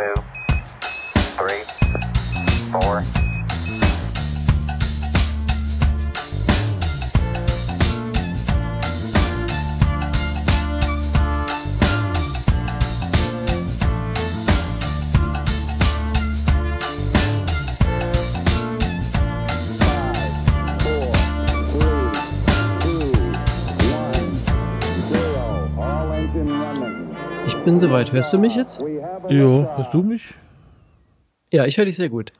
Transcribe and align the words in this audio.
two, 0.00 0.29
Ich 27.80 27.82
bin 27.82 27.90
soweit. 27.92 28.12
Hörst 28.12 28.30
du 28.34 28.38
mich 28.38 28.54
jetzt? 28.56 28.78
Jo, 29.30 29.66
hörst 29.74 29.94
du 29.94 30.02
mich? 30.02 30.34
Ja, 31.50 31.64
ich 31.64 31.78
höre 31.78 31.86
dich 31.86 31.96
sehr 31.96 32.10
gut. 32.10 32.30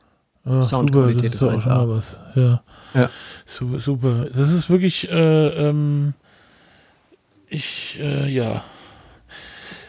Ah, 0.44 0.62
Soundqualität 0.62 1.32
ist 1.32 1.40
ja 1.40 1.48
auch 1.48 1.52
1A. 1.52 1.60
schon 1.62 1.72
mal 1.72 1.88
was. 1.88 2.20
Ja. 2.34 2.62
Ja. 2.92 3.10
Super, 3.46 3.80
super. 3.80 4.26
Das 4.26 4.52
ist 4.52 4.68
wirklich, 4.68 5.08
äh, 5.08 5.68
ähm, 5.68 6.12
ich, 7.48 7.98
äh, 8.00 8.28
ja. 8.28 8.62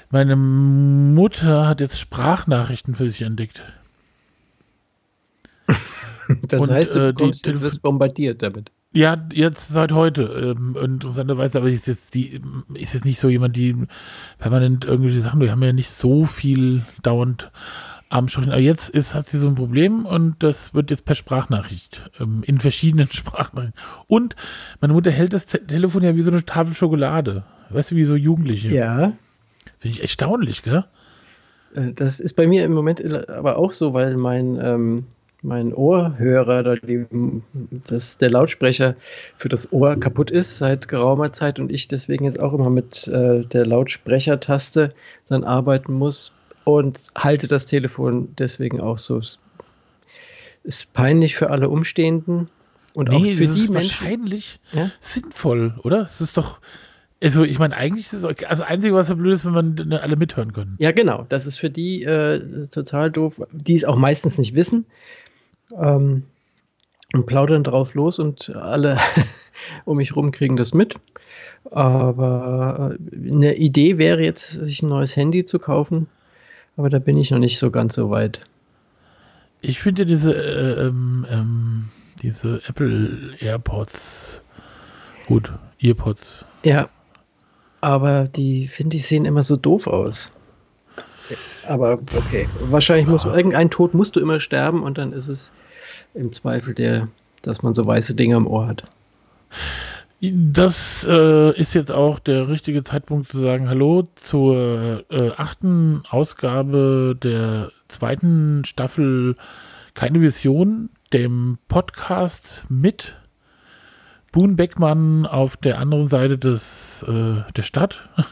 Meine 0.10 0.38
Mutter 0.38 1.68
hat 1.68 1.82
jetzt 1.82 2.00
Sprachnachrichten 2.00 2.96
für 2.96 3.10
sich 3.10 3.22
entdeckt. 3.24 3.62
Das 6.48 6.62
Und, 6.62 6.72
heißt, 6.72 6.96
du, 6.96 7.10
äh, 7.10 7.14
kommst, 7.14 7.46
du 7.46 7.62
wirst 7.62 7.82
bombardiert 7.82 8.42
damit. 8.42 8.72
Ja, 8.94 9.16
jetzt 9.32 9.70
seit 9.70 9.94
heute. 9.94 10.56
Ähm, 10.58 10.76
interessanterweise, 10.82 11.60
aber 11.60 11.70
ist 11.70 11.88
jetzt 11.88 12.14
die, 12.14 12.42
ist 12.74 12.94
jetzt 12.94 13.06
nicht 13.06 13.22
so 13.22 13.30
jemand, 13.30 13.56
die 13.56 13.76
permanent 14.38 14.84
irgendwelche 14.84 15.22
Sachen, 15.22 15.40
wir 15.40 15.52
haben 15.52 15.64
ja 15.64 15.72
nicht 15.72 15.92
so 15.92 16.26
viel 16.26 16.86
dauernd 17.02 17.52
am 18.10 18.28
Sprechen. 18.28 18.52
Aber 18.52 18.60
jetzt 18.60 18.90
ist, 18.90 19.16
hat 19.16 19.28
sie 19.28 19.40
so 19.40 19.48
ein 19.48 19.56
Problem 19.56 20.06
und 20.06 20.44
das 20.44 20.74
wird 20.74 20.92
jetzt 20.92 21.06
per 21.06 21.16
Sprachnachricht, 21.16 22.10
ähm, 22.20 22.44
in 22.46 22.60
verschiedenen 22.60 23.08
Sprachnachrichten. 23.12 23.80
Und 24.08 24.36
meine 24.82 24.94
Mutter 24.94 25.12
hält 25.12 25.32
das 25.32 25.46
Te 25.46 25.66
Telefon 25.66 26.04
ja 26.04 26.16
wie 26.16 26.22
so 26.22 26.32
eine 26.32 26.46
Tafel 26.46 26.74
Schokolade. 26.74 27.46
Weißt 27.70 27.92
du, 27.92 27.96
wie 27.96 28.04
so 28.04 28.16
Jugendliche. 28.16 28.68
Ja, 28.76 29.14
Finde 29.78 29.96
ich 29.96 30.02
erstaunlich, 30.02 30.64
gell? 30.64 30.84
äh, 31.74 31.94
das 31.94 32.20
ist 32.20 32.34
bei 32.34 32.46
mir 32.46 32.66
im 32.66 32.74
Moment 32.74 33.02
aber 33.30 33.58
auch 33.58 33.72
so, 33.72 33.94
weil 33.94 34.18
mein, 34.18 34.60
ähm, 34.62 35.06
mein 35.44 35.74
Ohrhörer, 35.74 36.64
da 36.64 36.76
die, 36.76 37.06
das, 37.88 38.18
der 38.18 38.30
Lautsprecher 38.30 38.96
für 39.36 39.50
das 39.50 39.72
Ohr 39.74 39.96
kaputt 40.00 40.30
ist 40.32 40.58
seit 40.60 40.88
geraumer 40.88 41.34
Zeit 41.34 41.60
und 41.60 41.72
ich 41.74 41.88
deswegen 41.88 42.26
jetzt 42.26 42.40
auch 42.40 42.54
immer 42.54 42.70
mit 42.70 43.08
äh, 43.08 43.44
der 43.46 43.66
Lautsprechertaste 43.66 44.90
dann 45.30 45.44
arbeiten 45.44 45.94
muss 45.94 46.34
und 46.64 47.00
halte 47.16 47.48
das 47.48 47.66
Telefon 47.66 48.34
deswegen 48.38 48.80
auch 48.80 48.98
so. 49.00 49.18
Es 49.18 49.40
Ist 50.64 50.94
peinlich 50.94 51.36
für 51.36 51.50
alle 51.50 51.70
Umstehenden 51.70 52.50
und 52.94 53.10
auch 53.10 53.20
Nee, 53.20 53.36
für 53.36 53.46
das 53.48 53.56
die 53.56 53.62
ist 53.62 53.70
Menschen. 53.72 53.90
wahrscheinlich 54.02 54.60
Ja? 54.74 54.92
sinnvoll, 55.00 55.74
oder? 55.84 56.02
Es 56.04 56.22
ist 56.22 56.38
doch, 56.38 56.60
also 57.24 57.44
ich 57.44 57.58
meine, 57.58 57.76
eigentlich 57.76 58.06
ist 58.06 58.14
es, 58.14 58.24
also 58.26 58.36
das 58.48 58.62
Einzige, 58.62 58.94
was 58.94 59.10
ja 59.10 59.16
blöd 59.16 59.34
ist, 59.34 59.46
wenn 59.46 59.54
man 59.54 59.94
alle 59.94 60.18
mithören 60.18 60.54
können. 60.54 60.76
Ja, 60.78 60.92
genau. 60.92 61.26
Das 61.30 61.48
ist 61.48 61.58
für 61.58 61.72
die 61.72 62.04
äh, 62.04 62.68
total 62.68 63.10
doof, 63.10 63.42
die 63.52 63.74
es 63.74 63.86
auch 63.86 63.96
meistens 63.96 64.38
nicht 64.38 64.54
wissen. 64.54 64.86
Ähm, 65.80 66.24
und 67.14 67.26
plaudern 67.26 67.64
drauf 67.64 67.94
los 67.94 68.20
und 68.20 68.56
alle 68.56 68.98
um 69.86 69.98
mich 69.98 70.16
rum 70.16 70.32
kriegen 70.32 70.56
das 70.56 70.74
mit. 70.74 70.96
Aber 71.70 72.96
äh, 72.98 73.32
eine 73.32 73.56
Idee 73.56 73.98
wäre 73.98 74.24
jetzt, 74.24 74.52
sich 74.52 74.82
ein 74.82 74.90
neues 74.90 75.16
Handy 75.16 75.46
zu 75.46 75.60
kaufen. 75.60 76.08
Aber 76.78 76.90
da 76.90 77.00
bin 77.00 77.18
ich 77.18 77.32
noch 77.32 77.40
nicht 77.40 77.60
so 77.60 77.70
ganz 77.70 77.96
so 77.96 78.10
weit. 78.10 78.42
Ich 79.60 79.80
finde 79.80 80.06
diese, 80.06 80.34
äh, 80.34 80.88
ähm, 80.88 81.28
ähm, 81.30 81.90
diese 82.22 82.62
Apple 82.68 83.36
AirPods 83.40 84.44
gut, 85.32 85.54
Earpods. 85.80 86.46
Ja. 86.64 86.90
Aber 87.80 88.26
die, 88.26 88.68
finde 88.68 88.98
ich, 88.98 89.08
sehen 89.08 89.26
immer 89.26 89.44
so 89.44 89.56
doof 89.56 89.88
aus. 89.88 90.32
Aber 91.68 92.00
okay. 92.16 92.48
Wahrscheinlich 92.62 93.08
muss 93.08 93.26
irgendein 93.26 93.70
Tod 93.70 93.94
musst 93.94 94.16
du 94.16 94.20
immer 94.20 94.40
sterben 94.40 94.84
und 94.84 94.98
dann 94.98 95.14
ist 95.14 95.28
es 95.28 95.52
im 96.14 96.32
Zweifel 96.32 96.74
der, 96.74 97.08
dass 97.42 97.62
man 97.62 97.74
so 97.74 97.86
weiße 97.86 98.16
Dinge 98.16 98.36
im 98.36 98.48
Ohr 98.48 98.68
hat. 98.68 98.84
Das 100.22 101.04
äh, 101.10 101.60
ist 101.60 101.74
jetzt 101.74 101.92
auch 101.92 102.20
der 102.20 102.48
richtige 102.48 102.84
Zeitpunkt 102.84 103.32
zu 103.32 103.40
sagen, 103.40 103.70
hallo 103.70 104.08
zur 104.16 105.04
äh, 105.10 105.32
achten 105.36 106.04
Ausgabe 106.08 107.18
der 107.22 107.72
zweiten 107.88 108.64
Staffel 108.64 109.36
Keine 109.96 110.22
Vision, 110.22 110.90
dem 111.12 111.58
Podcast 111.68 112.66
mit 112.70 113.16
Boone 114.32 114.54
Beckmann 114.56 115.26
auf 115.26 115.58
der 115.58 115.80
anderen 115.80 116.08
Seite 116.08 116.38
des, 116.38 117.04
äh, 117.08 117.52
der 117.56 117.64
Stadt. 117.64 118.08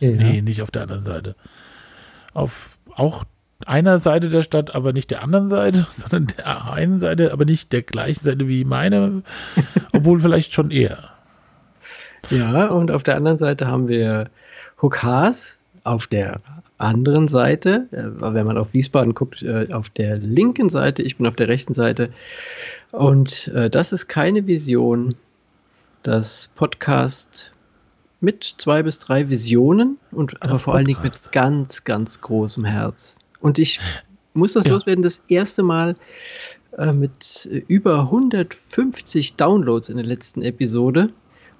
Nee, 0.00 0.42
nicht 0.42 0.62
auf 0.62 0.70
der 0.70 0.82
anderen 0.82 1.04
Seite. 1.04 1.34
Auf 2.34 2.78
auch 2.94 3.24
einer 3.66 3.98
Seite 3.98 4.28
der 4.28 4.42
Stadt, 4.42 4.74
aber 4.74 4.92
nicht 4.92 5.10
der 5.10 5.22
anderen 5.22 5.50
Seite, 5.50 5.78
sondern 5.90 6.34
der 6.36 6.72
einen 6.72 7.00
Seite, 7.00 7.32
aber 7.32 7.44
nicht 7.44 7.72
der 7.72 7.82
gleichen 7.82 8.24
Seite 8.24 8.48
wie 8.48 8.64
meine, 8.64 9.22
obwohl 9.92 10.18
vielleicht 10.18 10.52
schon 10.52 10.70
eher. 10.70 11.10
Ja, 12.30 12.68
und 12.68 12.90
auf 12.90 13.02
der 13.02 13.16
anderen 13.16 13.38
Seite 13.38 13.66
haben 13.66 13.88
wir 13.88 14.30
Huck 14.80 15.02
Haas. 15.02 15.58
Auf 15.84 16.06
der 16.06 16.40
anderen 16.78 17.26
Seite, 17.26 17.88
äh, 17.90 18.04
wenn 18.20 18.46
man 18.46 18.56
auf 18.56 18.72
Wiesbaden 18.72 19.14
guckt, 19.14 19.42
äh, 19.42 19.68
auf 19.72 19.88
der 19.88 20.16
linken 20.18 20.68
Seite, 20.68 21.02
ich 21.02 21.16
bin 21.16 21.26
auf 21.26 21.34
der 21.34 21.48
rechten 21.48 21.74
Seite. 21.74 22.10
Und 22.92 23.48
äh, 23.48 23.68
das 23.68 23.92
ist 23.92 24.06
keine 24.08 24.46
Vision. 24.46 25.16
Das 26.02 26.50
Podcast 26.54 27.51
mit 28.22 28.44
zwei 28.44 28.82
bis 28.82 28.98
drei 28.98 29.28
Visionen 29.28 29.98
und 30.10 30.40
aber 30.42 30.52
Das 30.52 30.62
vor 30.62 30.74
allen 30.74 30.86
Dingen 30.86 31.02
mit 31.02 31.32
ganz, 31.32 31.84
ganz 31.84 32.20
großem 32.20 32.64
Herz. 32.64 33.18
Und 33.40 33.58
ich 33.58 33.80
muss 34.34 34.54
das 34.54 34.66
Ja. 34.66 34.72
loswerden, 34.72 35.02
das 35.02 35.24
erste 35.28 35.62
Mal 35.62 35.96
äh, 36.78 36.92
mit 36.92 37.48
äh, 37.52 37.62
über 37.68 38.00
150 38.02 39.34
Downloads 39.36 39.88
in 39.88 39.96
der 39.96 40.06
letzten 40.06 40.42
Episode. 40.42 41.10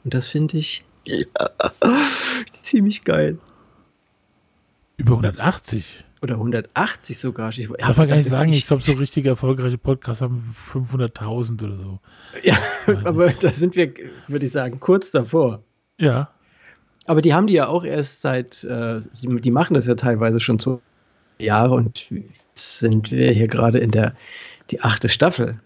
Und 0.04 0.14
das 0.14 0.26
finde 0.28 0.58
ich 0.58 0.84
ziemlich 2.52 3.04
geil. 3.04 3.38
Über 4.96 5.12
180. 5.12 6.04
Oder 6.22 6.34
180 6.34 7.18
sogar. 7.18 7.50
Ich, 7.50 7.68
Darf 7.68 7.96
man 7.96 8.06
gar 8.08 8.16
nicht 8.16 8.28
sagen, 8.30 8.52
ich 8.52 8.66
glaube, 8.68 8.82
so 8.82 8.92
richtig 8.92 9.26
erfolgreiche 9.26 9.78
Podcasts 9.78 10.22
haben 10.22 10.54
500.000 10.72 11.64
oder 11.64 11.76
so. 11.76 11.98
Ja, 12.44 12.56
aber 13.04 13.30
da 13.32 13.52
sind 13.52 13.74
wir, 13.74 13.92
würde 14.28 14.46
ich 14.46 14.52
sagen, 14.52 14.78
kurz 14.78 15.10
davor. 15.10 15.64
Ja. 15.98 16.31
Aber 17.06 17.20
die 17.20 17.34
haben 17.34 17.46
die 17.46 17.54
ja 17.54 17.66
auch 17.66 17.84
erst 17.84 18.22
seit, 18.22 18.64
äh, 18.64 19.00
die, 19.22 19.50
machen 19.50 19.74
das 19.74 19.86
ja 19.86 19.94
teilweise 19.94 20.40
schon 20.40 20.58
so 20.58 20.80
Jahre 21.38 21.74
und 21.74 22.06
sind 22.54 23.10
wir 23.10 23.30
hier 23.32 23.48
gerade 23.48 23.78
in 23.78 23.90
der 23.90 24.14
die 24.70 24.80
achte 24.80 25.08
Staffel. 25.08 25.60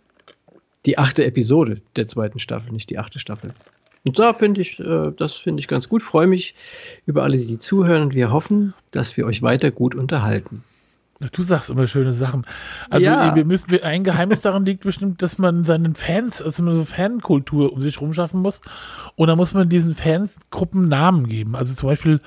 Die 0.87 0.99
achte 0.99 1.25
Episode 1.25 1.83
der 1.97 2.09
zweiten 2.09 2.39
Staffel, 2.39 2.73
nicht 2.73 2.91
die 2.91 2.99
achte 2.99 3.19
Staffel. 3.19 3.53
Und 4.07 4.19
da 4.19 4.33
finde 4.33 4.61
ich, 4.61 4.79
äh, 4.79 5.13
das 5.17 5.35
finde 5.35 5.61
ich 5.61 5.69
ganz 5.69 5.89
gut. 5.89 6.03
Freue 6.03 6.29
mich 6.29 6.55
über 7.07 7.25
alle, 7.25 7.39
die 7.39 7.59
zuhören 7.59 8.03
und 8.03 8.15
wir 8.15 8.31
hoffen, 8.31 8.73
dass 8.93 9.17
wir 9.17 9.27
euch 9.27 9.43
weiter 9.43 9.71
gut 9.71 9.95
unterhalten. 9.95 10.63
Du 11.33 11.43
sagst 11.43 11.71
immer 11.71 11.87
schöne 11.87 12.13
Sachen. 12.13 12.43
Also 12.91 13.07
Ja. 13.07 13.35
wir 13.35 13.45
müssen, 13.47 13.83
ein 13.83 14.05
Geheimnis 14.05 14.41
daran 14.41 14.67
liegt 14.67 14.83
bestimmt, 14.83 15.23
dass 15.23 15.39
man 15.39 15.65
seinen 15.65 15.95
Fans, 15.95 16.43
also 16.43 16.63
so 16.71 16.85
Fankultur 16.85 17.73
um 17.73 17.83
sich 17.83 18.01
rumschaffen 18.03 18.41
muss. 18.43 18.61
Und 19.15 19.29
da 19.29 19.37
muss 19.37 19.55
man 19.55 19.69
diesen 19.71 19.95
Fansgruppen 19.95 20.89
Namen 20.89 21.27
geben. 21.27 21.57
Also 21.57 21.73
zum 21.75 21.89
Beispiel 21.89 22.21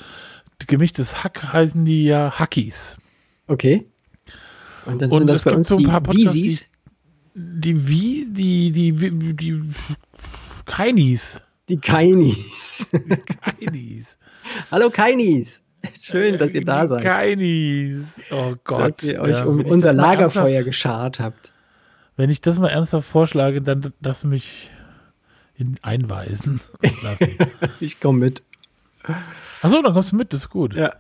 gemischtes 0.66 1.24
Hack 1.24 1.54
heißen 1.54 1.86
die 1.86 2.06
ja 2.06 2.40
Hackies. 2.40 2.98
Okay. 3.48 3.86
Und 4.86 5.02
dann 5.02 5.12
Und 5.12 5.20
sind 5.20 5.28
das 5.28 5.36
es 5.38 5.44
bei 5.44 5.50
gibt 5.52 5.58
uns 5.58 5.68
so 5.68 5.76
ein 5.76 5.80
die 5.80 5.86
paar 5.88 6.02
Podcasts, 6.02 6.34
die- 6.34 6.60
Die 7.36 7.88
wie, 7.88 8.26
die, 8.32 8.72
die, 8.72 8.92
die, 8.92 9.34
die 9.36 9.62
Keinis. 10.66 11.42
die 11.70 11.78
Keinis. 11.78 12.88
Keinis. 13.42 14.18
Hallo 14.72 14.90
Keinis. 14.90 15.62
Schön, 16.00 16.38
dass 16.38 16.54
ihr 16.54 16.64
da 16.66 16.88
seid. 16.88 17.04
Keinis. 17.04 18.22
Oh 18.32 18.56
Gott. 18.64 18.80
dass 18.82 19.04
ihr 19.04 19.22
euch 19.22 19.40
Ja, 19.40 19.46
um 19.46 19.64
unser 19.64 19.94
Lagerfeuer 19.94 20.64
geschart 20.64 21.20
habt. 21.20 21.54
Wenn 22.18 22.30
ich 22.30 22.42
das 22.42 22.60
mal 22.60 22.68
ernsthaft 22.68 23.08
vorschlage, 23.08 23.62
dann 23.62 23.94
darfst 24.02 24.24
du 24.24 24.28
mich 24.28 24.70
in, 25.56 25.78
einweisen 25.82 26.60
lassen. 27.04 27.30
Ich 27.80 28.00
komme 28.02 28.20
mit. 28.20 28.44
Achso, 29.62 29.82
dann 29.82 29.94
kommst 29.94 30.12
du 30.12 30.16
mit, 30.18 30.34
das 30.34 30.42
ist 30.42 30.50
gut. 30.50 30.74
Ja. 30.76 30.94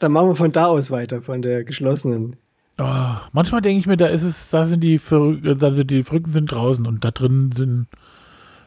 Dann 0.00 0.12
machen 0.12 0.28
wir 0.28 0.36
von 0.36 0.52
da 0.52 0.66
aus 0.66 0.90
weiter, 0.90 1.22
von 1.22 1.40
der 1.40 1.64
geschlossenen. 1.64 2.36
Oh, 2.78 3.14
manchmal 3.32 3.62
denke 3.62 3.78
ich 3.78 3.86
mir, 3.86 3.96
da 3.96 4.06
ist 4.08 4.22
es, 4.24 4.50
da 4.50 4.66
sind 4.66 4.80
die 4.80 4.98
Verrückten, 4.98 5.64
also 5.64 5.82
die 5.84 6.02
Verrückten 6.04 6.32
sind 6.32 6.52
draußen 6.52 6.86
und 6.86 7.04
da 7.04 7.10
drin 7.10 7.52
sind, 7.56 7.86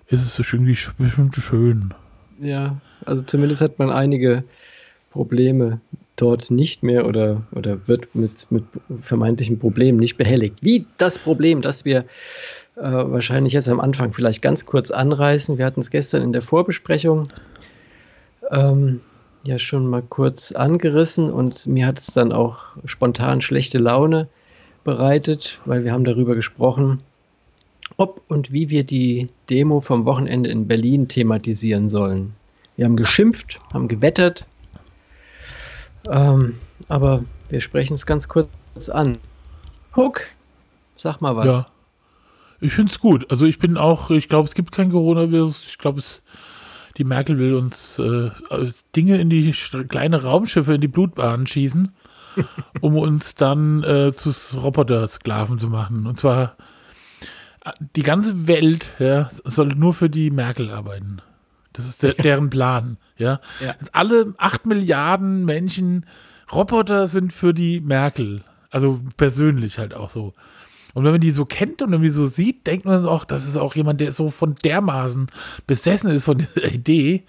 ist 0.08 0.22
es 0.22 0.36
so 0.36 0.42
schön, 0.42 0.66
wie 0.66 0.72
sch- 0.74 0.92
bestimmt 0.98 1.36
schön. 1.36 1.94
Ja, 2.42 2.78
also 3.06 3.22
zumindest 3.22 3.62
hat 3.62 3.78
man 3.78 3.92
einige 3.92 4.44
Probleme 5.12 5.80
dort 6.16 6.52
nicht 6.52 6.84
mehr 6.84 7.06
oder, 7.06 7.44
oder 7.52 7.88
wird 7.88 8.14
mit, 8.14 8.52
mit 8.52 8.64
vermeintlichen 9.02 9.60
Problemen 9.60 10.00
nicht 10.00 10.18
behelligt. 10.18 10.58
Wie 10.62 10.86
das 10.98 11.18
Problem, 11.18 11.62
das 11.62 11.86
wir 11.86 12.06
äh, 12.76 12.82
wahrscheinlich 12.82 13.54
jetzt 13.54 13.70
am 13.70 13.80
Anfang 13.80 14.14
vielleicht 14.14 14.42
ganz 14.42 14.66
kurz 14.66 14.92
anreißen. 14.92 15.58
Wir 15.58 15.66
hatten 15.66 15.82
es 15.82 15.92
gestern 15.92 16.22
in 16.22 16.34
der 16.34 16.42
Vorbesprechung 16.42 17.28
ähm, 18.52 19.02
ja 19.46 19.58
schon 19.60 19.88
mal 19.88 20.02
kurz 20.02 20.52
angerissen 20.52 21.32
und 21.32 21.68
mir 21.68 21.88
hat 21.88 22.00
es 22.00 22.08
dann 22.08 22.32
auch 22.32 22.60
spontan 22.86 23.42
schlechte 23.42 23.80
Laune 23.80 24.28
bereitet, 24.84 25.60
weil 25.66 25.84
wir 25.84 25.92
haben 25.92 26.04
darüber 26.04 26.36
gesprochen, 26.36 27.02
ob 27.98 28.22
und 28.28 28.52
wie 28.52 28.70
wir 28.70 28.84
die 28.84 29.30
Demo 29.50 29.82
vom 29.82 30.06
Wochenende 30.06 30.50
in 30.50 30.68
Berlin 30.68 31.08
thematisieren 31.08 31.90
sollen. 31.90 32.34
Wir 32.76 32.86
haben 32.86 32.96
geschimpft, 32.96 33.60
haben 33.74 33.88
gewettert, 33.88 34.46
ähm, 36.10 36.56
aber 36.88 37.24
wir 37.50 37.62
sprechen 37.62 37.94
es 37.94 38.06
ganz 38.06 38.28
kurz 38.28 38.50
an. 38.92 39.18
Huck, 39.96 40.22
sag 40.96 41.22
mal 41.22 41.36
was. 41.36 41.46
Ja, 41.46 41.68
ich 42.62 42.74
finde 42.74 42.92
es 42.92 43.00
gut. 43.00 43.30
Also 43.32 43.46
ich 43.46 43.60
bin 43.60 43.78
auch, 43.78 44.10
ich 44.10 44.28
glaube, 44.28 44.48
es 44.48 44.56
gibt 44.56 44.72
kein 44.72 44.92
Coronavirus. 44.92 45.64
Ich 45.66 45.78
glaube, 45.78 46.00
es 46.00 46.22
die 47.00 47.06
Merkel 47.06 47.40
will 47.40 47.56
uns 47.56 47.98
äh, 47.98 48.30
Dinge 48.96 49.20
in 49.20 49.30
die 49.30 49.52
kleine 49.88 50.24
Raumschiffe 50.24 50.74
in 50.74 50.82
die 50.82 50.90
Blutbahn 50.90 51.48
schießen, 51.48 51.94
um 52.82 52.98
uns 52.98 53.36
dann 53.36 53.84
äh, 53.84 54.12
zu 54.14 54.32
Roboter-Sklaven 54.54 55.60
zu 55.60 55.70
machen. 55.70 56.06
Und 56.06 56.20
zwar 56.20 56.58
äh, 57.64 57.72
die 57.96 58.04
ganze 58.04 58.48
Welt 58.48 58.92
ja, 59.00 59.30
soll 59.46 59.70
nur 59.70 59.94
für 59.94 60.10
die 60.10 60.30
Merkel 60.30 60.70
arbeiten. 60.70 61.22
Das 61.80 61.88
ist 61.88 62.04
der, 62.04 62.14
deren 62.14 62.50
Plan. 62.50 62.98
Ja? 63.18 63.40
ja. 63.64 63.76
Alle 63.92 64.34
acht 64.38 64.66
Milliarden 64.66 65.46
Menschen 65.46 66.06
Roboter 66.52 67.08
sind 67.08 67.34
für 67.34 67.54
die 67.54 67.80
Merkel. 67.80 68.44
Also 68.72 69.00
persönlich 69.18 69.80
halt 69.80 69.94
auch 69.94 70.10
so. 70.10 70.34
Und 70.94 71.04
wenn 71.04 71.12
man 71.12 71.22
die 71.22 71.32
so 71.32 71.46
kennt 71.46 71.82
und 71.82 71.92
irgendwie 71.92 72.10
so 72.10 72.26
sieht, 72.26 72.66
denkt 72.66 72.86
man 72.86 73.06
auch, 73.06 73.24
das 73.24 73.48
ist 73.48 73.58
auch 73.58 73.76
jemand, 73.76 74.02
der 74.02 74.12
so 74.12 74.32
von 74.32 74.56
dermaßen 74.56 75.28
besessen 75.68 76.10
ist 76.10 76.24
von 76.24 76.40
dieser 76.40 76.66
Idee, 76.74 77.26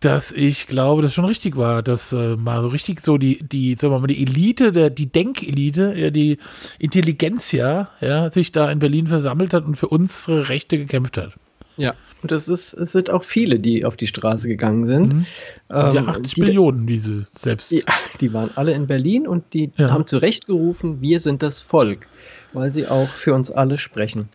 dass 0.00 0.32
ich 0.32 0.66
glaube, 0.66 1.02
das 1.02 1.12
schon 1.12 1.26
richtig 1.26 1.56
war, 1.56 1.82
dass 1.82 2.12
äh, 2.12 2.36
mal 2.36 2.62
so 2.62 2.68
richtig 2.68 3.02
so 3.04 3.18
die, 3.18 3.46
die, 3.46 3.74
sagen 3.74 3.92
wir 3.92 4.00
mal, 4.00 4.06
die 4.06 4.22
Elite, 4.22 4.72
der, 4.72 4.88
die 4.88 5.12
Denkelite, 5.12 5.94
ja, 5.94 6.10
die 6.10 6.38
Intelligenzia, 6.78 7.90
ja, 8.00 8.30
sich 8.30 8.50
da 8.50 8.70
in 8.70 8.78
Berlin 8.78 9.06
versammelt 9.06 9.52
hat 9.52 9.66
und 9.66 9.76
für 9.76 9.88
unsere 9.88 10.48
Rechte 10.48 10.78
gekämpft 10.78 11.18
hat. 11.18 11.36
Ja, 11.76 11.94
und 12.22 12.32
es, 12.32 12.48
ist, 12.48 12.72
es 12.72 12.92
sind 12.92 13.10
auch 13.10 13.24
viele, 13.24 13.58
die 13.58 13.84
auf 13.84 13.96
die 13.96 14.06
Straße 14.06 14.48
gegangen 14.48 14.86
sind. 14.86 15.12
Mhm. 15.12 15.26
sind 15.68 15.94
ja 15.94 16.04
80 16.06 16.16
ähm, 16.16 16.22
die, 16.22 16.40
Millionen, 16.40 16.86
diese 16.86 17.26
selbst. 17.38 17.70
Ja, 17.70 17.84
die 18.20 18.32
waren 18.32 18.50
alle 18.54 18.72
in 18.72 18.86
Berlin 18.86 19.26
und 19.26 19.52
die 19.52 19.70
ja. 19.76 19.90
haben 19.90 20.06
zu 20.06 20.16
Recht 20.18 20.46
gerufen, 20.46 21.00
wir 21.00 21.20
sind 21.20 21.42
das 21.42 21.60
Volk 21.60 22.08
weil 22.56 22.72
sie 22.72 22.88
auch 22.88 23.08
für 23.08 23.34
uns 23.34 23.50
alle 23.50 23.78
sprechen. 23.78 24.28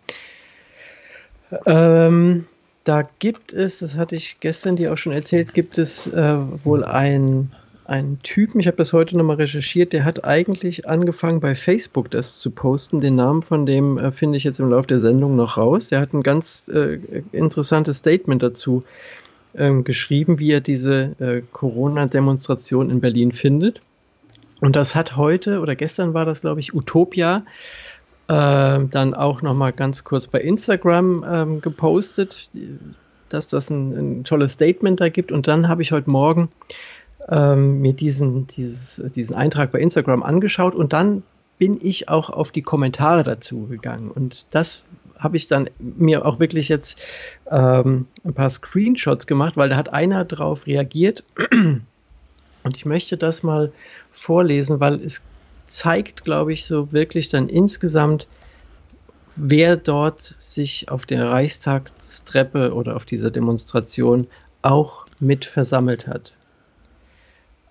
Ähm, 1.66 2.46
da 2.84 3.08
gibt 3.20 3.52
es, 3.52 3.80
das 3.80 3.96
hatte 3.96 4.16
ich 4.16 4.40
gestern 4.40 4.76
dir 4.76 4.94
auch 4.94 4.98
schon 4.98 5.12
erzählt, 5.12 5.54
gibt 5.54 5.78
es 5.78 6.08
äh, 6.08 6.38
wohl 6.64 6.84
einen, 6.84 7.52
einen 7.92 8.20
Typen, 8.24 8.62
ich 8.62 8.68
habe 8.68 8.78
das 8.78 8.94
heute 8.94 9.18
nochmal 9.18 9.36
recherchiert, 9.36 9.92
der 9.92 10.06
hat 10.06 10.24
eigentlich 10.24 10.88
angefangen 10.88 11.42
bei 11.42 11.56
Facebook 11.56 12.10
das 12.10 12.40
zu 12.40 12.50
posten. 12.50 13.02
Den 13.02 13.16
Namen 13.16 13.42
von 13.42 13.66
dem 13.66 13.98
äh, 13.98 14.12
finde 14.12 14.38
ich 14.38 14.46
jetzt 14.46 14.62
im 14.62 14.70
Laufe 14.70 14.88
der 14.88 15.02
Sendung 15.02 15.36
noch 15.36 15.58
raus. 15.58 15.90
Der 15.90 16.00
hat 16.00 16.14
ein 16.14 16.24
ganz 16.24 16.70
äh, 16.74 17.00
interessantes 17.34 17.98
Statement 17.98 18.42
dazu 18.42 18.84
ähm, 19.56 19.84
geschrieben, 19.84 20.40
wie 20.40 20.52
er 20.52 20.62
diese 20.62 21.16
äh, 21.20 21.42
Corona-Demonstration 21.52 22.90
in 22.90 23.02
Berlin 23.02 23.34
findet. 23.34 23.82
Und 24.62 24.78
das 24.78 24.96
hat 24.96 25.18
heute 25.18 25.60
oder 25.60 25.76
gestern 25.76 26.14
war 26.14 26.24
das, 26.24 26.42
glaube 26.42 26.62
ich, 26.62 26.74
Utopia 26.74 27.44
äh, 28.30 28.80
dann 28.90 29.14
auch 29.14 29.42
noch 29.42 29.54
mal 29.54 29.74
ganz 29.74 30.06
kurz 30.06 30.28
bei 30.28 30.40
Instagram 30.40 31.26
ähm, 31.30 31.62
gepostet, 31.62 32.50
dass 33.28 33.48
das 33.48 33.70
ein, 33.70 33.92
ein, 34.20 34.24
tolles 34.24 34.54
Statement 34.54 35.02
da 35.02 35.10
gibt. 35.10 35.34
Und 35.34 35.50
dann 35.50 35.68
habe 35.68 35.82
ich 35.82 35.92
heute 35.92 36.10
Morgen 36.10 36.50
ähm, 37.30 37.82
mir 37.82 37.94
diesen, 37.94 38.48
dieses, 38.48 39.02
diesen 39.14 39.36
Eintrag 39.36 39.72
bei 39.72 39.80
Instagram 39.80 40.24
angeschaut 40.24 40.76
und 40.76 40.94
dann 40.94 41.24
bin 41.58 41.80
ich 41.82 42.10
auch 42.10 42.30
auf 42.30 42.52
die 42.52 42.64
Kommentare 42.64 43.24
dazu 43.24 43.68
gegangen. 43.68 44.10
Und 44.10 44.48
das 44.56 44.84
habe 45.20 45.38
ich 45.38 45.48
dann 45.48 45.70
mir 45.78 46.26
auch 46.26 46.40
wirklich 46.40 46.70
jetzt 46.70 47.00
ähm, 47.52 48.08
ein 48.26 48.34
paar 48.34 48.50
Screenshots 48.50 49.28
gemacht, 49.28 49.58
weil 49.58 49.70
da 49.70 49.78
hat 49.78 49.94
einer 49.94 50.26
drauf 50.26 50.66
reagiert. 50.66 51.24
Und 52.64 52.78
ich 52.78 52.86
möchte 52.86 53.18
das 53.18 53.44
mal 53.44 53.72
vorlesen, 54.12 54.80
weil 54.80 54.96
es 55.04 55.22
zeigt, 55.68 56.24
glaube 56.24 56.52
ich, 56.54 56.66
so 56.66 56.92
wirklich 56.92 57.30
dann 57.30 57.48
insgesamt, 57.48 58.28
wer 59.36 59.78
dort 59.78 60.36
sich 60.40 60.90
auf 60.90 61.06
der 61.06 61.30
Reichstagstreppe 61.30 62.74
oder 62.74 62.96
auf 62.96 63.06
dieser 63.06 63.30
Demonstration 63.32 64.28
auch 64.62 65.06
mit 65.20 65.46
versammelt 65.46 66.08
hat. 66.08 66.34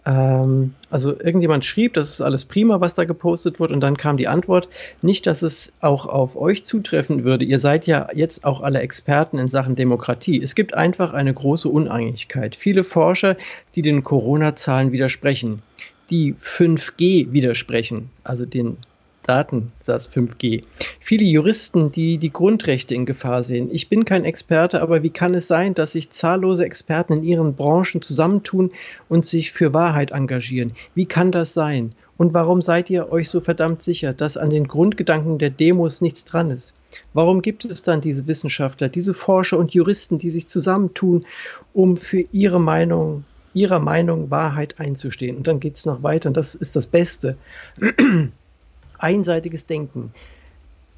Ähm, 0.07 0.75
also 0.91 1.19
irgendjemand 1.19 1.65
schrieb, 1.65 1.95
das 1.95 2.11
ist 2.11 2.21
alles 2.21 2.45
prima, 2.45 2.81
was 2.81 2.95
da 2.95 3.05
gepostet 3.05 3.61
wurde, 3.61 3.75
und 3.75 3.81
dann 3.81 3.97
kam 3.97 4.17
die 4.17 4.29
Antwort, 4.29 4.69
nicht, 5.03 5.27
dass 5.27 5.43
es 5.43 5.73
auch 5.81 6.07
auf 6.07 6.37
euch 6.37 6.65
zutreffen 6.65 7.25
würde. 7.25 7.45
Ihr 7.45 7.59
seid 7.59 7.87
ja 7.87 8.09
jetzt 8.15 8.45
auch 8.45 8.61
alle 8.61 8.81
Experten 8.81 9.39
in 9.39 9.49
Sachen 9.49 9.77
Demokratie. 9.77 10.43
Es 10.43 10.55
gibt 10.55 10.75
einfach 10.75 11.13
eine 11.13 11.35
große 11.35 11.69
Uneinigkeit. 11.69 12.57
Viele 12.57 12.85
Forscher, 12.85 13.37
die 13.75 13.83
den 13.83 14.05
Corona-Zahlen 14.05 14.93
widersprechen 14.93 15.63
die 16.11 16.35
5G 16.35 17.33
widersprechen, 17.33 18.11
also 18.25 18.45
den 18.45 18.77
Datensatz 19.23 20.09
5G. 20.09 20.65
Viele 21.01 21.25
Juristen, 21.25 21.93
die 21.93 22.19
die 22.19 22.33
Grundrechte 22.33 22.95
in 22.95 23.07
Gefahr 23.07 23.45
sehen. 23.45 23.69
Ich 23.71 23.89
bin 23.89 24.05
kein 24.05 24.25
Experte, 24.25 24.83
aber 24.83 25.03
wie 25.03 25.11
kann 25.11 25.35
es 25.35 25.47
sein, 25.47 25.75
dass 25.75 25.93
sich 25.93 26.11
zahllose 26.11 26.65
Experten 26.65 27.15
in 27.15 27.23
ihren 27.25 27.55
Branchen 27.55 28.03
zusammentun 28.03 28.71
und 29.09 29.25
sich 29.25 29.53
für 29.53 29.73
Wahrheit 29.73 30.11
engagieren? 30.11 30.73
Wie 30.95 31.07
kann 31.07 31.33
das 31.33 31.55
sein? 31.55 31.93
Und 32.17 32.35
warum 32.35 32.61
seid 32.61 32.91
ihr 32.91 33.11
euch 33.11 33.31
so 33.31 33.41
verdammt 33.41 33.83
sicher, 33.83 34.13
dass 34.13 34.37
an 34.37 34.51
den 34.51 34.69
Grundgedanken 34.69 35.39
der 35.39 35.51
Demos 35.51 36.01
nichts 36.01 36.25
dran 36.25 36.51
ist? 36.51 36.75
Warum 37.15 37.41
gibt 37.41 37.65
es 37.65 37.83
dann 37.83 38.01
diese 38.01 38.27
Wissenschaftler, 38.27 38.89
diese 38.89 39.15
Forscher 39.15 39.59
und 39.59 39.73
Juristen, 39.73 40.19
die 40.19 40.31
sich 40.31 40.49
zusammentun, 40.49 41.25
um 41.73 41.97
für 41.97 42.25
ihre 42.33 42.61
Meinung 42.61 43.25
ihrer 43.55 43.81
Meinung 43.81 44.31
Wahrheit 44.31 44.79
einzustehen. 44.79 45.37
Und 45.37 45.47
dann 45.47 45.61
geht 45.61 45.77
es 45.77 45.87
noch 45.87 46.03
weiter, 46.03 46.29
und 46.29 46.37
das 46.37 46.55
ist 46.55 46.77
das 46.77 46.87
Beste. 46.87 47.37
Einseitiges 49.03 49.67
Denken. 49.67 50.13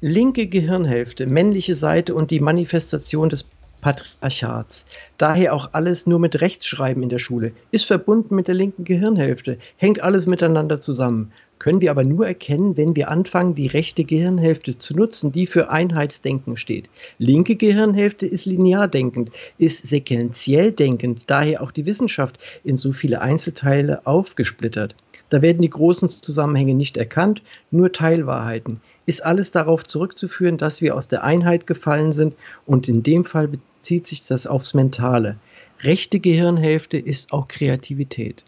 Linke 0.01 0.47
Gehirnhälfte, 0.47 1.27
männliche 1.27 1.75
Seite 1.75 2.13
und 2.13 2.31
die 2.31 2.39
Manifestation 2.39 3.29
des 3.29 3.45
Patriarchats. 3.81 4.85
Daher 5.17 5.53
auch 5.53 5.69
alles 5.73 6.07
nur 6.07 6.19
mit 6.19 6.39
Rechtschreiben 6.41 7.03
in 7.03 7.09
der 7.09 7.19
Schule. 7.19 7.51
Ist 7.71 7.85
verbunden 7.85 8.35
mit 8.35 8.47
der 8.47 8.55
linken 8.55 8.83
Gehirnhälfte. 8.83 9.57
Hängt 9.77 10.01
alles 10.01 10.25
miteinander 10.25 10.81
zusammen 10.81 11.31
können 11.63 11.79
wir 11.79 11.91
aber 11.91 12.03
nur 12.03 12.27
erkennen, 12.27 12.75
wenn 12.75 12.93
wir 12.97 13.09
anfangen, 13.09 13.55
die 13.55 13.67
rechte 13.67 14.03
Gehirnhälfte 14.03 14.77
zu 14.77 14.97
nutzen, 14.97 15.31
die 15.31 15.47
für 15.47 15.69
Einheitsdenken 15.69 16.57
steht. 16.57 16.89
Linke 17.19 17.55
Gehirnhälfte 17.55 18.25
ist 18.25 18.45
linear 18.45 18.89
denkend, 18.89 19.31
ist 19.57 19.87
sequenziell 19.87 20.73
denkend, 20.73 21.23
daher 21.27 21.63
auch 21.63 21.71
die 21.71 21.85
Wissenschaft 21.85 22.37
in 22.65 22.75
so 22.75 22.91
viele 22.91 23.21
Einzelteile 23.21 24.05
aufgesplittert. 24.05 24.93
Da 25.33 25.41
werden 25.41 25.63
die 25.63 25.69
großen 25.71 26.09
Zusammenhänge 26.09 26.75
nicht 26.75 26.95
erkannt, 26.95 27.41
nur 27.71 27.91
Teilwahrheiten. 27.91 28.81
Ist 29.07 29.25
alles 29.25 29.49
darauf 29.49 29.83
zurückzuführen, 29.83 30.59
dass 30.59 30.79
wir 30.79 30.95
aus 30.95 31.07
der 31.07 31.23
Einheit 31.23 31.65
gefallen 31.65 32.13
sind 32.13 32.35
und 32.67 32.87
in 32.87 33.01
dem 33.01 33.25
Fall 33.25 33.47
bezieht 33.47 34.05
sich 34.05 34.27
das 34.27 34.45
aufs 34.45 34.75
Mentale. 34.75 35.37
Rechte 35.81 36.19
Gehirnhälfte 36.19 36.99
ist 36.99 37.33
auch 37.33 37.47
Kreativität. 37.47 38.43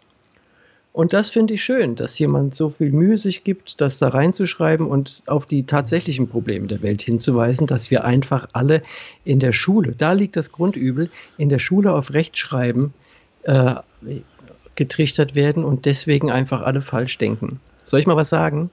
Und 0.92 1.12
das 1.12 1.30
finde 1.30 1.54
ich 1.54 1.64
schön, 1.64 1.96
dass 1.96 2.20
jemand 2.20 2.54
so 2.54 2.70
viel 2.70 2.92
Mühe 2.92 3.18
sich 3.18 3.42
gibt, 3.42 3.80
das 3.80 3.98
da 3.98 4.06
reinzuschreiben 4.06 4.86
und 4.86 5.24
auf 5.26 5.44
die 5.44 5.64
tatsächlichen 5.64 6.28
Probleme 6.28 6.68
der 6.68 6.82
Welt 6.82 7.02
hinzuweisen, 7.02 7.66
dass 7.66 7.90
wir 7.90 8.04
einfach 8.04 8.46
alle 8.52 8.80
in 9.24 9.40
der 9.40 9.52
Schule, 9.52 9.92
da 9.98 10.12
liegt 10.12 10.36
das 10.36 10.52
Grundübel, 10.52 11.10
in 11.36 11.48
der 11.48 11.58
Schule 11.58 11.92
auf 11.92 12.12
Rechtschreiben 12.12 12.94
äh, 13.42 13.74
getrichtert 14.76 15.34
werden 15.34 15.64
und 15.64 15.84
deswegen 15.84 16.30
einfach 16.30 16.62
alle 16.62 16.82
falsch 16.82 17.18
denken. 17.18 17.60
Soll 17.84 18.00
ich 18.00 18.06
mal 18.06 18.16
was 18.16 18.30
sagen? 18.30 18.70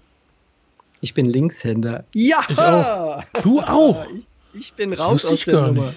Ich 1.01 1.13
bin 1.13 1.25
Linkshänder. 1.25 2.05
Ja! 2.13 2.39
Ich 2.47 2.57
auch. 2.57 3.23
Du 3.43 3.59
auch? 3.61 4.05
Ich, 4.53 4.59
ich 4.59 4.73
bin 4.73 4.93
raus 4.93 5.25
aus 5.25 5.43
der 5.43 5.67
Nummer. 5.67 5.93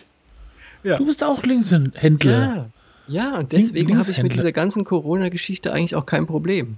Ja. 0.82 0.96
Du 0.96 1.06
bist 1.06 1.22
auch 1.22 1.42
Linkshändler. 1.42 2.32
Ja. 2.32 2.70
Ja, 3.08 3.38
und 3.38 3.52
deswegen 3.52 3.98
habe 3.98 4.10
ich 4.10 4.22
mit 4.22 4.34
dieser 4.34 4.52
ganzen 4.52 4.84
Corona-Geschichte 4.84 5.72
eigentlich 5.72 5.94
auch 5.94 6.06
kein 6.06 6.26
Problem. 6.26 6.76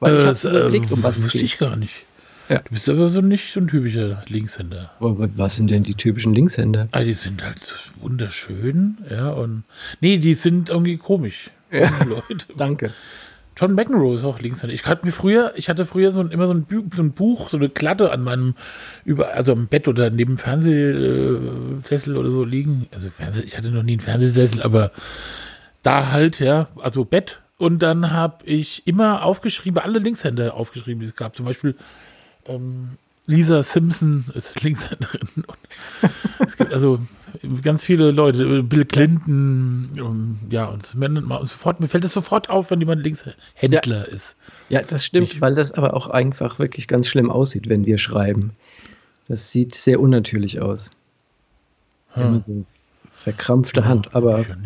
Weil 0.00 0.12
äh, 0.12 0.16
ich 0.16 0.22
habe 0.22 0.32
es 0.32 0.44
überblickt, 0.44 0.92
um 0.92 1.02
was 1.02 1.18
es 1.18 1.28
geht. 1.28 1.42
ich 1.42 1.58
gar 1.58 1.76
nicht. 1.76 2.04
Ja. 2.48 2.58
Du 2.58 2.70
bist 2.70 2.88
aber 2.88 3.08
so 3.08 3.20
nicht 3.20 3.52
so 3.52 3.60
ein 3.60 3.68
typischer 3.68 4.22
Linkshänder. 4.28 4.90
Was 5.00 5.56
sind 5.56 5.70
denn 5.70 5.82
die 5.82 5.94
typischen 5.94 6.34
Linkshänder? 6.34 6.88
Ah, 6.92 7.02
die 7.02 7.14
sind 7.14 7.42
halt 7.42 7.60
wunderschön, 8.00 8.98
ja, 9.10 9.30
und 9.30 9.64
nee, 10.00 10.18
die 10.18 10.34
sind 10.34 10.68
irgendwie 10.68 10.98
komisch. 10.98 11.50
Ja. 11.74 12.04
Leute. 12.04 12.46
Danke. 12.56 12.92
John 13.56 13.74
McEnroe 13.74 14.16
ist 14.16 14.24
auch 14.24 14.40
Linkshänder. 14.40 14.74
Ich 14.74 14.84
hatte 14.84 15.06
mir 15.06 15.12
früher, 15.12 15.52
ich 15.54 15.68
hatte 15.68 15.86
früher 15.86 16.12
so 16.12 16.20
ein, 16.20 16.30
immer 16.30 16.46
so 16.46 16.54
ein, 16.54 16.64
Buch, 16.64 16.84
so 16.94 17.02
ein 17.02 17.12
Buch, 17.12 17.50
so 17.50 17.56
eine 17.56 17.68
Klatte 17.68 18.10
an 18.10 18.22
meinem 18.22 18.54
über, 19.04 19.32
also 19.32 19.52
am 19.52 19.68
Bett 19.68 19.86
oder 19.86 20.10
neben 20.10 20.38
Fernsehsessel 20.38 22.16
oder 22.16 22.30
so 22.30 22.44
liegen. 22.44 22.88
Also 22.92 23.10
Fernseh, 23.10 23.42
ich 23.42 23.56
hatte 23.56 23.70
noch 23.70 23.84
nie 23.84 23.92
einen 23.92 24.00
Fernsehsessel, 24.00 24.60
aber 24.60 24.90
da 25.84 26.10
halt, 26.10 26.40
ja, 26.40 26.68
also 26.80 27.04
Bett. 27.04 27.40
Und 27.56 27.80
dann 27.82 28.10
habe 28.10 28.44
ich 28.44 28.86
immer 28.88 29.22
aufgeschrieben, 29.22 29.80
alle 29.80 30.00
Linkshänder 30.00 30.54
aufgeschrieben, 30.54 31.00
die 31.00 31.06
es 31.06 31.14
gab. 31.14 31.36
Zum 31.36 31.46
Beispiel 31.46 31.76
ähm, 32.46 32.98
Lisa 33.26 33.62
Simpson 33.62 34.26
ist 34.34 34.62
Linkshänderin. 34.62 35.44
Und 35.46 36.46
es 36.46 36.56
gibt 36.56 36.72
also 36.72 36.98
ganz 37.62 37.82
viele 37.82 38.10
Leute, 38.10 38.62
Bill 38.62 38.84
Clinton, 38.84 39.90
um, 39.98 40.40
ja, 40.50 40.66
und, 40.66 40.94
und 40.94 41.48
sofort, 41.48 41.80
mir 41.80 41.88
fällt 41.88 42.04
es 42.04 42.12
sofort 42.12 42.50
auf, 42.50 42.70
wenn 42.70 42.80
jemand 42.80 43.02
Linkshändler 43.02 44.06
ja. 44.06 44.12
ist. 44.12 44.36
Ja, 44.68 44.82
das 44.82 45.04
stimmt, 45.04 45.32
ich, 45.32 45.40
weil 45.40 45.54
das 45.54 45.72
aber 45.72 45.94
auch 45.94 46.08
einfach 46.08 46.58
wirklich 46.58 46.86
ganz 46.86 47.06
schlimm 47.06 47.30
aussieht, 47.30 47.68
wenn 47.68 47.86
wir 47.86 47.98
schreiben. 47.98 48.52
Das 49.26 49.50
sieht 49.50 49.74
sehr 49.74 50.00
unnatürlich 50.00 50.60
aus. 50.60 50.90
Hm. 52.10 52.22
Immer 52.22 52.40
so 52.42 52.64
verkrampfte 53.14 53.80
ja, 53.80 53.86
Hand, 53.86 54.14
aber. 54.14 54.40
Ja 54.40 54.56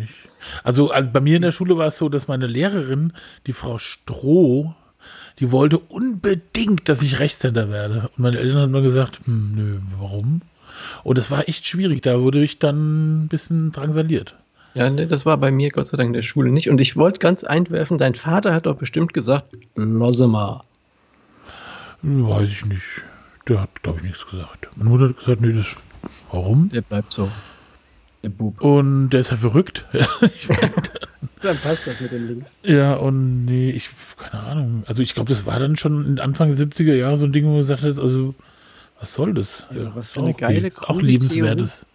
also, 0.63 0.91
also 0.91 1.09
bei 1.11 1.21
mir 1.21 1.37
in 1.37 1.41
der 1.41 1.51
Schule 1.51 1.77
war 1.77 1.87
es 1.87 1.97
so, 1.97 2.09
dass 2.09 2.27
meine 2.27 2.47
Lehrerin, 2.47 3.13
die 3.47 3.53
Frau 3.53 3.77
Stroh, 3.77 4.75
die 5.39 5.51
wollte 5.51 5.79
unbedingt, 5.79 6.89
dass 6.89 7.01
ich 7.01 7.19
Rechtshänder 7.19 7.69
werde. 7.69 8.09
Und 8.09 8.19
meine 8.19 8.39
Eltern 8.39 8.57
haben 8.57 8.71
mir 8.71 8.81
gesagt, 8.81 9.21
hm, 9.25 9.53
nö, 9.55 9.79
warum? 9.97 10.41
Und 11.03 11.17
das 11.17 11.31
war 11.31 11.47
echt 11.47 11.65
schwierig. 11.65 12.01
Da 12.01 12.19
wurde 12.19 12.43
ich 12.43 12.59
dann 12.59 13.23
ein 13.23 13.27
bisschen 13.27 13.71
drangsaliert. 13.71 14.35
Ja, 14.73 14.89
nee, 14.89 15.05
das 15.05 15.25
war 15.25 15.37
bei 15.37 15.51
mir 15.51 15.71
Gott 15.71 15.87
sei 15.87 15.97
Dank 15.97 16.07
in 16.07 16.13
der 16.13 16.21
Schule 16.21 16.51
nicht. 16.51 16.69
Und 16.69 16.79
ich 16.79 16.95
wollte 16.95 17.19
ganz 17.19 17.43
einwerfen, 17.43 17.97
dein 17.97 18.15
Vater 18.15 18.53
hat 18.53 18.65
doch 18.65 18.75
bestimmt 18.75 19.13
gesagt, 19.13 19.47
lasse 19.75 20.27
mal. 20.27 20.63
Weiß 22.01 22.47
ich 22.47 22.65
nicht. 22.65 23.01
Der 23.47 23.61
hat, 23.61 23.81
glaube 23.81 23.99
ich, 23.99 24.05
nichts 24.05 24.27
gesagt. 24.27 24.69
Meine 24.75 24.89
Mutter 24.89 25.09
hat 25.09 25.17
gesagt, 25.17 25.41
nee, 25.41 25.53
das, 25.53 25.65
warum? 26.31 26.69
Der 26.69 26.81
bleibt 26.81 27.11
so. 27.11 27.29
Der 28.23 28.29
Bub. 28.29 28.61
Und 28.61 29.09
der 29.09 29.21
ist 29.21 29.31
ja 29.31 29.37
verrückt. 29.37 29.85
dann 31.41 31.57
passt 31.57 31.87
das 31.87 31.99
mit 32.01 32.11
den 32.11 32.27
Links. 32.27 32.57
Ja, 32.63 32.95
und 32.95 33.45
nee, 33.45 33.71
ich, 33.71 33.89
keine 34.17 34.43
Ahnung. 34.43 34.83
Also 34.87 35.01
ich 35.01 35.13
glaube, 35.13 35.29
das 35.29 35.45
war 35.45 35.59
dann 35.59 35.77
schon 35.77 36.19
Anfang 36.19 36.55
der 36.55 36.67
70er 36.67 36.93
Jahre 36.93 37.17
so 37.17 37.25
ein 37.25 37.31
Ding, 37.31 37.45
wo 37.45 37.49
man 37.49 37.59
gesagt 37.59 37.83
hat, 37.83 37.97
also 37.97 38.35
was 38.99 39.13
soll 39.13 39.33
das? 39.33 39.67
Ja, 39.73 39.95
was 39.95 40.11
für 40.11 40.21
eine 40.21 40.33
geile, 40.33 40.67
okay. 40.67 40.85
auch 40.87 41.01
liebenswertes. 41.01 41.85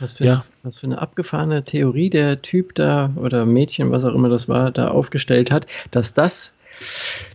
Was 0.00 0.14
für, 0.14 0.24
ja. 0.24 0.44
was 0.62 0.78
für 0.78 0.86
eine 0.86 1.00
abgefahrene 1.00 1.64
Theorie 1.64 2.10
der 2.10 2.42
Typ 2.42 2.74
da 2.74 3.10
oder 3.16 3.44
Mädchen, 3.44 3.90
was 3.90 4.04
auch 4.04 4.14
immer 4.14 4.30
das 4.30 4.48
war, 4.48 4.70
da 4.70 4.88
aufgestellt 4.88 5.50
hat, 5.50 5.66
dass 5.90 6.14
das 6.14 6.52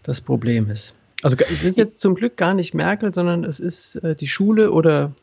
das 0.03 0.19
Problem 0.19 0.69
ist. 0.69 0.95
Also 1.21 1.38
es 1.38 1.63
ist 1.63 1.77
jetzt 1.77 2.00
zum 2.00 2.15
Glück 2.15 2.38
gar 2.38 2.53
nicht 2.53 2.74
Merkel, 2.74 3.13
sondern 3.13 3.43
es 3.43 3.59
ist 3.59 3.95
äh, 3.97 4.15
die 4.15 4.27
Schule 4.27 4.71
oder 4.71 5.13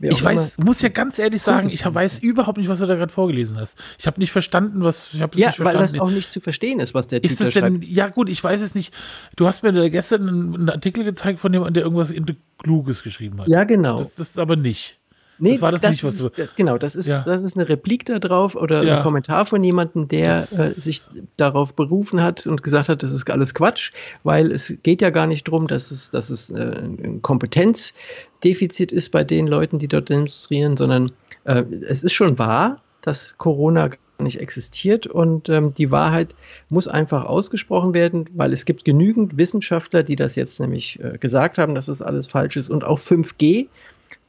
ich 0.00 0.22
weiß, 0.22 0.58
muss 0.58 0.80
ja 0.80 0.90
ganz 0.90 1.18
ehrlich 1.18 1.42
sagen, 1.42 1.68
ich 1.70 1.84
weiß 1.84 2.20
überhaupt 2.20 2.58
nicht, 2.58 2.68
was 2.68 2.78
du 2.78 2.86
da 2.86 2.94
gerade 2.94 3.12
vorgelesen 3.12 3.58
hast. 3.58 3.74
Ich 3.98 4.06
habe 4.06 4.20
nicht 4.20 4.30
verstanden, 4.30 4.84
was 4.84 5.12
ich 5.12 5.20
habe 5.20 5.36
Ja, 5.36 5.48
nicht 5.48 5.56
verstanden. 5.56 5.80
weil 5.80 5.92
das 5.92 6.00
auch 6.00 6.10
nicht 6.10 6.30
zu 6.30 6.40
verstehen 6.40 6.78
ist, 6.78 6.94
was 6.94 7.08
der 7.08 7.20
Typ 7.20 7.30
ist 7.30 7.40
das 7.40 7.50
denn, 7.50 7.80
schreibt. 7.80 7.84
Ja 7.84 8.08
gut, 8.08 8.28
ich 8.28 8.42
weiß 8.42 8.60
es 8.60 8.74
nicht. 8.74 8.94
Du 9.34 9.46
hast 9.46 9.62
mir 9.62 9.72
da 9.72 9.88
gestern 9.88 10.28
einen, 10.28 10.70
Artikel 10.70 11.02
gezeigt 11.02 11.40
von 11.40 11.52
jemandem, 11.52 11.74
der 11.74 11.82
irgendwas 11.82 12.14
Kluges 12.58 13.02
geschrieben 13.02 13.40
hat. 13.40 13.48
Ja, 13.48 13.64
genau. 13.64 13.98
Das, 13.98 14.14
das 14.14 14.28
ist 14.30 14.38
aber 14.38 14.56
nicht. 14.56 14.98
Nee, 15.38 15.52
das 15.52 15.62
war 15.62 15.72
das, 15.72 15.80
das 15.80 15.90
nicht, 15.90 16.04
was 16.04 16.16
du. 16.16 16.28
Ist, 16.28 16.56
genau, 16.56 16.78
das 16.78 16.96
ist, 16.96 17.06
ja. 17.06 17.22
das 17.24 17.42
ist 17.42 17.56
eine 17.56 17.68
Replik 17.68 18.04
da 18.06 18.18
drauf 18.18 18.56
oder 18.56 18.82
ja. 18.82 18.96
ein 18.96 19.02
Kommentar 19.02 19.46
von 19.46 19.62
jemandem, 19.62 20.08
der 20.08 20.48
äh, 20.52 20.70
sich 20.70 21.02
darauf 21.36 21.74
berufen 21.74 22.22
hat 22.22 22.46
und 22.46 22.62
gesagt 22.62 22.88
hat, 22.88 23.02
das 23.02 23.12
ist 23.12 23.30
alles 23.30 23.54
Quatsch, 23.54 23.92
weil 24.24 24.50
es 24.50 24.74
geht 24.82 25.02
ja 25.02 25.10
gar 25.10 25.26
nicht 25.26 25.46
darum, 25.48 25.68
dass 25.68 25.90
es, 25.90 26.10
dass 26.10 26.30
es 26.30 26.50
äh, 26.50 26.82
ein 26.82 27.22
Kompetenzdefizit 27.22 28.92
ist 28.92 29.10
bei 29.10 29.24
den 29.24 29.46
Leuten, 29.46 29.78
die 29.78 29.88
dort 29.88 30.08
demonstrieren, 30.08 30.76
sondern 30.76 31.12
äh, 31.44 31.62
es 31.88 32.02
ist 32.02 32.12
schon 32.12 32.38
wahr, 32.38 32.82
dass 33.00 33.38
Corona 33.38 33.88
gar 33.88 33.98
nicht 34.20 34.40
existiert 34.40 35.06
und 35.06 35.48
ähm, 35.48 35.74
die 35.74 35.90
Wahrheit 35.90 36.34
muss 36.68 36.88
einfach 36.88 37.24
ausgesprochen 37.24 37.94
werden, 37.94 38.26
weil 38.34 38.52
es 38.52 38.64
gibt 38.64 38.84
genügend 38.84 39.36
Wissenschaftler, 39.36 40.02
die 40.02 40.16
das 40.16 40.34
jetzt 40.34 40.58
nämlich 40.58 40.98
äh, 41.02 41.18
gesagt 41.18 41.58
haben, 41.58 41.74
dass 41.74 41.86
es 41.86 41.98
das 41.98 42.06
alles 42.06 42.26
falsch 42.26 42.56
ist 42.56 42.68
und 42.68 42.84
auch 42.84 42.98
5G 42.98 43.68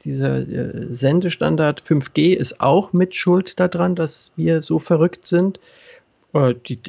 dieser 0.01 0.47
äh, 0.47 0.93
Sendestandard 0.93 1.83
5G 1.83 2.33
ist 2.33 2.61
auch 2.61 2.93
mit 2.93 3.15
Schuld 3.15 3.59
daran, 3.59 3.95
dass 3.95 4.31
wir 4.35 4.61
so 4.61 4.79
verrückt 4.79 5.27
sind. 5.27 5.59
Äh, 6.33 6.55
die 6.67 6.79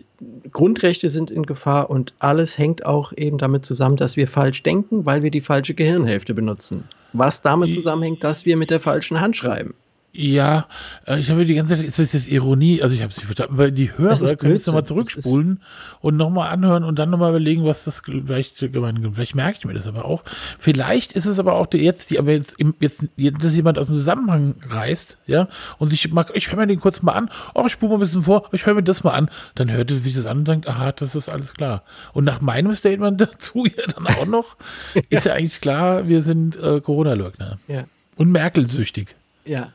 Grundrechte 0.52 1.10
sind 1.10 1.30
in 1.30 1.44
Gefahr 1.44 1.90
und 1.90 2.14
alles 2.18 2.58
hängt 2.58 2.86
auch 2.86 3.12
eben 3.16 3.38
damit 3.38 3.64
zusammen, 3.64 3.96
dass 3.96 4.16
wir 4.16 4.28
falsch 4.28 4.62
denken, 4.62 5.06
weil 5.06 5.22
wir 5.22 5.30
die 5.30 5.40
falsche 5.40 5.74
Gehirnhälfte 5.74 6.34
benutzen. 6.34 6.84
Was 7.12 7.42
damit 7.42 7.74
zusammenhängt, 7.74 8.22
dass 8.22 8.46
wir 8.46 8.56
mit 8.56 8.70
der 8.70 8.80
falschen 8.80 9.20
Hand 9.20 9.36
schreiben. 9.36 9.74
Ja, 10.12 10.66
äh, 11.06 11.20
ich 11.20 11.30
habe 11.30 11.46
die 11.46 11.54
ganze 11.54 11.76
Zeit, 11.76 11.84
ist 11.84 12.00
das 12.00 12.12
jetzt 12.12 12.28
Ironie? 12.28 12.82
Also 12.82 12.96
ich 12.96 13.00
habe 13.00 13.10
es 13.10 13.16
nicht 13.16 13.26
verstanden, 13.26 13.58
weil 13.58 13.70
die 13.70 13.96
Hörer 13.96 14.34
können 14.34 14.54
jetzt 14.54 14.66
nochmal 14.66 14.84
zurückspulen 14.84 15.62
und 16.00 16.16
nochmal 16.16 16.50
anhören 16.50 16.82
und 16.82 16.98
dann 16.98 17.10
nochmal 17.10 17.30
überlegen, 17.30 17.64
was 17.64 17.84
das 17.84 18.02
vielleicht 18.04 18.58
gemeint 18.72 18.98
Vielleicht 19.14 19.36
merke 19.36 19.58
ich 19.58 19.64
mir 19.64 19.74
das 19.74 19.86
aber 19.86 20.04
auch. 20.04 20.24
Vielleicht 20.58 21.12
ist 21.12 21.26
es 21.26 21.38
aber 21.38 21.54
auch 21.54 21.66
der 21.66 21.80
jetzt, 21.80 22.10
die, 22.10 22.18
aber 22.18 22.32
jetzt, 22.32 22.56
jetzt, 22.80 23.44
dass 23.44 23.54
jemand 23.54 23.78
aus 23.78 23.86
dem 23.86 23.94
Zusammenhang 23.94 24.56
reißt, 24.68 25.16
ja, 25.26 25.46
und 25.78 25.92
ich 25.92 26.12
mag, 26.12 26.32
ich 26.34 26.50
höre 26.50 26.58
mir 26.58 26.66
den 26.66 26.80
kurz 26.80 27.02
mal 27.02 27.12
an, 27.12 27.30
oh, 27.54 27.62
ich 27.66 27.72
spule 27.72 27.90
mal 27.90 27.98
ein 27.98 28.00
bisschen 28.00 28.22
vor, 28.22 28.48
ich 28.50 28.66
höre 28.66 28.74
mir 28.74 28.82
das 28.82 29.04
mal 29.04 29.12
an, 29.12 29.30
dann 29.54 29.70
hört 29.70 29.92
er 29.92 29.98
sich 29.98 30.14
das 30.14 30.26
an 30.26 30.38
und 30.38 30.48
denkt, 30.48 30.66
aha, 30.66 30.90
das 30.90 31.14
ist 31.14 31.28
alles 31.28 31.54
klar. 31.54 31.84
Und 32.14 32.24
nach 32.24 32.40
meinem 32.40 32.74
Statement 32.74 33.20
dazu 33.20 33.64
ja 33.64 33.86
dann 33.86 34.08
auch 34.08 34.26
noch, 34.26 34.56
ist 35.08 35.24
ja 35.24 35.34
eigentlich 35.34 35.60
klar, 35.60 36.08
wir 36.08 36.22
sind 36.22 36.56
äh, 36.56 36.80
Corona-Leugner. 36.80 37.58
Ja. 37.68 37.84
Und 38.16 38.32
Merkel-süchtig. 38.32 39.14
Ja. 39.44 39.72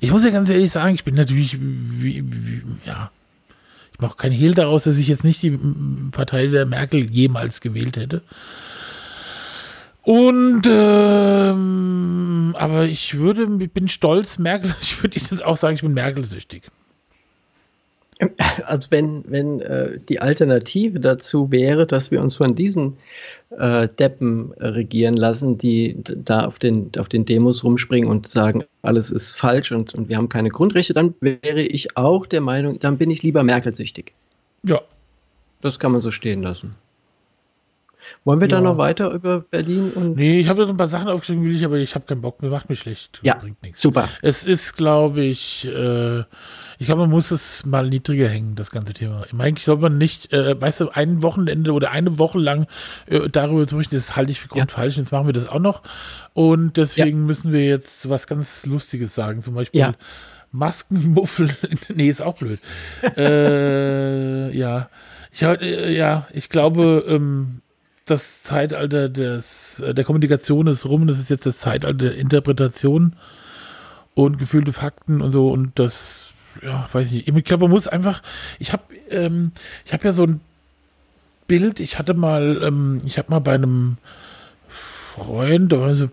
Ich 0.00 0.10
muss 0.10 0.24
ja 0.24 0.30
ganz 0.30 0.50
ehrlich 0.50 0.70
sagen, 0.70 0.94
ich 0.94 1.04
bin 1.04 1.14
natürlich, 1.14 1.58
wie, 1.60 2.24
wie, 2.24 2.62
ja, 2.86 3.10
ich 3.92 4.00
mache 4.00 4.16
kein 4.16 4.32
Hehl 4.32 4.54
daraus, 4.54 4.84
dass 4.84 4.96
ich 4.96 5.08
jetzt 5.08 5.24
nicht 5.24 5.42
die 5.42 5.58
Partei 6.10 6.46
der 6.46 6.66
Merkel 6.66 7.10
jemals 7.10 7.60
gewählt 7.60 7.96
hätte. 7.96 8.22
Und 10.02 10.62
ähm, 10.66 12.56
aber 12.58 12.84
ich 12.84 13.16
würde, 13.18 13.46
ich 13.60 13.70
bin 13.70 13.88
stolz, 13.88 14.38
Merkel, 14.38 14.74
ich 14.82 15.00
würde 15.02 15.18
jetzt 15.18 15.44
auch 15.44 15.56
sagen, 15.56 15.74
ich 15.74 15.82
bin 15.82 15.94
Merkel-süchtig. 15.94 16.64
Also 18.64 18.90
wenn, 18.90 19.24
wenn 19.26 19.60
äh, 19.60 19.98
die 20.08 20.20
Alternative 20.20 21.00
dazu 21.00 21.50
wäre, 21.50 21.86
dass 21.86 22.10
wir 22.10 22.20
uns 22.20 22.36
von 22.36 22.54
diesen 22.54 22.96
äh, 23.58 23.88
Deppen 23.88 24.52
regieren 24.58 25.16
lassen, 25.16 25.58
die 25.58 25.96
da 26.02 26.46
auf 26.46 26.58
den, 26.58 26.90
auf 26.98 27.08
den 27.08 27.24
Demos 27.24 27.64
rumspringen 27.64 28.08
und 28.08 28.28
sagen, 28.28 28.64
alles 28.82 29.10
ist 29.10 29.36
falsch 29.36 29.72
und, 29.72 29.94
und 29.94 30.08
wir 30.08 30.16
haben 30.16 30.28
keine 30.28 30.50
Grundrechte, 30.50 30.94
dann 30.94 31.14
wäre 31.20 31.62
ich 31.62 31.96
auch 31.96 32.26
der 32.26 32.40
Meinung, 32.40 32.78
dann 32.78 32.98
bin 32.98 33.10
ich 33.10 33.22
lieber 33.22 33.42
Merkel-süchtig. 33.42 34.12
Ja. 34.64 34.80
Das 35.60 35.78
kann 35.78 35.92
man 35.92 36.00
so 36.00 36.10
stehen 36.10 36.42
lassen. 36.42 36.74
Wollen 38.24 38.40
wir 38.40 38.48
ja. 38.48 38.56
da 38.56 38.60
noch 38.60 38.78
weiter 38.78 39.10
über 39.10 39.40
Berlin 39.40 39.92
und. 39.94 40.16
Nee, 40.16 40.40
ich 40.40 40.48
habe 40.48 40.64
so 40.64 40.72
ein 40.72 40.76
paar 40.76 40.86
Sachen 40.86 41.08
aufgeschrieben, 41.08 41.44
will 41.44 41.54
ich, 41.54 41.64
aber 41.64 41.76
ich 41.76 41.94
habe 41.94 42.04
keinen 42.04 42.20
Bock, 42.20 42.42
mir 42.42 42.50
macht 42.50 42.68
mich 42.68 42.80
schlecht. 42.80 43.20
Ja, 43.22 43.34
bringt 43.34 43.62
nichts. 43.62 43.80
Super. 43.80 44.08
Es 44.22 44.44
ist, 44.44 44.76
glaube 44.76 45.22
ich, 45.22 45.66
äh, 45.66 46.22
ich 46.82 46.86
glaube, 46.86 47.02
man 47.02 47.10
muss 47.10 47.30
es 47.30 47.64
mal 47.64 47.88
niedriger 47.88 48.28
hängen, 48.28 48.56
das 48.56 48.72
ganze 48.72 48.92
Thema. 48.92 49.24
Eigentlich 49.38 49.64
soll 49.64 49.76
man 49.76 49.98
nicht, 49.98 50.32
äh, 50.32 50.60
weißt 50.60 50.80
du, 50.80 50.88
ein 50.88 51.22
Wochenende 51.22 51.74
oder 51.74 51.92
eine 51.92 52.18
Woche 52.18 52.40
lang 52.40 52.66
äh, 53.06 53.28
darüber 53.28 53.68
zu 53.68 53.76
berichten, 53.76 53.94
das 53.94 54.16
halte 54.16 54.32
ich 54.32 54.40
für 54.40 54.48
grundfalsch. 54.48 54.96
Ja. 54.96 55.02
Jetzt 55.04 55.12
machen 55.12 55.28
wir 55.28 55.32
das 55.32 55.48
auch 55.48 55.60
noch. 55.60 55.84
Und 56.34 56.76
deswegen 56.76 57.20
ja. 57.20 57.24
müssen 57.24 57.52
wir 57.52 57.64
jetzt 57.64 58.08
was 58.08 58.26
ganz 58.26 58.66
Lustiges 58.66 59.14
sagen. 59.14 59.44
Zum 59.44 59.54
Beispiel. 59.54 59.80
Ja. 59.80 59.94
Maskenmuffel, 60.50 61.50
nee, 61.94 62.08
ist 62.08 62.20
auch 62.20 62.34
blöd. 62.34 62.58
äh, 63.16 64.50
ja, 64.50 64.88
ich, 65.30 65.42
äh, 65.42 65.96
ja, 65.96 66.26
ich 66.32 66.48
glaube, 66.48 67.04
ähm, 67.06 67.60
das 68.06 68.42
Zeitalter 68.42 69.08
des, 69.08 69.80
der 69.86 70.04
Kommunikation 70.04 70.66
ist 70.66 70.84
rum, 70.84 71.06
das 71.06 71.20
ist 71.20 71.30
jetzt 71.30 71.46
das 71.46 71.58
Zeitalter 71.58 72.06
der 72.06 72.16
Interpretation 72.16 73.14
und 74.14 74.40
gefühlte 74.40 74.72
Fakten 74.72 75.22
und 75.22 75.30
so 75.30 75.48
und 75.48 75.78
das, 75.78 76.21
ja, 76.62 76.88
weiß 76.92 77.06
ich 77.06 77.26
nicht. 77.26 77.36
Ich 77.36 77.44
glaube, 77.44 77.64
man 77.64 77.72
muss 77.72 77.88
einfach, 77.88 78.22
ich 78.58 78.72
habe 78.72 78.82
ähm, 79.10 79.52
ich 79.84 79.92
habe 79.92 80.04
ja 80.04 80.12
so 80.12 80.24
ein 80.24 80.40
Bild, 81.46 81.80
ich 81.80 81.98
hatte 81.98 82.14
mal, 82.14 82.60
ähm, 82.62 82.98
ich 83.04 83.18
habe 83.18 83.30
mal 83.30 83.40
bei 83.40 83.54
einem 83.54 83.96
Freund, 84.68 85.72
da 85.72 85.80
war 85.80 85.94
so, 85.94 86.08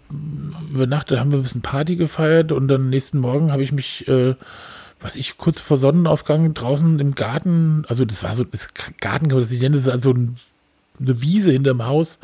über 0.71 0.87
Nacht, 0.87 1.11
da 1.11 1.19
haben 1.19 1.31
wir 1.31 1.39
ein 1.39 1.43
bisschen 1.43 1.61
Party 1.61 1.95
gefeiert 1.95 2.51
und 2.51 2.67
dann 2.67 2.89
nächsten 2.89 3.19
Morgen 3.19 3.51
habe 3.51 3.63
ich 3.63 3.71
mich, 3.71 4.07
äh, 4.07 4.35
was 4.99 5.15
ich 5.15 5.37
kurz 5.37 5.61
vor 5.61 5.77
Sonnenaufgang 5.77 6.53
draußen 6.53 6.99
im 6.99 7.15
Garten, 7.15 7.85
also 7.87 8.03
das 8.05 8.23
war 8.23 8.35
so, 8.35 8.43
das 8.43 8.69
Garten 8.99 9.29
das 9.29 9.49
nicht 9.49 9.61
nennen, 9.61 9.75
das 9.75 9.83
ist 9.83 9.91
also 9.91 10.11
ein 10.11 10.37
eine 10.99 11.21
Wiese 11.21 11.51
hinterm 11.51 11.85
Haus 11.85 12.19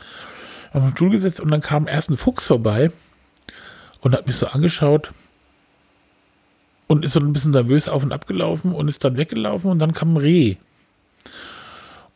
auf 0.73 0.83
den 0.83 0.91
Stuhl 0.91 1.09
gesetzt 1.09 1.39
und 1.39 1.51
dann 1.51 1.61
kam 1.61 1.87
erst 1.87 2.09
ein 2.09 2.17
Fuchs 2.17 2.45
vorbei 2.45 2.91
und 4.01 4.13
hat 4.13 4.27
mich 4.27 4.35
so 4.35 4.47
angeschaut 4.47 5.11
und 6.95 7.05
ist 7.05 7.13
so 7.13 7.19
ein 7.19 7.33
bisschen 7.33 7.51
nervös 7.51 7.87
auf 7.87 8.03
und 8.03 8.11
ab 8.11 8.27
gelaufen 8.27 8.73
und 8.73 8.87
ist 8.87 9.03
dann 9.03 9.17
weggelaufen 9.17 9.69
und 9.69 9.79
dann 9.79 9.93
kam 9.93 10.13
ein 10.13 10.17
Reh. 10.17 10.55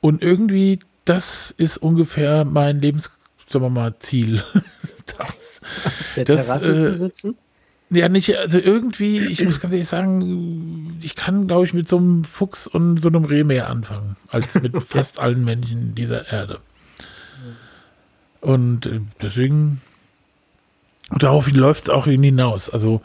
Und 0.01 0.21
irgendwie 0.21 0.79
das 1.09 1.51
ist 1.57 1.77
ungefähr 1.77 2.45
mein 2.45 2.81
Lebens, 2.81 3.09
sagen 3.50 3.65
wir 3.65 3.69
mal, 3.69 3.98
Ziel. 4.00 4.43
das, 5.17 5.62
Der 6.15 6.25
Das, 6.25 6.45
Terrasse 6.45 6.77
äh, 6.77 6.79
zu 6.79 6.95
sitzen? 6.95 7.38
ja, 7.89 8.07
nicht, 8.09 8.38
also 8.38 8.59
irgendwie, 8.59 9.17
ich 9.17 9.43
muss 9.43 9.59
ganz 9.59 9.74
ehrlich 9.74 9.88
sagen, 9.89 11.00
ich 11.01 11.15
kann, 11.15 11.48
glaube 11.48 11.65
ich, 11.65 11.74
mit 11.74 11.88
so 11.89 11.98
einem 11.98 12.24
Fuchs 12.25 12.67
und 12.67 13.01
so 13.01 13.09
einem 13.09 13.25
Reh 13.25 13.43
mehr 13.43 13.69
anfangen, 13.69 14.15
als 14.27 14.53
mit 14.53 14.81
fast 14.83 15.19
allen 15.19 15.43
Menschen 15.43 15.95
dieser 15.95 16.31
Erde. 16.31 16.59
Und 18.41 18.86
äh, 18.86 19.01
deswegen, 19.21 19.81
darauf 21.17 21.51
läuft 21.51 21.86
es 21.86 21.89
auch 21.89 22.05
hinaus. 22.05 22.69
Also, 22.69 23.01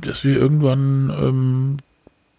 dass 0.00 0.24
wir 0.24 0.36
irgendwann 0.36 1.10
ähm, 1.10 1.76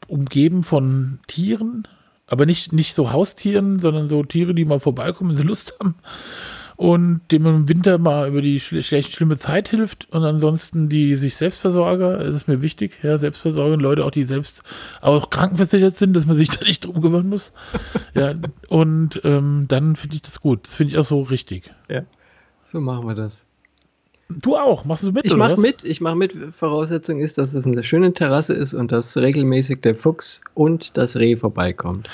umgeben 0.08 0.64
von 0.64 1.20
Tieren, 1.28 1.88
aber 2.28 2.46
nicht, 2.46 2.74
nicht 2.74 2.96
so 2.96 3.12
Haustieren, 3.12 3.80
sondern 3.80 4.10
so 4.10 4.24
Tiere, 4.24 4.54
die 4.54 4.66
mal 4.66 4.80
vorbeikommen, 4.80 5.32
wenn 5.32 5.38
sie 5.38 5.48
Lust 5.48 5.74
haben 5.80 5.96
und 6.82 7.22
dem 7.32 7.46
im 7.46 7.70
Winter 7.70 8.00
mal 8.00 8.28
über 8.28 8.42
die 8.42 8.60
schle 8.60 8.82
schlecht 8.82 9.14
schlimme 9.14 9.38
Zeit 9.38 9.70
hilft 9.70 10.12
und 10.12 10.24
ansonsten 10.24 10.90
die 10.90 11.14
sich 11.16 11.36
Selbstversorger, 11.36 12.20
es 12.22 12.34
ist 12.34 12.48
mir 12.48 12.64
wichtig, 12.64 13.04
ja, 13.04 13.20
Selbstversorger, 13.20 13.78
Leute 13.78 14.04
auch, 14.04 14.10
die 14.10 14.24
selbst 14.24 14.64
auch 15.00 15.30
krankenversichert 15.30 15.96
sind, 15.96 16.16
dass 16.16 16.26
man 16.26 16.38
sich 16.38 16.50
da 16.58 16.66
nicht 16.66 16.84
drum 16.84 17.00
kümmern 17.00 17.30
muss. 17.30 17.54
ja, 18.16 18.34
und 18.68 19.22
ähm, 19.24 19.66
dann 19.68 19.96
finde 19.96 20.16
ich 20.16 20.24
das 20.24 20.42
gut. 20.42 20.66
Das 20.66 20.76
finde 20.76 20.94
ich 20.94 20.98
auch 20.98 21.06
so 21.06 21.22
richtig. 21.22 21.72
Ja. 21.88 22.02
So 22.66 22.82
machen 22.82 23.06
wir 23.06 23.14
das. 23.14 23.46
Du 24.40 24.56
auch, 24.56 24.86
machst 24.86 25.04
du 25.04 25.12
mit? 25.12 25.26
Ich 25.26 25.36
mache 25.36 25.60
mit, 25.60 25.84
ich 25.84 26.02
mache 26.02 26.16
mit. 26.16 26.34
Voraussetzung 26.58 27.20
ist, 27.20 27.38
dass 27.38 27.54
es 27.54 27.66
eine 27.66 27.84
schöne 27.84 28.14
Terrasse 28.14 28.54
ist 28.54 28.74
und 28.74 28.92
dass 28.92 29.18
regelmäßig 29.18 29.82
der 29.82 29.96
Fuchs 29.96 30.42
und 30.54 30.98
das 30.98 31.16
Reh 31.18 31.36
vorbeikommt. 31.36 32.10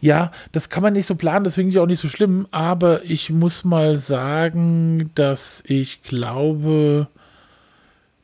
Ja, 0.00 0.32
das 0.52 0.68
kann 0.68 0.82
man 0.82 0.92
nicht 0.92 1.06
so 1.06 1.14
planen, 1.14 1.44
das 1.44 1.54
finde 1.54 1.70
ich 1.70 1.78
auch 1.78 1.86
nicht 1.86 2.00
so 2.00 2.08
schlimm, 2.08 2.46
aber 2.50 3.04
ich 3.04 3.30
muss 3.30 3.64
mal 3.64 3.96
sagen, 3.96 5.10
dass 5.14 5.62
ich 5.66 6.02
glaube, 6.02 7.08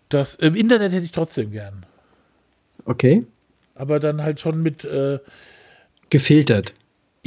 dass 0.09 0.35
im 0.35 0.55
Internet 0.55 0.93
hätte 0.93 1.05
ich 1.05 1.13
trotzdem 1.13 1.53
gern. 1.53 1.87
Okay? 2.85 3.25
Aber 3.75 4.01
dann 4.01 4.23
halt 4.23 4.41
schon 4.41 4.63
mit, 4.63 4.85
äh, 4.85 5.19
Gefiltert. 6.11 6.73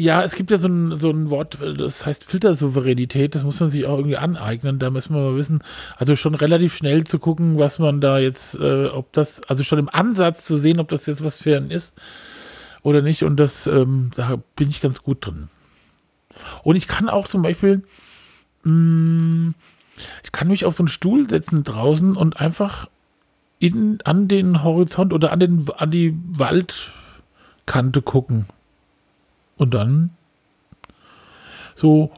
Ja, 0.02 0.24
es 0.24 0.36
gibt 0.36 0.50
ja 0.52 0.58
so 0.58 0.68
ein, 0.68 0.98
so 1.00 1.12
ein 1.12 1.30
Wort, 1.30 1.60
das 1.78 2.06
heißt 2.06 2.24
Filtersouveränität, 2.24 3.36
das 3.36 3.44
muss 3.44 3.60
man 3.60 3.70
sich 3.70 3.86
auch 3.86 3.98
irgendwie 3.98 4.18
aneignen, 4.18 4.80
da 4.80 4.90
müssen 4.90 5.14
wir 5.14 5.22
mal 5.22 5.36
wissen, 5.36 5.64
also 5.96 6.16
schon 6.16 6.34
relativ 6.34 6.76
schnell 6.76 7.04
zu 7.04 7.20
gucken, 7.20 7.58
was 7.60 7.78
man 7.78 8.02
da 8.02 8.18
jetzt, 8.18 8.56
äh, 8.56 8.88
ob 8.88 9.14
das, 9.14 9.42
also 9.48 9.64
schon 9.64 9.80
im 9.80 9.90
Ansatz 9.90 10.46
zu 10.46 10.58
sehen, 10.58 10.80
ob 10.80 10.90
das 10.90 11.06
jetzt 11.06 11.24
was 11.24 11.38
für 11.38 11.56
einen 11.56 11.72
ist 11.72 11.94
oder 12.82 13.02
nicht 13.02 13.24
und 13.24 13.38
das, 13.38 13.68
ähm, 13.68 14.12
da 14.16 14.42
bin 14.56 14.70
ich 14.70 14.82
ganz 14.82 15.04
gut 15.04 15.26
drin. 15.26 15.50
Und 16.64 16.76
ich 16.76 16.88
kann 16.88 17.08
auch 17.08 17.28
zum 17.28 17.44
Beispiel, 17.44 17.84
mh, 18.64 19.54
ich 20.24 20.32
kann 20.32 20.48
mich 20.48 20.66
auf 20.66 20.76
so 20.76 20.84
einen 20.84 20.88
Stuhl 20.88 21.30
setzen 21.30 21.64
draußen 21.64 22.16
und 22.16 22.38
einfach 22.40 22.90
in, 23.60 24.00
an 24.04 24.28
den 24.28 24.64
Horizont 24.64 25.14
oder 25.14 25.32
an, 25.32 25.40
den, 25.40 25.66
an 25.78 25.92
die 25.92 26.18
Waldkante 26.28 28.02
gucken. 28.02 28.48
Und 29.62 29.76
dann 29.76 30.10
so. 31.76 32.12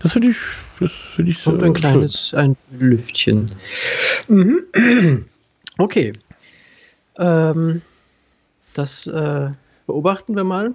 Das 0.00 0.12
finde 0.12 0.28
ich, 0.28 0.36
das 0.78 0.92
finde 0.92 1.30
ich 1.32 1.44
Und 1.46 1.60
äh, 1.60 1.64
ein 1.66 1.74
schön. 1.74 1.82
kleines 1.82 2.34
ein 2.34 2.56
Lüftchen. 2.78 3.50
Mhm. 4.28 5.24
Okay. 5.78 6.12
Ähm, 7.18 7.82
das 8.74 9.06
äh, 9.08 9.50
beobachten 9.88 10.36
wir 10.36 10.44
mal. 10.44 10.74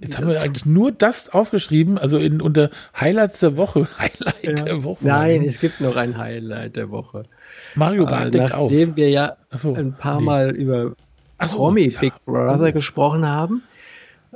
Jetzt 0.00 0.18
haben 0.18 0.28
wir 0.28 0.40
eigentlich 0.40 0.66
nur 0.66 0.90
das 0.90 1.28
aufgeschrieben, 1.30 1.98
also 1.98 2.18
in, 2.18 2.40
unter 2.40 2.70
Highlights 2.98 3.38
der 3.38 3.56
Woche. 3.56 3.86
Highlight 3.98 4.42
Ja. 4.42 4.52
der 4.64 4.82
Woche. 4.82 5.06
Nein, 5.06 5.44
es 5.44 5.60
gibt 5.60 5.80
noch 5.80 5.94
ein 5.94 6.18
Highlight 6.18 6.74
der 6.74 6.90
Woche. 6.90 7.26
Mario 7.74 8.04
Äh, 8.04 8.06
Barth 8.06 8.34
deckt 8.34 8.54
auf. 8.54 8.70
nachdem 8.70 8.96
wir 8.96 9.10
ja 9.10 9.36
so, 9.52 9.74
ein 9.74 9.92
paar 9.92 10.18
nee. 10.20 10.26
Mal 10.26 10.50
über 10.50 10.92
Ach 11.38 11.48
so, 11.48 11.58
Promi 11.58 11.88
ja. 11.88 12.00
Big 12.00 12.12
Brother 12.24 12.72
gesprochen 12.72 13.26
haben, 13.26 13.62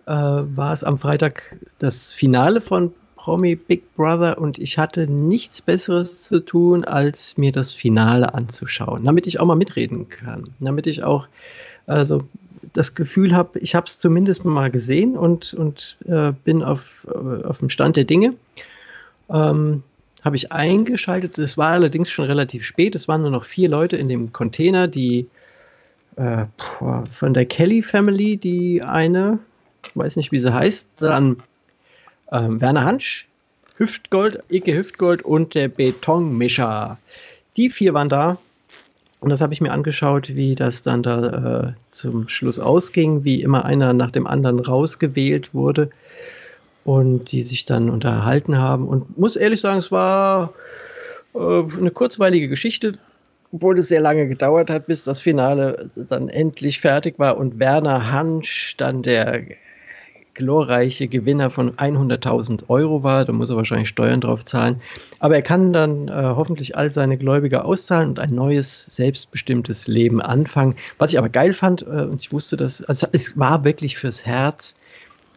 äh, 0.07 0.13
war 0.13 0.73
es 0.73 0.85
am 0.85 0.99
Freitag 0.99 1.57
das 1.79 2.13
Finale 2.13 2.61
von 2.61 2.93
Promi 3.17 3.55
Big 3.57 3.95
Brother 3.95 4.39
und 4.39 4.59
ich 4.59 4.79
hatte 4.79 5.07
nichts 5.07 5.63
Besseres 5.63 6.25
zu 6.25 6.41
tun, 6.41 6.85
als 6.85 7.37
mir 7.39 7.53
das 7.53 7.73
Finale 7.73 8.35
anzuschauen, 8.35 9.05
damit 9.05 9.27
ich 9.27 9.39
auch 9.39 9.47
mal 9.47 9.55
mitreden 9.55 10.09
kann, 10.09 10.49
damit 10.61 10.87
ich 10.87 11.05
auch 11.05 11.29
also 11.87 12.25
das 12.73 12.95
Gefühl 12.95 13.35
habe, 13.35 13.59
ich 13.59 13.75
habe 13.75 13.87
es 13.87 13.99
zumindest 13.99 14.45
mal 14.45 14.71
gesehen 14.71 15.17
und, 15.17 15.55
und 15.55 15.97
äh, 16.07 16.33
bin 16.45 16.63
auf, 16.63 17.07
äh, 17.09 17.45
auf 17.45 17.59
dem 17.59 17.69
Stand 17.69 17.97
der 17.97 18.05
Dinge. 18.05 18.35
Ähm, 19.29 19.83
habe 20.25 20.37
ich 20.37 20.53
eingeschaltet. 20.53 21.39
Es 21.39 21.59
war 21.59 21.71
allerdings 21.73 22.11
schon 22.11 22.27
relativ 22.27 22.65
spät. 22.65 22.95
Es 22.95 23.09
waren 23.09 23.23
nur 23.23 23.31
noch 23.31 23.45
vier 23.45 23.69
Leute 23.69 23.97
in 23.97 24.09
dem 24.09 24.33
Container, 24.33 24.89
die 24.89 25.27
äh, 26.17 26.45
von 26.59 27.35
der 27.35 27.47
Kelly 27.47 27.83
Family, 27.83 28.37
die 28.37 28.83
eine, 28.83 29.39
weiß 29.95 30.17
nicht, 30.17 30.31
wie 30.33 30.39
sie 30.39 30.55
heißt, 30.55 30.89
dann 31.01 31.39
ähm, 32.31 32.61
Werner 32.61 32.85
Hansch, 32.85 33.27
Hüftgold, 33.77 34.43
Ike 34.51 34.75
Hüftgold 34.75 35.23
und 35.23 35.55
der 35.55 35.69
Betonmischer. 35.69 36.99
Die 37.57 37.71
vier 37.71 37.95
waren 37.95 38.09
da. 38.09 38.39
Und 39.19 39.31
das 39.31 39.41
habe 39.41 39.53
ich 39.53 39.61
mir 39.61 39.73
angeschaut, 39.73 40.35
wie 40.35 40.57
das 40.57 40.83
dann 40.83 41.03
da 41.03 41.69
äh, 41.69 41.73
zum 41.93 42.29
Schluss 42.29 42.59
ausging, 42.59 43.25
wie 43.25 43.41
immer 43.41 43.65
einer 43.65 43.93
nach 43.93 44.11
dem 44.11 44.27
anderen 44.27 44.59
rausgewählt 44.59 45.55
wurde 45.55 45.91
und 46.85 47.31
die 47.33 47.43
sich 47.43 47.65
dann 47.65 47.91
unterhalten 47.91 48.59
haben. 48.59 48.89
Und 48.89 49.19
muss 49.19 49.37
ehrlich 49.37 49.61
sagen, 49.61 49.79
es 49.79 49.93
war 49.93 50.53
äh, 51.35 51.39
eine 51.39 51.91
kurzweilige 51.91 52.49
Geschichte, 52.49 52.99
obwohl 53.53 53.79
es 53.79 53.89
sehr 53.89 54.01
lange 54.01 54.29
gedauert 54.29 54.71
hat, 54.71 54.87
bis 54.87 55.03
das 55.03 55.21
Finale 55.21 55.91
dann 55.95 56.29
endlich 56.29 56.81
fertig 56.81 57.19
war 57.19 57.37
und 57.37 57.59
Werner 57.59 58.11
Hansch 58.11 58.75
dann 58.79 59.03
der 59.03 59.43
glorreiche 60.35 61.09
Gewinner 61.09 61.51
von 61.51 61.73
100.000 61.77 62.69
Euro 62.69 63.03
war. 63.03 63.25
Da 63.25 63.33
muss 63.33 63.51
er 63.51 63.57
wahrscheinlich 63.57 63.89
Steuern 63.89 64.21
drauf 64.21 64.45
zahlen. 64.45 64.81
Aber 65.19 65.35
er 65.35 65.43
kann 65.43 65.73
dann 65.73 66.09
äh, 66.09 66.13
hoffentlich 66.13 66.77
all 66.77 66.93
seine 66.93 67.19
Gläubiger 67.19 67.65
auszahlen 67.65 68.11
und 68.11 68.19
ein 68.19 68.35
neues, 68.35 68.87
selbstbestimmtes 68.87 69.89
Leben 69.89 70.21
anfangen. 70.21 70.77
Was 70.99 71.13
ich 71.13 71.19
aber 71.19 71.29
geil 71.29 71.55
fand, 71.55 71.83
äh, 71.83 71.85
und 71.85 72.21
ich 72.21 72.33
wusste 72.33 72.57
das, 72.57 72.83
also 72.83 73.07
es 73.13 73.39
war 73.39 73.65
wirklich 73.65 73.99
fürs 73.99 74.25
Herz. 74.25 74.77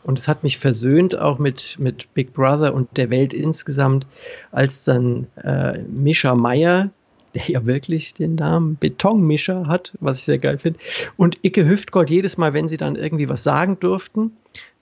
Und 0.05 0.19
es 0.19 0.27
hat 0.27 0.43
mich 0.43 0.59
versöhnt 0.59 1.17
auch 1.17 1.39
mit, 1.39 1.77
mit 1.79 2.13
Big 2.13 2.33
Brother 2.33 2.75
und 2.75 2.95
der 2.95 3.09
Welt 3.09 3.33
insgesamt, 3.33 4.05
als 4.51 4.83
dann 4.83 5.25
äh, 5.43 5.79
Mischa 5.79 6.35
Meier, 6.35 6.91
der 7.33 7.47
ja 7.47 7.65
wirklich 7.65 8.13
den 8.13 8.35
Namen 8.35 8.77
Betonmischer 8.77 9.65
hat, 9.65 9.93
was 9.99 10.19
ich 10.19 10.25
sehr 10.25 10.37
geil 10.37 10.59
finde, 10.59 10.79
und 11.17 11.39
Icke 11.41 11.67
Hüftgold 11.67 12.11
jedes 12.11 12.37
Mal, 12.37 12.53
wenn 12.53 12.67
sie 12.67 12.77
dann 12.77 12.95
irgendwie 12.95 13.27
was 13.27 13.43
sagen 13.43 13.79
durften, 13.79 14.31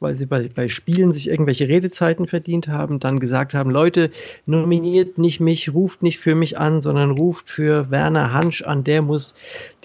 weil 0.02 0.18
sie 0.18 0.26
bei, 0.26 0.50
bei 0.54 0.68
Spielen 0.68 1.14
sich 1.14 1.30
irgendwelche 1.30 1.70
Redezeiten 1.70 2.28
verdient 2.28 2.68
haben, 2.68 3.00
dann 3.00 3.22
gesagt 3.22 3.54
haben, 3.54 3.72
Leute, 3.72 4.12
nominiert 4.46 5.18
nicht 5.18 5.40
mich, 5.40 5.74
ruft 5.74 6.04
nicht 6.04 6.20
für 6.20 6.36
mich 6.36 6.58
an, 6.60 6.82
sondern 6.82 7.12
ruft 7.12 7.48
für 7.48 7.90
Werner 7.90 8.34
Hansch 8.34 8.62
an, 8.62 8.84
der 8.84 9.02
muss 9.02 9.36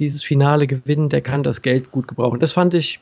dieses 0.01 0.25
Finale 0.25 0.67
gewinnen, 0.67 1.09
der 1.11 1.21
kann 1.21 1.45
das 1.45 1.63
Geld 1.63 1.93
gut 1.93 2.09
gebrauchen. 2.09 2.41
Das 2.41 2.53
fand 2.53 2.75
ich 2.75 2.99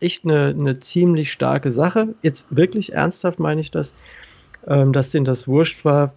echt 0.00 0.24
eine, 0.24 0.48
eine 0.48 0.80
ziemlich 0.80 1.30
starke 1.32 1.72
Sache. 1.72 2.14
Jetzt 2.22 2.46
wirklich 2.50 2.92
ernsthaft 2.92 3.38
meine 3.38 3.60
ich 3.60 3.70
das, 3.70 3.94
ähm, 4.66 4.92
dass 4.92 5.10
denen 5.10 5.24
das 5.24 5.48
wurscht 5.48 5.84
war. 5.84 6.12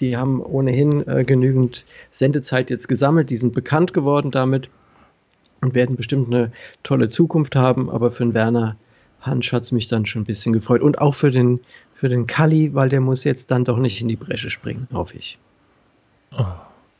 Die 0.00 0.16
haben 0.16 0.42
ohnehin 0.42 1.06
äh, 1.06 1.24
genügend 1.24 1.86
Sendezeit 2.10 2.70
jetzt 2.70 2.88
gesammelt, 2.88 3.30
die 3.30 3.36
sind 3.36 3.54
bekannt 3.54 3.94
geworden 3.94 4.30
damit 4.30 4.68
und 5.60 5.74
werden 5.74 5.96
bestimmt 5.96 6.32
eine 6.32 6.52
tolle 6.82 7.08
Zukunft 7.08 7.54
haben. 7.54 7.88
Aber 7.90 8.10
für 8.10 8.24
den 8.24 8.34
Werner 8.34 8.76
Hansch 9.20 9.52
hat 9.52 9.64
es 9.64 9.72
mich 9.72 9.88
dann 9.88 10.06
schon 10.06 10.22
ein 10.22 10.26
bisschen 10.26 10.52
gefreut. 10.52 10.82
Und 10.82 10.98
auch 11.00 11.14
für 11.14 11.30
den, 11.30 11.60
für 11.94 12.08
den 12.08 12.26
Kalli, 12.26 12.74
weil 12.74 12.88
der 12.88 13.00
muss 13.00 13.24
jetzt 13.24 13.50
dann 13.50 13.64
doch 13.64 13.78
nicht 13.78 14.00
in 14.00 14.08
die 14.08 14.16
Bresche 14.16 14.50
springen, 14.50 14.88
hoffe 14.92 15.16
ich. 15.16 15.38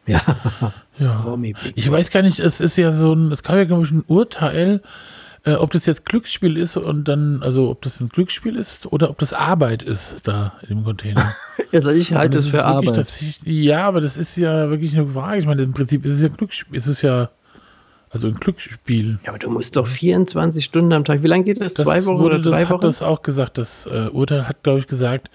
Ja, 0.06 0.72
Ja. 0.98 1.36
Big 1.36 1.56
Ich 1.74 1.90
weiß 1.90 2.10
gar 2.10 2.22
nicht, 2.22 2.40
es 2.40 2.60
ist 2.60 2.76
ja 2.76 2.92
so 2.92 3.12
ein, 3.12 3.30
es 3.32 3.42
kam 3.42 3.56
ja, 3.56 3.64
glaube 3.64 3.84
ich, 3.84 3.90
ein 3.90 4.04
Urteil, 4.06 4.82
äh, 5.48 5.54
ob 5.54 5.70
das 5.70 5.86
jetzt 5.86 6.04
Glücksspiel 6.04 6.56
ist 6.56 6.76
und 6.76 7.04
dann, 7.08 7.42
also 7.42 7.70
ob 7.70 7.82
das 7.82 8.00
ein 8.00 8.08
Glücksspiel 8.08 8.56
ist 8.56 8.86
oder 8.92 9.08
ob 9.10 9.18
das 9.18 9.32
Arbeit 9.32 9.82
ist 9.82 10.26
da 10.28 10.54
dem 10.68 10.84
Container. 10.84 11.34
Also 11.70 11.90
ich 11.90 12.14
halte 12.14 12.38
das 12.38 12.46
es 12.46 12.50
für 12.50 12.56
wirklich 12.56 12.88
Arbeit. 12.88 12.96
tatsächlich- 12.96 13.40
Ja, 13.44 13.86
aber 13.86 14.00
das 14.00 14.16
ist 14.16 14.36
ja 14.38 14.70
wirklich 14.70 14.96
eine 14.96 15.06
Frage. 15.06 15.38
Ich 15.40 15.44
meine, 15.46 15.60
im 15.60 15.74
Prinzip 15.74 16.02
ist 16.06 16.12
es 16.12 16.22
ja 16.22 16.28
Glücksspiel, 16.28 16.74
ist 16.78 16.86
es 16.86 17.02
ja, 17.02 17.28
also 18.08 18.28
ein 18.28 18.36
Glücksspiel. 18.36 19.18
Ja, 19.22 19.28
aber 19.28 19.38
du 19.38 19.50
musst 19.50 19.76
doch 19.76 19.86
24 19.86 20.64
Stunden 20.64 20.94
am 20.94 21.04
Tag. 21.04 21.22
Wie 21.22 21.26
lange 21.26 21.44
geht 21.44 21.60
das? 21.60 21.74
Das 21.74 21.84
Zwei 21.84 22.02
Wochen 22.06 22.20
wurde, 22.20 22.36
oder 22.36 22.50
drei 22.50 22.60
das 22.62 22.70
Wochen? 22.70 22.74
hat 22.78 22.84
das 22.84 23.02
auch 23.02 23.20
gesagt, 23.20 23.58
das 23.58 23.84
äh, 23.84 24.08
Urteil 24.10 24.48
hat, 24.48 24.62
glaube 24.62 24.78
ich, 24.78 24.86
gesagt. 24.86 25.28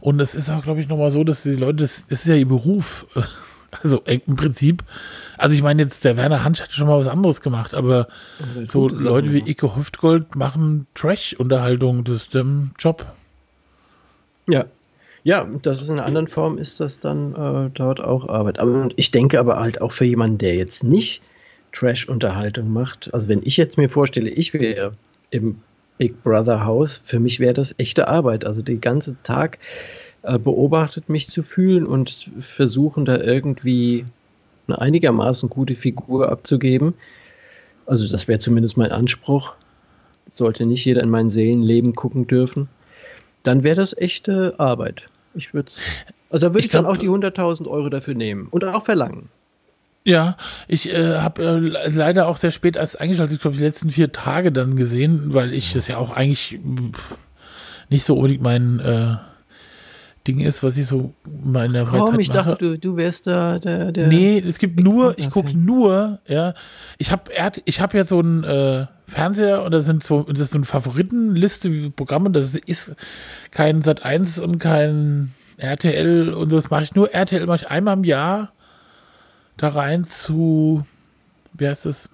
Und 0.00 0.18
es 0.18 0.34
ist 0.34 0.48
auch, 0.48 0.62
glaube 0.62 0.80
ich, 0.80 0.88
nochmal 0.88 1.10
so, 1.10 1.24
dass 1.24 1.42
die 1.42 1.56
Leute, 1.56 1.82
das, 1.82 2.06
das 2.06 2.20
ist 2.20 2.26
ja 2.26 2.34
ihr 2.36 2.48
Beruf. 2.48 3.04
Also 3.82 4.00
im 4.06 4.36
Prinzip, 4.36 4.82
also 5.38 5.54
ich 5.54 5.62
meine 5.62 5.82
jetzt, 5.82 6.04
der 6.04 6.16
Werner 6.16 6.44
Hansch 6.44 6.60
hat 6.60 6.72
schon 6.72 6.86
mal 6.86 6.98
was 6.98 7.08
anderes 7.08 7.40
gemacht, 7.40 7.74
aber 7.74 8.08
so 8.66 8.88
Leute 8.88 9.32
wie. 9.32 9.48
Ike 9.50 9.76
Hüftgold 9.76 10.36
machen 10.36 10.86
Trash-Unterhaltung, 10.94 12.04
das 12.04 12.16
ist 12.16 12.34
der 12.34 12.46
Job. 12.78 13.06
Ja. 14.48 14.66
Ja, 15.24 15.44
das 15.62 15.82
ist 15.82 15.88
in 15.88 15.94
einer 15.94 16.06
anderen 16.06 16.28
Form, 16.28 16.56
ist 16.56 16.78
das 16.78 17.00
dann 17.00 17.34
äh, 17.34 17.70
dort 17.74 18.00
auch 18.00 18.28
Arbeit. 18.28 18.60
Aber 18.60 18.88
ich 18.94 19.10
denke 19.10 19.40
aber 19.40 19.58
halt 19.58 19.80
auch 19.80 19.90
für 19.90 20.04
jemanden, 20.04 20.38
der 20.38 20.54
jetzt 20.54 20.84
nicht 20.84 21.20
Trash-Unterhaltung 21.72 22.72
macht, 22.72 23.12
also 23.12 23.28
wenn 23.28 23.42
ich 23.42 23.56
jetzt 23.56 23.76
mir 23.76 23.88
vorstelle, 23.88 24.30
ich 24.30 24.54
wäre 24.54 24.92
im 25.30 25.60
Big 25.98 26.22
Brother 26.22 26.64
Haus, 26.64 27.00
für 27.04 27.20
mich 27.20 27.40
wäre 27.40 27.54
das 27.54 27.74
echte 27.78 28.08
Arbeit. 28.08 28.44
Also 28.44 28.62
den 28.62 28.80
ganzen 28.80 29.18
Tag 29.22 29.58
äh, 30.22 30.38
beobachtet 30.38 31.08
mich 31.08 31.28
zu 31.28 31.42
fühlen 31.42 31.86
und 31.86 32.30
versuchen 32.40 33.04
da 33.04 33.18
irgendwie 33.18 34.04
eine 34.68 34.80
einigermaßen 34.80 35.48
gute 35.48 35.74
Figur 35.74 36.30
abzugeben. 36.30 36.94
Also 37.86 38.08
das 38.08 38.28
wäre 38.28 38.38
zumindest 38.38 38.76
mein 38.76 38.92
Anspruch. 38.92 39.54
Sollte 40.32 40.66
nicht 40.66 40.84
jeder 40.84 41.02
in 41.02 41.10
mein 41.10 41.30
Seelenleben 41.30 41.94
gucken 41.94 42.26
dürfen. 42.26 42.68
Dann 43.42 43.62
wäre 43.62 43.76
das 43.76 43.96
echte 43.96 44.54
Arbeit. 44.58 45.04
Ich 45.34 45.54
würde 45.54 45.70
also 46.30 46.46
da 46.46 46.50
würde 46.52 46.58
Ich 46.60 46.64
ich, 46.66 46.70
dann 46.72 46.86
auch 46.86 46.96
die 46.96 47.08
100.000 47.08 47.68
Euro 47.68 47.88
dafür 47.88 48.14
nehmen 48.14 48.48
und 48.50 48.64
auch 48.64 48.84
verlangen. 48.84 49.28
Ja, 50.04 50.36
ich 50.68 50.92
äh, 50.92 51.16
habe 51.18 51.42
äh, 51.44 51.58
le- 51.58 51.88
leider 51.92 52.26
auch 52.28 52.36
sehr 52.36 52.50
spät 52.52 52.76
als 52.78 52.96
eingeschaltet, 52.96 53.36
ich 53.36 53.40
glaube 53.40 53.56
die 53.56 53.62
letzten 53.62 53.90
vier 53.90 54.12
Tage 54.12 54.50
dann 54.52 54.76
gesehen, 54.76 55.34
weil 55.34 55.52
ich 55.52 55.72
das 55.72 55.88
ja 55.88 55.96
auch 55.98 56.12
eigentlich 56.12 56.58
nicht 57.88 58.04
so 58.04 58.16
unbedingt 58.16 58.42
mein 58.42 58.80
äh, 58.80 59.16
Ding 60.26 60.40
ist, 60.40 60.62
was 60.62 60.76
ich 60.76 60.86
so 60.86 61.14
in 61.26 61.52
meiner 61.52 61.86
Freizeit 61.86 62.10
Komm, 62.10 62.20
ich 62.20 62.28
mache. 62.28 62.38
dachte, 62.38 62.56
du, 62.56 62.78
du 62.78 62.96
wärst 62.96 63.26
da 63.26 63.58
der, 63.58 63.92
der 63.92 64.08
Nee, 64.08 64.42
es 64.46 64.58
gibt 64.58 64.80
nur, 64.80 65.18
ich 65.18 65.30
gucke 65.30 65.56
nur, 65.56 66.20
ja. 66.26 66.54
Ich 66.98 67.12
habe 67.12 67.30
ich 67.64 67.80
hab 67.80 67.94
ja 67.94 68.04
so 68.04 68.18
einen 68.18 68.44
äh, 68.44 68.86
Fernseher 69.06 69.62
und 69.62 69.72
da 69.72 69.80
sind 69.80 70.04
so, 70.04 70.24
das 70.24 70.40
ist 70.40 70.52
so 70.52 70.58
eine 70.58 70.66
Favoritenliste 70.66 71.72
wie 71.72 71.90
Programme, 71.90 72.30
das 72.30 72.54
ist 72.54 72.96
kein 73.50 73.82
Sat 73.82 74.02
1 74.02 74.38
und 74.38 74.58
kein 74.58 75.32
RTL 75.58 76.34
und 76.34 76.50
so, 76.50 76.56
das 76.56 76.70
mache 76.70 76.82
ich 76.82 76.94
nur. 76.94 77.12
RTL 77.12 77.46
mache 77.46 77.64
ich 77.64 77.68
einmal 77.68 77.96
im 77.96 78.04
Jahr 78.04 78.52
da 79.56 79.68
rein 79.68 80.04
zu, 80.04 80.84
wie 81.54 81.68
heißt 81.68 81.86
das? 81.86 82.08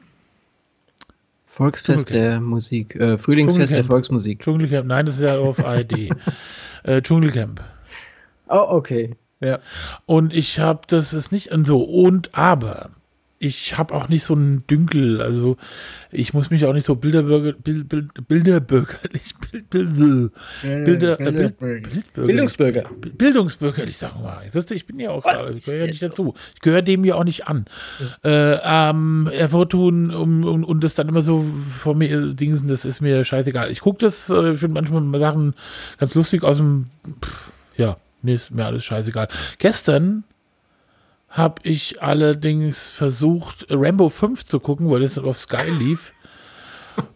Volksfest 1.47 2.11
der 2.11 2.41
Musik, 2.41 2.95
äh, 2.97 3.19
Frühlingsfest 3.19 3.75
der. 3.75 3.85
Volksmusik. 3.85 4.41
Dschungelcamp, 4.41 4.87
nein, 4.87 5.05
das 5.05 5.17
ist 5.17 5.23
ja 5.23 5.39
auf 5.39 5.63
ARD. 5.63 6.11
äh, 6.83 7.03
Dschungelcamp. 7.03 7.63
Oh, 8.53 8.67
okay. 8.69 9.17
Ja. 9.41 9.61
Und 10.07 10.33
ich 10.33 10.61
habe, 10.61 10.83
das 10.87 11.15
ist 11.15 11.33
nicht 11.33 11.51
und 11.51 11.67
so. 11.67 11.83
Und 11.83 12.35
aber, 12.35 12.91
ich 13.39 13.77
habe 13.77 13.93
auch 13.95 14.09
nicht 14.09 14.25
so 14.25 14.35
einen 14.35 14.65
Dünkel. 14.69 15.21
Also, 15.21 15.57
ich 16.13 16.33
muss 16.33 16.51
mich 16.51 16.65
auch 16.65 16.75
nicht 16.75 16.87
so 16.87 16.95
Bilderbürger, 16.95 17.55
Bild, 17.55 17.89
Bild, 17.89 18.29
Bilderbürgerlich, 18.29 19.35
Bild, 19.51 19.69
Bild, 19.71 20.33
Bilder, 20.63 21.19
äh, 21.19 21.33
Bild, 21.33 22.15
Bildungsbürger. 22.15 22.85
Bildungsbürgerlich, 23.19 23.97
sagen 23.97 24.21
wir 24.21 24.25
mal. 24.25 24.51
Du, 24.53 24.75
ich 24.75 24.87
bin 24.87 25.01
ja 25.01 25.11
auch, 25.11 25.25
äh, 25.25 25.55
ich 25.55 25.65
gehöre 25.65 25.81
ja 25.81 25.87
nicht 25.87 26.03
dazu. 26.03 26.35
Ich 26.55 26.61
gehöre 26.61 26.83
dem 26.83 27.05
ja 27.05 27.17
auch 27.17 27.25
nicht 27.25 27.49
an. 27.49 27.65
Äh, 28.23 28.59
ähm, 28.63 29.29
hervortun 29.33 30.13
um, 30.13 30.45
um, 30.45 30.63
und 30.63 30.85
das 30.85 30.95
dann 30.95 31.09
immer 31.09 31.23
so 31.23 31.45
vor 31.69 31.97
mir 31.97 32.35
Dingsen, 32.35 32.69
das 32.69 32.85
ist 32.85 33.01
mir 33.01 33.25
scheißegal. 33.25 33.73
Ich 33.73 33.81
gucke 33.81 33.99
das, 33.99 34.29
äh, 34.29 34.53
ich 34.53 34.61
finde 34.61 34.75
manchmal 34.75 35.01
mal 35.01 35.19
Sachen 35.19 35.55
ganz 35.99 36.15
lustig 36.15 36.45
aus 36.45 36.59
dem, 36.59 36.91
pff, 37.25 37.51
ja, 37.77 37.97
mir 38.23 38.35
ist 38.37 38.51
mir 38.51 38.67
alles 38.67 38.85
scheißegal. 38.85 39.29
Gestern 39.59 40.25
habe 41.29 41.63
ich 41.65 42.03
allerdings 42.03 42.89
versucht, 42.91 43.67
Rambo 43.71 44.09
5 44.11 44.45
zu 44.47 44.61
gucken, 44.61 44.91
weil 44.91 45.01
das 45.01 45.19
auf 45.19 45.39
Sky 45.39 45.71
lief. 45.71 46.13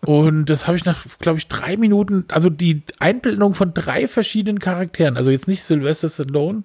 Und 0.07 0.47
das 0.47 0.66
habe 0.66 0.79
ich 0.79 0.87
nach, 0.87 1.05
glaube 1.19 1.38
ich, 1.38 1.49
drei 1.49 1.77
Minuten, 1.77 2.25
also 2.29 2.49
die 2.49 2.83
Einbildung 2.99 3.53
von 3.53 3.75
drei 3.75 4.09
verschiedenen 4.09 4.59
Charakteren, 4.59 5.19
also 5.19 5.31
jetzt 5.31 5.49
nicht 5.49 5.64
Sylvester 5.64 6.09
Stallone, 6.09 6.62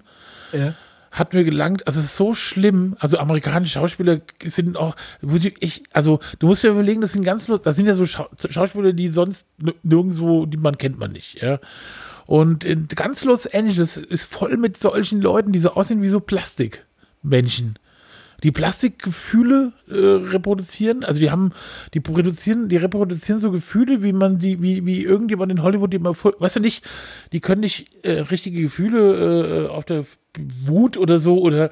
Ja. 0.52 0.74
hat 1.10 1.34
mir 1.34 1.44
gelangt, 1.44 1.86
also 1.86 2.00
es 2.00 2.06
ist 2.06 2.16
so 2.16 2.32
schlimm, 2.32 2.96
also 3.00 3.18
amerikanische 3.18 3.74
Schauspieler 3.74 4.22
sind 4.42 4.78
auch, 4.78 4.96
ich, 5.60 5.82
also 5.92 6.20
du 6.38 6.46
musst 6.46 6.64
dir 6.64 6.70
überlegen, 6.70 7.02
das 7.02 7.12
sind 7.12 7.22
ganz, 7.22 7.50
das 7.62 7.76
sind 7.76 7.84
ja 7.84 7.94
so 7.96 8.06
Schau 8.06 8.30
Schauspieler, 8.48 8.94
die 8.94 9.08
sonst 9.08 9.46
nirgendwo, 9.82 10.46
die 10.46 10.56
man 10.56 10.78
kennt 10.78 10.98
man 10.98 11.12
nicht, 11.12 11.42
ja. 11.42 11.58
Und 12.32 12.64
in 12.64 12.88
ganz 12.88 13.24
Los 13.24 13.46
Angeles 13.46 13.98
ist 13.98 14.24
voll 14.24 14.56
mit 14.56 14.80
solchen 14.80 15.20
Leuten, 15.20 15.52
die 15.52 15.58
so 15.58 15.74
aussehen 15.74 16.00
wie 16.00 16.08
so 16.08 16.18
Plastikmenschen. 16.18 17.78
Die 18.42 18.50
Plastikgefühle 18.50 19.72
äh, 19.90 19.94
reproduzieren, 20.30 21.04
also 21.04 21.20
die 21.20 21.30
haben, 21.30 21.52
die 21.92 22.00
produzieren, 22.00 22.70
die 22.70 22.78
reproduzieren 22.78 23.42
so 23.42 23.50
Gefühle, 23.50 24.02
wie 24.02 24.14
man 24.14 24.38
die, 24.38 24.62
wie, 24.62 24.86
wie 24.86 25.02
irgendjemand 25.04 25.52
in 25.52 25.62
Hollywood, 25.62 25.92
die 25.92 25.98
immer, 25.98 26.14
voll- 26.14 26.34
weißt 26.38 26.56
du 26.56 26.60
nicht, 26.60 26.82
die 27.32 27.40
können 27.40 27.60
nicht 27.60 28.02
äh, 28.02 28.20
richtige 28.20 28.62
Gefühle 28.62 29.66
äh, 29.66 29.68
auf 29.68 29.84
der 29.84 30.06
Wut 30.64 30.96
oder 30.96 31.18
so 31.18 31.38
oder 31.38 31.70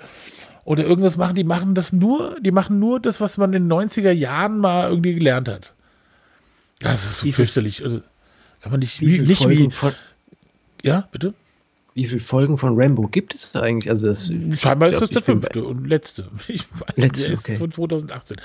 oder 0.65 0.85
irgendwas 0.85 1.17
machen, 1.17 1.37
die 1.37 1.43
machen 1.45 1.75
das 1.75 1.91
nur, 1.95 2.37
die 2.43 2.51
machen 2.53 2.79
nur 2.79 3.01
das, 3.01 3.19
was 3.23 3.39
man 3.39 3.55
in 3.55 3.67
den 3.67 3.73
90er 3.73 4.11
Jahren 4.11 4.59
mal 4.59 4.91
irgendwie 4.91 5.15
gelernt 5.15 5.49
hat. 5.49 5.73
Das 6.81 7.03
ist 7.05 7.21
so 7.21 7.33
fürchterlich. 7.33 7.83
Also, 7.83 8.03
kann 8.61 8.71
man 8.73 8.81
nicht, 8.81 9.01
Wie, 9.01 9.21
nicht 9.21 9.43
Folgen 9.43 9.59
wie, 9.59 9.71
von, 9.71 9.93
ja, 10.83 11.09
bitte? 11.13 11.35
wie 11.95 12.07
viele 12.07 12.21
Folgen 12.21 12.57
von 12.57 12.81
Rambo 12.81 13.09
gibt 13.09 13.35
es 13.35 13.55
eigentlich? 13.57 13.91
Also 13.91 14.09
das, 14.09 14.33
Scheinbar 14.59 14.91
ist 14.91 15.01
das 15.01 15.11
glaub, 15.11 15.11
der 15.11 15.23
fünfte 15.23 15.65
und 15.65 15.87
letzte. 15.87 16.29
Ich 16.49 16.67
weiß 16.73 16.97
Letzte, 16.97 17.25
der 17.25 17.33
ist 17.33 17.41
okay. 17.41 17.57
von 17.57 17.73
2018. 17.73 18.37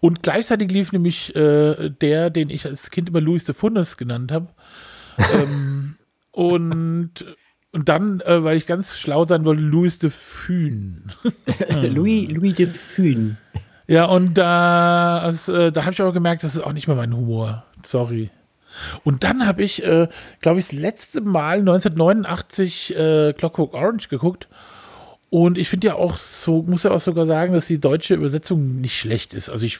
Und 0.00 0.22
gleichzeitig 0.22 0.70
lief 0.70 0.92
nämlich 0.92 1.34
äh, 1.34 1.90
der, 1.90 2.30
den 2.30 2.50
ich 2.50 2.66
als 2.66 2.90
Kind 2.90 3.08
immer 3.08 3.20
Louis 3.20 3.44
de 3.44 3.54
Funès 3.54 3.96
genannt 3.96 4.32
habe. 4.32 4.48
ähm, 5.34 5.96
und, 6.30 7.10
und 7.72 7.88
dann, 7.88 8.20
äh, 8.20 8.42
weil 8.44 8.56
ich 8.56 8.66
ganz 8.66 8.98
schlau 8.98 9.26
sein 9.26 9.44
wollte, 9.44 9.62
Louis 9.62 9.98
de 9.98 10.10
Fühn. 10.10 11.12
Louis, 11.68 12.28
Louis 12.28 12.54
de 12.54 12.66
Fühn. 12.66 13.36
Ja, 13.88 14.06
und 14.06 14.34
da, 14.34 15.18
also, 15.18 15.52
äh, 15.52 15.72
da 15.72 15.82
habe 15.82 15.92
ich 15.92 16.00
aber 16.00 16.12
gemerkt, 16.12 16.44
das 16.44 16.54
ist 16.54 16.62
auch 16.62 16.72
nicht 16.72 16.86
mehr 16.86 16.96
mein 16.96 17.14
Humor. 17.14 17.64
Sorry. 17.86 18.30
Und 19.04 19.24
dann 19.24 19.46
habe 19.46 19.62
ich, 19.62 19.84
äh, 19.84 20.08
glaube 20.40 20.60
ich, 20.60 20.68
das 20.68 20.78
letzte 20.78 21.20
Mal 21.20 21.58
1989 21.58 22.96
äh, 22.96 23.32
Clockwork 23.34 23.74
Orange 23.74 24.08
geguckt. 24.08 24.48
Und 25.30 25.56
ich 25.56 25.68
finde 25.68 25.86
ja 25.88 25.94
auch 25.94 26.16
so, 26.18 26.62
muss 26.62 26.82
ja 26.82 26.90
auch 26.90 27.00
sogar 27.00 27.26
sagen, 27.26 27.54
dass 27.54 27.66
die 27.66 27.80
deutsche 27.80 28.14
Übersetzung 28.14 28.80
nicht 28.80 28.98
schlecht 28.98 29.32
ist. 29.34 29.48
Also 29.48 29.64
ich, 29.64 29.78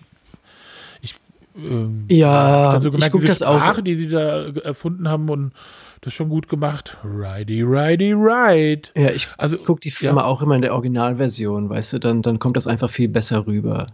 ich 1.03 1.15
ähm, 1.57 2.07
Ja, 2.11 2.79
so 2.81 2.89
ich 2.89 2.93
gemerkt, 2.95 3.13
guck 3.13 3.21
diese 3.21 3.33
das 3.35 3.43
auch. 3.43 3.59
Sprache, 3.59 3.83
die 3.83 3.95
sie 3.97 4.09
da 4.09 4.47
erfunden 4.49 5.09
haben 5.09 5.29
und 5.29 5.53
das 6.01 6.15
schon 6.15 6.29
gut 6.31 6.49
gemacht. 6.49 6.97
Righty, 7.05 7.63
righty, 7.63 8.13
right. 8.17 8.91
Ja, 8.97 9.11
ich 9.11 9.29
Also, 9.39 9.59
gucke 9.59 9.81
die 9.83 9.91
Filme 9.91 10.25
auch 10.25 10.43
immer 10.43 10.57
in 10.57 10.63
der 10.63 10.73
Originalversion, 10.75 11.69
weißt 11.69 11.93
du, 11.93 11.99
dann, 12.01 12.23
dann 12.23 12.39
kommt 12.39 12.57
das 12.57 12.67
einfach 12.67 12.91
viel 12.91 13.09
besser 13.09 13.47
rüber. 13.47 13.87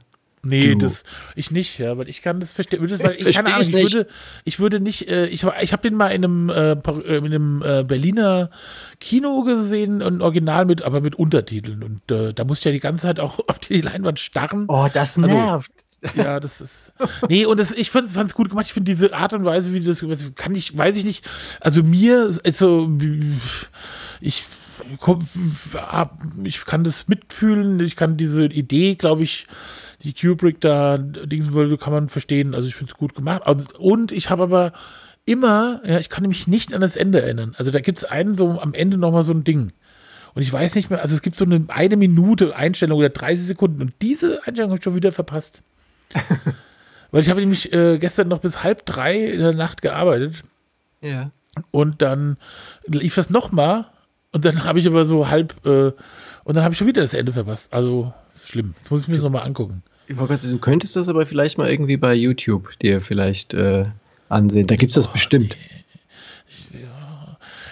Nee, 0.49 0.73
Du. 0.75 0.79
das 0.79 1.05
ich 1.37 1.51
nicht, 1.51 1.79
ja, 1.79 1.97
weil 1.99 2.09
ich 2.09 2.23
kann 2.23 2.41
das 2.41 2.53
verstehen. 2.53 2.87
Das, 2.89 2.99
weil 3.03 3.15
ich, 3.17 3.23
Versteh 3.23 3.43
keine 3.43 3.55
Ahnung, 3.55 3.61
ich 3.63 3.69
ich 3.69 3.75
nicht. 3.75 3.95
würde, 3.95 4.09
ich 4.45 4.59
würde 4.61 4.81
nicht, 4.81 5.09
äh, 5.09 5.27
ich, 5.27 5.45
ich 5.61 5.73
habe 5.73 5.83
den 5.83 5.95
mal 5.95 6.09
in 6.09 6.25
einem, 6.25 6.49
äh, 6.51 6.73
äh, 6.73 7.17
in 7.19 7.25
einem 7.27 7.63
äh, 7.63 7.85
Berliner 7.85 8.51
Kino 9.01 9.43
gesehen, 9.43 10.03
ein 10.03 10.21
Original 10.23 10.65
mit, 10.65 10.83
aber 10.83 11.01
mit 11.01 11.15
Untertiteln. 11.15 11.83
Und 11.83 12.11
äh, 12.11 12.33
da 12.35 12.45
musste 12.45 12.63
ich 12.63 12.65
ja 12.67 12.73
die 12.73 12.81
ganze 12.81 13.03
Zeit 13.03 13.21
auch 13.21 13.39
auf 13.49 13.59
die 13.59 13.81
Leinwand 13.81 14.21
starren. 14.21 14.67
Oh, 14.69 14.89
das 14.93 15.17
Also- 15.19 15.35
nervt. 15.35 15.71
Ja, 16.15 16.39
das 16.39 16.61
ist. 16.61 16.93
Nee, 17.29 17.45
und 17.45 17.59
das, 17.59 17.73
ich 17.73 17.91
fand 17.91 18.15
es 18.15 18.35
gut 18.35 18.51
gemacht. 18.51 18.67
Ich 18.67 18.73
finde 18.73 18.93
diese 18.95 19.13
Art 19.15 19.33
und 19.33 19.45
Weise, 19.45 19.75
wie 19.75 19.81
das 19.81 20.05
kann 20.37 20.55
ich, 20.55 20.79
weiß 20.79 20.97
ich 20.97 21.05
nicht. 21.05 21.25
Also 21.59 21.83
mir, 21.83 22.33
also 22.45 22.89
ich 24.21 24.45
ich 26.45 26.65
kann 26.65 26.85
das 26.85 27.09
mitfühlen. 27.09 27.81
Ich 27.81 27.97
kann 27.97 28.17
diese 28.17 28.45
Idee, 28.47 28.95
glaube 28.95 29.23
ich, 29.23 29.47
die 30.03 30.13
Kubrick 30.15 30.61
da 30.61 30.99
diesen 30.99 31.53
wollte, 31.55 31.79
kann 31.79 31.93
man 31.93 32.09
verstehen. 32.09 32.55
Also 32.55 32.67
ich 32.69 32.75
finde 32.75 32.93
es 32.93 32.99
gut 32.99 33.15
gemacht. 33.15 33.43
Also, 33.45 33.65
und 33.79 34.13
ich 34.13 34.31
habe 34.31 34.45
aber 34.45 34.73
immer, 35.25 35.83
ja, 35.85 35.99
ich 35.99 36.09
kann 36.09 36.27
mich 36.27 36.47
nicht 36.47 36.73
an 36.75 36.81
das 36.81 36.97
Ende 36.97 37.21
erinnern. 37.23 37.55
Also 37.59 37.71
da 37.71 37.81
gibt 37.81 37.99
es 37.99 38.05
einen 38.05 38.37
so 38.37 38.61
am 38.61 38.75
Ende 38.75 38.97
nochmal 38.97 39.23
so 39.23 39.33
ein 39.33 39.45
Ding. 39.45 39.73
Und 40.35 40.43
ich 40.43 40.53
weiß 40.53 40.75
nicht 40.75 40.91
mehr, 40.91 41.03
also 41.03 41.15
es 41.15 41.23
gibt 41.23 41.37
so 41.37 41.45
eine 41.45 41.65
eine 41.69 41.97
Minute 41.97 42.55
Einstellung 42.55 42.99
oder 42.99 43.09
30 43.09 43.47
Sekunden 43.47 43.83
und 43.83 43.93
diese 44.03 44.41
Einstellung 44.47 44.71
habe 44.71 44.79
ich 44.79 44.85
schon 44.85 44.95
wieder 44.95 45.11
verpasst. 45.13 45.63
Weil 47.11 47.23
ich 47.23 47.31
habe 47.31 47.41
nämlich 47.41 47.73
äh, 47.73 47.99
gestern 47.99 48.29
noch 48.29 48.39
bis 48.41 48.63
halb 48.63 48.85
drei 48.87 49.19
in 49.19 49.41
der 49.41 49.55
Nacht 49.55 49.83
gearbeitet 49.83 50.43
Ja. 51.01 51.31
und 51.71 52.03
dann 52.03 52.37
lief 52.87 53.15
das 53.15 53.31
nochmal 53.31 53.87
und 54.33 54.45
dann 54.45 54.65
habe 54.65 54.79
ich 54.79 54.87
aber 54.87 55.05
so 55.05 55.29
halb 55.29 55.55
äh, 55.65 55.93
und 56.45 56.57
dann 56.57 56.65
habe 56.65 56.73
ich 56.73 56.79
schon 56.79 56.87
wieder 56.87 57.03
das 57.03 57.15
Ende 57.15 57.33
verpasst. 57.33 57.73
Also 57.73 58.13
schlimm. 58.43 58.75
Jetzt 58.81 58.91
muss 58.91 59.01
ich 59.03 59.09
mir 59.09 59.15
das 59.15 59.25
nochmal 59.25 59.45
angucken. 59.45 59.83
Ich 60.07 60.17
Du 60.17 60.59
könntest 60.59 60.97
das 60.97 61.09
aber 61.09 61.27
vielleicht 61.27 61.59
mal 61.59 61.69
irgendwie 61.69 61.99
bei 61.99 62.15
YouTube 62.15 62.71
dir 62.81 63.03
vielleicht 63.03 63.53
äh, 63.53 63.87
ansehen. 64.31 64.67
Da 64.67 64.77
gibt 64.77 64.91
es 64.91 64.95
das 64.97 65.09
bestimmt. 65.09 65.55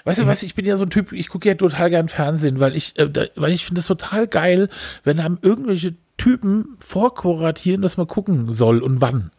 Weißt 0.05 0.21
du 0.21 0.27
was, 0.27 0.43
ich 0.43 0.55
bin 0.55 0.67
ja 0.67 0.77
so 0.77 0.85
ein 0.85 0.91
Typ, 0.91 1.13
ich 1.13 1.29
gucke 1.29 1.49
ja 1.49 1.55
total 1.55 1.91
gern 1.91 2.09
Fernsehen, 2.09 2.61
weil 2.61 2.77
ich, 2.77 2.97
äh, 2.99 3.11
da, 3.11 3.25
weil 3.35 3.53
ich 3.53 3.65
finde 3.65 3.81
es 3.81 3.87
total 3.87 4.29
geil, 4.29 4.69
wenn 5.03 5.19
einem 5.19 5.39
irgendwelche 5.43 5.95
Typen 6.17 6.77
vorkuratieren, 6.79 7.83
dass 7.83 7.97
man 7.97 8.07
gucken 8.07 8.55
soll 8.55 8.83
und 8.83 9.01
wann. 9.01 9.33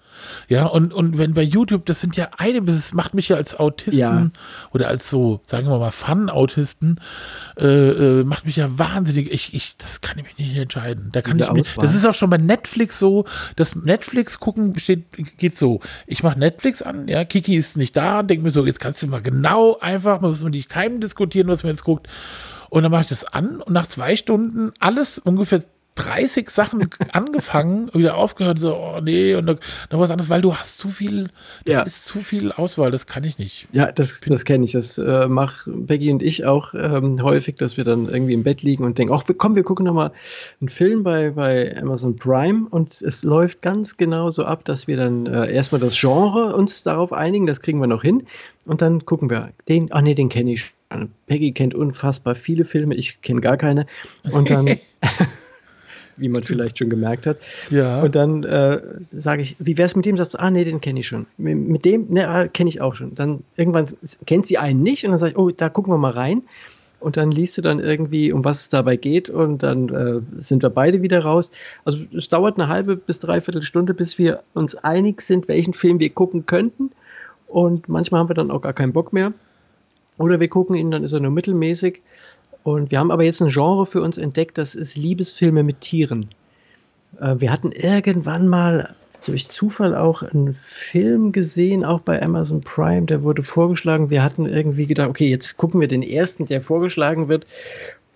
Ja, 0.48 0.66
und, 0.66 0.94
und 0.94 1.18
wenn 1.18 1.34
bei 1.34 1.42
YouTube, 1.44 1.86
das 1.86 2.02
sind 2.02 2.16
ja 2.16 2.30
eine, 2.38 2.62
das 2.62 2.94
macht 2.94 3.13
mich 3.13 3.30
ja 3.30 3.36
als 3.38 3.58
Autisten 3.60 4.00
Ja. 4.00 4.30
oder 4.72 4.88
als 4.88 5.10
so, 5.10 5.42
sagen 5.48 5.68
wir 5.68 5.78
mal, 5.80 5.92
Fun-Autisten, 5.92 7.00
äh, 7.58 7.66
äh, 7.66 8.24
macht 8.24 8.46
mich 8.46 8.56
ja 8.56 8.78
wahnsinnig. 8.78 9.32
Ich, 9.32 9.54
ich, 9.54 9.78
das 9.78 10.02
kann 10.02 10.18
ich 10.18 10.26
mich 10.26 10.38
nicht 10.38 10.56
entscheiden. 10.58 11.10
Da 11.12 11.22
kann 11.22 11.40
ich 11.40 11.48
Auswahl. 11.48 11.86
das 11.86 11.96
ist 11.96 12.06
auch 12.06 12.13
schon 12.13 12.30
bei 12.30 12.38
Netflix 12.38 13.00
so, 13.00 13.26
das 13.56 13.76
Netflix 13.76 14.40
gucken 14.40 14.74
besteht, 14.74 15.06
geht 15.38 15.58
so. 15.58 15.80
Ich 16.06 16.24
mache 16.24 16.40
Netflix 16.40 16.82
an, 16.82 17.08
ja, 17.08 17.26
Kiki 17.26 17.56
ist 17.56 17.78
nicht 17.78 17.96
da, 17.96 18.24
denk 18.24 18.44
mir 18.44 18.52
so, 18.52 18.66
jetzt 18.66 18.80
kannst 18.80 19.02
du 19.04 19.08
mal 19.08 19.22
genau 19.22 19.78
einfach, 19.80 20.22
muss 20.22 20.42
man 20.42 20.52
nicht 20.52 20.70
keinem 20.70 21.02
diskutieren, 21.02 21.48
was 21.48 21.63
man 21.63 21.74
jetzt 21.74 21.84
guckt. 21.84 22.08
Und 22.70 22.84
dann 22.84 22.92
mache 22.92 23.02
ich 23.02 23.08
das 23.08 23.24
an 23.24 23.62
und 23.62 23.74
nach 23.74 23.88
zwei 23.88 24.16
Stunden 24.16 24.72
alles 24.80 25.18
ungefähr 25.20 25.63
30 25.98 26.50
Sachen 26.50 26.88
angefangen, 27.12 27.90
wieder 27.94 28.16
aufgehört, 28.16 28.60
so, 28.60 28.76
oh 28.76 29.00
nee, 29.02 29.36
und 29.36 29.46
noch, 29.46 29.58
noch 29.92 30.00
was 30.00 30.12
anderes, 30.12 30.30
weil 30.30 30.42
du 30.42 30.56
hast 30.56 30.78
zu 30.78 30.90
viel, 30.90 31.30
das 31.66 31.74
Ja. 31.76 31.82
ist 31.82 32.06
zu 32.08 32.20
viel 32.20 32.52
Auswahl, 32.52 32.92
das 32.92 33.08
kann 33.08 33.24
ich 33.24 33.38
nicht. 33.38 33.68
Ja, 33.74 33.92
das, 33.92 34.22
das 34.22 34.46
kenne 34.46 34.64
ich. 34.66 34.72
Das 34.72 34.98
äh, 34.98 35.28
machen 35.28 35.86
Becky 35.86 36.12
und 36.12 36.22
ich 36.24 36.46
auch 36.46 36.74
ähm, 36.74 37.22
häufig, 37.24 37.56
dass 37.56 37.78
wir 37.78 37.84
dann 37.84 38.08
irgendwie 38.08 38.34
im 38.34 38.44
Bett 38.44 38.62
liegen 38.62 38.84
und 38.84 38.98
denken, 38.98 39.14
ach, 39.14 39.24
komm, 39.38 39.56
wir 39.56 39.64
gucken 39.64 39.86
nochmal 39.86 40.12
einen 40.62 40.70
Film 40.70 41.04
bei, 41.04 41.32
bei 41.32 41.76
Amazon 41.82 42.16
Prime 42.16 42.68
und 42.70 43.02
es 43.02 43.24
läuft 43.24 43.62
ganz 43.62 43.98
genau 43.98 44.30
so 44.30 44.46
ab, 44.46 44.64
dass 44.66 44.88
wir 44.88 44.98
dann 44.98 45.26
äh, 45.26 45.52
erstmal 45.52 45.82
das 45.82 46.00
Genre 46.00 46.56
uns 46.56 46.84
darauf 46.84 47.12
einigen, 47.12 47.46
das 47.48 47.62
kriegen 47.62 47.80
wir 47.80 47.88
noch 47.88 48.04
hin 48.04 48.28
und 48.66 48.82
dann 48.82 49.06
gucken 49.06 49.30
wir, 49.30 49.50
den, 49.68 49.88
ach 49.92 50.02
nee, 50.02 50.14
den 50.14 50.30
kenne 50.30 50.54
ich 50.54 50.66
schon. 50.66 51.12
Peggy 51.26 51.52
kennt 51.52 51.76
unfassbar 51.76 52.36
viele 52.36 52.64
Filme, 52.64 52.96
ich 52.96 53.22
kenne 53.22 53.42
gar 53.42 53.58
keine 53.58 53.88
und 54.32 54.50
dann, 54.50 54.68
wie 56.17 56.30
man 56.30 56.43
vielleicht 56.43 56.77
schon 56.80 56.89
gemerkt 56.89 57.25
hat, 57.27 57.38
Ja. 57.69 58.01
und 58.01 58.15
dann 58.15 58.43
äh, 58.43 58.82
sage 58.99 59.41
ich, 59.41 59.56
wie 59.60 59.77
wär's 59.77 59.95
mit 59.95 60.06
dem 60.06 60.17
Satz? 60.17 60.36
Ah, 60.36 60.49
nee, 60.49 60.63
den 60.63 60.82
kenne 60.82 60.99
ich 60.99 61.08
schon. 61.08 61.25
Mit, 61.38 61.86
dem, 61.86 62.08
ne, 62.10 62.27
ah, 62.27 62.47
kenne 62.47 62.69
ich 62.69 62.82
auch 62.82 62.95
schon. 62.95 63.15
Dann 63.15 63.43
irgendwann 63.56 63.86
kennt 64.25 64.45
sie 64.47 64.58
einen 64.58 64.84
nicht 64.84 65.03
und 65.06 65.12
dann 65.12 65.19
sage 65.19 65.32
ich, 65.32 65.38
oh, 65.38 65.51
da 65.51 65.69
gucken 65.69 65.93
wir 65.93 65.97
mal 65.97 66.12
rein. 66.12 66.43
Und 66.99 67.15
dann 67.15 67.30
liest 67.30 67.56
du 67.58 67.62
dann 67.62 67.80
irgendwie, 67.80 68.32
um 68.32 68.43
was 68.43 68.62
es 68.62 68.69
dabei 68.69 68.95
geht 68.97 69.30
und 69.30 69.62
dann 69.62 69.89
äh, 69.89 70.41
sind 70.41 70.63
wir 70.63 70.71
beide 70.71 71.03
wieder 71.03 71.19
raus. 71.19 71.51
Also 71.86 71.99
es 72.15 72.27
dauert 72.27 72.58
eine 72.60 72.69
halbe 72.69 72.95
bis 72.95 73.19
dreiviertel 73.19 73.62
Stunde, 73.62 73.93
bis 73.93 74.17
wir 74.17 74.41
uns 74.56 74.73
einig 74.73 75.21
sind, 75.21 75.47
welchen 75.47 75.73
Film 75.73 75.99
wir 75.99 76.10
gucken 76.10 76.47
könnten. 76.47 76.89
Und 77.47 77.88
manchmal 77.88 78.21
haben 78.21 78.30
wir 78.30 78.34
dann 78.34 78.49
auch 78.49 78.62
gar 78.62 78.73
keinen 78.73 78.93
Bock 78.93 79.13
mehr. 79.13 79.32
Oder 80.17 80.39
wir 80.39 80.47
gucken 80.47 80.75
ihn, 80.75 80.89
dann 80.89 81.03
ist 81.03 81.13
er 81.13 81.19
nur 81.19 81.30
mittelmäßig. 81.30 82.01
Und 82.63 82.91
wir 82.91 83.00
haben 83.00 83.12
aber 83.12 83.24
jetzt 83.24 83.41
ein 83.41 83.50
Genre 83.50 83.86
für 83.86 84.02
uns 84.02 84.17
entdeckt, 84.17 84.58
das 84.58 84.76
ist 84.76 84.96
Liebesfilme 84.96 85.63
mit 85.63 85.82
Tieren. 85.82 86.30
Äh, 87.20 87.36
wir 87.39 87.52
hatten 87.52 87.72
irgendwann 87.72 88.48
mal 88.48 88.96
durch 89.26 89.50
Zufall 89.50 89.96
auch 89.96 90.22
einen 90.22 90.54
Film 90.54 91.32
gesehen, 91.32 91.84
auch 91.84 92.02
bei 92.02 92.22
Amazon 92.22 92.62
Prime, 92.62 93.06
der 93.06 93.24
wurde 93.24 93.43
vorgeschlagen. 93.43 94.10
Wir 94.10 94.24
hatten 94.24 94.46
irgendwie 94.46 94.86
gedacht, 94.86 95.10
okay, 95.10 95.30
jetzt 95.30 95.58
gucken 95.58 95.82
wir 95.82 95.88
den 95.88 96.04
ersten, 96.04 96.46
der 96.46 96.62
vorgeschlagen 96.62 97.28
wird. 97.28 97.46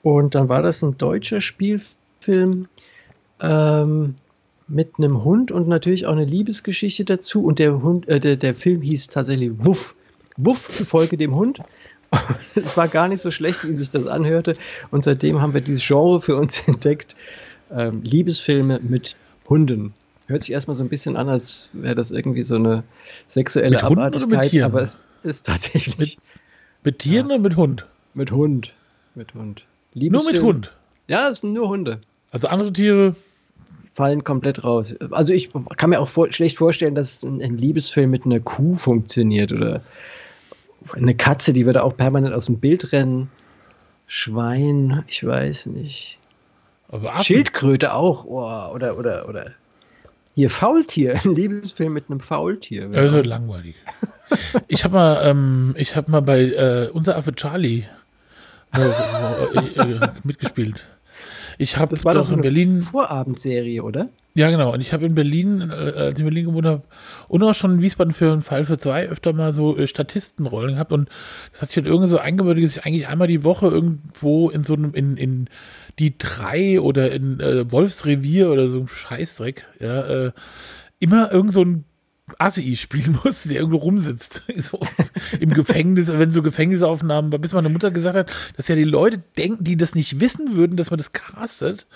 Und 0.04 0.36
dann 0.36 0.50
war 0.50 0.62
das 0.62 0.82
ein 0.82 0.98
deutscher 0.98 1.42
Spielfilm 1.42 2.68
ähm, 3.42 4.16
mit 4.68 4.94
einem 4.98 5.24
Hund 5.24 5.52
und 5.52 5.68
natürlich 5.68 6.06
auch 6.06 6.14
eine 6.14 6.26
Liebesgeschichte 6.26 7.06
dazu. 7.06 7.44
Und 7.44 7.60
der 7.60 7.82
Hund, 7.82 8.08
äh, 8.08 8.20
der, 8.20 8.38
der 8.38 8.56
Film 8.56 8.82
hieß 8.82 9.08
tatsächlich 9.08 9.52
Wuff. 9.58 9.96
Wuff, 10.38 10.60
folge 10.60 11.18
dem 11.18 11.36
Hund. 11.36 11.60
Es 12.56 12.76
war 12.76 12.88
gar 12.88 13.08
nicht 13.08 13.22
so 13.22 13.32
schlecht, 13.32 13.66
wie 13.66 13.74
sich 13.74 13.90
das 13.90 14.08
anhörte. 14.08 14.58
Und 14.92 15.04
seitdem 15.04 15.42
haben 15.42 15.54
wir 15.54 15.62
dieses 15.62 15.86
Genre 15.86 16.20
für 16.20 16.36
uns 16.36 16.60
entdeckt. 16.68 17.16
Ähm, 17.72 18.02
Liebesfilme 18.04 18.80
mit 18.82 19.16
Hunden. 19.48 19.94
Hört 20.28 20.42
sich 20.42 20.52
erstmal 20.52 20.76
so 20.76 20.84
ein 20.84 20.90
bisschen 20.90 21.16
an, 21.16 21.30
als 21.30 21.70
wäre 21.74 21.96
das 21.96 22.12
irgendwie 22.12 22.44
so 22.44 22.56
eine 22.56 22.84
sexuelle 23.28 23.72
Mit 23.72 23.84
Hunden 23.84 24.00
oder 24.00 24.10
mit 24.10 24.24
Abartigkeit, 24.24 24.52
Tieren? 24.52 24.72
aber 24.72 24.82
es 24.82 25.04
ist 25.24 25.46
tatsächlich 25.46 26.18
Mit 26.84 27.00
Tieren 27.00 27.28
oder 27.28 27.40
mit 27.40 27.56
Hund? 27.56 27.86
mit 28.14 28.32
Hund. 28.32 28.74
Mit 29.16 29.34
Hund. 29.34 29.64
Nur 29.94 30.26
mit 30.26 30.42
Hund. 30.42 30.72
Ja, 31.08 31.30
es 31.30 31.42
sind 31.42 31.54
nur 31.54 31.70
Hunde. 31.70 32.00
Also 32.32 32.48
andere 32.48 32.72
Tiere, 32.72 33.16
fallen 33.94 34.24
komplett 34.24 34.64
raus. 34.64 34.96
Also 35.12 35.34
ich 35.34 35.50
kann 35.78 35.90
mir 35.90 36.00
auch 36.00 36.08
vor, 36.08 36.32
schlecht 36.32 36.58
vorstellen, 36.58 36.96
dass 36.96 37.24
ein, 37.24 37.42
ein 37.42 37.58
Liebesfilm 37.58 38.10
mit 38.10 38.26
einer 38.26 38.40
Kuh 38.40 38.76
funktioniert 38.76 39.52
oder 39.52 39.82
eine 40.94 41.16
Katze, 41.16 41.54
die 41.54 41.66
würde 41.66 41.84
auch 41.84 41.96
permanent 41.96 42.34
aus 42.34 42.46
dem 42.46 42.60
Bild 42.60 42.92
rennen. 42.92 43.30
Schwein, 44.08 45.04
ich 45.08 45.26
weiß 45.26 45.68
nicht. 45.68 46.20
Schildkröte 47.22 47.94
auch, 47.94 48.26
oh, 48.26 48.74
oder 48.74 48.98
oder 48.98 49.30
oder 49.30 49.52
hier 50.36 50.50
Faultier, 50.50 51.16
ein 51.24 51.36
Liebesfilm 51.36 51.94
mit 51.94 52.10
einem 52.10 52.20
Faultier. 52.20 52.90
Also 52.94 53.22
langweilig. 53.22 53.76
Ich 54.68 54.84
habe 54.84 54.94
mal, 54.94 55.22
ähm, 55.26 55.76
ich 55.78 55.96
habe 55.96 56.10
mal 56.10 56.22
bei 56.22 56.42
äh, 56.42 56.90
unser 56.94 57.18
Affe 57.18 57.34
Charlie 57.36 57.84
äh, 58.74 58.80
äh, 58.80 59.92
äh, 59.94 60.10
mitgespielt. 60.24 60.86
Ich 61.62 61.78
habe 61.78 61.94
das 61.94 62.04
war 62.04 62.16
doch 62.16 62.24
so 62.24 62.30
in 62.30 62.40
eine 62.40 62.42
Berlin, 62.42 62.82
Vorabendserie, 62.82 63.84
oder? 63.84 64.10
ja 64.34 64.50
genau, 64.50 64.74
und 64.74 64.82
ich 64.82 64.94
habe 64.94 65.06
in 65.06 65.14
Berlin, 65.14 65.70
äh, 65.70 65.74
als 65.74 66.16
ich 66.16 66.20
in 66.22 66.26
Berlin 66.26 66.46
gewohnt 66.46 66.66
habe, 66.66 66.82
und 67.28 67.44
auch 67.44 67.54
schon 67.54 67.76
in 67.76 67.82
Wiesbaden 67.84 68.14
für 68.14 68.32
einen 68.32 68.42
Fall 68.42 68.66
für 68.66 68.80
zwei 68.80 69.08
öfter 69.08 69.32
mal 69.32 69.54
so 69.54 69.78
äh, 69.78 69.86
Statistenrollen 69.86 70.74
gehabt 70.74 70.92
und 70.92 71.08
das 71.52 71.62
hat 71.62 71.70
sich 71.70 71.76
dann 71.76 71.86
irgendwie 71.86 72.10
so 72.10 72.18
eingebürgert, 72.18 72.64
dass 72.64 72.78
ich 72.78 72.84
eigentlich 72.84 73.08
einmal 73.08 73.28
die 73.28 73.44
Woche 73.44 73.68
irgendwo 73.68 74.50
in 74.50 74.64
so 74.64 74.74
einem, 74.74 74.96
in, 74.96 75.18
in 75.18 75.50
die 76.00 76.18
drei 76.18 76.82
oder 76.82 77.12
in 77.12 77.40
äh, 77.40 77.72
Wolfsrevier 77.72 78.50
oder 78.50 78.68
so 78.68 78.80
ein 78.80 78.88
Scheißdreck, 78.88 79.68
ja, 79.80 80.02
äh, 80.02 80.32
immer 81.00 81.32
irgend 81.32 81.54
so 81.54 81.62
ein 81.62 81.86
Assi 82.40 82.76
spielen 82.76 83.20
muss, 83.24 83.44
der 83.44 83.58
irgendwo 83.58 83.78
rumsitzt. 83.78 84.44
So 84.62 84.80
Im 85.40 85.54
Gefängnis, 85.54 86.12
wenn 86.12 86.32
so 86.32 86.44
Gefängnisaufnahmen, 86.44 87.32
bis 87.42 87.54
meine 87.54 87.70
Mutter 87.70 87.90
gesagt 87.90 88.16
hat, 88.16 88.32
dass 88.58 88.68
ja 88.68 88.76
die 88.76 88.84
Leute 88.84 89.24
denken, 89.38 89.64
die 89.64 89.76
das 89.76 89.96
nicht 89.96 90.20
wissen 90.20 90.56
würden, 90.56 90.78
dass 90.78 90.92
man 90.92 90.98
das 90.98 91.14
castet, 91.14 91.88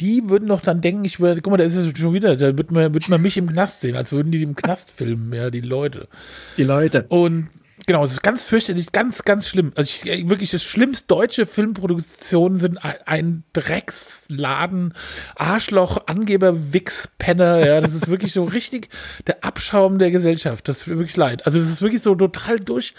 die 0.00 0.28
würden 0.28 0.48
doch 0.48 0.60
dann 0.60 0.80
denken, 0.80 1.04
ich 1.04 1.18
würde, 1.18 1.42
guck 1.42 1.50
mal, 1.50 1.56
da 1.56 1.64
ist 1.64 1.74
es 1.74 1.98
schon 1.98 2.14
wieder, 2.14 2.36
da 2.36 2.56
wird 2.56 2.70
man, 2.70 2.94
wird 2.94 3.08
man 3.08 3.20
mich 3.20 3.36
im 3.36 3.50
Knast 3.50 3.80
sehen, 3.80 3.96
als 3.96 4.12
würden 4.12 4.30
die 4.30 4.42
im 4.42 4.54
Knast 4.54 4.90
filmen, 4.90 5.32
ja, 5.32 5.50
die 5.50 5.60
Leute. 5.60 6.08
Die 6.56 6.64
Leute. 6.64 7.06
Und 7.08 7.48
genau, 7.86 8.04
es 8.04 8.12
ist 8.12 8.22
ganz 8.22 8.42
fürchterlich, 8.42 8.92
ganz, 8.92 9.24
ganz 9.24 9.48
schlimm. 9.48 9.72
Also 9.74 9.90
ich, 9.90 10.10
äh, 10.10 10.28
wirklich 10.28 10.50
das 10.50 10.62
schlimmste 10.62 11.06
deutsche 11.06 11.46
Filmproduktionen 11.46 12.60
sind 12.60 12.78
ein, 12.78 13.44
Drecksladen, 13.52 14.94
Arschloch, 15.36 16.06
Angeber, 16.06 16.72
Wichs, 16.72 17.08
Penner. 17.18 17.64
Ja, 17.64 17.80
das 17.80 17.94
ist 17.94 18.08
wirklich 18.08 18.32
so 18.32 18.44
richtig 18.54 18.88
der 19.26 19.44
Abschaum 19.44 19.98
der 19.98 20.10
Gesellschaft. 20.10 20.68
Das 20.68 20.80
tut 20.80 20.94
mir 20.94 20.98
wirklich 20.98 21.16
leid. 21.16 21.46
Also 21.46 21.58
das 21.58 21.68
ist 21.68 21.82
wirklich 21.82 22.02
so 22.02 22.14
total 22.14 22.60
durch. 22.60 22.94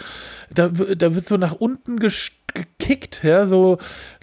Da, 0.54 0.70
da 0.70 1.16
wird 1.16 1.28
so 1.28 1.38
nach 1.38 1.54
unten 1.54 2.00
gekickt, 2.00 3.24
ja, 3.24 3.46
so 3.46 3.78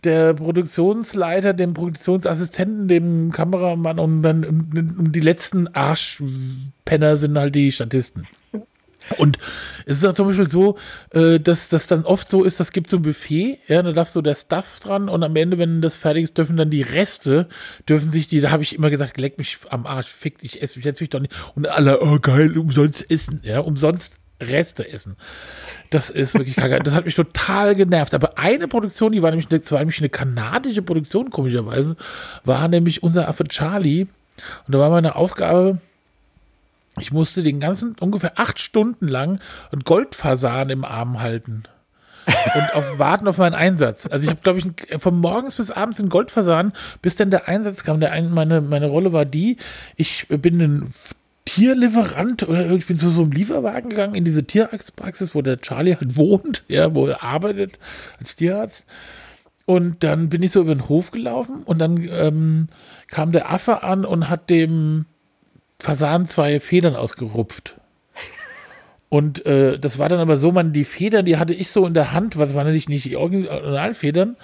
der 0.05 0.35
Produktionsleiter, 0.35 1.53
dem 1.53 1.75
Produktionsassistenten, 1.75 2.88
dem 2.88 3.33
Kameramann 3.33 3.98
und 3.98 4.22
dann 4.22 4.44
um, 4.44 4.94
um 4.98 5.12
die 5.12 5.20
letzten 5.20 5.68
Arschpenner 5.68 7.16
sind 7.16 7.38
halt 7.38 7.55
die 7.55 7.72
Statisten. 7.72 8.27
Und 9.18 9.38
es 9.86 9.98
ist 9.98 10.04
auch 10.04 10.14
zum 10.14 10.28
Beispiel 10.28 10.50
so, 10.50 10.78
äh, 11.10 11.38
dass 11.40 11.68
das 11.68 11.86
dann 11.86 12.04
oft 12.04 12.30
so 12.30 12.44
ist, 12.44 12.60
das 12.60 12.72
gibt 12.72 12.90
so 12.90 12.98
ein 12.98 13.02
Buffet, 13.02 13.58
ja, 13.66 13.82
da 13.82 13.92
darf 13.92 14.08
so 14.08 14.22
der 14.22 14.34
Stuff 14.34 14.80
dran 14.80 15.08
und 15.08 15.22
am 15.22 15.36
Ende, 15.36 15.58
wenn 15.58 15.82
das 15.82 15.96
fertig 15.96 16.24
ist, 16.24 16.38
dürfen 16.38 16.56
dann 16.56 16.70
die 16.70 16.82
Reste, 16.82 17.48
dürfen 17.88 18.12
sich 18.12 18.28
die, 18.28 18.40
da 18.40 18.50
habe 18.50 18.62
ich 18.62 18.74
immer 18.74 18.90
gesagt, 18.90 19.18
leck 19.18 19.38
mich 19.38 19.58
am 19.70 19.86
Arsch, 19.86 20.08
fick 20.08 20.38
dich, 20.38 20.62
ess 20.62 20.76
mich, 20.76 20.84
setz 20.84 21.00
mich 21.00 21.10
doch 21.10 21.20
nicht. 21.20 21.34
Und 21.54 21.68
alle, 21.68 22.00
oh 22.00 22.18
geil, 22.20 22.56
umsonst 22.56 23.10
essen, 23.10 23.40
ja, 23.42 23.60
umsonst 23.60 24.18
Reste 24.42 24.88
essen. 24.88 25.16
Das 25.90 26.10
ist 26.10 26.34
wirklich 26.34 26.56
kacke. 26.56 26.80
Das 26.80 26.94
hat 26.94 27.04
mich 27.04 27.14
total 27.14 27.74
genervt. 27.74 28.14
Aber 28.14 28.38
eine 28.38 28.68
Produktion, 28.68 29.12
die 29.12 29.22
war 29.22 29.30
nämlich, 29.30 29.46
das 29.48 29.70
war 29.70 29.78
nämlich 29.78 29.98
eine 29.98 30.08
kanadische 30.08 30.82
Produktion, 30.82 31.30
komischerweise, 31.30 31.96
war 32.44 32.68
nämlich 32.68 33.02
unser 33.02 33.28
Affe 33.28 33.44
Charlie. 33.44 34.06
Und 34.66 34.74
da 34.74 34.78
war 34.78 34.90
meine 34.90 35.16
Aufgabe, 35.16 35.78
ich 36.98 37.12
musste 37.12 37.42
den 37.42 37.61
ganzen 37.61 37.96
ungefähr 37.98 38.38
acht 38.38 38.61
Stunden 38.61 39.09
lang 39.09 39.40
einen 39.70 39.83
Goldfasan 39.85 40.70
im 40.70 40.85
Arm 40.85 41.20
halten. 41.20 41.64
Und 42.26 42.74
auf 42.74 42.98
warten 42.98 43.26
auf 43.26 43.38
meinen 43.38 43.55
Einsatz. 43.55 44.07
Also 44.07 44.24
ich 44.24 44.31
habe, 44.31 44.40
glaube 44.42 44.61
ich, 44.61 45.00
von 45.00 45.18
morgens 45.18 45.57
bis 45.57 45.70
abends 45.70 45.98
einen 45.98 46.09
Goldfasan, 46.09 46.72
bis 47.00 47.16
dann 47.16 47.31
der 47.31 47.48
Einsatz 47.48 47.83
kam. 47.83 47.98
Der 47.98 48.12
ein, 48.12 48.31
meine, 48.31 48.61
meine 48.61 48.87
Rolle 48.87 49.12
war 49.12 49.24
die, 49.24 49.57
ich 49.96 50.28
bin 50.28 50.61
ein 50.61 50.94
Tierlieferant 51.44 52.48
oder 52.48 52.70
ich 52.70 52.87
bin 52.87 53.00
zu 53.00 53.11
so 53.11 53.22
einem 53.22 53.33
Lieferwagen 53.33 53.90
gegangen 53.90 54.14
in 54.14 54.24
diese 54.24 54.44
Tierarztpraxis, 54.44 55.35
wo 55.35 55.42
der 55.42 55.61
Charlie 55.61 55.96
halt 55.96 56.16
wohnt, 56.16 56.64
ja, 56.68 56.94
wo 56.94 57.07
er 57.07 57.22
arbeitet 57.22 57.78
als 58.20 58.37
Tierarzt. 58.37 58.85
Und 59.64 60.05
dann 60.05 60.28
bin 60.28 60.42
ich 60.42 60.52
so 60.52 60.61
über 60.61 60.74
den 60.74 60.88
Hof 60.88 61.11
gelaufen 61.11 61.62
und 61.64 61.78
dann 61.78 62.02
ähm, 62.11 62.68
kam 63.09 63.33
der 63.33 63.50
Affe 63.50 63.83
an 63.83 64.05
und 64.05 64.28
hat 64.28 64.50
dem 64.50 65.07
Fasan 65.82 66.28
zwei 66.28 66.60
Federn 66.60 66.94
ausgerupft. 66.94 67.76
Und 69.08 69.44
äh, 69.44 69.78
das 69.78 69.98
war 69.98 70.08
dann 70.08 70.20
aber 70.20 70.36
so, 70.36 70.52
man, 70.52 70.72
die 70.72 70.84
Federn, 70.84 71.26
die 71.26 71.36
hatte 71.36 71.52
ich 71.52 71.68
so 71.68 71.86
in 71.86 71.92
der 71.92 72.12
Hand, 72.12 72.38
was 72.38 72.54
waren 72.54 72.64
natürlich 72.64 72.88
nicht 72.88 73.04
die 73.04 73.16
Originalfedern. 73.16 74.36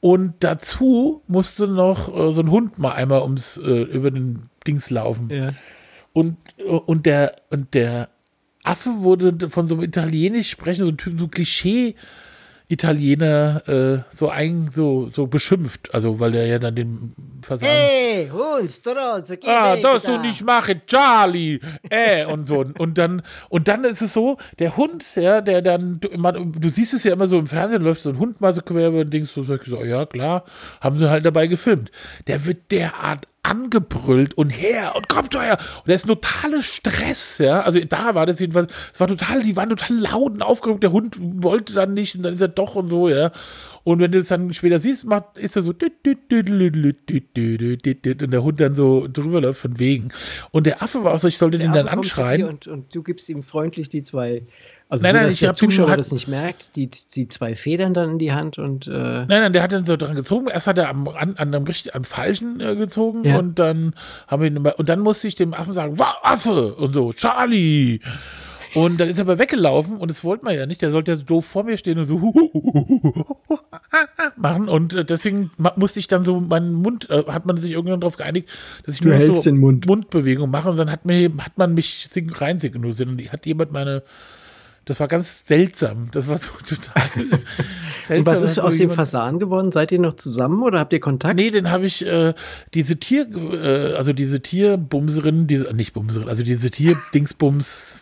Und 0.00 0.34
dazu 0.40 1.22
musste 1.26 1.66
noch 1.66 2.08
äh, 2.08 2.32
so 2.32 2.42
ein 2.42 2.50
Hund 2.50 2.78
mal 2.78 2.92
einmal 2.92 3.22
ums 3.22 3.56
äh, 3.56 3.82
über 3.82 4.10
den 4.10 4.50
Dings 4.66 4.90
laufen. 4.90 5.30
Ja. 5.30 5.54
Und, 6.12 6.36
äh, 6.58 6.62
und 6.64 7.06
der 7.06 7.36
und 7.50 7.74
der 7.74 8.08
Affe 8.62 8.90
wurde 8.98 9.48
von 9.50 9.68
so 9.68 9.74
einem 9.74 9.84
italienisch 9.84 10.50
sprechenden, 10.50 10.84
so 10.84 10.90
einem 10.90 10.98
Typ, 10.98 11.18
so 11.18 11.28
Klischee 11.28 11.96
Italiener 12.70 13.62
äh, 13.66 14.14
so 14.14 14.28
ein 14.28 14.70
so 14.74 15.10
so 15.14 15.26
beschimpft, 15.26 15.94
also 15.94 16.20
weil 16.20 16.32
der 16.32 16.46
ja 16.46 16.58
dann 16.58 16.74
den 16.74 17.14
Fasan 17.42 17.68
Ey, 17.68 18.28
Hund, 18.28 18.70
Stronzo, 18.70 19.36
geh 19.36 19.48
Ah, 19.48 19.76
das 19.76 20.02
da. 20.02 20.16
du 20.16 20.20
nicht 20.20 20.44
machen, 20.44 20.82
Charlie. 20.86 21.60
Äh, 21.88 22.26
und 22.26 22.46
so. 22.46 22.64
Und 22.78 22.98
dann, 22.98 23.22
und 23.48 23.68
dann 23.68 23.84
ist 23.84 24.02
es 24.02 24.12
so, 24.12 24.36
der 24.58 24.76
Hund, 24.76 25.04
ja, 25.16 25.40
der 25.40 25.62
dann, 25.62 26.00
du, 26.00 26.08
man, 26.18 26.52
du 26.52 26.68
siehst 26.68 26.92
es 26.94 27.04
ja 27.04 27.12
immer 27.14 27.26
so 27.28 27.38
im 27.38 27.46
Fernsehen, 27.46 27.82
läuft 27.82 28.02
so 28.02 28.10
ein 28.10 28.18
Hund 28.18 28.40
mal 28.42 28.54
so 28.54 28.60
quer 28.60 28.88
über 28.88 29.04
den 29.04 29.10
Dings, 29.10 29.32
so, 29.32 29.42
so, 29.44 29.54
ja, 29.84 30.04
klar, 30.04 30.44
haben 30.80 30.98
sie 30.98 31.08
halt 31.08 31.24
dabei 31.24 31.46
gefilmt. 31.46 31.90
Der 32.26 32.44
wird 32.44 32.70
derart 32.70 33.28
angebrüllt 33.48 34.36
und 34.36 34.50
her 34.50 34.94
und 34.96 35.08
kommt 35.08 35.34
her. 35.34 35.58
Und 35.78 35.88
der 35.88 35.94
ist 35.94 36.06
totale 36.06 36.62
Stress, 36.62 37.38
ja. 37.38 37.62
Also 37.62 37.80
da 37.80 38.14
war 38.14 38.26
das 38.26 38.40
jedenfalls, 38.40 38.72
es 38.92 39.00
war 39.00 39.08
total, 39.08 39.42
die 39.42 39.56
waren 39.56 39.70
total 39.70 39.96
laut 39.96 40.32
und 40.32 40.42
aufgeregt. 40.42 40.82
Der 40.82 40.92
Hund 40.92 41.16
wollte 41.18 41.72
dann 41.72 41.94
nicht 41.94 42.14
und 42.14 42.22
dann 42.22 42.34
ist 42.34 42.40
er 42.40 42.48
doch 42.48 42.74
und 42.74 42.88
so, 42.88 43.08
ja. 43.08 43.30
Und 43.88 44.00
wenn 44.00 44.12
du 44.12 44.18
es 44.18 44.28
dann 44.28 44.52
später 44.52 44.80
siehst, 44.80 45.06
macht, 45.06 45.38
ist 45.38 45.56
er 45.56 45.62
so 45.62 45.70
und 45.70 45.78
der 48.32 48.42
Hund 48.42 48.60
dann 48.60 48.74
so 48.74 49.08
drüber 49.10 49.40
läuft 49.40 49.60
von 49.62 49.78
wegen. 49.78 50.10
Und 50.50 50.66
der 50.66 50.82
Affe 50.82 51.04
war 51.04 51.14
auch 51.14 51.18
so, 51.18 51.26
ich 51.26 51.38
sollte 51.38 51.56
den 51.56 51.72
dann 51.72 51.88
anschreien. 51.88 52.46
Und, 52.46 52.66
und 52.66 52.94
du 52.94 53.02
gibst 53.02 53.30
ihm 53.30 53.42
freundlich 53.42 53.88
die 53.88 54.02
zwei. 54.02 54.42
Also 54.90 55.02
Nein, 55.02 55.12
so, 55.12 55.16
nein, 55.16 55.24
dass 55.26 55.34
ich 55.34 55.40
der 55.40 55.54
Zuschauer 55.54 55.88
halt- 55.88 56.00
das 56.00 56.12
nicht 56.12 56.28
merkt, 56.28 56.76
die, 56.76 56.90
die 57.14 57.28
zwei 57.28 57.54
Federn 57.56 57.94
dann 57.94 58.10
in 58.12 58.18
die 58.18 58.32
Hand 58.32 58.58
und 58.58 58.86
äh, 58.86 58.90
Nein, 58.90 59.26
nein, 59.28 59.52
der 59.54 59.62
hat 59.62 59.72
dann 59.72 59.86
so 59.86 59.96
dran 59.96 60.14
gezogen. 60.14 60.48
Erst 60.48 60.66
hat 60.66 60.76
er 60.76 60.90
am, 60.90 61.08
an, 61.08 61.36
an 61.36 61.54
einem 61.54 61.64
richtig, 61.64 61.94
am 61.94 62.04
falschen 62.04 62.60
äh, 62.60 62.76
gezogen 62.76 63.24
Ja. 63.24 63.38
und 63.38 63.58
dann 63.58 63.94
haben 64.26 64.42
wir 64.42 64.48
ihn 64.50 64.58
und 64.58 64.88
dann 64.88 65.00
musste 65.00 65.28
ich 65.28 65.34
dem 65.34 65.54
Affen 65.54 65.72
sagen, 65.72 65.98
wow, 65.98 66.14
Affe 66.22 66.74
und 66.74 66.92
so, 66.92 67.12
Charlie. 67.14 68.00
Und 68.74 68.98
dann 68.98 69.08
ist 69.08 69.18
er 69.18 69.22
aber 69.22 69.38
weggelaufen 69.38 69.96
und 69.96 70.10
das 70.10 70.24
wollte 70.24 70.44
man 70.44 70.54
ja 70.54 70.66
nicht. 70.66 70.82
Der 70.82 70.90
sollte 70.90 71.12
ja 71.12 71.16
so 71.16 71.24
doof 71.24 71.46
vor 71.46 71.64
mir 71.64 71.76
stehen 71.76 71.98
und 71.98 72.06
so 72.06 72.18
machen. 74.36 74.68
Und 74.68 74.94
äh, 74.94 75.04
deswegen 75.04 75.50
musste 75.76 75.98
ich 75.98 76.08
dann 76.08 76.24
so 76.24 76.40
meinen 76.40 76.74
Mund, 76.74 77.08
äh, 77.10 77.24
hat 77.28 77.46
man 77.46 77.60
sich 77.60 77.72
irgendwann 77.72 78.00
darauf 78.00 78.16
geeinigt, 78.16 78.48
dass 78.84 78.96
ich 78.96 79.00
Du 79.00 79.08
nur 79.08 79.34
so 79.34 79.52
Mund. 79.52 79.86
Mundbewegung 79.86 80.50
mache 80.50 80.70
und 80.70 80.76
dann 80.76 80.90
hat, 80.90 81.04
mir, 81.04 81.30
hat 81.38 81.56
man 81.56 81.74
mich 81.74 82.08
rein 82.34 82.60
synchronisiert 82.60 83.08
und 83.08 83.32
hat 83.32 83.46
jemand 83.46 83.72
meine, 83.72 84.02
das 84.88 85.00
war 85.00 85.08
ganz 85.08 85.46
seltsam. 85.46 86.08
Das 86.12 86.28
war 86.28 86.38
so 86.38 86.50
total 86.66 87.10
seltsam. 88.06 88.18
Und 88.20 88.26
was 88.26 88.40
ist 88.40 88.58
aus 88.58 88.78
dem 88.78 88.90
Fasan 88.90 89.38
geworden? 89.38 89.70
Seid 89.70 89.92
ihr 89.92 89.98
noch 89.98 90.14
zusammen 90.14 90.62
oder 90.62 90.78
habt 90.78 90.94
ihr 90.94 91.00
Kontakt? 91.00 91.36
Nee, 91.36 91.50
den 91.50 91.70
habe 91.70 91.84
ich, 91.84 92.06
äh, 92.06 92.32
diese 92.72 92.96
Tier, 92.96 93.28
äh, 93.30 93.94
also 93.96 94.14
diese 94.14 94.40
Tierbumserin, 94.40 95.46
diese, 95.46 95.74
nicht 95.74 95.92
Bumserin, 95.92 96.30
also 96.30 96.42
diese 96.42 96.70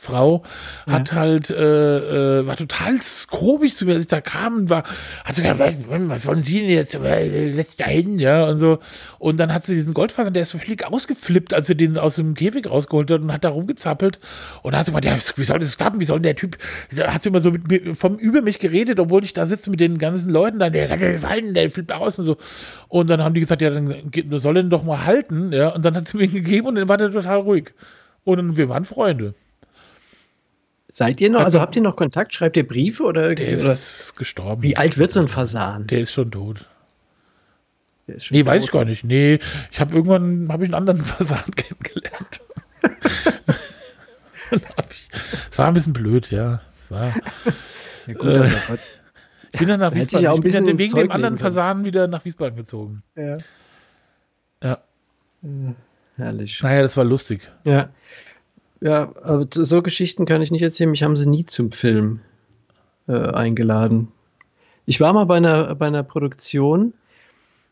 Tierdingsbums-Frau 0.07 0.42
hat 0.87 1.12
halt, 1.12 1.51
äh, 1.51 2.40
äh, 2.40 2.47
war 2.47 2.57
total 2.57 2.99
komisch 3.31 3.75
zu 3.75 3.85
mir, 3.85 3.95
als 3.95 4.03
ich 4.03 4.09
da 4.09 4.21
kam, 4.21 4.69
war, 4.71 4.85
hat 5.25 5.35
sie 5.35 5.42
gesagt, 5.42 5.61
was, 5.88 6.09
was 6.09 6.27
wollen 6.27 6.42
Sie 6.42 6.61
denn 6.61 6.71
jetzt, 6.71 6.95
Äh, 6.95 7.51
let's 7.51 7.77
da 7.77 7.87
hin, 7.87 8.19
ja, 8.19 8.45
und 8.45 8.59
so. 8.59 8.79
Und 9.19 9.38
dann 9.38 9.53
hat 9.53 9.66
sie 9.66 9.75
diesen 9.75 9.95
Goldfaser, 9.95 10.31
der 10.31 10.42
ist 10.42 10.51
so 10.51 10.59
völlig 10.59 10.85
ausgeflippt, 10.87 11.55
als 11.55 11.66
sie 11.66 11.77
den 11.77 11.99
aus 11.99 12.16
dem 12.16 12.35
Käfig 12.35 12.69
rausgeholt 12.69 13.11
hat 13.11 13.21
und 13.21 13.33
hat 13.33 13.45
da 13.45 13.51
rumgezappelt. 13.51 14.19
Und 14.62 14.73
dann 14.73 14.81
hat 14.81 14.87
sie 14.87 14.92
gesagt, 14.92 15.05
ja, 15.05 15.37
wie 15.37 15.45
soll 15.45 15.59
das 15.59 15.77
klappen, 15.77 16.01
wie 16.01 16.05
soll 16.05 16.19
denn 16.19 16.25
der 16.25 16.37
Typ, 16.37 16.59
da 16.95 17.12
hat 17.12 17.23
sie 17.23 17.29
immer 17.29 17.40
so 17.40 17.51
mit 17.51 17.69
mir, 17.69 17.95
vom 17.95 18.16
über 18.16 18.42
mich 18.42 18.59
geredet, 18.59 19.01
obwohl 19.01 19.25
ich 19.25 19.35
da 19.35 19.47
sitze 19.47 19.71
mit 19.71 19.81
den 19.81 19.99
ganzen 19.99 20.31
Leuten, 20.31 20.59
dann, 20.59 20.73
der 20.73 20.97
nicht 20.97 21.21
fallen, 21.21 21.55
der 21.55 21.71
flippt 21.71 21.92
aus 21.92 22.19
und 22.19 22.27
so. 22.27 22.37
Und 22.88 23.11
dann 23.11 23.23
haben 23.23 23.35
die 23.35 23.40
gesagt, 23.40 23.62
ja, 23.62 23.71
dann 23.71 24.11
soll 24.40 24.57
er 24.57 24.62
ihn 24.62 24.71
doch 24.71 24.85
mal 24.85 25.05
halten, 25.05 25.53
ja, 25.53 25.69
und 25.69 25.85
dann 25.85 25.95
hat 25.95 26.09
sie 26.09 26.16
mir 26.16 26.25
ihn 26.25 26.33
gegeben 26.33 26.69
und 26.69 26.75
dann 26.77 26.88
war 26.88 26.97
der 26.97 27.11
total 27.11 27.38
ruhig. 27.38 27.73
Und 28.25 28.57
wir 28.57 28.69
waren 28.69 28.85
Freunde. 28.85 29.35
Seid 30.99 31.21
ihr 31.21 31.29
noch? 31.29 31.41
Also 31.41 31.59
noch- 31.59 31.63
habt 31.63 31.77
ihr 31.77 31.83
noch 31.83 31.95
Kontakt? 31.95 32.33
Schreibt 32.33 32.57
ihr 32.57 32.67
Briefe 32.67 33.03
oder, 33.03 33.35
Der 33.35 33.61
oder 33.61 33.73
ist 33.75 34.17
gestorben. 34.17 34.63
wie 34.63 34.79
alt 34.79 34.97
wird 34.97 35.13
so 35.13 35.21
ein 35.21 35.29
Fasan? 35.29 35.87
Der 35.89 36.01
ist 36.01 36.13
schon 36.13 36.31
tot. 36.31 36.71
Der 38.09 38.15
ist 38.17 38.25
schon 38.25 38.35
Nee, 38.39 38.47
weiß 38.47 38.63
ich 38.65 38.71
tot. 38.71 38.81
gar 38.81 38.85
nicht. 38.87 39.05
Nee, 39.05 39.39
ich 39.71 39.79
habe 39.79 39.95
irgendwann 39.95 40.49
habe 40.51 40.65
ich 40.65 40.69
einen 40.69 40.75
anderen 40.89 41.01
Fasan 41.05 41.45
kennengelernt. 41.55 42.41
Hab 44.77 44.91
ich- 44.91 45.11
Es 45.51 45.59
war 45.59 45.69
ein 45.69 45.75
bisschen 45.75 45.93
blöd, 45.93 46.31
ja. 46.31 46.61
War, 46.89 47.15
Ja, 48.07 48.15
gut, 48.15 48.23
aber 48.29 48.49
Gott. 48.69 48.79
ich 49.53 49.59
bin 49.59 49.69
dann 49.69 49.81
nach 49.81 49.93
Wiesbaden. 49.93 50.25
Ich 50.27 50.33
ein 50.35 50.41
bin 50.41 50.53
dann 50.67 50.79
wegen 50.79 50.95
dem 50.97 51.11
anderen. 51.11 51.37
Fasan 51.37 51.85
wieder 51.85 52.07
nach 52.07 52.25
Wiesbaden 52.25 52.57
gezogen. 52.57 53.03
Ja. 53.17 53.37
Ja. 54.63 54.79
Herrlich. 56.17 56.63
Naja, 56.63 56.81
das 56.83 56.97
war 56.97 57.05
lustig. 57.05 57.41
Ja. 57.65 57.91
Ja, 58.81 59.12
aber 59.23 59.47
so 59.51 59.83
Geschichten 59.83 60.27
kann 60.27 60.43
ich 60.43 60.51
nicht 60.51 60.62
erzählen. 60.62 60.91
Mich 60.91 61.03
haben 61.03 61.17
sie 61.17 61.29
nie 61.29 61.47
zum 61.47 61.73
Film 61.73 62.21
äh, 63.09 63.31
eingeladen. 63.31 64.09
Ich 64.85 65.01
war 65.01 65.12
mal 65.12 65.25
bei 65.25 65.39
einer, 65.39 65.75
bei 65.75 65.87
einer 65.87 66.03
Produktion, 66.03 66.93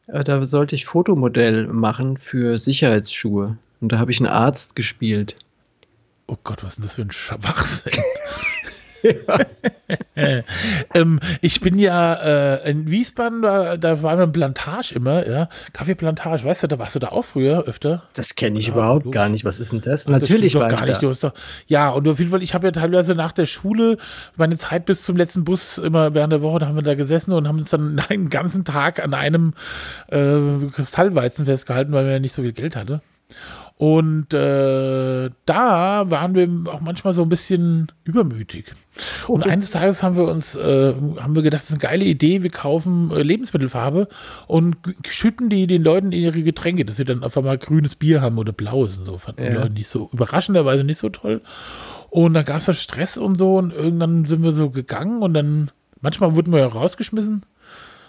äh, 0.07 0.25
da 0.25 0.45
sollte 0.47 0.75
ich 0.75 0.85
Fotomodell 0.85 1.67
machen 1.67 2.19
für 2.19 2.59
Sicherheitsschuhe. 2.59 3.57
Und 3.81 3.93
da 3.93 3.99
habe 3.99 4.11
ich 4.11 4.21
einen 4.21 4.31
Arzt 4.31 4.77
gespielt. 4.77 5.37
Oh 6.27 6.37
Gott, 6.43 6.65
was 6.65 6.73
ist 6.73 6.79
denn 6.79 6.85
das 6.85 6.95
für 6.95 7.03
ein 7.03 7.11
Schwachsinn? 7.11 8.03
ähm, 10.95 11.21
ich 11.41 11.61
bin 11.61 11.79
ja 11.79 12.15
äh, 12.15 12.71
in 12.71 12.91
Wiesbaden, 12.91 13.43
da, 13.43 13.77
da 13.77 14.03
war 14.03 14.13
eine 14.13 14.27
Plantage 14.29 14.95
immer, 14.95 15.27
ja. 15.29 15.49
Kaffeeplantage, 15.73 16.45
weißt 16.45 16.63
du, 16.65 16.67
da 16.69 16.79
warst 16.79 16.95
du 16.95 16.99
da 17.01 17.09
auch 17.09 17.25
früher 17.25 17.65
öfter? 17.65 18.05
Das 18.15 18.35
kenne 18.35 18.59
ich 18.59 18.69
Ja, 18.69 18.75
überhaupt 18.75 19.05
logisch. 19.05 19.15
gar 19.15 19.29
nicht. 19.29 19.45
Was 19.45 19.61
ist 19.61 19.73
denn 19.73 19.81
das? 19.81 20.07
Ach, 20.07 20.13
das 20.13 20.23
Natürlich 20.23 20.53
stimmt 20.53 20.63
war 20.63 20.69
doch 20.71 20.77
ich 20.77 20.81
gar 20.81 20.87
nicht. 20.87 20.97
da. 20.97 21.01
Du 21.01 21.09
hast 21.11 21.25
doch, 21.25 21.35
ja, 21.67 21.91
und 21.91 22.09
auf 22.09 22.19
jeden 22.19 22.31
Fall, 22.31 22.43
ich 22.43 22.55
habe 22.55 22.67
ja 22.67 22.73
teilweise 22.73 23.15
nach 23.15 23.33
der 23.33 23.47
Schule 23.47 23.99
meine 24.37 24.57
Zeit 24.57 24.87
bis 24.87 25.03
zum 25.03 25.17
letzten 25.17 25.45
Bus 25.45 25.79
immer 25.79 26.15
während 26.15 26.33
der 26.33 26.43
Woche, 26.43 26.61
da 26.61 26.67
haben 26.69 26.77
wir 26.77 26.83
da 26.83 26.95
gesessen 26.95 27.33
und 27.33 27.47
haben 27.49 27.59
uns 27.59 27.71
dann 27.71 27.99
einen 28.09 28.31
ganzen 28.31 28.65
Tag 28.65 29.03
an 29.03 29.15
einem 29.15 29.55
äh, 30.09 30.39
Kristallweizen 30.73 31.45
festgehalten, 31.47 31.93
weil 31.93 32.05
wir 32.07 32.13
ja 32.13 32.19
nicht 32.21 32.35
so 32.35 32.43
viel 32.43 32.53
Geld 32.53 32.77
hatte. 32.77 33.01
Und 33.77 34.33
äh, 34.33 35.31
da 35.47 36.09
waren 36.11 36.35
wir 36.37 36.73
auch 36.73 36.81
manchmal 36.81 37.13
so 37.13 37.23
ein 37.23 37.29
bisschen 37.29 37.91
übermütig. 38.05 38.67
Und 39.27 39.43
eines 39.43 39.71
Tages 39.73 40.01
haben 40.03 40.17
wir 40.17 40.29
uns, 40.29 40.55
äh, 40.55 40.95
haben 40.95 41.35
wir 41.35 41.43
gedacht, 41.43 41.63
das 41.63 41.71
ist 41.71 41.73
eine 41.73 41.81
geile 41.81 42.05
Idee, 42.05 42.45
wir 42.45 42.51
kaufen 42.51 43.11
äh, 43.11 43.23
Lebensmittelfarbe 43.23 44.07
und 44.47 44.77
schütten 45.09 45.49
die 45.49 45.67
den 45.67 45.83
Leuten 45.83 46.13
in 46.13 46.23
ihre 46.23 46.43
Getränke, 46.43 46.85
dass 46.85 46.99
sie 46.99 47.05
dann 47.05 47.25
auf 47.25 47.37
einmal 47.37 47.59
grünes 47.59 47.97
Bier 47.97 48.21
haben 48.21 48.39
oder 48.39 48.53
blaues 48.53 48.97
und 48.97 49.07
so. 49.07 49.19
Fanden 49.19 49.43
die 49.43 49.49
Ja. 49.49 49.63
Leute 49.63 49.75
nicht 49.75 49.89
so, 49.89 50.09
überraschenderweise 50.13 50.85
nicht 50.85 50.99
so 51.01 51.09
toll. 51.09 51.41
Und 52.11 52.35
da 52.35 52.45
gab 52.45 52.59
es 52.59 52.69
halt 52.69 52.79
Stress 52.79 53.19
und 53.19 53.39
so 53.39 53.57
und 53.59 53.73
irgendwann 53.73 54.25
sind 54.25 54.45
wir 54.45 54.53
so 54.55 54.71
gegangen 54.71 55.21
und 55.21 55.35
dann, 55.35 55.73
manchmal 56.01 56.37
wurden 56.37 56.53
wir 56.53 56.61
ja 56.61 56.69
rausgeschmissen. 56.69 57.43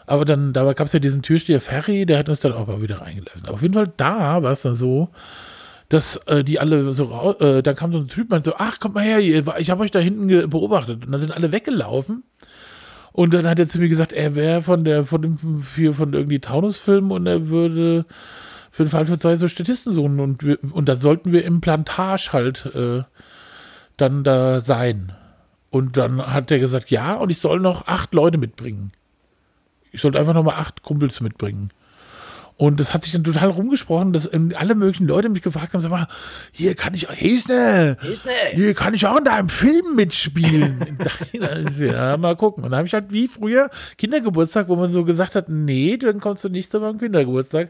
Aber 0.06 0.26
dann, 0.26 0.54
da 0.54 0.72
gab 0.74 0.86
es 0.86 0.94
ja 0.94 1.00
diesen 1.00 1.24
Türsteher 1.24 1.60
Ferry, 1.60 2.06
der 2.06 2.20
hat 2.20 2.30
uns 2.30 2.40
dann 2.40 2.54
auch 2.54 2.68
mal 2.68 2.84
wieder 2.84 3.02
reingelassen. 3.02 3.42
Aber 3.46 3.56
auf 3.56 3.64
jeden 3.64 3.74
Fall 3.74 3.92
da 3.98 4.44
war 4.44 4.52
es 4.52 4.62
dann 4.62 4.76
so, 4.76 5.10
dass 5.90 6.18
äh, 6.26 6.44
die 6.44 6.60
alle 6.60 6.94
so 6.94 7.04
raus, 7.04 7.40
äh, 7.40 7.62
da 7.62 7.74
kam 7.74 7.92
so 7.92 8.00
ein 8.00 8.08
Typ, 8.08 8.30
meinte 8.30 8.52
so, 8.52 8.56
ach, 8.58 8.80
kommt 8.80 8.96
mal 8.96 9.04
her, 9.04 9.20
ich 9.20 9.70
habe 9.70 9.84
euch 9.84 9.92
da 9.92 10.00
hinten 10.00 10.50
beobachtet. 10.50 11.06
Und 11.06 11.12
dann 11.12 11.22
sind 11.22 11.32
alle 11.32 11.52
weggelaufen. 11.52 12.24
Und 13.12 13.34
dann 13.34 13.48
hat 13.48 13.60
er 13.60 13.70
zu 13.70 13.80
mir 13.80 13.88
gesagt, 13.88 14.12
er 14.12 14.36
wäre 14.36 14.62
von 14.62 14.84
der, 14.84 15.06
von 15.06 15.22
dem, 15.22 15.64
hier 15.76 15.94
von 15.94 16.12
irgendwie 16.14 16.40
Taunus-Film 16.40 17.12
und 17.12 17.26
er 17.28 17.48
würde 17.48 18.06
für 18.72 18.84
den 18.84 18.90
Fall 18.90 19.06
für 19.06 19.18
zwei 19.18 19.38
so 19.38 19.48
Statisten 19.48 19.96
suchen. 19.96 20.20
Und, 20.20 20.44
wir, 20.44 20.58
und 20.74 20.90
da 20.90 20.98
sollten 20.98 21.32
wir 21.32 21.46
im 21.46 21.62
Plantage 21.62 22.32
halt 22.34 22.66
äh, 22.76 23.04
dann 23.96 24.26
da 24.26 24.60
sein. 24.60 25.14
Und 25.70 25.96
dann 25.96 26.26
hat 26.26 26.52
er 26.52 26.60
gesagt, 26.60 26.90
ja, 26.92 27.14
und 27.14 27.30
ich 27.30 27.40
soll 27.40 27.62
noch 27.62 27.88
acht 27.88 28.14
Leute 28.14 28.38
mitbringen. 28.38 28.92
Ich 29.92 30.02
sollte 30.02 30.20
einfach 30.20 30.34
noch 30.34 30.44
mal 30.44 30.56
acht 30.56 30.84
Kumpels 30.84 31.22
mitbringen. 31.22 31.70
Und 32.58 32.80
das 32.80 32.94
hat 32.94 33.04
sich 33.04 33.12
dann 33.12 33.24
total 33.26 33.50
rumgesprochen, 33.50 34.14
dass 34.14 34.32
ähm, 34.32 34.54
alle 34.56 34.76
möglichen 34.76 35.08
Leute 35.08 35.28
mich 35.28 35.42
gefragt 35.42 35.74
haben, 35.74 35.82
sag 35.82 35.92
mal, 35.92 36.08
hier 36.54 36.74
kann 36.76 36.94
ich, 36.94 37.08
Hesne, 37.10 37.98
hier 38.54 38.74
kann 38.74 38.94
ich 38.94 39.06
auch 39.06 39.18
in 39.18 39.26
deinem 39.26 39.50
Film 39.50 39.96
mitspielen. 39.96 40.98
Ja, 41.80 42.18
mal 42.18 42.36
gucken. 42.36 42.64
Und 42.64 42.72
dann 42.72 42.78
habe 42.80 42.88
ich 42.88 42.94
halt 42.94 43.12
wie 43.12 43.28
früher 43.28 43.70
Kindergeburtstag, 43.98 44.68
wo 44.70 44.76
man 44.76 44.92
so 44.92 45.04
gesagt 45.04 45.36
hat, 45.36 45.50
nee, 45.50 45.98
dann 45.98 46.20
kommst 46.20 46.44
du 46.44 46.50
nicht 46.50 46.72
zu 46.72 46.80
meinem 46.80 46.98
Kindergeburtstag. 47.00 47.70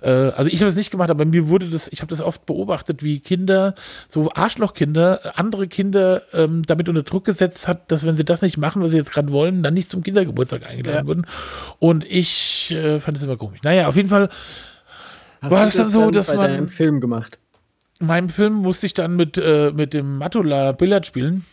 Äh, 0.00 0.10
also 0.10 0.50
ich 0.50 0.60
habe 0.60 0.68
es 0.68 0.76
nicht 0.76 0.90
gemacht, 0.90 1.10
aber 1.10 1.24
mir 1.24 1.48
wurde 1.48 1.68
das, 1.68 1.88
ich 1.88 2.00
habe 2.02 2.10
das 2.10 2.20
oft 2.22 2.46
beobachtet, 2.46 3.02
wie 3.02 3.20
Kinder, 3.20 3.74
so 4.08 4.30
Arschlochkinder, 4.32 5.24
äh, 5.24 5.30
andere 5.34 5.66
Kinder 5.68 6.22
ähm, 6.32 6.62
damit 6.66 6.88
unter 6.88 7.02
Druck 7.02 7.24
gesetzt 7.24 7.66
hat, 7.68 7.90
dass 7.90 8.06
wenn 8.06 8.16
sie 8.16 8.24
das 8.24 8.42
nicht 8.42 8.56
machen, 8.58 8.82
was 8.82 8.90
sie 8.92 8.96
jetzt 8.98 9.12
gerade 9.12 9.30
wollen, 9.32 9.62
dann 9.62 9.74
nicht 9.74 9.90
zum 9.90 10.02
Kindergeburtstag 10.02 10.64
eingeladen 10.64 11.00
Ja. 11.00 11.06
wurden. 11.06 11.26
Und 11.78 12.04
ich 12.08 12.70
äh, 12.72 13.00
fand 13.00 13.16
es 13.16 13.22
immer 13.24 13.36
komisch. 13.36 13.60
Naja, 13.62 13.88
auf 13.88 13.96
jeden 13.96 14.08
Fall 14.08 14.19
Hast 14.28 15.50
War 15.50 15.66
es 15.66 15.74
dann 15.74 15.90
so, 15.90 16.10
dass 16.10 16.26
bei 16.28 16.36
man- 16.36 16.50
deinem 16.50 16.68
Film 16.68 17.00
gemacht? 17.00 17.38
in 18.00 18.06
meinem 18.06 18.28
Film 18.30 18.54
musste 18.54 18.86
ich 18.86 18.94
dann 18.94 19.14
mit, 19.16 19.36
äh, 19.36 19.72
mit 19.74 19.92
dem 19.92 20.16
Matula 20.18 20.72
Billard 20.72 21.04
spielen. 21.06 21.44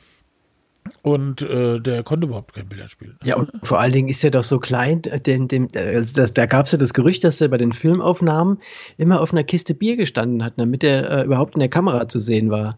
Und 1.01 1.41
äh, 1.41 1.79
der 1.79 2.03
konnte 2.03 2.27
überhaupt 2.27 2.53
kein 2.53 2.69
Billard 2.69 2.89
spielen. 2.89 3.17
Ja, 3.25 3.35
und 3.35 3.51
vor 3.63 3.79
allen 3.81 3.91
Dingen 3.91 4.07
ist 4.07 4.23
er 4.23 4.31
doch 4.31 4.43
so 4.43 4.57
klein, 4.57 5.01
denn, 5.01 5.49
dem, 5.49 5.67
also 5.75 6.15
das, 6.15 6.33
da 6.33 6.45
gab 6.45 6.65
es 6.67 6.71
ja 6.71 6.77
das 6.77 6.93
Gerücht, 6.93 7.25
dass 7.25 7.41
er 7.41 7.49
bei 7.49 7.57
den 7.57 7.73
Filmaufnahmen 7.73 8.59
immer 8.97 9.19
auf 9.19 9.33
einer 9.33 9.43
Kiste 9.43 9.73
Bier 9.73 9.97
gestanden 9.97 10.43
hat, 10.45 10.53
damit 10.55 10.85
er 10.85 11.09
äh, 11.11 11.23
überhaupt 11.25 11.55
in 11.55 11.59
der 11.59 11.67
Kamera 11.69 12.07
zu 12.07 12.19
sehen 12.19 12.49
war. 12.49 12.77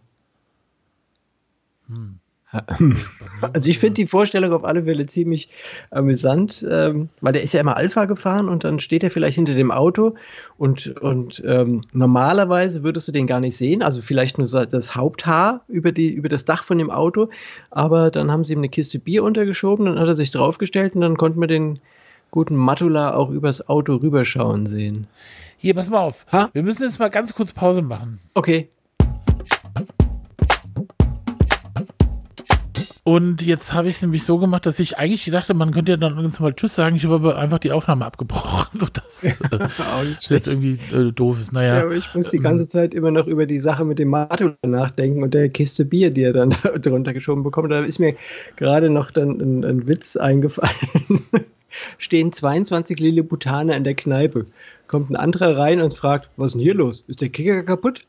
Hm. 1.87 2.18
Also 3.41 3.70
ich 3.70 3.78
finde 3.78 3.95
die 3.95 4.08
Vorstellung 4.08 4.54
auf 4.54 4.66
alle 4.66 4.84
Fälle 4.84 5.06
ziemlich 5.06 5.50
amüsant, 5.91 6.66
ähm, 6.70 7.10
weil 7.22 7.34
der 7.34 7.43
ist 7.43 7.54
ja 7.54 7.62
immer 7.62 7.78
Alpha 7.78 8.06
gefahren 8.06 8.50
und 8.50 8.64
dann 8.64 8.80
steht 8.80 9.04
er 9.04 9.12
vielleicht 9.12 9.36
hinter 9.36 9.54
dem 9.54 9.72
Auto 9.72 10.16
und, 10.58 10.88
und 11.00 11.43
ähm, 11.45 11.82
normalerweise 11.93 12.84
würdest 12.84 13.08
du 13.08 13.12
den 13.12 13.28
gar 13.28 13.39
nicht 13.39 13.56
sehen, 13.56 13.84
also 13.84 14.02
vielleicht 14.02 14.39
nur 14.39 14.47
das 14.47 14.95
Haupthaar 14.95 15.62
über, 15.68 15.91
die, 15.91 16.10
über 16.10 16.28
das 16.28 16.45
Dach 16.45 16.64
von 16.64 16.80
dem 16.80 16.89
Auto, 16.89 17.30
aber 17.70 18.10
dann 18.10 18.32
haben 18.32 18.43
sie 18.43 18.54
ihm 18.54 18.60
eine 18.60 18.70
Kiste 18.70 18.97
Bier 18.97 19.24
untergeschoben, 19.24 19.86
dann 19.86 20.00
hat 20.00 20.08
er 20.08 20.16
sich 20.16 20.32
draufgestellt 20.32 20.95
und 20.95 21.02
dann 21.02 21.18
konnten 21.18 21.39
wir 21.39 21.47
den 21.47 21.80
guten 22.32 22.56
Matula 22.56 23.14
auch 23.14 23.30
übers 23.30 23.70
Auto 23.70 23.95
rüberschauen 23.95 24.68
sehen. 24.68 25.08
Hier, 25.58 25.74
pass 25.76 25.89
mal 25.89 26.00
auf. 26.00 26.26
Ha? 26.32 26.50
Wir 26.54 26.64
müssen 26.64 26.84
jetzt 26.84 27.00
mal 27.00 27.10
ganz 27.10 27.34
kurz 27.34 27.54
Pause 27.54 27.82
machen. 27.82 28.20
Okay, 28.34 28.70
Und 33.10 33.41
jetzt 33.41 33.74
habe 33.74 33.88
ich 33.88 33.95
es 33.95 34.01
nämlich 34.03 34.24
so 34.24 34.38
gemacht, 34.38 34.68
dass 34.68 34.78
ich 34.78 34.99
eigentlich 34.99 35.26
dachte, 35.32 35.55
man 35.55 35.72
könnte 35.72 35.93
ja 35.93 35.97
dann 35.97 36.16
irgendwann 36.16 36.43
mal 36.43 36.53
Tschüss 36.53 36.76
sagen. 36.76 36.95
Ich 36.95 37.05
habe 37.05 37.16
aber 37.16 37.39
einfach 37.39 37.57
die 37.57 37.72
Aufnahme 37.72 38.05
abgebrochen, 38.05 38.80
sodass 38.80 39.24
äh, 39.24 39.34
das 39.49 40.30
jetzt 40.30 40.47
irgendwie 40.47 40.78
äh, 40.95 41.12
doof 41.12 41.39
ist. 41.39 41.51
Naja, 41.51 41.78
Ja, 41.78 41.84
aber 41.86 41.95
ich 41.95 42.14
muss 42.14 42.28
die 42.28 42.38
ganze 42.38 42.68
Zeit 42.68 42.93
immer 42.93 43.10
noch 43.10 43.26
über 43.26 43.47
die 43.47 43.60
Sache 43.60 43.84
mit 43.84 43.97
dem 43.97 44.10
Matula 44.10 44.53
nachdenken 44.62 45.24
und 45.24 45.34
der 45.34 45.49
Kiste 45.49 45.86
Bier, 45.86 46.12
die 46.12 46.22
er 46.22 46.34
dann 46.34 46.51
drunter 46.84 47.14
geschoben 47.14 47.41
bekommt. 47.41 47.72
Da 47.72 47.84
ist 47.84 47.97
mir 47.97 48.14
gerade 48.57 48.91
noch 48.91 49.10
dann 49.10 49.41
ein, 49.41 49.66
ein 49.66 49.88
Witz 49.88 50.16
eingefallen. 50.16 51.24
Stehen 51.97 52.32
22 52.32 52.99
Lilliputaner 52.99 53.76
in 53.76 53.86
der 53.86 53.95
Kneipe. 53.95 54.45
Kommt 54.88 55.10
ein 55.10 55.16
anderer 55.16 55.57
rein 55.57 55.82
und 55.82 55.95
fragt, 55.95 56.30
was 56.38 56.51
ist 56.51 56.53
denn 56.57 56.62
hier 56.62 56.76
los? 56.76 57.03
Ist 57.07 57.22
der 57.22 57.30
Kicker 57.30 57.64
kaputt? 57.64 58.05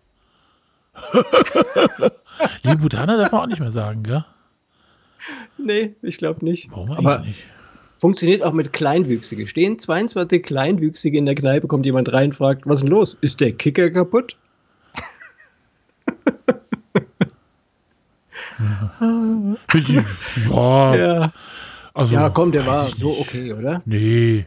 Lilliputaner 2.65 3.17
darf 3.17 3.33
man 3.33 3.41
auch 3.41 3.47
nicht 3.47 3.61
mehr 3.61 3.71
sagen, 3.71 4.03
gell? 4.03 4.27
Nee, 5.59 5.95
ich 6.03 6.19
glaube 6.19 6.45
nicht. 6.45 6.71
Warum 6.71 6.91
eigentlich 6.93 7.07
Aber 7.07 7.19
nicht? 7.25 7.45
funktioniert 7.99 8.43
auch 8.43 8.53
mit 8.53 8.73
Kleinwüchsige. 8.73 9.47
Stehen 9.47 9.79
22 9.79 10.43
Kleinwüchsige 10.43 11.19
in 11.19 11.27
der 11.27 11.35
Kneipe, 11.35 11.67
kommt 11.67 11.87
jemand 11.87 12.13
rein 12.13 12.31
und 12.31 12.35
fragt, 12.35 12.67
was 12.67 12.79
ist 12.79 12.83
denn 12.85 12.91
los? 12.91 13.17
Ist 13.21 13.41
der 13.41 13.53
Kicker 13.53 13.91
kaputt? 13.91 14.37
Ja, 20.49 20.95
Ja, 20.95 21.33
also, 21.95 22.15
ja 22.15 22.29
komm, 22.31 22.53
der 22.53 22.67
war 22.67 22.89
so 22.89 23.19
okay, 23.19 23.53
oder? 23.53 23.83
Nee. 23.85 24.47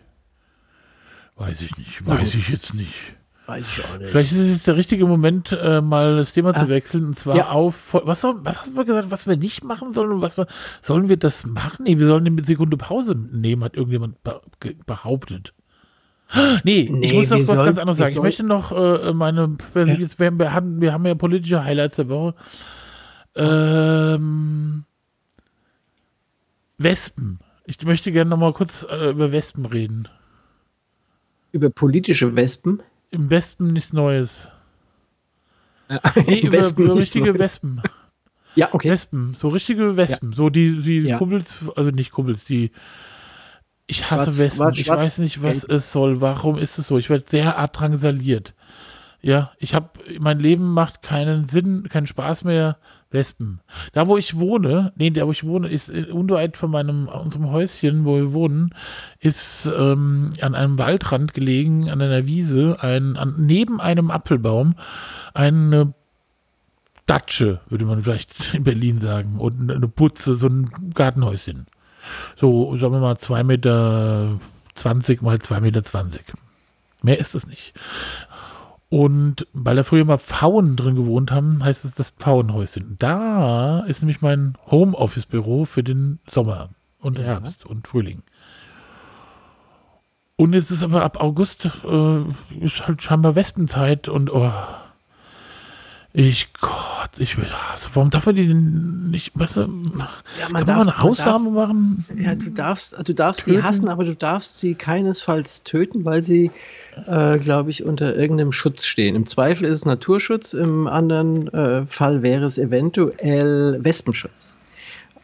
Weiß 1.36 1.62
ich 1.62 1.76
nicht. 1.78 2.06
Weiß 2.06 2.36
ich 2.36 2.50
jetzt 2.50 2.74
nicht. 2.74 3.16
Weiß 3.46 3.64
ich 3.68 3.84
auch 3.86 3.98
nicht. 3.98 4.10
Vielleicht 4.10 4.32
ist 4.32 4.38
es 4.38 4.50
jetzt 4.52 4.68
der 4.68 4.78
richtige 4.78 5.06
Moment, 5.06 5.52
äh, 5.52 5.82
mal 5.82 6.16
das 6.16 6.32
Thema 6.32 6.52
Ah. 6.52 6.62
zu 6.64 6.70
wechseln. 6.70 7.08
Und 7.08 7.20
zwar 7.20 7.36
Ja. 7.36 7.50
auf. 7.50 7.94
Was, 7.94 8.22
soll, 8.22 8.40
was 8.44 8.58
hast 8.62 8.78
du 8.78 8.86
gesagt, 8.86 9.12
was 9.12 9.28
wir 9.28 9.36
nicht 9.36 9.64
machen 9.66 9.94
sollen? 9.94 10.12
Und 10.14 10.22
was 10.22 10.38
wir, 10.38 10.48
sollen 10.82 11.10
wir 11.10 11.18
das 11.18 11.46
machen? 11.46 11.84
Nee, 11.84 12.00
wir 12.00 12.08
sollen 12.08 12.26
eine 12.26 12.44
Sekunde 12.44 12.78
Pause 12.78 13.16
nehmen, 13.16 13.64
hat 13.64 13.76
irgendjemand 13.76 14.24
be 14.24 14.40
ge- 14.62 14.78
behauptet. 14.86 15.54
Nee, 16.64 16.82
ich 16.84 16.90
Nee, 16.90 17.14
muss 17.14 17.30
noch 17.30 17.40
was 17.42 17.48
sollen- 17.48 17.66
ganz 17.66 17.78
anderes 17.78 17.98
sagen. 17.98 18.14
Ich 18.16 18.22
möchte 18.22 18.44
noch 18.44 18.72
äh, 18.72 19.12
meine. 19.14 19.56
Wir, 19.74 19.88
wir, 20.40 20.54
haben, 20.54 20.80
wir 20.82 20.94
haben 20.94 21.06
ja 21.06 21.14
politische 21.16 21.64
Highlights 21.64 21.98
der 21.98 22.08
Woche. 22.10 22.34
Ähm, 23.36 24.86
Wespen. 26.78 27.40
Ich 27.66 27.82
möchte 27.84 28.12
gerne 28.12 28.30
noch 28.30 28.38
mal 28.38 28.54
kurz 28.54 28.86
äh, 28.90 29.10
über 29.12 29.32
Wespen 29.32 29.66
reden. 29.66 30.08
Über 31.52 31.70
politische 31.70 32.36
Wespen. 32.36 32.82
Im 33.14 33.30
Wespen 33.30 33.68
nichts 33.68 33.94
Neues. 33.94 34.50
Nee, 36.26 36.40
über, 36.42 36.58
Wespen 36.58 36.86
über 36.86 36.96
richtige. 36.96 37.38
Wespen. 37.38 37.82
Ja, 38.56 38.74
okay. 38.74 38.90
Wespen, 38.90 39.36
so 39.40 39.50
richtige 39.50 39.96
Wespen. 39.98 40.32
So 40.34 40.50
die, 40.50 40.82
die 40.82 41.00
Ja. 41.02 41.18
Kumpels, 41.18 41.60
also 41.76 41.92
nicht 41.92 42.12
Kumpels, 42.12 42.46
die. 42.46 42.72
Ich 43.86 44.10
hasse 44.10 44.32
Schwarz- 44.32 44.40
Wespen. 44.40 44.58
schwarz- 44.58 44.78
ich 44.80 44.86
schwarz- 44.86 45.00
weiß 45.00 45.18
nicht, 45.20 45.44
was 45.44 45.64
es 45.64 45.92
soll. 45.92 46.22
Warum 46.22 46.58
ist 46.58 46.80
es 46.80 46.88
so? 46.88 46.98
Ich 46.98 47.10
werde 47.12 47.26
sehr 47.28 47.52
drangsaliert. 47.68 48.56
Ja, 49.22 49.52
ich 49.60 49.76
habe, 49.76 49.90
mein 50.20 50.40
Leben 50.40 50.74
macht 50.74 51.02
keinen 51.04 51.48
Sinn, 51.48 51.84
keinen 51.90 52.08
Spaß 52.08 52.44
mehr. 52.46 52.78
Wespen. 53.14 53.62
Da, 53.94 54.08
wo 54.08 54.18
ich 54.18 54.40
wohne, 54.40 54.92
nee, 54.96 55.10
da, 55.12 55.26
wo 55.26 55.32
ich 55.32 55.44
wohne, 55.44 55.70
ist 55.70 55.90
äh, 55.90 56.08
unweit 56.12 56.58
von 56.58 56.72
meinem, 56.72 57.08
unserem 57.08 57.52
Häuschen, 57.52 58.06
wo 58.06 58.16
wir 58.16 58.34
wohnen, 58.34 58.74
ist 59.20 59.66
ähm, 59.66 60.34
an 60.42 60.56
einem 60.56 60.78
Waldrand 60.78 61.34
gelegen, 61.34 61.90
an 61.90 62.02
einer 62.02 62.26
Wiese, 62.26 62.78
ein, 62.82 63.16
an, 63.16 63.36
neben 63.38 63.80
einem 63.80 64.12
Apfelbaum, 64.12 64.76
eine 65.34 65.94
Datsche, 67.06 67.62
würde 67.70 67.86
man 67.86 68.02
vielleicht 68.02 68.54
in 68.54 68.64
Berlin 68.64 69.00
sagen, 69.00 69.38
und 69.38 69.72
eine 69.72 69.88
Putze, 69.88 70.36
so 70.36 70.48
ein 70.48 70.70
Gartenhäuschen. 70.94 71.68
So, 72.36 72.76
sagen 72.78 72.94
wir 72.94 73.00
mal, 73.00 73.16
2,20 73.16 73.44
Meter 73.44 74.40
mal 75.22 75.36
2,20 75.36 75.62
Meter. 75.62 76.34
Mehr 77.02 77.20
ist 77.20 77.36
es 77.36 77.46
nicht. 77.46 77.74
Und 78.94 79.48
weil 79.54 79.76
da 79.76 79.84
früher 79.84 80.06
mal 80.06 80.20
Pfauen 80.20 80.76
drin 80.76 80.94
gewohnt 80.94 81.32
haben, 81.32 81.64
heißt 81.64 81.84
es 81.84 81.96
das 81.96 82.12
Pfauenhäuschen. 82.12 82.96
Da 83.00 83.80
ist 83.88 84.04
nämlich 84.04 84.22
mein 84.22 84.54
Homeoffice-Büro 84.70 85.66
für 85.66 85.82
den 85.82 86.20
Sommer 86.30 86.70
und 87.00 87.18
Ja. 87.18 87.24
Herbst 87.24 87.66
und 87.66 87.88
Frühling. 87.88 88.22
Und 90.36 90.54
jetzt 90.54 90.70
ist 90.70 90.84
aber 90.84 91.04
ab 91.04 91.20
August 91.20 91.66
äh, 91.66 92.22
ist 92.60 92.86
halt 92.86 93.02
scheinbar 93.02 93.34
Wespenzeit 93.34 94.10
und 94.10 94.32
oh, 94.32 94.52
ich 96.16 96.54
Gott, 96.62 97.20
ich 97.20 97.38
will 97.38 97.48
also 97.72 97.90
warum 97.94 98.12
darf 98.12 98.28
man 98.28 98.36
die 98.36 98.48
denn 98.48 99.10
nicht, 99.10 99.32
weißt 99.38 99.58
du, 99.58 99.62
Ja, 99.62 99.68
kann 100.46 100.52
man 100.52 100.66
mal 100.66 100.82
eine 100.82 101.02
Ausnahme 101.02 101.50
machen? 101.50 102.06
Ja, 102.16 102.36
du 102.36 102.52
darfst, 102.52 102.96
du 103.08 103.14
darfst 103.14 103.46
die 103.48 103.52
Töten? 103.52 103.64
hassen, 103.64 103.90
aber 103.90 104.06
du 104.06 104.16
darfst 104.16 104.60
sie 104.60 104.76
keinesfalls 104.76 105.64
töten, 105.64 106.06
weil 106.06 106.22
sie, 106.24 106.52
äh, 107.08 107.40
glaube 107.40 107.72
ich, 107.72 107.84
unter 107.84 108.16
irgendeinem 108.16 108.52
Schutz 108.52 108.86
stehen. 108.86 109.16
Im 109.16 109.26
Zweifel 109.26 109.66
ist 109.66 109.80
es 109.80 109.86
Naturschutz, 109.86 110.54
im 110.54 110.88
anderen 110.88 111.48
äh, 111.48 111.86
Fall 111.88 112.22
wäre 112.22 112.46
es 112.46 112.60
eventuell 112.60 113.80
Wespenschutz. 113.84 114.56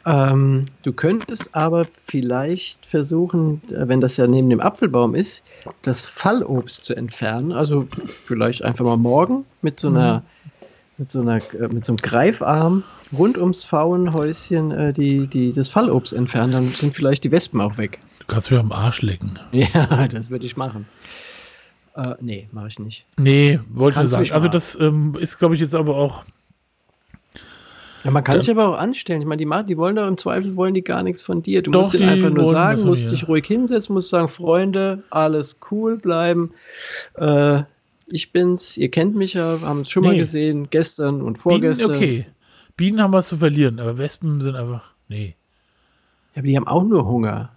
Ähm, 0.06 0.66
du 0.84 0.94
könntest 0.94 1.56
aber 1.56 1.86
vielleicht 2.06 2.86
versuchen, 2.86 3.62
äh, 3.70 3.88
wenn 3.88 4.02
das 4.02 4.18
ja 4.18 4.26
neben 4.28 4.50
dem 4.50 4.62
Apfelbaum 4.62 5.14
ist, 5.14 5.44
das 5.84 6.04
Fallobst 6.06 6.86
zu 6.86 6.96
entfernen. 6.96 7.52
Also 7.52 7.88
vielleicht 8.26 8.64
einfach 8.64 8.86
mal 8.86 8.98
morgen 8.98 9.46
mit 9.62 9.80
so 9.80 9.90
einer, 9.90 10.24
mit 11.00 11.12
so 11.12 11.22
einer, 11.22 11.38
äh, 11.38 11.68
mit 11.70 11.86
so 11.86 11.94
einem 11.94 11.98
Greifarm 11.98 12.84
rund 13.18 13.38
ums 13.38 13.64
Pfauenhäuschen 13.66 14.72
äh, 14.72 14.94
die, 14.94 15.28
die, 15.28 15.52
das 15.54 15.70
Fallobst 15.70 16.14
entfernen. 16.14 16.52
Dann 16.54 16.64
sind 16.66 16.94
vielleicht 16.94 17.24
die 17.24 17.32
Wespen 17.32 17.62
auch 17.62 17.78
weg. 17.78 18.00
Du 18.20 18.26
kannst 18.28 18.52
mir 18.52 18.60
am 18.60 18.72
Arsch 18.72 19.02
lecken. 19.02 19.40
Ja, 19.52 20.08
das 20.12 20.30
würde 20.30 20.46
ich 20.46 20.58
machen. 20.58 20.86
Äh, 21.96 22.16
nee, 22.20 22.48
mache 22.52 22.68
ich 22.68 22.78
nicht. 22.80 23.06
Nee, 23.18 23.60
wollte 23.70 23.98
ich 23.98 24.04
nur 24.04 24.10
sagen. 24.10 24.32
Also 24.32 24.48
das 24.48 24.78
ähm, 24.80 25.16
ist, 25.20 25.40
glaube 25.40 25.56
ich, 25.56 25.62
jetzt 25.62 25.74
aber 25.74 25.96
auch 25.96 26.24
Ja, 28.04 28.12
man 28.12 28.24
kann 28.24 28.36
Ja. 28.36 28.42
sich 28.42 28.52
aber 28.52 28.68
auch 28.70 28.78
anstellen. 28.78 29.22
Ich 29.22 29.28
meine, 29.28 29.40
die, 29.40 29.46
machen- 29.46 29.68
die 29.68 29.78
wollen 29.78 29.96
doch 29.96 30.08
im 30.08 30.18
Zweifel 30.18 30.56
wollen 30.56 30.74
die 30.74 30.84
gar 30.84 31.02
nichts 31.04 31.24
von 31.24 31.42
dir. 31.42 31.62
Du 31.62 31.72
Doch, 31.72 31.84
musst 31.84 31.94
ihnen 31.96 32.10
einfach 32.10 32.30
nur 32.30 32.46
sagen, 32.46 32.84
musst 32.86 33.10
dich 33.12 33.28
ruhig 33.28 33.46
hinsetzen, 33.46 33.94
musst 33.96 34.10
sagen, 34.10 34.28
Freunde, 34.28 35.04
alles 35.10 35.60
cool 35.72 35.98
bleiben. 35.98 36.52
Äh, 37.16 37.64
ich 38.12 38.32
bin's, 38.32 38.78
ihr 38.78 38.90
kennt 38.92 39.16
mich 39.16 39.34
ja, 39.34 39.60
haben 39.62 39.82
es 39.82 39.90
schon 39.90 40.04
mal 40.04 40.12
Nee. 40.14 40.20
gesehen, 40.20 40.68
gestern 40.70 41.16
und 41.22 41.34
Bienen, 41.34 41.36
vorgestern. 41.38 41.92
okay. 41.96 42.26
Bienen 42.78 43.02
haben 43.02 43.14
was 43.14 43.28
zu 43.30 43.38
verlieren, 43.38 43.80
aber 43.80 43.98
Wespen 43.98 44.42
sind 44.42 44.56
einfach, 44.56 44.92
nee. 45.08 45.36
Ja, 46.36 46.40
aber 46.40 46.48
die 46.48 46.56
haben 46.56 46.68
auch 46.68 46.84
nur 46.84 47.06
Hunger. 47.06 47.52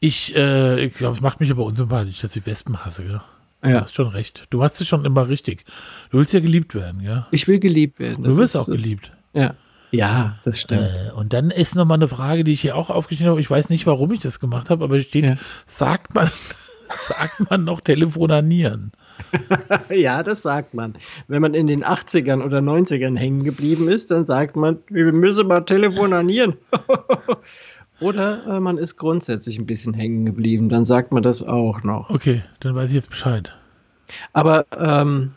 Ich, 0.00 0.34
äh, 0.36 0.84
ich 0.84 0.94
glaube, 0.94 1.16
es 1.16 1.20
macht 1.22 1.40
mich 1.40 1.50
aber 1.50 1.64
unsympathisch, 1.64 2.20
dass 2.20 2.34
ich 2.36 2.46
Wespen 2.46 2.84
hasse, 2.84 3.04
gell? 3.04 3.20
Du 3.62 3.68
Ja. 3.70 3.80
hast 3.80 3.94
schon 3.94 4.08
recht. 4.08 4.46
Du 4.50 4.62
hast 4.62 4.80
es 4.80 4.86
schon 4.86 5.04
immer 5.04 5.28
richtig. 5.28 5.64
Du 6.10 6.18
willst 6.18 6.32
ja 6.32 6.40
geliebt 6.40 6.74
werden, 6.74 7.02
gell? 7.02 7.26
Ich 7.32 7.48
will 7.48 7.58
geliebt 7.58 7.98
werden. 7.98 8.22
Du 8.24 8.36
wirst 8.36 8.54
ist- 8.54 8.60
auch 8.60 8.66
geliebt. 8.66 9.12
Ja. 9.32 9.54
Ja, 9.92 10.38
das 10.44 10.60
stimmt. 10.60 10.82
Äh, 10.82 11.12
und 11.14 11.32
dann 11.32 11.50
ist 11.50 11.74
noch 11.74 11.84
mal 11.84 11.94
eine 11.94 12.08
Frage, 12.08 12.44
die 12.44 12.52
ich 12.52 12.60
hier 12.60 12.76
auch 12.76 12.90
aufgeschrieben 12.90 13.30
habe. 13.30 13.40
Ich 13.40 13.50
weiß 13.50 13.70
nicht, 13.70 13.86
warum 13.86 14.12
ich 14.12 14.20
das 14.20 14.40
gemacht 14.40 14.68
habe, 14.68 14.84
aber 14.84 14.96
es 14.96 15.04
steht, 15.04 15.24
Ja. 15.24 15.36
sagt 15.64 16.14
man, 16.14 16.28
sagt 17.08 17.48
man 17.50 17.64
noch 17.64 17.80
telefonanieren. 17.80 18.92
Ja, 19.90 20.22
das 20.22 20.42
sagt 20.42 20.74
man. 20.74 20.94
Wenn 21.28 21.42
man 21.42 21.54
in 21.54 21.66
den 21.66 21.84
80ern 21.84 22.42
oder 22.42 22.58
90ern 22.58 23.16
hängen 23.16 23.44
geblieben 23.44 23.88
ist, 23.88 24.10
dann 24.10 24.26
sagt 24.26 24.56
man, 24.56 24.78
wir 24.88 25.12
müssen 25.12 25.48
mal 25.48 25.60
telefonieren. 25.60 26.54
oder 28.00 28.46
äh, 28.46 28.60
man 28.60 28.78
ist 28.78 28.96
grundsätzlich 28.96 29.58
ein 29.58 29.66
bisschen 29.66 29.94
hängen 29.94 30.26
geblieben, 30.26 30.68
dann 30.68 30.84
sagt 30.84 31.12
man 31.12 31.22
das 31.22 31.42
auch 31.42 31.82
noch. 31.82 32.10
Okay, 32.10 32.42
dann 32.60 32.74
weiß 32.74 32.90
ich 32.90 32.96
jetzt 32.96 33.10
Bescheid. 33.10 33.52
Aber 34.32 34.66
ähm, 34.76 35.32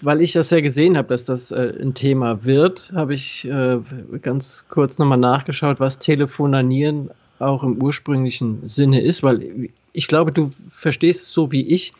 weil 0.00 0.20
ich 0.20 0.32
das 0.32 0.50
ja 0.50 0.60
gesehen 0.60 0.96
habe, 0.96 1.08
dass 1.08 1.24
das 1.24 1.50
äh, 1.50 1.72
ein 1.80 1.94
Thema 1.94 2.44
wird, 2.44 2.92
habe 2.94 3.14
ich 3.14 3.44
äh, 3.48 3.78
ganz 4.20 4.66
kurz 4.68 4.98
nochmal 4.98 5.18
nachgeschaut, 5.18 5.80
was 5.80 5.98
Telefonanieren 5.98 7.10
auch 7.42 7.62
im 7.62 7.82
ursprünglichen 7.82 8.68
Sinne 8.68 9.02
ist, 9.02 9.22
weil 9.22 9.68
ich 9.92 10.08
glaube, 10.08 10.32
du 10.32 10.50
verstehst 10.70 11.28
so 11.28 11.52
wie 11.52 11.62
ich, 11.62 11.92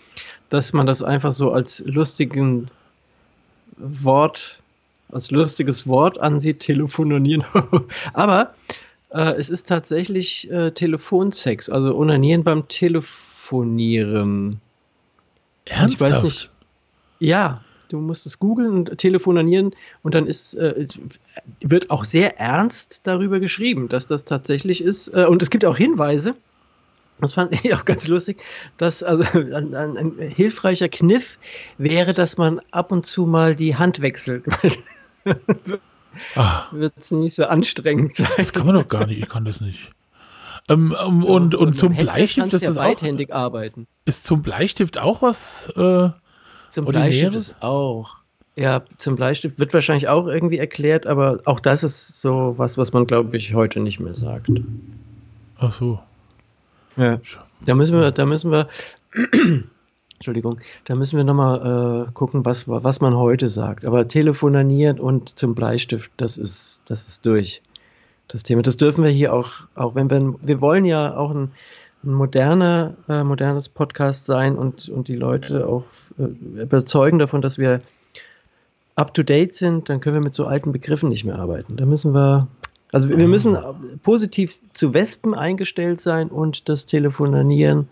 dass 0.49 0.73
man 0.73 0.87
das 0.87 1.03
einfach 1.03 1.33
so 1.33 1.53
als 1.53 1.81
lustigen 1.87 2.69
Wort, 3.77 4.61
als 5.11 5.31
lustiges 5.31 5.87
Wort 5.87 6.19
ansieht, 6.19 6.61
telefonieren. 6.61 7.45
Aber 8.13 8.55
äh, 9.11 9.35
es 9.35 9.51
ist 9.51 9.69
tatsächlich 9.69 10.51
äh, 10.51 10.71
Telefonsex, 10.71 11.69
also 11.69 11.97
Onanieren 11.97 12.45
beim 12.45 12.69
Telefonieren. 12.69 14.61
Ernsthaft? 15.65 15.93
Ich 15.93 16.01
weiß 16.01 16.23
nicht. 16.25 16.51
Ja, 17.21 17.63
du 17.93 17.99
musst 17.99 18.27
es 18.27 18.39
googeln 18.39 18.73
und 18.73 18.99
telefonieren 18.99 19.75
und 20.03 20.15
dann 20.15 20.27
ist, 20.27 20.55
äh, 20.55 20.89
wird 21.61 21.91
auch 21.91 22.05
sehr 22.05 22.39
ernst 22.41 23.07
darüber 23.07 23.41
geschrieben, 23.41 23.89
dass 23.89 24.07
das 24.07 24.25
tatsächlich 24.25 24.83
ist. 24.83 25.09
Äh, 25.09 25.27
und 25.27 25.43
es 25.43 25.51
gibt 25.51 25.65
auch 25.65 25.77
Hinweise, 25.77 26.35
das 27.21 27.35
fand 27.35 27.53
ich 27.65 27.75
auch 27.75 27.85
ganz 27.85 28.09
lustig, 28.09 28.43
dass 28.79 29.03
also 29.03 29.25
ein, 29.39 29.75
ein, 29.75 29.97
ein 29.97 30.19
hilfreicher 30.19 30.89
Kniff 30.89 31.39
wäre, 31.79 32.15
dass 32.15 32.37
man 32.39 32.61
ab 32.71 32.93
und 32.93 33.07
zu 33.07 33.27
mal 33.27 33.55
die 33.55 33.77
Hand 33.77 34.01
wechselt. 34.01 34.45
Ah, 36.35 36.65
Wird 36.73 36.93
es 36.99 37.11
nicht 37.11 37.35
so 37.35 37.47
anstrengend 37.47 38.15
sein. 38.15 38.29
das 38.37 38.53
kann 38.53 38.67
man 38.67 38.75
doch 38.75 38.87
gar 38.87 39.07
nicht. 39.07 39.23
Ich 39.23 39.29
kann 39.31 39.47
das 39.47 39.63
nicht. 39.63 39.93
Ähm, 40.69 40.95
ähm, 41.01 41.25
und, 41.25 41.55
und 41.55 41.79
zum 41.79 41.93
Headset 41.93 42.13
Bleistift 42.13 42.53
ist 42.53 42.63
ja 42.63 42.69
das 42.69 42.79
auch, 42.79 43.31
arbeiten. 43.31 43.87
ist 44.05 44.27
zum 44.27 44.43
Bleistift 44.43 44.99
auch 44.99 45.23
was? 45.23 45.73
Äh, 45.75 46.11
Zum? 46.73 46.87
Bleistift 46.87 47.35
ist 47.35 47.63
auch. 47.63 48.17
Ja, 48.57 48.83
zum 48.97 49.17
Bleistift 49.17 49.59
wird 49.59 49.75
wahrscheinlich 49.75 50.09
auch 50.09 50.27
irgendwie 50.27 50.57
erklärt, 50.57 51.07
aber 51.07 51.41
auch 51.45 51.61
das 51.61 51.85
ist 51.85 52.21
so 52.21 52.55
was, 52.57 52.79
was 52.79 52.95
man, 52.95 53.07
glaube 53.07 53.37
ich, 53.37 53.53
heute 53.53 53.79
nicht 53.81 54.01
mehr 54.01 54.15
sagt. 54.15 54.49
ach 55.59 55.73
so. 55.73 55.99
Ja. 56.97 57.21
Da 57.67 57.75
müssen 57.75 58.01
wir, 58.01 58.11
da 58.11 58.25
müssen 58.25 58.51
wir, 58.51 58.69
Entschuldigung, 60.15 60.61
da 60.87 60.95
müssen 60.95 61.19
wir 61.19 61.25
nochmal 61.25 62.07
äh, 62.09 62.13
gucken, 62.13 62.45
was, 62.47 62.67
was 62.67 63.03
man 63.03 63.17
heute 63.17 63.51
sagt. 63.51 63.85
Aber 63.85 64.09
telefonieren 64.09 64.99
und 64.99 65.39
zum 65.39 65.55
Bleistift, 65.55 66.11
das 66.17 66.39
ist, 66.39 66.81
das 66.87 67.07
ist 67.07 67.27
durch. 67.27 67.61
Das 68.29 68.43
Thema. 68.45 68.63
Das 68.63 68.79
dürfen 68.79 69.05
wir 69.05 69.11
hier 69.11 69.35
auch, 69.35 69.51
auch 69.75 69.95
wenn 69.95 70.09
wir, 70.09 70.35
wir 70.41 70.63
wollen 70.63 70.87
ja 70.87 71.15
auch 71.15 71.33
ein, 71.33 71.51
ein 72.05 72.13
moderner, 72.13 72.95
äh, 73.09 73.25
modernes 73.25 73.69
Podcast 73.69 74.27
sein 74.27 74.57
und, 74.57 74.89
und 74.89 75.09
die 75.09 75.17
Leute 75.17 75.67
auch 75.67 75.85
äh, 76.19 76.61
überzeugen 76.63 77.19
davon, 77.19 77.43
dass 77.43 77.59
wir 77.59 77.81
up 78.97 79.15
to 79.15 79.23
date 79.23 79.55
sind, 79.55 79.89
dann 79.89 80.01
können 80.01 80.17
wir 80.17 80.23
mit 80.23 80.35
so 80.35 80.47
alten 80.47 80.73
Begriffen 80.73 81.09
nicht 81.09 81.25
mehr 81.25 81.39
arbeiten. 81.39 81.77
Da 81.77 81.87
müssen 81.87 82.15
wir, 82.15 82.49
also 82.93 83.09
wir 83.09 83.29
müssen 83.29 83.57
positiv 84.03 84.59
zu 84.75 84.93
Wespen 84.93 85.35
eingestellt 85.35 86.01
sein 86.01 86.29
und 86.29 86.69
das 86.69 86.87
Telefonieren 86.87 87.89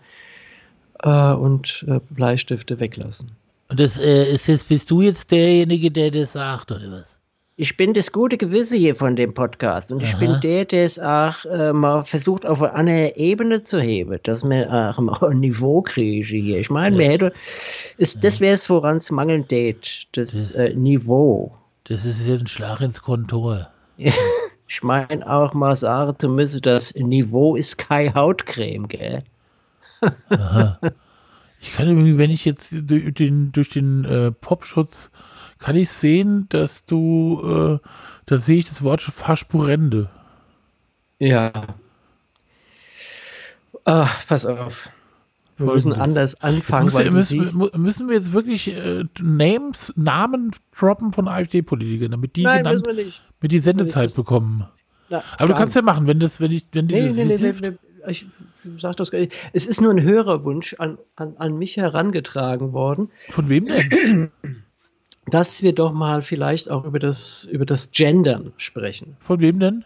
äh, 0.99 1.33
und 1.33 1.85
äh, 1.87 1.99
Bleistifte 2.09 2.79
weglassen. 2.79 3.31
Und 3.69 3.79
das 3.79 3.97
äh, 3.97 4.31
ist 4.31 4.47
jetzt, 4.47 4.67
bist 4.67 4.91
du 4.91 5.01
jetzt 5.01 5.31
derjenige, 5.31 5.91
der 5.91 6.11
das 6.11 6.33
sagt, 6.33 6.71
oder 6.71 6.91
was? 6.91 7.20
Ich 7.61 7.77
bin 7.77 7.93
das 7.93 8.11
gute 8.11 8.37
Gewissen 8.37 8.79
hier 8.79 8.95
von 8.95 9.15
dem 9.15 9.35
Podcast 9.35 9.91
und 9.91 10.01
ich 10.01 10.15
bin 10.15 10.41
der, 10.41 10.65
der 10.65 10.83
es 10.83 10.97
auch 10.97 11.45
äh, 11.45 11.71
mal 11.71 12.03
versucht, 12.05 12.43
auf 12.43 12.59
eine 12.59 12.73
andere 12.73 13.15
Ebene 13.15 13.61
zu 13.61 13.79
heben, 13.79 14.19
dass 14.23 14.43
wir 14.43 14.67
auch 14.73 14.97
mal 14.99 15.29
ein 15.29 15.41
Niveau 15.41 15.83
kriegen 15.83 16.23
hier. 16.23 16.57
Ich 16.57 16.71
meine, 16.71 17.03
hätten, 17.03 17.29
ist, 17.99 18.23
das 18.23 18.39
wäre 18.39 18.55
es, 18.55 18.67
woran 18.67 18.97
es 18.97 19.11
mangelt, 19.11 19.49
geht, 19.49 20.07
das 20.13 20.49
äh, 20.53 20.73
Niveau. 20.73 21.55
Das 21.83 22.03
ist 22.03 22.25
jetzt 22.25 22.41
ein 22.41 22.47
Schlag 22.47 22.81
ins 22.81 22.99
Kontor. 22.99 23.69
Ich 23.95 24.81
meine 24.81 25.29
auch 25.31 25.53
mal 25.53 25.75
sagen 25.75 26.17
zu 26.17 26.29
müssen, 26.29 26.63
das 26.63 26.95
Niveau 26.95 27.55
ist 27.55 27.77
keine 27.77 28.15
Hautcreme, 28.15 28.87
gell? 28.87 29.23
Ich 31.61 31.73
kann 31.73 31.87
irgendwie, 31.87 32.17
wenn 32.17 32.31
ich 32.31 32.43
jetzt 32.43 32.69
durch 32.71 33.13
den, 33.13 33.51
durch 33.51 33.69
den 33.69 34.03
äh, 34.05 34.31
Popschutz, 34.31 35.11
kann 35.61 35.75
ich 35.77 35.89
sehen, 35.89 36.47
dass 36.49 36.83
du, 36.85 37.79
äh, 37.81 37.87
da 38.25 38.37
sehe 38.37 38.57
ich 38.57 38.65
das 38.67 38.83
Wort 38.83 39.01
schon 39.01 39.13
Fahrspurende. 39.13 40.09
Ja. 41.19 41.51
Ah, 43.85 44.09
pass 44.27 44.45
auf. 44.45 44.89
Wir 45.57 45.67
müssen 45.67 45.93
Folgendes. 45.93 46.01
anders 46.01 46.31
Jetzt 46.31 46.43
anfangen, 46.43 46.89
ja, 46.89 47.03
du 47.03 47.11
müssen, 47.11 47.69
müssen 47.81 48.07
wir 48.07 48.15
jetzt 48.15 48.33
wirklich 48.33 48.67
äh, 48.69 49.03
Names, 49.21 49.93
Namen 49.95 50.51
droppen 50.75 51.13
von 51.13 51.27
AfD-Politikern, 51.27 52.11
damit 52.11 52.35
die 52.35 52.43
Nein, 52.43 52.63
genannt, 52.63 52.85
müssen 52.85 53.05
nicht. 53.05 53.23
mit 53.41 53.51
die 53.51 53.59
Sendezeit 53.59 54.13
bekommen. 54.15 54.65
Na, 55.09 55.23
Aber 55.37 55.49
du 55.49 55.53
kannst 55.53 55.75
ja 55.75 55.83
machen, 55.83 56.07
wenn 56.07 56.19
das, 56.19 56.39
wenn 56.41 56.51
ich, 56.51 56.65
wenn 56.73 56.87
dir 56.87 56.95
Nee, 57.01 57.07
das 57.09 57.15
nee, 57.15 57.25
nee, 57.25 57.37
hilft. 57.37 57.61
nee, 57.61 57.69
nee, 57.69 57.77
ich 58.09 58.25
sag 58.77 58.95
das 58.95 59.11
gar 59.11 59.19
nicht. 59.19 59.33
Es 59.53 59.67
ist 59.67 59.81
nur 59.81 59.91
ein 59.91 60.01
Hörerwunsch 60.01 60.75
an, 60.79 60.97
an, 61.15 61.35
an 61.37 61.57
mich 61.59 61.77
herangetragen 61.77 62.73
worden, 62.73 63.11
Von 63.29 63.47
wem 63.49 63.67
denn? 63.67 64.31
dass 65.31 65.63
wir 65.63 65.73
doch 65.73 65.91
mal 65.93 66.21
vielleicht 66.21 66.69
auch 66.69 66.85
über 66.85 66.99
das, 66.99 67.45
über 67.51 67.65
das 67.65 67.91
Gendern 67.91 68.53
sprechen. 68.57 69.15
Von 69.19 69.39
wem 69.39 69.59
denn? 69.59 69.85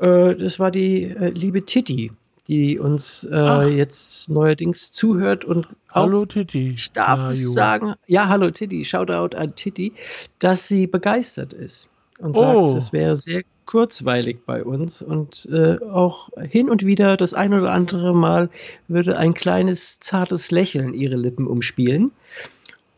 Äh, 0.00 0.34
das 0.36 0.58
war 0.58 0.70
die 0.70 1.04
äh, 1.04 1.30
liebe 1.30 1.64
Titi, 1.64 2.12
die 2.48 2.78
uns 2.78 3.26
äh, 3.30 3.68
jetzt 3.68 4.28
neuerdings 4.28 4.92
zuhört 4.92 5.44
und 5.44 5.66
auch, 5.90 6.02
Hallo 6.02 6.26
Titi. 6.26 6.72
ich 6.74 6.92
darf 6.92 7.34
jo. 7.34 7.50
sagen, 7.52 7.94
ja, 8.06 8.28
hallo 8.28 8.50
Titi, 8.50 8.84
Shoutout 8.84 9.36
an 9.36 9.54
Titi, 9.54 9.92
dass 10.38 10.66
sie 10.68 10.86
begeistert 10.86 11.52
ist 11.52 11.88
und 12.18 12.36
Oh. 12.36 12.70
sagt, 12.70 12.82
es 12.82 12.92
wäre 12.92 13.16
sehr 13.16 13.42
kurzweilig 13.66 14.38
bei 14.46 14.64
uns 14.64 15.02
und 15.02 15.46
äh, 15.52 15.76
auch 15.90 16.30
hin 16.40 16.70
und 16.70 16.86
wieder 16.86 17.18
das 17.18 17.34
ein 17.34 17.52
oder 17.52 17.70
andere 17.72 18.14
Mal 18.14 18.48
würde 18.88 19.18
ein 19.18 19.34
kleines 19.34 20.00
zartes 20.00 20.50
Lächeln 20.50 20.94
ihre 20.94 21.16
Lippen 21.16 21.46
umspielen. 21.46 22.10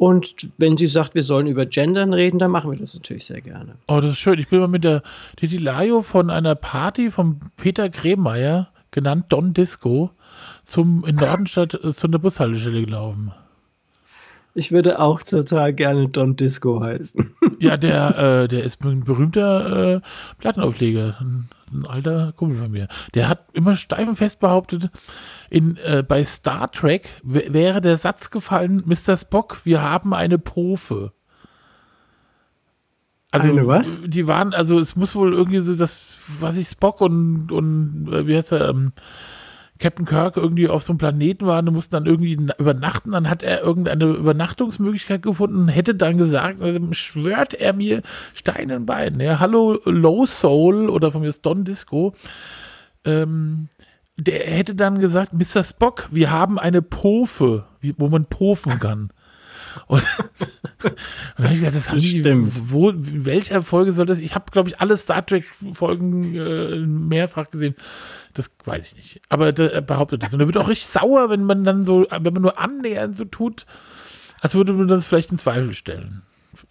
Und 0.01 0.48
wenn 0.57 0.78
sie 0.78 0.86
sagt, 0.86 1.14
wir 1.14 1.24
sollen 1.24 1.46
über 1.46 1.66
Gendern 1.66 2.14
reden, 2.14 2.38
dann 2.38 2.51
machen 2.51 2.70
wir 2.70 2.78
das 2.78 2.94
natürlich 2.94 3.26
sehr 3.26 3.42
gerne. 3.42 3.74
Oh, 3.86 4.01
das 4.01 4.12
ist 4.12 4.18
schön. 4.18 4.38
Ich 4.38 4.48
bin 4.48 4.59
mal 4.59 4.66
mit 4.66 4.82
der 4.82 5.03
Titi 5.36 5.59
Lajo 5.59 6.01
von 6.01 6.30
einer 6.30 6.55
Party 6.55 7.11
von 7.11 7.38
Peter 7.59 7.90
Grehmeier, 7.90 8.70
genannt 8.92 9.26
Don 9.28 9.53
Disco, 9.53 10.11
zum 10.64 11.05
in 11.05 11.16
Nordenstadt 11.16 11.74
äh, 11.74 11.92
zu 11.92 12.07
einer 12.07 12.18
Bushaltestelle 12.18 12.82
gelaufen. 12.82 13.32
Ich 14.55 14.72
würde 14.72 15.01
auch 15.01 15.22
total 15.22 15.74
gerne 15.74 16.09
Don 16.09 16.34
Disco 16.34 16.80
heißen. 16.80 17.34
Ja, 17.61 17.76
der, 17.76 18.18
äh, 18.18 18.48
der 18.48 18.64
ist 18.64 18.82
ein 18.82 19.04
berühmter 19.04 19.96
äh, 19.96 20.00
Plattenaufleger, 20.38 21.18
ein, 21.20 21.48
ein 21.70 21.86
alter 21.86 22.32
Kumpel 22.32 22.56
von 22.56 22.70
mir. 22.70 22.88
Der 23.14 23.28
hat 23.28 23.44
immer 23.52 23.76
steif 23.76 24.08
und 24.08 24.16
fest 24.16 24.40
behauptet, 24.40 24.88
in, 25.50 25.76
äh, 25.76 26.02
bei 26.06 26.24
Star 26.24 26.72
Trek 26.72 27.20
wäre 27.22 27.82
der 27.82 27.98
Satz 27.98 28.30
gefallen, 28.30 28.82
Mr. 28.86 29.16
Spock, 29.16 29.61
wir 29.64 29.82
haben 29.82 30.14
eine 30.14 30.38
Pofe. 30.38 31.12
Also, 33.30 33.50
Eine 33.50 33.66
was? 33.66 34.00
Die 34.04 34.26
waren, 34.26 34.54
also 34.54 34.78
es 34.78 34.96
muss 34.96 35.14
wohl 35.14 35.34
irgendwie 35.34 35.61
so 35.61 35.76
das, 35.76 36.00
was 36.40 36.56
ich 36.56 36.66
Spock 36.66 37.00
und, 37.00 37.52
und 37.52 38.08
äh, 38.11 38.26
wie 38.26 38.36
heißt 38.36 38.52
er, 38.52 38.70
ähm, 38.70 38.92
Captain 39.80 40.04
Kirk 40.06 40.36
irgendwie 40.36 40.68
auf 40.68 40.82
so 40.84 40.92
einem 40.92 40.98
Planeten 40.98 41.46
waren 41.46 41.66
und 41.66 41.74
mussten 41.74 41.92
dann 41.92 42.06
irgendwie 42.06 42.36
na- 42.36 42.54
übernachten. 42.58 43.10
Dann 43.10 43.28
hat 43.28 43.42
er 43.42 43.62
irgendeine 43.62 44.04
Übernachtungsmöglichkeit 44.04 45.22
gefunden 45.22 45.56
und 45.62 45.68
hätte 45.68 45.94
dann 45.94 46.18
gesagt, 46.18 46.62
also 46.62 46.78
schwört 46.92 47.54
er 47.54 47.72
mir 47.72 48.02
Stein 48.34 48.70
in. 48.70 49.20
Ja, 49.20 49.40
hallo 49.40 49.80
Low 49.84 50.26
Soul 50.26 50.88
oder 50.88 51.10
von 51.10 51.22
mir 51.22 51.28
ist 51.28 51.44
Don 51.44 51.64
Disco. 51.64 52.14
Ähm, 53.04 53.68
der 54.16 54.46
hätte 54.46 54.74
dann 54.74 55.00
gesagt, 55.00 55.32
Mr. 55.32 55.64
Spock, 55.64 56.08
wir 56.10 56.30
haben 56.30 56.58
eine 56.58 56.82
Pofe, 56.82 57.64
wo 57.96 58.08
man 58.08 58.26
pofen 58.26 58.78
kann. 58.78 59.10
Und, 59.86 60.02
und 60.84 60.94
dann 61.36 61.44
habe 61.44 61.54
ich 61.54 61.60
gedacht, 61.60 61.76
das 61.76 61.90
haben 61.90 62.00
die, 62.00 62.24
wo, 62.70 62.92
welcher 62.96 63.62
Folge 63.62 63.92
soll 63.92 64.06
das? 64.06 64.18
Ich 64.18 64.34
habe, 64.34 64.50
glaube 64.50 64.68
ich, 64.68 64.80
alle 64.80 64.96
Star 64.96 65.24
Trek-Folgen 65.24 66.34
äh, 66.36 66.78
mehrfach 66.80 67.50
gesehen. 67.50 67.74
Das 68.34 68.50
weiß 68.64 68.88
ich 68.88 68.96
nicht. 68.96 69.22
Aber 69.28 69.52
der, 69.52 69.72
er 69.72 69.80
behauptet 69.82 70.22
das. 70.22 70.32
Und 70.34 70.40
er 70.40 70.46
wird 70.46 70.56
auch 70.58 70.68
richtig 70.68 70.88
sauer, 70.88 71.30
wenn 71.30 71.44
man 71.44 71.64
dann 71.64 71.84
so, 71.84 72.06
wenn 72.10 72.32
man 72.32 72.42
nur 72.42 72.58
annähernd 72.58 73.16
so 73.18 73.24
tut, 73.24 73.66
als 74.40 74.54
würde 74.54 74.72
man 74.72 74.88
das 74.88 75.06
vielleicht 75.06 75.32
in 75.32 75.38
Zweifel 75.38 75.74
stellen, 75.74 76.22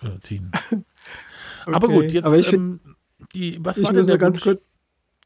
äh, 0.02 0.20
ziehen. 0.22 0.52
Aber 1.66 1.88
Okay, 1.88 1.96
gut, 1.96 2.12
jetzt, 2.12 2.26
aber 2.26 2.38
ich 2.38 2.48
find- 2.48 2.82
ähm, 2.86 2.96
die, 3.36 3.60
was 3.62 3.78
ich 3.78 3.84
war 3.84 3.94
denn 3.94 4.08
der 4.08 4.18
ganz 4.18 4.38
Wunsch? 4.38 4.44
kurz. 4.44 4.62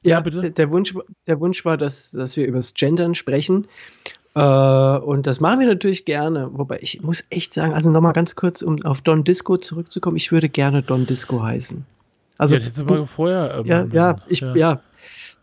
Ja, 0.02 0.20
bitte. 0.20 0.42
Der, 0.42 0.50
der, 0.50 0.70
Wunsch, 0.72 0.94
der 1.28 1.40
Wunsch 1.40 1.64
war, 1.64 1.78
dass, 1.78 2.12
dass 2.12 2.36
wir 2.36 2.46
über 2.46 2.58
das 2.58 2.74
Gendern 2.74 3.16
sprechen. 3.16 3.68
Äh, 4.36 4.98
und 4.98 5.28
das 5.28 5.40
machen 5.40 5.60
wir 5.60 5.68
natürlich 5.68 6.06
gerne. 6.06 6.50
Wobei 6.54 6.80
ich 6.82 7.02
muss 7.02 7.24
echt 7.30 7.54
sagen, 7.54 7.74
also 7.74 7.90
nochmal 7.92 8.14
ganz 8.14 8.36
kurz, 8.36 8.62
um 8.62 8.84
auf 8.84 9.02
Don 9.02 9.24
Disco 9.24 9.58
zurückzukommen, 9.58 10.18
ich 10.18 10.32
würde 10.32 10.50
gerne 10.50 10.82
Don 10.82 11.06
Disco 11.06 11.42
heißen. 11.44 11.86
Also, 12.38 12.56
ja, 12.56 12.60
das 12.60 12.70
hättest 12.70 12.90
du 12.90 12.94
mal 12.94 13.06
vorher. 13.06 13.56
ähm, 13.60 13.66
ja, 13.66 13.86
ja, 13.92 14.16
ich, 14.28 14.42
ja. 14.42 14.82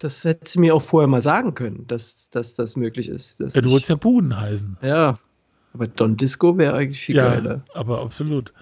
das 0.01 0.25
hätte 0.25 0.51
sie 0.51 0.59
mir 0.59 0.75
auch 0.75 0.83
vorher 0.83 1.07
mal 1.09 1.23
sagen 1.23 1.55
können, 1.55 1.85
dass, 1.87 2.31
dass 2.31 2.55
das 2.55 2.75
möglich 2.77 3.09
ist. 3.09 3.39
Ja, 3.39 3.61
du 3.61 3.71
wolltest 3.71 3.91
ja 3.91 3.95
Buden 3.97 4.39
heißen. 4.39 4.77
ja, 4.83 5.19
Aber 5.73 5.87
Don 5.87 6.17
Disco 6.17 6.59
wäre 6.59 6.75
eigentlich 6.75 7.01
viel 7.01 7.17
ja, 7.17 7.29
geiler. 7.29 7.61
aber 7.75 8.01
absolut. 8.03 8.53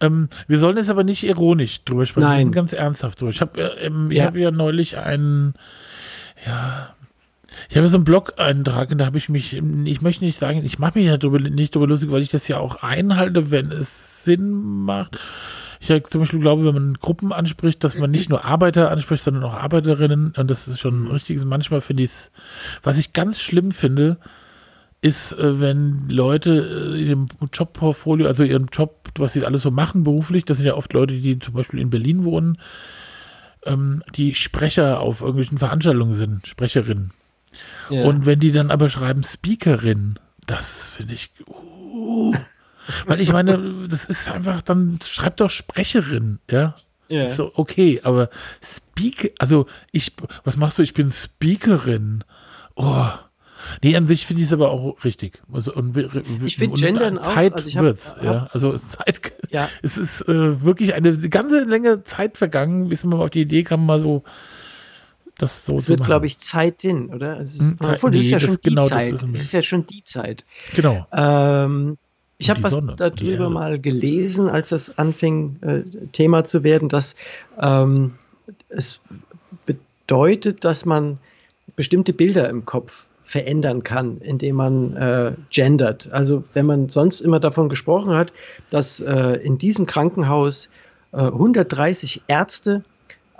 Ähm, 0.00 0.30
wir 0.48 0.58
sollen 0.58 0.78
jetzt 0.78 0.88
aber 0.90 1.04
nicht 1.04 1.22
ironisch 1.24 1.84
drüber 1.84 2.06
sprechen, 2.06 2.22
wir 2.24 2.28
Nein. 2.30 2.38
müssen 2.46 2.52
ganz 2.54 2.72
ernsthaft 2.72 3.20
drüber. 3.20 3.30
Ich 3.30 3.42
habe 3.42 3.60
äh, 3.60 3.86
ähm, 3.86 4.10
ich 4.10 4.16
Ja. 4.16 4.24
hab 4.24 4.36
ja 4.36 4.50
neulich 4.50 4.96
einen, 4.96 5.52
ja, 6.46 6.94
ich 7.68 7.76
habe 7.76 7.88
so 7.88 7.96
einen 7.96 8.04
Blog-Eintrag 8.04 8.90
und 8.90 8.98
da 8.98 9.06
habe 9.06 9.18
ich 9.18 9.28
mich, 9.28 9.54
ich 9.54 10.00
möchte 10.02 10.24
nicht 10.24 10.38
sagen, 10.38 10.64
ich 10.64 10.78
mache 10.78 10.98
mich 10.98 11.06
ja 11.06 11.16
drüber, 11.16 11.38
nicht 11.38 11.74
drüber 11.74 11.86
lustig, 11.86 12.10
weil 12.10 12.22
ich 12.22 12.30
das 12.30 12.48
ja 12.48 12.58
auch 12.58 12.82
einhalte, 12.82 13.50
wenn 13.50 13.70
es 13.70 14.24
Sinn 14.24 14.52
macht. 14.52 15.18
Ich 15.80 16.04
zum 16.04 16.20
Beispiel 16.20 16.40
glaube, 16.40 16.66
wenn 16.66 16.74
man 16.74 16.94
Gruppen 16.94 17.32
anspricht, 17.32 17.82
dass 17.82 17.96
man 17.96 18.10
nicht 18.10 18.28
nur 18.28 18.44
Arbeiter 18.44 18.90
anspricht, 18.90 19.24
sondern 19.24 19.44
auch 19.44 19.54
Arbeiterinnen 19.54 20.34
und 20.36 20.50
das 20.50 20.68
ist 20.68 20.78
schon 20.78 21.04
ein 21.04 21.10
richtiges, 21.10 21.44
manchmal 21.44 21.80
finde 21.80 22.02
ich 22.02 22.10
es, 22.10 22.30
was 22.82 22.98
ich 22.98 23.14
ganz 23.14 23.40
schlimm 23.40 23.72
finde, 23.72 24.18
ist, 25.02 25.32
äh, 25.32 25.60
wenn 25.60 26.08
Leute 26.08 26.94
äh, 26.94 27.00
in 27.00 27.06
ihrem 27.06 27.28
Jobportfolio, 27.52 28.26
also 28.26 28.44
ihrem 28.44 28.66
Job, 28.70 29.08
was 29.16 29.32
sie 29.32 29.44
alles 29.44 29.62
so 29.62 29.70
machen 29.70 30.04
beruflich, 30.04 30.44
das 30.44 30.58
sind 30.58 30.66
ja 30.66 30.74
oft 30.74 30.92
Leute, 30.92 31.14
die 31.14 31.38
zum 31.38 31.54
Beispiel 31.54 31.80
in 31.80 31.90
Berlin 31.90 32.24
wohnen, 32.24 32.58
ähm, 33.64 34.02
die 34.14 34.34
Sprecher 34.34 35.00
auf 35.00 35.20
irgendwelchen 35.20 35.58
Veranstaltungen 35.58 36.12
sind, 36.12 36.46
Sprecherinnen. 36.46 37.12
Und 37.88 38.26
wenn 38.26 38.38
die 38.40 38.52
dann 38.52 38.70
aber 38.70 38.88
schreiben 38.88 39.24
Speakerin, 39.24 40.18
das 40.46 40.88
finde 40.90 41.14
ich. 41.14 41.30
Uh, 41.46 42.34
weil 43.06 43.20
ich 43.20 43.32
meine, 43.32 43.86
das 43.88 44.04
ist 44.04 44.30
einfach, 44.30 44.62
dann 44.62 44.98
schreibt 45.04 45.40
doch 45.40 45.50
Sprecherin, 45.50 46.38
ja. 46.50 46.74
ja. 47.08 47.24
Ist 47.24 47.36
so, 47.36 47.52
okay, 47.54 48.00
aber 48.02 48.30
Speak, 48.62 49.34
also 49.38 49.66
ich, 49.92 50.12
was 50.44 50.56
machst 50.56 50.78
du? 50.78 50.82
Ich 50.82 50.94
bin 50.94 51.12
Speakerin. 51.12 52.24
Oh. 52.76 53.06
Nee, 53.82 53.94
an 53.94 54.06
sich 54.06 54.24
finde 54.26 54.42
ich 54.42 54.48
es 54.48 54.54
aber 54.54 54.70
auch 54.70 55.04
richtig. 55.04 55.42
Also, 55.52 55.74
und, 55.74 55.94
Ich 56.44 56.56
find 56.56 56.72
und 56.72 56.80
Gendern 56.80 57.18
auch, 57.18 57.34
Zeit 57.34 57.52
also 57.52 57.70
hab- 57.70 57.82
wird's, 57.82 58.16
hab- 58.16 58.24
ja. 58.24 58.48
Also 58.52 58.76
Zeit, 58.78 59.32
Ja. 59.50 59.68
es 59.82 59.98
ist 59.98 60.22
äh, 60.22 60.62
wirklich 60.62 60.94
eine 60.94 61.16
ganze 61.28 61.64
Länge 61.64 62.02
Zeit 62.02 62.38
vergangen, 62.38 62.88
bis 62.88 63.04
man 63.04 63.20
auf 63.20 63.28
die 63.30 63.42
Idee 63.42 63.62
kam, 63.62 63.84
mal 63.84 64.00
so 64.00 64.22
das 65.42 65.66
so 65.66 65.76
Es 65.78 65.84
zu 65.84 65.90
wird, 65.90 66.00
machen. 66.00 66.08
glaube 66.08 66.26
ich, 66.26 66.38
Zeit 66.38 66.82
hin, 66.82 67.10
oder? 67.14 67.40
Es 67.40 67.54
ist, 67.54 67.60
Hm, 67.60 67.80
Zeit- 67.80 67.96
obwohl, 67.96 68.10
das 68.12 68.20
ist 68.22 68.30
ja 68.30 68.38
das- 68.38 68.46
schon 68.48 68.56
die 68.64 68.68
genau, 68.70 68.82
das 68.82 68.88
Zeit. 68.90 69.12
ist 69.14 69.22
ein 69.24 69.32
Das 69.32 69.42
ist 69.42 69.52
ja 69.52 69.62
schon 69.62 69.86
die 69.86 70.04
Zeit. 70.04 70.44
Genau. 70.74 71.06
Ähm, 71.12 71.98
ich 72.38 72.48
habe 72.48 72.62
was 72.62 72.70
Sonne, 72.72 72.94
darüber 72.96 73.50
mal 73.50 73.78
gelesen, 73.78 74.48
als 74.48 74.70
das 74.70 74.98
anfing, 74.98 75.56
äh, 75.60 75.82
Thema 76.12 76.44
zu 76.44 76.64
werden, 76.64 76.88
dass 76.88 77.14
ähm, 77.60 78.14
es 78.70 79.00
bedeutet, 79.66 80.64
dass 80.64 80.84
man 80.84 81.18
bestimmte 81.76 82.12
Bilder 82.12 82.48
im 82.48 82.64
Kopf 82.64 83.06
verändern 83.24 83.84
kann, 83.84 84.18
indem 84.18 84.56
man 84.56 84.96
äh, 84.96 85.34
gendert. 85.50 86.10
Also 86.10 86.42
wenn 86.52 86.66
man 86.66 86.88
sonst 86.88 87.20
immer 87.20 87.38
davon 87.38 87.68
gesprochen 87.68 88.12
hat, 88.12 88.32
dass 88.70 89.00
äh, 89.00 89.34
in 89.42 89.56
diesem 89.56 89.86
Krankenhaus 89.86 90.68
äh, 91.12 91.18
130 91.18 92.22
Ärzte 92.26 92.82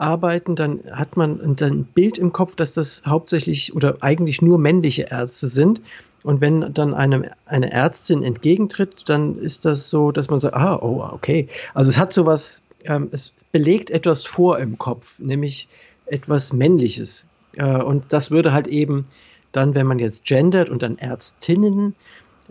arbeiten, 0.01 0.57
dann 0.57 0.80
hat 0.90 1.16
man 1.16 1.40
ein- 1.40 1.84
Bild 1.84 2.18
im 2.18 2.32
Kopf, 2.32 2.57
dass 2.57 2.72
das 2.72 3.03
hauptsächlich 3.07 3.74
oder 3.74 3.98
eigentlich 4.01 4.42
nur 4.42 4.59
männliche 4.59 5.03
Ärzte 5.11 5.48
sind. 5.48 5.80
Und 6.22 6.40
wenn 6.40 6.72
dann 6.74 6.94
eine, 6.94 7.30
eine 7.46 7.72
Ärztin 7.72 8.22
entgegentritt, 8.22 9.09
dann 9.09 9.38
ist 9.38 9.64
das 9.64 9.88
so, 9.88 10.12
dass 10.12 10.28
man 10.28 10.40
sagt, 10.40 10.55
ah, 10.55 10.76
oh, 10.76 11.03
okay. 11.12 11.48
Also 11.74 11.90
es 11.90 11.98
hat 11.98 12.12
sowas, 12.12 12.62
ähm, 12.84 13.09
es 13.11 13.32
belegt 13.53 13.90
etwas 13.90 14.24
vor 14.24 14.59
im 14.59 14.78
Kopf, 14.78 15.18
nämlich 15.18 15.68
etwas 16.07 16.53
Männliches. 16.53 17.24
Äh, 17.57 17.82
und 17.82 18.05
das 18.12 18.30
würde 18.30 18.53
halt 18.53 18.66
eben 18.66 19.07
dann, 19.53 19.74
wenn 19.74 19.86
man 19.86 19.98
jetzt 19.98 20.24
gendert 20.24 20.68
und 20.68 20.82
dann 20.82 20.98
Ärztinnen 20.98 21.94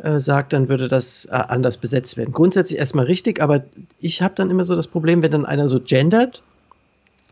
äh, 0.02 0.20
sagt, 0.20 0.54
dann 0.54 0.70
würde 0.70 0.88
das 0.88 1.26
äh, 1.26 1.32
anders 1.32 1.78
besetzt 1.78 2.18
werden. 2.18 2.32
Grundsätzlich 2.34 2.80
erstmal 2.80 3.06
richtig, 3.06 3.42
aber 3.42 3.64
ich 4.00 4.22
habe 4.22 4.34
dann 4.36 4.50
immer 4.50 4.66
so 4.66 4.76
das 4.76 4.88
Problem, 4.88 5.22
wenn 5.22 5.32
dann 5.32 5.46
einer 5.46 5.68
so 5.68 5.80
gendert, 5.80 6.42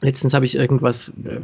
letztens 0.02 0.34
habe 0.34 0.46
ich 0.46 0.56
irgendwas 0.56 1.12
äh, 1.26 1.40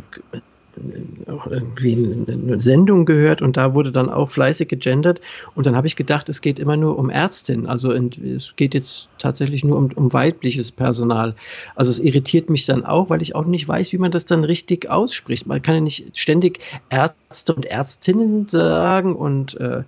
irgendwie 1.49 2.25
eine 2.27 2.59
Sendung 2.59 3.05
gehört 3.05 3.41
und 3.41 3.57
da 3.57 3.73
wurde 3.73 3.91
dann 3.91 4.09
auch 4.09 4.29
fleißig 4.29 4.67
gegendert 4.67 5.21
und 5.55 5.65
dann 5.65 5.75
habe 5.75 5.87
ich 5.87 5.95
gedacht, 5.95 6.29
es 6.29 6.41
geht 6.41 6.59
immer 6.59 6.77
nur 6.77 6.97
um 6.97 7.09
Ärztin, 7.09 7.67
also 7.67 7.91
es 7.91 8.55
geht 8.55 8.73
jetzt 8.73 9.09
tatsächlich 9.19 9.63
nur 9.63 9.77
um, 9.77 9.91
um 9.93 10.11
weibliches 10.13 10.71
Personal. 10.71 11.35
Also 11.75 11.91
es 11.91 11.99
irritiert 11.99 12.49
mich 12.49 12.65
dann 12.65 12.85
auch, 12.85 13.09
weil 13.09 13.21
ich 13.21 13.35
auch 13.35 13.45
nicht 13.45 13.67
weiß, 13.67 13.93
wie 13.93 13.97
man 13.97 14.11
das 14.11 14.25
dann 14.25 14.43
richtig 14.43 14.89
ausspricht. 14.89 15.45
Man 15.45 15.61
kann 15.61 15.75
ja 15.75 15.81
nicht 15.81 16.17
ständig 16.17 16.59
Ärzte 16.89 17.53
und 17.53 17.65
Ärztinnen 17.65 18.47
sagen 18.47 19.15
und 19.15 19.59
äh, 19.59 19.83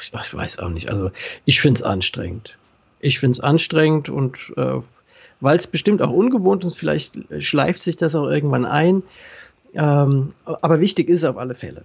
ich 0.00 0.12
weiß 0.32 0.58
auch 0.60 0.68
nicht. 0.68 0.88
Also 0.88 1.10
ich 1.44 1.60
finde 1.60 1.78
es 1.78 1.82
anstrengend. 1.82 2.56
Ich 3.00 3.18
finde 3.18 3.32
es 3.32 3.40
anstrengend 3.40 4.08
und 4.08 4.38
äh, 4.56 4.80
weil 5.40 5.56
es 5.56 5.66
bestimmt 5.66 6.02
auch 6.02 6.10
ungewohnt 6.10 6.64
ist, 6.64 6.76
vielleicht 6.76 7.20
schleift 7.38 7.82
sich 7.82 7.96
das 7.96 8.14
auch 8.14 8.28
irgendwann 8.28 8.64
ein. 8.64 9.02
Ähm, 9.74 10.30
aber 10.44 10.80
wichtig 10.80 11.08
ist 11.08 11.20
es 11.20 11.24
auf 11.24 11.36
alle 11.36 11.54
Fälle. 11.54 11.84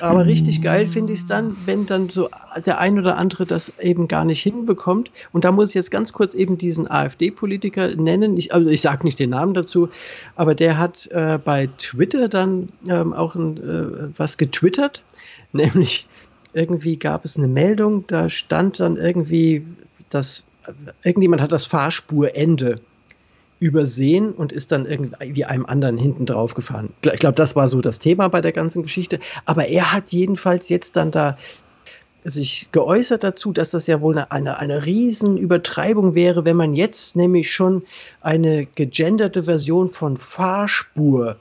Aber 0.00 0.26
richtig 0.26 0.60
geil 0.60 0.88
finde 0.88 1.14
ich 1.14 1.20
es 1.20 1.26
dann, 1.26 1.56
wenn 1.64 1.86
dann 1.86 2.10
so 2.10 2.28
der 2.66 2.78
ein 2.78 2.98
oder 2.98 3.16
andere 3.16 3.46
das 3.46 3.78
eben 3.78 4.06
gar 4.06 4.24
nicht 4.24 4.42
hinbekommt. 4.42 5.10
Und 5.32 5.44
da 5.44 5.52
muss 5.52 5.70
ich 5.70 5.74
jetzt 5.74 5.90
ganz 5.90 6.12
kurz 6.12 6.34
eben 6.34 6.58
diesen 6.58 6.90
AfD-Politiker 6.90 7.94
nennen. 7.96 8.36
Ich, 8.36 8.52
also 8.52 8.68
ich 8.68 8.82
sage 8.82 9.04
nicht 9.04 9.18
den 9.18 9.30
Namen 9.30 9.54
dazu, 9.54 9.88
aber 10.36 10.54
der 10.54 10.76
hat 10.76 11.06
äh, 11.10 11.38
bei 11.42 11.68
Twitter 11.78 12.28
dann 12.28 12.68
ähm, 12.88 13.14
auch 13.14 13.34
ein, 13.34 13.56
äh, 13.56 14.18
was 14.18 14.36
getwittert. 14.36 15.02
Nämlich 15.52 16.06
irgendwie 16.52 16.98
gab 16.98 17.24
es 17.24 17.38
eine 17.38 17.48
Meldung, 17.48 18.06
da 18.06 18.28
stand 18.28 18.78
dann 18.80 18.96
irgendwie, 18.96 19.64
dass 20.10 20.44
irgendjemand 21.02 21.42
hat 21.42 21.52
das 21.52 21.66
Fahrspurende 21.66 22.80
übersehen 23.58 24.32
und 24.32 24.52
ist 24.52 24.72
dann 24.72 24.86
irgendwie 24.86 25.44
einem 25.44 25.66
anderen 25.66 25.96
hinten 25.96 26.26
drauf 26.26 26.54
gefahren. 26.54 26.92
Ich 27.04 27.20
glaube, 27.20 27.36
das 27.36 27.54
war 27.54 27.68
so 27.68 27.80
das 27.80 28.00
Thema 28.00 28.28
bei 28.28 28.40
der 28.40 28.50
ganzen 28.50 28.82
Geschichte. 28.82 29.20
Aber 29.44 29.68
er 29.68 29.92
hat 29.92 30.10
jedenfalls 30.10 30.68
jetzt 30.68 30.96
dann 30.96 31.12
da 31.12 31.38
sich 32.24 32.68
geäußert 32.72 33.24
dazu, 33.24 33.52
dass 33.52 33.70
das 33.70 33.86
ja 33.86 34.00
wohl 34.00 34.18
eine, 34.18 34.32
eine, 34.32 34.58
eine 34.58 34.84
Riesenübertreibung 34.84 36.14
wäre, 36.14 36.44
wenn 36.44 36.56
man 36.56 36.74
jetzt 36.74 37.16
nämlich 37.16 37.52
schon 37.52 37.84
eine 38.20 38.66
gegenderte 38.66 39.44
Version 39.44 39.88
von 39.88 40.16
Fahrspur 40.16 41.36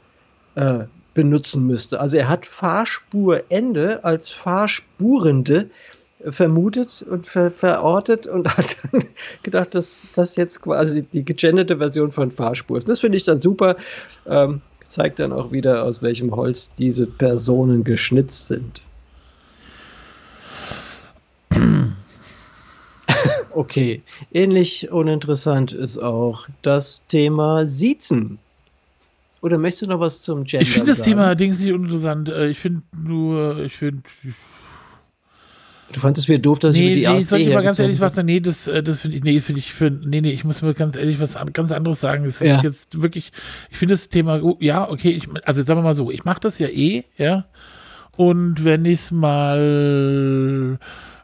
äh, 0.55 0.85
benutzen 1.13 1.67
müsste. 1.67 1.99
Also 1.99 2.17
er 2.17 2.29
hat 2.29 2.45
Fahrspurende 2.45 4.03
als 4.03 4.31
Fahrspurende 4.31 5.69
vermutet 6.29 7.05
und 7.09 7.27
ver 7.27 7.51
verortet 7.51 8.27
und 8.27 8.57
hat 8.57 8.77
dann 8.91 9.03
gedacht, 9.43 9.75
dass 9.75 10.07
das 10.15 10.35
jetzt 10.35 10.61
quasi 10.61 11.03
die 11.03 11.23
gegenderte 11.23 11.77
Version 11.77 12.11
von 12.11 12.31
Fahrspur 12.31 12.77
ist. 12.77 12.87
Das 12.87 12.99
finde 12.99 13.17
ich 13.17 13.23
dann 13.23 13.39
super. 13.39 13.77
Ähm, 14.25 14.61
zeigt 14.87 15.19
dann 15.19 15.31
auch 15.31 15.51
wieder, 15.51 15.83
aus 15.83 16.01
welchem 16.01 16.35
Holz 16.35 16.71
diese 16.77 17.07
Personen 17.07 17.83
geschnitzt 17.83 18.47
sind. 18.47 18.81
okay, 23.51 24.01
ähnlich 24.33 24.91
uninteressant 24.91 25.71
ist 25.71 25.97
auch 25.97 26.47
das 26.61 27.03
Thema 27.07 27.65
Siezen. 27.67 28.37
Oder 29.41 29.57
möchtest 29.57 29.83
du 29.83 29.87
noch 29.87 29.99
was 29.99 30.21
zum 30.21 30.43
Gender 30.43 30.63
Ich 30.63 30.71
finde 30.71 30.91
das 30.91 30.99
sagen? 30.99 31.11
Thema 31.11 31.35
Dings 31.35 31.59
nicht 31.59 31.71
uninteressant. 31.73 32.29
Äh, 32.29 32.49
Ich 32.49 32.59
finde 32.59 32.83
nur, 32.95 33.59
ich 33.59 33.75
finde. 33.75 34.03
Du 35.91 35.99
fandest 35.99 36.29
mir 36.29 36.39
doof, 36.39 36.59
dass 36.59 36.75
ich 36.75 36.81
Nee, 36.81 36.87
über 36.87 36.95
die 36.95 36.99
nee, 37.01 37.07
AfD 37.07 37.21
ich 37.21 37.27
soll 37.29 37.39
dir 37.39 37.53
mal 37.53 37.61
ganz 37.63 37.79
ehrlich 37.79 37.99
was 37.99 38.15
sagen. 38.15 38.25
Nee, 38.25 38.39
das, 38.39 38.67
äh, 38.67 38.81
das 38.83 39.01
finde 39.01 39.17
ich, 39.17 39.23
nee, 39.23 39.39
finde 39.39 39.59
ich, 39.59 39.73
für, 39.73 39.89
nee, 39.89 40.21
nee, 40.21 40.31
ich 40.31 40.43
muss 40.43 40.61
mir 40.61 40.73
ganz 40.73 40.95
ehrlich 40.95 41.19
was 41.19 41.35
an- 41.35 41.53
ganz 41.53 41.71
anderes 41.71 41.99
sagen. 41.99 42.23
Das 42.25 42.39
Ja. 42.39 42.55
ist 42.57 42.63
jetzt 42.63 43.01
wirklich, 43.01 43.31
ich 43.69 43.77
finde 43.77 43.95
das 43.95 44.07
Thema, 44.09 44.41
oh, 44.41 44.57
ja, 44.59 44.89
okay, 44.89 45.09
ich, 45.11 45.27
also 45.45 45.63
sagen 45.63 45.79
wir 45.79 45.83
mal 45.83 45.95
so, 45.95 46.09
ich 46.11 46.23
mache 46.23 46.39
das 46.41 46.59
ja 46.59 46.67
eh, 46.67 47.03
ja. 47.17 47.45
Und 48.17 48.63
wenn 48.65 48.85
ich 48.85 48.99
es 49.01 49.11
mal, 49.11 50.77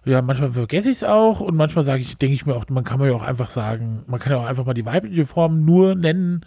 ja, 0.06 0.22
manchmal 0.22 0.52
vergesse 0.52 0.90
ich 0.90 0.98
es 0.98 1.04
auch 1.04 1.40
und 1.42 1.56
manchmal 1.56 1.84
sage 1.86 2.02
ich, 2.02 2.18
denke 2.18 2.34
ich 2.36 2.46
mir 2.46 2.56
auch, 2.56 2.66
man 2.70 2.84
kann 2.84 3.00
mir 3.00 3.08
ja 3.08 3.14
auch 3.14 3.24
einfach 3.24 3.50
sagen, 3.50 4.04
man 4.08 4.20
kann 4.20 4.32
ja 4.32 4.40
auch 4.40 4.46
einfach 4.46 4.66
mal 4.66 4.74
die 4.74 4.86
weibliche 4.86 5.26
Form 5.26 5.66
nur 5.66 5.96
nennen 5.96 6.46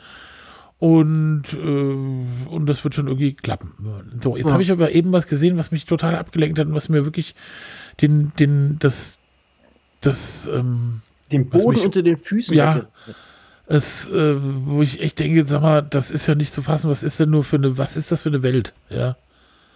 und, 0.79 1.43
äh, 1.53 2.49
und 2.49 2.67
das 2.67 2.83
wird 2.85 2.95
schon 2.95 3.07
irgendwie 3.07 3.35
klappen. 3.35 3.73
So, 4.21 4.37
jetzt 4.37 4.47
Ja. 4.47 4.53
habe 4.53 4.63
ich 4.63 4.73
aber 4.73 4.93
eben 4.93 5.13
was 5.13 5.27
gesehen, 5.27 5.59
was 5.59 5.71
mich 5.73 5.85
total 5.85 6.17
abgelenkt 6.17 6.59
hat 6.59 6.69
und 6.69 6.75
was 6.75 6.89
mir 6.89 7.05
wirklich 7.05 7.35
den, 8.03 8.33
den, 8.39 8.79
das, 8.79 9.19
das, 10.01 10.47
ähm, 10.47 11.03
Den 11.33 11.49
Boden 11.49 11.75
mich- 11.75 11.85
unter 11.85 12.03
den 12.03 12.17
Füßen. 12.17 12.55
Ja. 12.57 12.87
es, 13.67 14.09
äh, 14.09 14.37
wo 14.41 14.83
ich 14.83 15.01
echt 15.01 15.19
denke, 15.19 15.47
sag 15.47 15.63
mal, 15.63 15.83
das 15.83 16.11
ist 16.11 16.27
ja 16.27 16.35
nicht 16.35 16.53
zu 16.53 16.63
fassen, 16.63 16.91
was 16.91 17.03
ist 17.03 17.21
denn 17.21 17.31
nur 17.31 17.45
für 17.45 17.57
eine, 17.57 17.79
was 17.79 17.97
ist 17.97 18.11
das 18.13 18.23
für 18.23 18.29
eine 18.31 18.43
Welt? 18.43 18.73
Ja. 18.89 19.17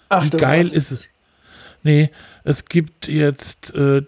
Ach, 0.09 0.25
Wie 0.25 0.31
geil 0.31 0.67
ist 0.67 0.91
es? 0.91 1.09
Nee, 1.83 2.11
es 2.45 2.65
gibt 2.65 3.09
jetzt 3.09 3.75
äh, 3.75 4.03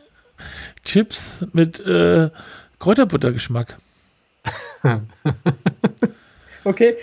Chips 0.84 1.44
mit 1.52 1.80
äh, 1.80 2.30
Kräuterbuttergeschmack. 2.78 3.78
Okay. 6.66 6.96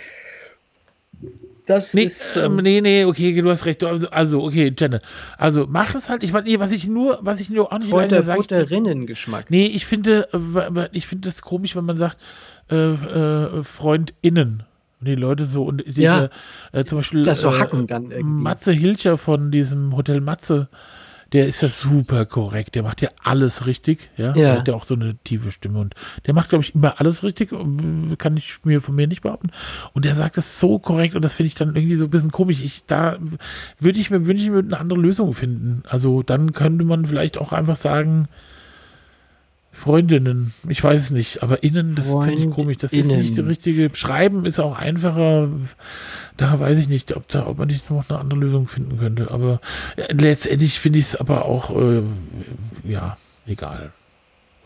Das 1.66 1.93
Nee, 1.93 2.03
ist. 2.03 2.36
ähm, 2.36 2.57
Ähm, 2.57 2.64
nee, 2.64 2.82
nee, 2.82 3.05
okay, 3.05 3.39
du 3.41 3.49
hast 3.49 3.66
recht. 3.66 3.84
Also, 3.84 4.07
also 4.09 4.43
okay, 4.43 4.74
Jenna. 4.78 4.99
Also 5.38 5.66
mach 5.70 5.93
es 5.95 6.09
halt. 6.09 6.24
Ich 6.24 6.34
nee, 6.34 6.59
was 6.59 6.72
ich 6.72 6.88
nur, 6.88 7.20
was 7.22 7.39
ich 7.39 7.49
nur 7.49 7.72
auch 7.72 7.80
nicht 7.80 7.91
leide, 7.91 8.22
sag 8.24 8.39
ich- 8.39 8.47
Kräuterbutterinnengeschmack. 8.47 9.49
Nee, 9.49 9.68
ich 9.68 9.86
finde, 9.86 10.28
äh, 10.34 10.88
ich 10.91 11.07
finde 11.07 11.30
das 11.30 11.41
komisch, 11.41 11.76
wenn 11.76 11.86
man 11.86 11.97
sagt, 11.97 12.18
äh, 12.70 12.76
äh, 12.76 13.64
FreundInnen. 13.64 14.64
Und 14.99 15.07
die 15.07 15.16
Leute 15.16 15.45
so 15.45 15.64
und 15.64 15.84
diese, 15.88 16.01
Ja, 16.03 16.30
äh, 16.74 16.84
zum 16.84 16.99
Beispiel 16.99 17.24
das 17.24 17.39
so 17.41 17.49
äh, 17.51 17.57
hacken 17.59 17.88
dann 17.88 18.12
irgendwie. 18.12 18.43
Matze 18.43 18.72
Hilcher 18.72 19.18
von 19.18 19.49
diesem 19.49 19.95
Hotel 19.97 20.22
Matze, 20.22 20.70
der 21.34 21.47
ist 21.47 21.63
das 21.63 21.79
super 21.79 22.25
korrekt. 22.25 22.75
Der 22.75 22.84
macht 22.84 23.01
ja 23.01 23.09
alles 23.23 23.65
richtig, 23.65 24.09
ja. 24.17 24.27
Ja. 24.27 24.34
Der 24.34 24.59
hat 24.59 24.67
ja 24.67 24.73
auch 24.73 24.84
so 24.84 24.95
eine 24.95 25.15
tiefe 25.23 25.51
Stimme 25.51 25.79
und 25.79 25.95
der 26.25 26.34
macht, 26.34 26.49
glaube 26.49 26.63
ich, 26.63 26.75
immer 26.75 26.99
alles 26.99 27.23
richtig. 27.23 27.49
Kann 28.17 28.38
ich 28.38 28.59
mir 28.63 28.82
von 28.82 28.95
mir 28.95 29.07
nicht 29.07 29.21
behaupten. 29.21 29.51
Und 29.93 30.05
der 30.05 30.15
sagt 30.15 30.38
das 30.38 30.59
so 30.59 30.79
korrekt 30.79 31.15
und 31.15 31.23
das 31.23 31.34
finde 31.34 31.47
ich 31.47 31.55
dann 31.55 31.75
irgendwie 31.75 31.95
so 31.95 32.05
ein 32.05 32.09
bisschen 32.09 32.32
komisch. 32.32 32.61
Ich, 32.63 32.86
da 32.86 33.17
würde 33.79 33.99
ich 33.99 34.09
mir 34.11 34.25
wünschen, 34.25 34.47
wir 34.47 34.53
würden 34.53 34.73
eine 34.73 34.82
andere 34.82 34.99
Lösung 34.99 35.34
finden. 35.34 35.84
Also 35.88 36.21
dann 36.21 36.53
könnte 36.53 36.84
man 36.84 37.05
vielleicht 37.05 37.38
auch 37.38 37.53
einfach 37.53 37.77
sagen, 37.77 38.27
Freundinnen, 39.82 40.53
ich 40.69 40.84
weiß 40.84 41.01
es 41.01 41.09
nicht, 41.09 41.41
aber 41.41 41.63
innen, 41.63 41.95
das 41.95 42.05
finde 42.05 42.36
ich 42.36 42.49
komisch. 42.51 42.77
Das 42.77 42.93
ist 42.93 43.07
nicht 43.07 43.36
die 43.36 43.41
richtige. 43.41 43.89
Schreiben 43.93 44.45
ist 44.45 44.59
auch 44.59 44.77
einfacher. 44.77 45.47
Da 46.38 46.59
weiß 46.59 46.77
ich 46.77 46.88
nicht, 46.88 47.15
ob, 47.15 47.27
da, 47.29 47.47
ob 47.47 47.57
man 47.57 47.67
nicht 47.67 47.89
noch 47.89 48.07
eine 48.07 48.19
andere 48.19 48.39
Lösung 48.39 48.67
finden 48.67 48.99
könnte. 48.99 49.32
Aber 49.32 49.59
äh, 49.95 50.13
letztendlich 50.13 50.79
finde 50.79 50.99
ich 50.99 51.05
es 51.05 51.15
aber 51.15 51.45
auch, 51.45 51.75
äh, 51.75 52.03
ja, 52.84 53.17
egal. 53.47 53.91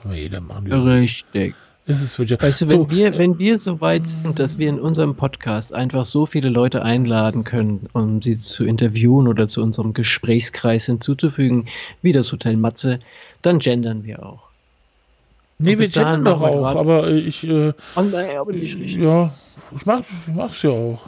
Kann 0.02 0.12
man 0.12 0.20
jeder 0.20 0.42
machen. 0.42 0.70
Richtig. 0.70 1.56
Ist 1.86 2.02
es 2.02 2.20
wirklich. 2.20 2.42
Weißt 2.42 2.64
du, 2.64 2.70
wenn, 2.70 2.82
so, 2.82 2.92
wir, 2.92 3.18
wenn 3.18 3.40
wir 3.40 3.58
so 3.58 3.80
weit 3.80 4.06
sind, 4.06 4.38
dass 4.38 4.58
wir 4.58 4.68
in 4.68 4.82
unserem 4.82 5.16
Podcast 5.16 5.74
einfach 5.74 6.04
so 6.04 6.26
viele 6.26 6.50
Leute 6.50 6.84
einladen 6.84 7.46
können, 7.46 7.88
um 7.94 8.22
sie 8.22 8.38
zu 8.38 8.66
interviewen 8.66 9.30
oder 9.30 9.48
zu 9.48 9.62
unserem 9.62 9.94
Gesprächskreis 9.94 10.88
hinzuzufügen, 10.88 11.70
wie 12.02 12.12
das 12.12 12.34
Hotel 12.34 12.58
Matze, 12.58 13.00
dann 13.44 13.60
gendern 13.60 14.04
wir 14.04 14.26
auch. 14.26 14.45
Nee, 15.58 15.78
wir 15.80 15.90
chatten 15.90 16.24
doch 16.26 16.42
auch, 16.42 16.62
grad- 16.62 16.76
aber 16.78 17.08
ich, 17.10 17.44
äh, 17.44 17.74
Oh 17.96 18.02
nein, 18.02 18.38
aber 18.38 18.52
nicht 18.54 18.76
richtig. 18.78 18.96
ja, 19.02 19.32
ich 19.76 19.86
mach, 19.86 20.00
ich 20.28 20.34
mach's 20.36 20.62
ja 20.62 20.70
auch. 20.72 21.02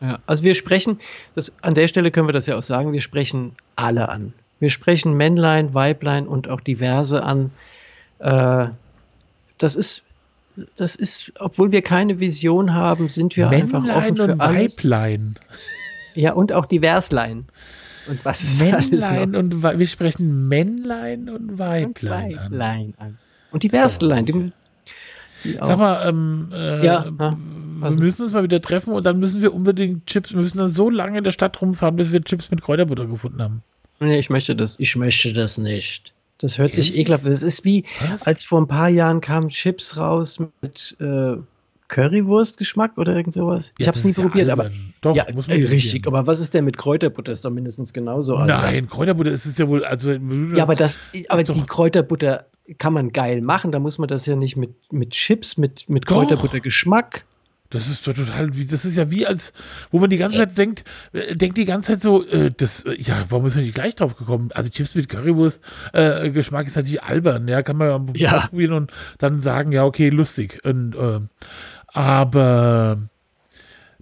Ja, 0.00 0.18
also 0.26 0.44
wir 0.44 0.54
sprechen, 0.54 1.00
das, 1.34 1.52
an 1.62 1.74
der 1.74 1.88
Stelle 1.88 2.10
können 2.10 2.28
wir 2.28 2.32
das 2.34 2.46
ja 2.46 2.56
auch 2.56 2.62
sagen, 2.62 2.92
wir 2.92 3.00
sprechen 3.00 3.52
alle 3.76 4.08
an. 4.10 4.34
Wir 4.60 4.70
sprechen 4.70 5.14
Männlein, 5.14 5.72
Weiblein 5.74 6.26
und 6.26 6.48
auch 6.48 6.60
diverse 6.60 7.22
an. 7.22 7.50
Äh, 8.18 8.66
das 9.58 9.74
ist, 9.76 10.02
das 10.76 10.96
ist, 10.96 11.32
obwohl 11.38 11.72
wir 11.72 11.82
keine 11.82 12.20
Vision 12.20 12.74
haben, 12.74 13.08
sind 13.08 13.36
wir 13.36 13.48
einfach 13.50 13.78
offen 13.84 13.86
Männlein 13.86 14.16
für 14.16 14.32
und 14.32 14.40
alles. 14.40 14.76
Weiblein. 14.78 15.38
Ja, 16.14 16.32
und 16.32 16.52
auch 16.52 16.66
Diverslein. 16.66 17.44
Und 18.08 18.24
was 18.24 18.42
ist 18.42 18.62
alles 18.62 18.88
Männlein 18.90 19.30
noch? 19.30 19.38
und 19.40 19.62
wir 19.78 19.86
sprechen 19.86 20.48
Männlein 20.48 21.28
und 21.28 21.50
Und 21.52 21.58
Weiblein 21.58 22.38
an. 22.38 22.44
Weiblein 22.52 22.94
an. 22.98 23.18
Und. 23.52 23.62
Die, 23.62 23.68
die 25.44 25.60
auch. 25.60 25.66
Sag 25.66 25.78
mal, 25.78 26.08
ähm, 26.08 26.48
äh, 26.52 26.84
Ja, 26.84 27.04
ja, 27.04 27.36
wir 27.80 27.90
müssen 27.90 28.24
uns 28.24 28.32
mal 28.32 28.42
wieder 28.42 28.60
treffen 28.60 28.92
und 28.92 29.04
dann 29.04 29.18
müssen 29.18 29.42
wir 29.42 29.52
unbedingt 29.54 30.06
Chips, 30.06 30.32
wir 30.32 30.40
müssen 30.40 30.58
dann 30.58 30.70
so 30.70 30.88
lange 30.88 31.18
in 31.18 31.24
der 31.24 31.32
Stadt 31.32 31.60
rumfahren, 31.60 31.96
bis 31.96 32.12
wir 32.12 32.22
Chips 32.22 32.50
mit 32.50 32.62
Kräuterbutter 32.62 33.06
gefunden 33.06 33.42
haben. 33.42 33.62
nee, 34.00 34.18
ich 34.18 34.30
möchte 34.30 34.56
das. 34.56 34.76
Ich 34.78 34.96
möchte 34.96 35.32
das 35.32 35.58
nicht. 35.58 36.12
Das 36.38 36.58
hört 36.58 36.74
sich 36.74 36.96
ekelhaft. 36.96 37.26
Das 37.26 37.42
ist 37.42 37.64
wie, 37.64 37.84
Was? 38.10 38.22
als 38.24 38.44
vor 38.44 38.60
ein 38.60 38.66
paar 38.66 38.88
Jahren 38.88 39.20
kamen 39.20 39.48
Chips 39.48 39.96
raus 39.96 40.38
mit 40.60 40.96
äh, 41.00 41.36
Currywurst-Geschmack 41.88 42.92
oder 42.96 43.14
irgend 43.16 43.34
sowas. 43.34 43.72
ich 43.78 43.86
Ja, 43.86 43.88
habe 43.92 43.98
es 43.98 44.04
nie 44.04 44.12
probiert, 44.12 44.48
aber. 44.48 44.64
albern. 44.64 44.94
Doch, 45.00 45.16
ja, 45.16 45.24
muss 45.34 45.46
man 45.46 45.56
äh, 45.58 45.64
richtig. 45.64 46.02
probieren. 46.02 46.14
Aber 46.16 46.26
was 46.26 46.40
ist 46.40 46.54
denn 46.54 46.64
mit 46.64 46.76
Kräuterbutter? 46.76 47.32
Ist 47.32 47.44
doch 47.44 47.50
mindestens 47.50 47.92
genauso. 47.92 48.36
albern. 48.36 48.62
Nein, 48.62 48.88
Kräuterbutter 48.88 49.30
ist 49.30 49.46
es 49.46 49.58
ja 49.58 49.68
wohl, 49.68 49.84
also 49.84 50.12
Ja, 50.12 50.62
aber 50.62 50.74
das, 50.74 50.98
aber 51.28 51.44
die 51.44 51.62
Kräuterbutter 51.62 52.46
kann 52.78 52.92
man 52.92 53.12
geil 53.12 53.40
machen. 53.40 53.72
Da 53.72 53.78
muss 53.78 53.98
man 53.98 54.08
das 54.08 54.26
ja 54.26 54.36
nicht 54.36 54.56
mit, 54.56 54.74
mit 54.92 55.10
Chips, 55.10 55.56
mit, 55.56 55.88
mit. 55.88 56.06
Kräuterbutter-Geschmack. 56.06 57.24
Das 57.70 57.88
ist 57.88 58.06
doch 58.06 58.14
total 58.14 58.54
wie, 58.56 58.64
das 58.64 58.84
ist 58.84 58.96
ja 58.96 59.10
wie 59.10 59.26
als, 59.26 59.52
wo 59.90 59.98
man 59.98 60.08
die 60.08 60.18
ganze 60.18 60.38
Zeit 60.38 60.56
denkt, 60.56 60.84
äh, 61.12 61.34
denkt 61.34 61.58
die 61.58 61.64
ganze 61.64 61.92
Zeit 61.92 62.02
so, 62.02 62.24
äh, 62.24 62.52
das, 62.56 62.84
äh, 62.84 62.94
ja, 63.00 63.24
warum 63.28 63.46
ist 63.46 63.56
man 63.56 63.64
nicht 63.64 63.74
gleich 63.74 63.96
drauf 63.96 64.16
gekommen? 64.16 64.50
Also 64.54 64.70
Chips 64.70 64.94
mit 64.94 65.08
Currywurst, 65.08 65.60
äh, 65.92 66.30
Geschmack 66.30 66.68
ist 66.68 66.76
natürlich 66.76 67.02
albern, 67.02 67.48
ja, 67.48 67.62
kann 67.62 67.76
man 67.76 68.12
ja, 68.14 68.46
probieren 68.46 68.72
und 68.72 68.92
dann 69.18 69.42
sagen, 69.42 69.72
ja, 69.72 69.84
okay, 69.84 70.10
lustig. 70.10 70.60
Und, 70.64 70.94
äh, 70.94 71.20
aber 71.96 72.98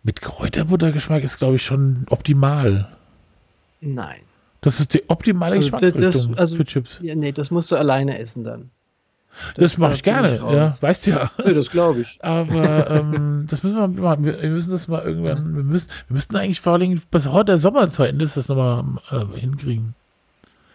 mit 0.02 0.20
Kräuterbuttergeschmack 0.20 1.22
ist, 1.22 1.38
glaube 1.38 1.56
ich, 1.56 1.62
schon 1.64 2.04
optimal. 2.10 2.88
Nein. 3.80 4.20
Das 4.60 4.80
ist 4.80 4.94
die 4.94 5.08
optimale 5.08 5.56
Also 5.56 5.70
das- 5.70 5.80
Geschmacksrichtung 5.92 6.32
das- 6.32 6.40
also- 6.40 6.56
für 6.56 6.64
Chips. 6.64 6.98
Ja, 7.02 7.14
nee, 7.14 7.32
das 7.32 7.50
musst 7.50 7.70
du 7.70 7.76
alleine 7.76 8.18
essen 8.18 8.44
dann. 8.44 8.70
Das, 9.56 9.78
mache 9.78 9.90
da 9.90 9.96
ich 9.96 10.02
gerne, 10.04 10.36
ja, 10.36 10.76
weißt 10.80 11.06
du 11.06 11.10
ja. 11.10 11.30
Ja, 11.44 11.52
das 11.52 11.68
glaube 11.68 12.02
ich. 12.02 12.18
Aber 12.22 12.88
ähm, 12.88 13.46
das 13.50 13.64
müssen 13.64 13.74
wir 13.76 13.88
mal 13.88 14.00
machen. 14.00 14.24
Wir, 14.24 14.40
wir 14.40 14.50
müssen 14.50 14.70
das 14.70 14.86
mal 14.86 15.02
irgendwann, 15.02 15.56
wir 15.56 15.64
müssen, 15.64 15.88
wir 16.06 16.14
müssten 16.14 16.36
eigentlich 16.36 16.60
vor 16.60 16.74
allem 16.74 17.00
bis 17.10 17.28
heute 17.28 17.46
der 17.46 17.58
Sommer 17.58 17.90
zu 17.90 18.04
Ende 18.04 18.24
ist, 18.24 18.36
das 18.36 18.46
nochmal 18.48 18.84
äh, 19.10 19.38
hinkriegen. 19.38 19.94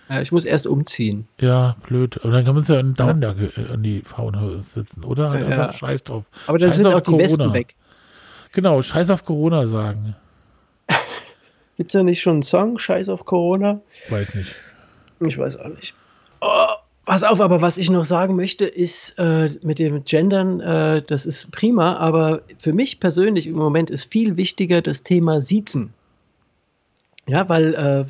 Ja, 0.09 0.21
ich 0.21 0.31
muss 0.31 0.43
erst 0.45 0.65
umziehen. 0.65 1.27
Ja, 1.39 1.75
blöd. 1.87 2.19
Aber 2.23 2.31
dann 2.33 2.43
kann 2.43 2.55
man 2.55 2.63
es 2.63 2.67
ja 2.69 2.79
in 2.79 2.95
Downjacke 2.95 3.51
äh, 3.55 3.73
an 3.73 3.83
die 3.83 4.01
Faunhose 4.01 4.61
sitzen. 4.61 5.03
Oder 5.03 5.29
halt 5.29 5.41
Ja. 5.41 5.47
einfach 5.47 5.73
Scheiß 5.77 6.03
drauf. 6.03 6.25
Aber 6.47 6.57
dann 6.57 6.69
Scheiß 6.69 6.77
sind 6.77 6.87
auch 6.87 7.01
die 7.01 7.17
Wespen 7.17 7.53
weg. 7.53 7.75
Genau, 8.51 8.81
Scheiß 8.81 9.11
auf 9.11 9.23
Corona 9.25 9.67
sagen. 9.67 10.15
Gibt 11.77 11.93
es 11.93 11.99
da 11.99 12.03
nicht 12.03 12.21
schon 12.21 12.33
einen 12.33 12.43
Song? 12.43 12.79
Scheiß 12.79 13.07
auf 13.09 13.25
Corona? 13.25 13.81
Weiß 14.09 14.33
nicht. 14.33 14.55
Ich 15.19 15.37
weiß 15.37 15.57
auch 15.59 15.67
nicht. 15.69 15.93
Oh, 16.41 16.65
pass 17.05 17.23
auf, 17.23 17.39
aber 17.41 17.61
was 17.61 17.77
ich 17.77 17.89
noch 17.91 18.05
sagen 18.05 18.35
möchte, 18.35 18.65
ist 18.65 19.13
äh, 19.19 19.51
mit 19.63 19.77
dem 19.77 20.03
Gendern, 20.05 20.59
äh, 20.61 21.01
das 21.05 21.25
ist 21.25 21.51
prima, 21.51 21.97
aber 21.97 22.41
für 22.57 22.73
mich 22.73 22.99
persönlich 22.99 23.45
im 23.45 23.55
Moment 23.55 23.89
ist 23.91 24.05
viel 24.11 24.37
wichtiger 24.37 24.81
das 24.81 25.03
Thema 25.03 25.41
Siezen. 25.41 25.93
Ja, 27.27 27.47
weil 27.47 27.73
äh, 27.75 28.05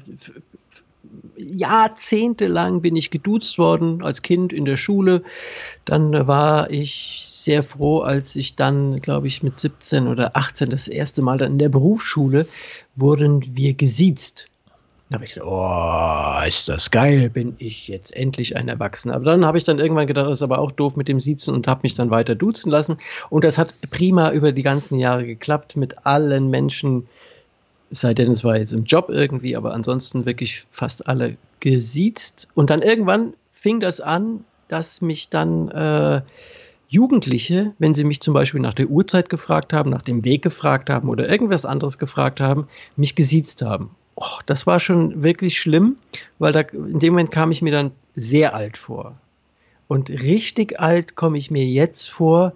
jahrzehntelang 1.40 2.82
bin 2.82 2.96
ich 2.96 3.12
geduzt 3.12 3.58
worden 3.58 4.04
als 4.04 4.22
Kind 4.22 4.54
in 4.54 4.66
der 4.66 4.78
Schule. 4.78 5.24
Dann 5.86 6.28
war 6.28 6.70
ich 6.70 7.24
sehr 7.26 7.64
froh, 7.64 8.00
als 8.02 8.36
ich 8.36 8.56
dann, 8.56 9.00
glaube 9.00 9.28
ich, 9.28 9.42
mit 9.42 9.60
17 9.60 10.08
oder 10.08 10.36
18 10.36 10.70
das 10.70 10.88
erste 10.88 11.22
Mal 11.22 11.38
dann 11.38 11.54
in 11.54 11.60
der 11.60 11.70
Berufsschule 11.70 12.46
wurden 12.96 13.42
wir 13.56 13.74
gesiezt. 13.74 14.48
Da 15.10 15.16
habe 15.16 15.26
ich 15.26 15.34
gedacht, 15.34 15.50
oh, 15.50 16.48
ist 16.48 16.70
das 16.70 16.92
geil, 16.92 17.32
bin 17.32 17.56
ich 17.58 17.88
jetzt 17.88 18.16
endlich 18.16 18.56
ein 18.56 18.68
Erwachsener. 18.68 19.16
Aber 19.16 19.26
dann 19.26 19.44
habe 19.44 19.58
ich 19.58 19.64
dann 19.64 19.80
irgendwann 19.80 20.06
gedacht, 20.06 20.28
das 20.28 20.38
ist 20.38 20.44
aber 20.44 20.60
auch 20.60 20.72
doof 20.72 20.96
mit 20.96 21.08
dem 21.08 21.20
Siezen 21.20 21.56
und 21.56 21.68
habe 21.68 21.80
mich 21.82 21.96
dann 21.96 22.12
weiter 22.12 22.36
duzen 22.36 22.70
lassen. 22.70 22.98
Und 23.32 23.44
das 23.44 23.58
hat 23.58 23.74
prima 23.90 24.32
über 24.32 24.52
die 24.52 24.62
ganzen 24.62 25.00
Jahre 25.00 25.26
geklappt 25.26 25.76
mit 25.76 26.06
allen 26.06 26.52
Menschen, 26.52 27.08
es 27.92 28.02
sei 28.02 28.14
denn, 28.14 28.32
es 28.32 28.44
war 28.44 28.58
jetzt 28.58 28.74
im 28.74 28.84
Job 28.84 29.10
irgendwie, 29.10 29.56
aber 29.56 29.74
ansonsten 29.74 30.26
wirklich 30.26 30.66
fast 30.72 31.08
alle 31.08 31.38
gesiezt. 31.60 32.48
Und 32.54 32.70
dann 32.70 32.82
irgendwann 32.82 33.34
fing 33.54 33.80
das 33.80 34.00
an, 34.00 34.46
dass 34.68 35.02
mich 35.02 35.30
dann 35.30 35.70
äh, 35.70 36.22
Jugendliche, 36.88 37.74
wenn 37.78 37.94
sie 37.94 38.04
mich 38.04 38.22
zum 38.22 38.34
Beispiel 38.34 38.62
nach 38.62 38.74
der 38.74 38.88
Uhrzeit 38.88 39.30
gefragt 39.30 39.74
haben, 39.74 39.90
nach 39.90 40.02
dem 40.02 40.24
Weg 40.24 40.42
gefragt 40.42 40.90
haben 40.90 41.10
oder 41.10 41.30
irgendwas 41.30 41.66
anderes 41.66 41.98
gefragt 41.98 42.40
haben, 42.40 42.68
mich 42.96 43.16
gesiezt 43.16 43.62
haben. 43.62 43.92
Oh, 44.16 44.40
das 44.46 44.68
war 44.68 44.80
schon 44.80 45.24
wirklich 45.24 45.60
schlimm, 45.60 45.98
weil 46.40 46.52
da, 46.52 46.62
in 46.62 47.00
dem 47.00 47.14
Moment 47.14 47.32
kam 47.32 47.52
ich 47.52 47.62
mir 47.62 47.72
dann 47.72 47.92
sehr 48.16 48.54
alt 48.54 48.78
vor. 48.78 49.16
Und 49.88 50.10
richtig 50.10 50.80
alt 50.80 51.16
komme 51.16 51.38
ich 51.38 51.52
mir 51.52 51.66
jetzt 51.66 52.10
vor, 52.10 52.54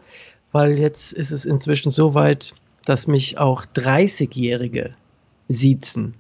weil 0.52 0.78
jetzt 0.78 1.14
ist 1.14 1.32
es 1.32 1.46
inzwischen 1.46 1.92
so 1.92 2.14
weit, 2.14 2.54
dass 2.86 3.08
mich 3.08 3.38
auch 3.38 3.66
30-Jährige 3.66 4.94
siezen. 5.50 6.14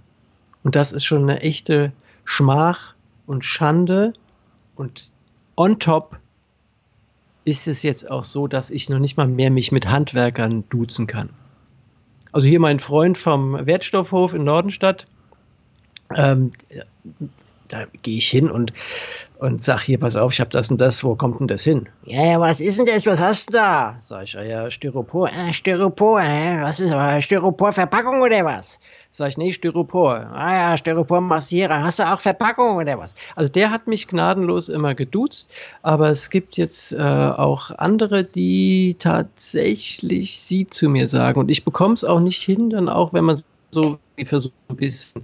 Und 0.63 0.76
das 0.76 0.91
ist 0.91 1.03
schon 1.03 1.24
eine 1.24 1.41
echte 1.41 1.91
Schmach 2.26 2.95
und 3.26 3.43
Schande. 3.43 4.13
Und 4.76 5.11
on 5.55 5.80
top 5.80 6.17
ist 7.45 7.67
es 7.67 7.84
jetzt 7.84 8.09
auch 8.09 8.24
so, 8.24 8.47
dass 8.47 8.71
ich 8.71 8.89
noch 8.89 8.99
nicht 8.99 9.17
mal 9.17 9.28
mehr 9.28 9.51
mich 9.51 9.71
mit 9.71 9.88
Handwerkern 9.88 10.63
duzen 10.69 11.07
kann. 11.07 11.30
Also 12.32 12.47
hier 12.47 12.59
mein 12.59 12.80
Freund 12.80 13.17
vom 13.17 13.65
Wertstoffhof 13.65 14.34
in 14.34 14.43
Nordenstadt, 14.43 15.05
ähm, 16.15 16.51
da 17.68 17.86
gehe 18.01 18.18
ich 18.18 18.30
hin 18.30 18.49
und, 18.49 18.74
und 19.39 19.64
sag 19.64 19.82
hier, 19.82 19.99
pass 19.99 20.16
auf, 20.16 20.34
ich 20.34 20.39
habe 20.39 20.51
das 20.51 20.70
und 20.70 20.80
das, 20.80 21.03
wo 21.03 21.16
kommt 21.16 21.39
denn 21.39 21.47
das 21.47 21.64
hin? 21.64 21.88
Ja, 22.05 22.26
ja, 22.26 22.39
was 22.39 22.59
ist 22.59 22.78
denn 22.78 22.86
das? 22.86 23.05
Was 23.05 23.20
hast 23.20 23.49
du 23.49 23.53
da? 23.53 23.95
Sag 23.99 24.24
ich, 24.24 24.34
ja, 24.34 24.43
ja, 24.43 24.72
Styropor. 24.72 25.30
Ah, 25.30 25.51
Styropor, 25.51 26.22
hä? 26.22 26.57
Was 26.61 26.80
ist 26.80 26.91
aber 26.91 27.22
Styroporverpackung 27.22 28.22
oder 28.22 28.45
was? 28.45 28.80
Sag 29.11 29.30
ich, 29.30 29.38
nee, 29.38 29.51
Styropor. 29.51 30.32
Ah 30.34 30.72
ja, 30.72 30.78
Styropor-Massierer. 30.78 31.84
Hast 31.84 31.99
du 31.99 32.11
auch 32.11 32.20
Verpackung 32.20 32.78
oder 32.78 32.97
was? 32.97 33.14
Also 33.36 33.51
der 33.51 33.70
hat 33.70 33.86
mich 33.86 34.07
gnadenlos 34.07 34.70
immer 34.70 34.95
geduzt, 34.95 35.51
aber 35.84 36.09
es 36.09 36.32
gibt 36.32 36.57
jetzt 36.57 36.93
äh, 36.93 36.97
auch 36.97 37.70
andere, 37.78 38.24
die 38.24 38.95
tatsächlich 38.97 40.41
sie 40.41 40.68
zu 40.68 40.89
mir 40.89 41.07
sagen. 41.07 41.39
Und 41.39 41.49
ich 41.51 41.64
bekomme 41.64 41.93
es 41.93 42.03
auch 42.03 42.20
nicht 42.20 42.41
hin, 42.41 42.72
dann 42.72 42.89
auch, 42.89 43.14
wenn 43.14 43.26
man 43.26 43.39
so 43.70 43.99
versucht, 44.26 44.53
ein 44.70 44.78
bisschen 44.78 45.24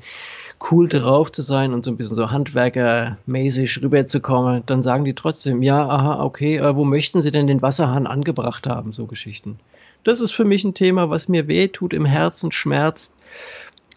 cool 0.71 0.87
drauf 0.87 1.31
zu 1.31 1.41
sein 1.41 1.73
und 1.73 1.85
so 1.85 1.91
ein 1.91 1.97
bisschen 1.97 2.15
so 2.15 2.31
handwerkermäßig 2.31 3.81
rüberzukommen, 3.81 4.63
dann 4.65 4.83
sagen 4.83 5.05
die 5.05 5.13
trotzdem, 5.13 5.61
ja, 5.61 5.87
aha, 5.87 6.23
okay, 6.23 6.57
äh, 6.57 6.75
wo 6.75 6.83
möchten 6.83 7.21
sie 7.21 7.31
denn 7.31 7.47
den 7.47 7.61
Wasserhahn 7.61 8.07
angebracht 8.07 8.67
haben, 8.67 8.91
so 8.91 9.05
Geschichten. 9.05 9.59
Das 10.03 10.19
ist 10.21 10.31
für 10.31 10.45
mich 10.45 10.63
ein 10.63 10.73
Thema, 10.73 11.09
was 11.09 11.27
mir 11.27 11.47
weh 11.47 11.67
tut, 11.67 11.93
im 11.93 12.05
Herzen 12.05 12.51
schmerzt. 12.51 13.13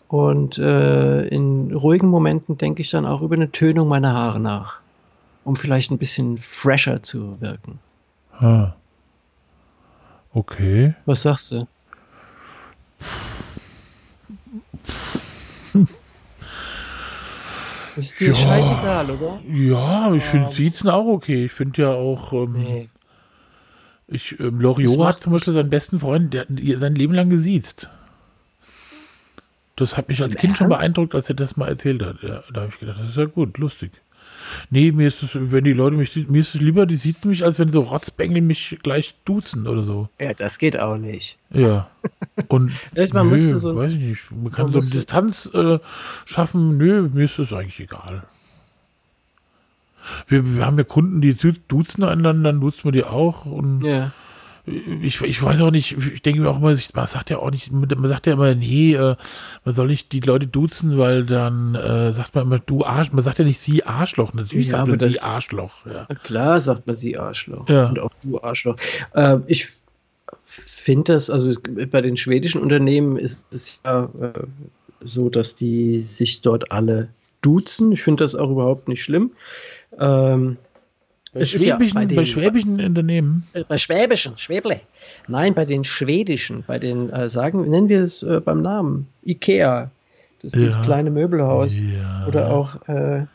Und 0.09 0.59
äh, 0.59 1.27
in 1.29 1.73
ruhigen 1.73 2.09
Momenten 2.09 2.59
denke 2.59 2.83
ich 2.83 2.91
dann 2.91 3.07
auch 3.07 3.23
über 3.23 3.35
eine 3.35 3.51
Tönung 3.51 3.89
meiner 3.89 4.13
Haare 4.13 4.41
nach, 4.41 4.81
um 5.45 5.57
vielleicht 5.57 5.91
ein 5.91 5.99
bisschen 5.99 6.37
fresher 6.39 7.03
zu 7.03 7.41
wirken. 7.41 7.79
Ah. 8.35 8.75
Okay. 10.35 10.95
Was 11.07 11.23
sagst 11.23 11.51
du? 11.53 11.67
Ist 17.97 18.21
dir 18.21 18.29
Ja. 18.29 18.35
scheißegal, 18.35 19.11
oder? 19.11 19.41
Ja, 19.49 20.13
ich 20.15 20.23
finde 20.25 20.53
Siezen 20.53 20.89
auch 20.91 21.07
okay. 21.07 21.45
Ich 21.47 21.53
finde 21.53 21.83
ja 21.83 21.91
auch, 21.91 22.33
ähm, 22.33 22.53
Nee. 22.53 22.89
ich, 24.09 24.39
ähm, 24.41 24.61
Loriot 24.61 25.05
hat 25.07 25.21
zum 25.21 25.33
Beispiel 25.33 25.53
seinen 25.53 25.71
besten 25.71 25.99
Freund, 26.01 26.33
der 26.35 26.43
hat 26.43 26.49
sein 26.81 26.95
Leben 26.95 27.15
lang 27.15 27.29
gesiezt. 27.31 27.89
Das 29.77 29.97
hat 29.97 30.09
mich 30.09 30.23
als 30.23 30.37
Kind 30.37 30.57
schon 30.59 30.71
Ernst? 30.71 30.81
beeindruckt, 30.81 31.15
als 31.15 31.29
er 31.29 31.35
das 31.35 31.57
mal 31.57 31.69
erzählt 31.69 32.03
hat. 32.05 32.23
Ja, 32.23 32.43
da 32.53 32.63
habe 32.63 32.71
ich 32.73 32.79
gedacht, 32.79 32.99
das 33.01 33.09
ist 33.09 33.17
ja 33.17 33.25
gut, 33.25 33.57
lustig. 33.59 33.91
Nee, 34.71 34.93
mir 34.93 35.07
ist 35.09 35.23
es, 35.23 35.31
wenn 35.35 35.65
die 35.65 35.73
Leute 35.73 35.97
mich, 35.97 36.15
mir 36.29 36.41
ist 36.41 36.55
es 36.55 36.61
lieber, 36.61 36.85
die 36.85 36.97
siezen 36.97 37.31
mich, 37.31 37.45
als 37.45 37.59
wenn 37.59 37.71
so 37.73 37.81
Rotzbengel 37.83 38.43
mich 38.43 38.79
gleich 38.83 39.15
duzen 39.25 39.67
oder 39.67 39.85
so. 39.85 40.09
Ja, 40.21 40.35
das 40.35 40.59
geht 40.59 40.79
auch 40.79 40.97
nicht. 40.97 41.39
Ja. 41.51 41.89
Und 42.49 42.71
Vielleicht 42.93 43.15
man 43.15 43.29
nö, 43.29 43.57
so- 43.59 43.77
weiß 43.77 43.93
ich 43.93 43.99
nicht. 43.99 44.31
Man 44.31 44.51
kann 44.53 44.67
man 44.67 44.73
so 44.73 44.79
eine 44.81 44.91
Distanz 44.91 45.51
äh, 45.53 45.79
schaffen. 46.25 46.77
Nö, 46.79 47.09
mir 47.13 47.25
ist 47.25 47.39
das 47.39 47.53
eigentlich 47.53 47.81
egal. 47.81 48.25
Wir, 50.27 50.57
wir 50.57 50.67
haben 50.67 50.79
ja 50.79 50.85
Kunden, 50.85 51.21
die 51.21 51.35
du- 51.35 51.53
duzen 51.69 52.03
einander, 52.05 52.35
dann 52.53 52.61
duzen 52.61 52.85
wir 52.85 52.93
die 52.93 53.05
auch. 53.05 53.45
Und 53.45 53.85
Ja. 53.85 54.13
ich, 54.67 55.21
ich 55.23 55.41
weiß 55.43 55.61
auch 55.61 55.71
nicht, 55.71 55.97
ich 55.97 56.23
denke 56.23 56.41
mir 56.41 56.49
auch 56.51 56.59
immer, 56.59 56.77
man 56.95 57.07
sagt 57.07 57.31
ja 57.31 57.39
auch 57.39 57.51
nicht, 57.51 57.71
man 57.71 58.07
sagt 58.09 58.27
ja 58.27 58.33
immer, 58.33 58.55
nee, 58.55 58.95
äh, 58.95 59.15
man 59.65 59.75
soll 59.75 59.87
nicht 59.89 60.11
die 60.13 60.21
Leute 60.21 60.47
duzen, 60.49 60.99
weil 60.99 61.25
dann 61.25 61.75
äh, 61.77 62.13
sagt 62.13 62.35
man 62.35 62.45
immer, 62.47 62.59
du 62.59 62.85
Arsch, 62.85 63.13
man 63.13 63.23
sagt 63.23 63.39
ja 63.39 63.45
nicht 63.45 63.61
sie 63.61 63.85
Arschloch, 63.85 64.33
natürlich 64.35 64.67
Ja, 64.67 64.79
sagt 64.79 64.89
man 64.89 65.01
sie 65.01 65.21
Arschloch. 65.21 65.87
Ja. 65.87 66.07
Klar 66.25 66.61
sagt 66.61 66.87
man 66.87 66.97
sie 66.97 67.17
Arschloch. 67.17 67.69
Ja. 67.69 67.87
Und 67.87 67.99
auch 68.01 68.11
du 68.23 68.43
Arschloch. 68.43 68.77
Ähm, 69.15 69.45
ich 69.47 69.69
finde 70.83 71.13
das, 71.13 71.31
also 71.31 71.59
bei 71.91 72.01
den 72.01 72.17
schwedischen 72.17 72.61
Unternehmen 72.61 73.17
ist 73.17 73.45
es 73.53 73.81
ja 73.85 74.05
äh, 74.21 74.41
so, 75.05 75.29
dass 75.29 75.57
die 75.57 76.01
sich 76.01 76.41
dort 76.43 76.71
alle 76.73 77.09
duzen. 77.41 77.93
Ich 77.93 78.03
finde 78.03 78.25
das 78.25 78.35
auch 78.35 78.51
überhaupt 78.51 78.89
nicht 78.89 79.03
schlimm. 79.03 79.33
Ähm, 79.99 80.57
Bei, 81.33 81.41
ja 81.41 81.47
schwäbischen, 81.47 81.95
bei 81.95 82.07
bei, 82.07 82.15
den- 82.15 82.27
schwäbischen 82.27 82.81
Unternehmen. 82.85 83.45
äh, 83.53 83.65
bei 83.67 83.79
schwäbischen, 83.79 84.39
Schwäble. 84.39 84.81
Nein, 85.29 85.55
bei 85.55 85.65
den 85.65 85.83
schwedischen, 85.85 86.63
bei 86.67 86.79
den, 86.79 87.11
äh, 87.11 87.29
sagen, 87.31 87.69
nennen 87.71 87.89
wir 87.89 88.03
es 88.03 88.23
äh, 88.23 88.41
beim 88.41 88.63
Namen, 88.63 89.09
Ikea. 89.25 89.91
Das 90.43 90.53
ist 90.55 90.61
Ja. 90.61 90.67
dieses 90.69 90.83
kleine 90.83 91.11
Möbelhaus. 91.11 91.79
Ja. 91.81 92.27
Oder 92.27 92.51
auch 92.51 92.89
äh, 92.89 93.27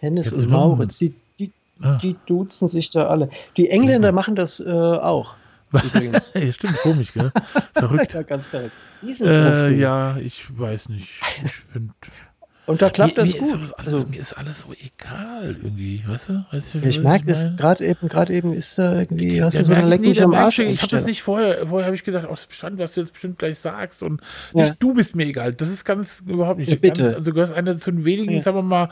Hennes 0.00 0.26
Jetzt 0.30 0.42
und 0.44 0.50
Mauritz, 0.50 0.98
die, 0.98 1.14
die, 1.38 1.50
Ah. 1.82 1.98
die 2.02 2.16
duzen 2.26 2.68
sich 2.68 2.88
da 2.90 3.06
alle. 3.08 3.28
Die 3.58 3.68
Engländer 3.68 4.10
machen 4.12 4.34
das 4.36 4.60
äh, 4.60 4.64
auch. 4.72 5.34
Übrigens. 5.72 6.32
Stimmt, 6.52 6.78
komisch, 6.78 7.12
gell? 7.12 7.32
Verrückt. 7.74 8.14
ja, 8.14 8.22
ganz 8.22 8.46
verrückt. 8.48 8.72
Äh, 9.20 9.72
ja, 9.74 10.16
ich 10.18 10.46
weiß 10.58 10.88
nicht. 10.88 11.08
Ich 11.44 11.52
finde. 11.72 11.94
Und 12.66 12.82
da 12.82 12.90
klappt 12.90 13.16
mir, 13.16 13.22
das 13.22 13.32
mir 13.32 13.36
Ist 13.36 13.40
gut. 13.42 13.50
sowas 13.52 13.72
alles, 13.74 13.94
Also, 13.94 14.06
mir 14.08 14.20
ist 14.20 14.32
alles 14.32 14.60
so 14.62 14.72
egal 14.72 15.56
irgendwie, 15.62 16.02
weißt 16.04 16.30
du? 16.30 16.44
Weißt 16.50 16.74
du 16.74 16.78
ich 16.80 17.00
merke 17.00 17.30
meine? 17.30 17.54
gerade 17.54 17.86
eben, 17.86 18.08
gerade 18.08 18.32
eben 18.34 18.52
ist 18.52 18.76
da 18.76 18.98
irgendwie, 18.98 19.40
hast 19.40 19.54
Ja, 19.54 19.60
du 19.60 19.66
so 19.66 19.74
eine 19.74 19.88
Leck 19.96 20.14
da 20.16 20.24
am 20.24 20.34
Arsch. 20.34 20.58
ich, 20.58 20.82
habe 20.82 20.90
das 20.90 21.06
nicht 21.06 21.22
vorher, 21.22 21.64
vorher 21.68 21.86
habe 21.86 21.94
ich 21.94 22.02
gedacht, 22.02 22.26
aus 22.26 22.48
dem 22.48 22.50
Stand, 22.52 22.78
was 22.80 22.94
du 22.94 23.02
jetzt 23.02 23.12
bestimmt 23.12 23.38
gleich 23.38 23.60
sagst 23.60 24.02
und 24.02 24.20
Ja. 24.52 24.62
nicht 24.62 24.82
du 24.82 24.94
bist 24.94 25.14
mir 25.14 25.26
egal. 25.26 25.52
Das 25.52 25.68
ist 25.68 25.84
ganz 25.84 26.24
überhaupt 26.26 26.58
nicht. 26.58 26.70
Ja, 26.70 26.74
bitte. 26.74 27.02
Ganz, 27.04 27.14
also 27.14 27.24
du 27.26 27.34
gehörst 27.34 27.52
einer 27.52 27.78
zu 27.78 27.92
den 27.92 28.04
wenigen, 28.04 28.32
Ja. 28.34 28.42
sagen 28.42 28.56
wir 28.56 28.62
mal, 28.62 28.88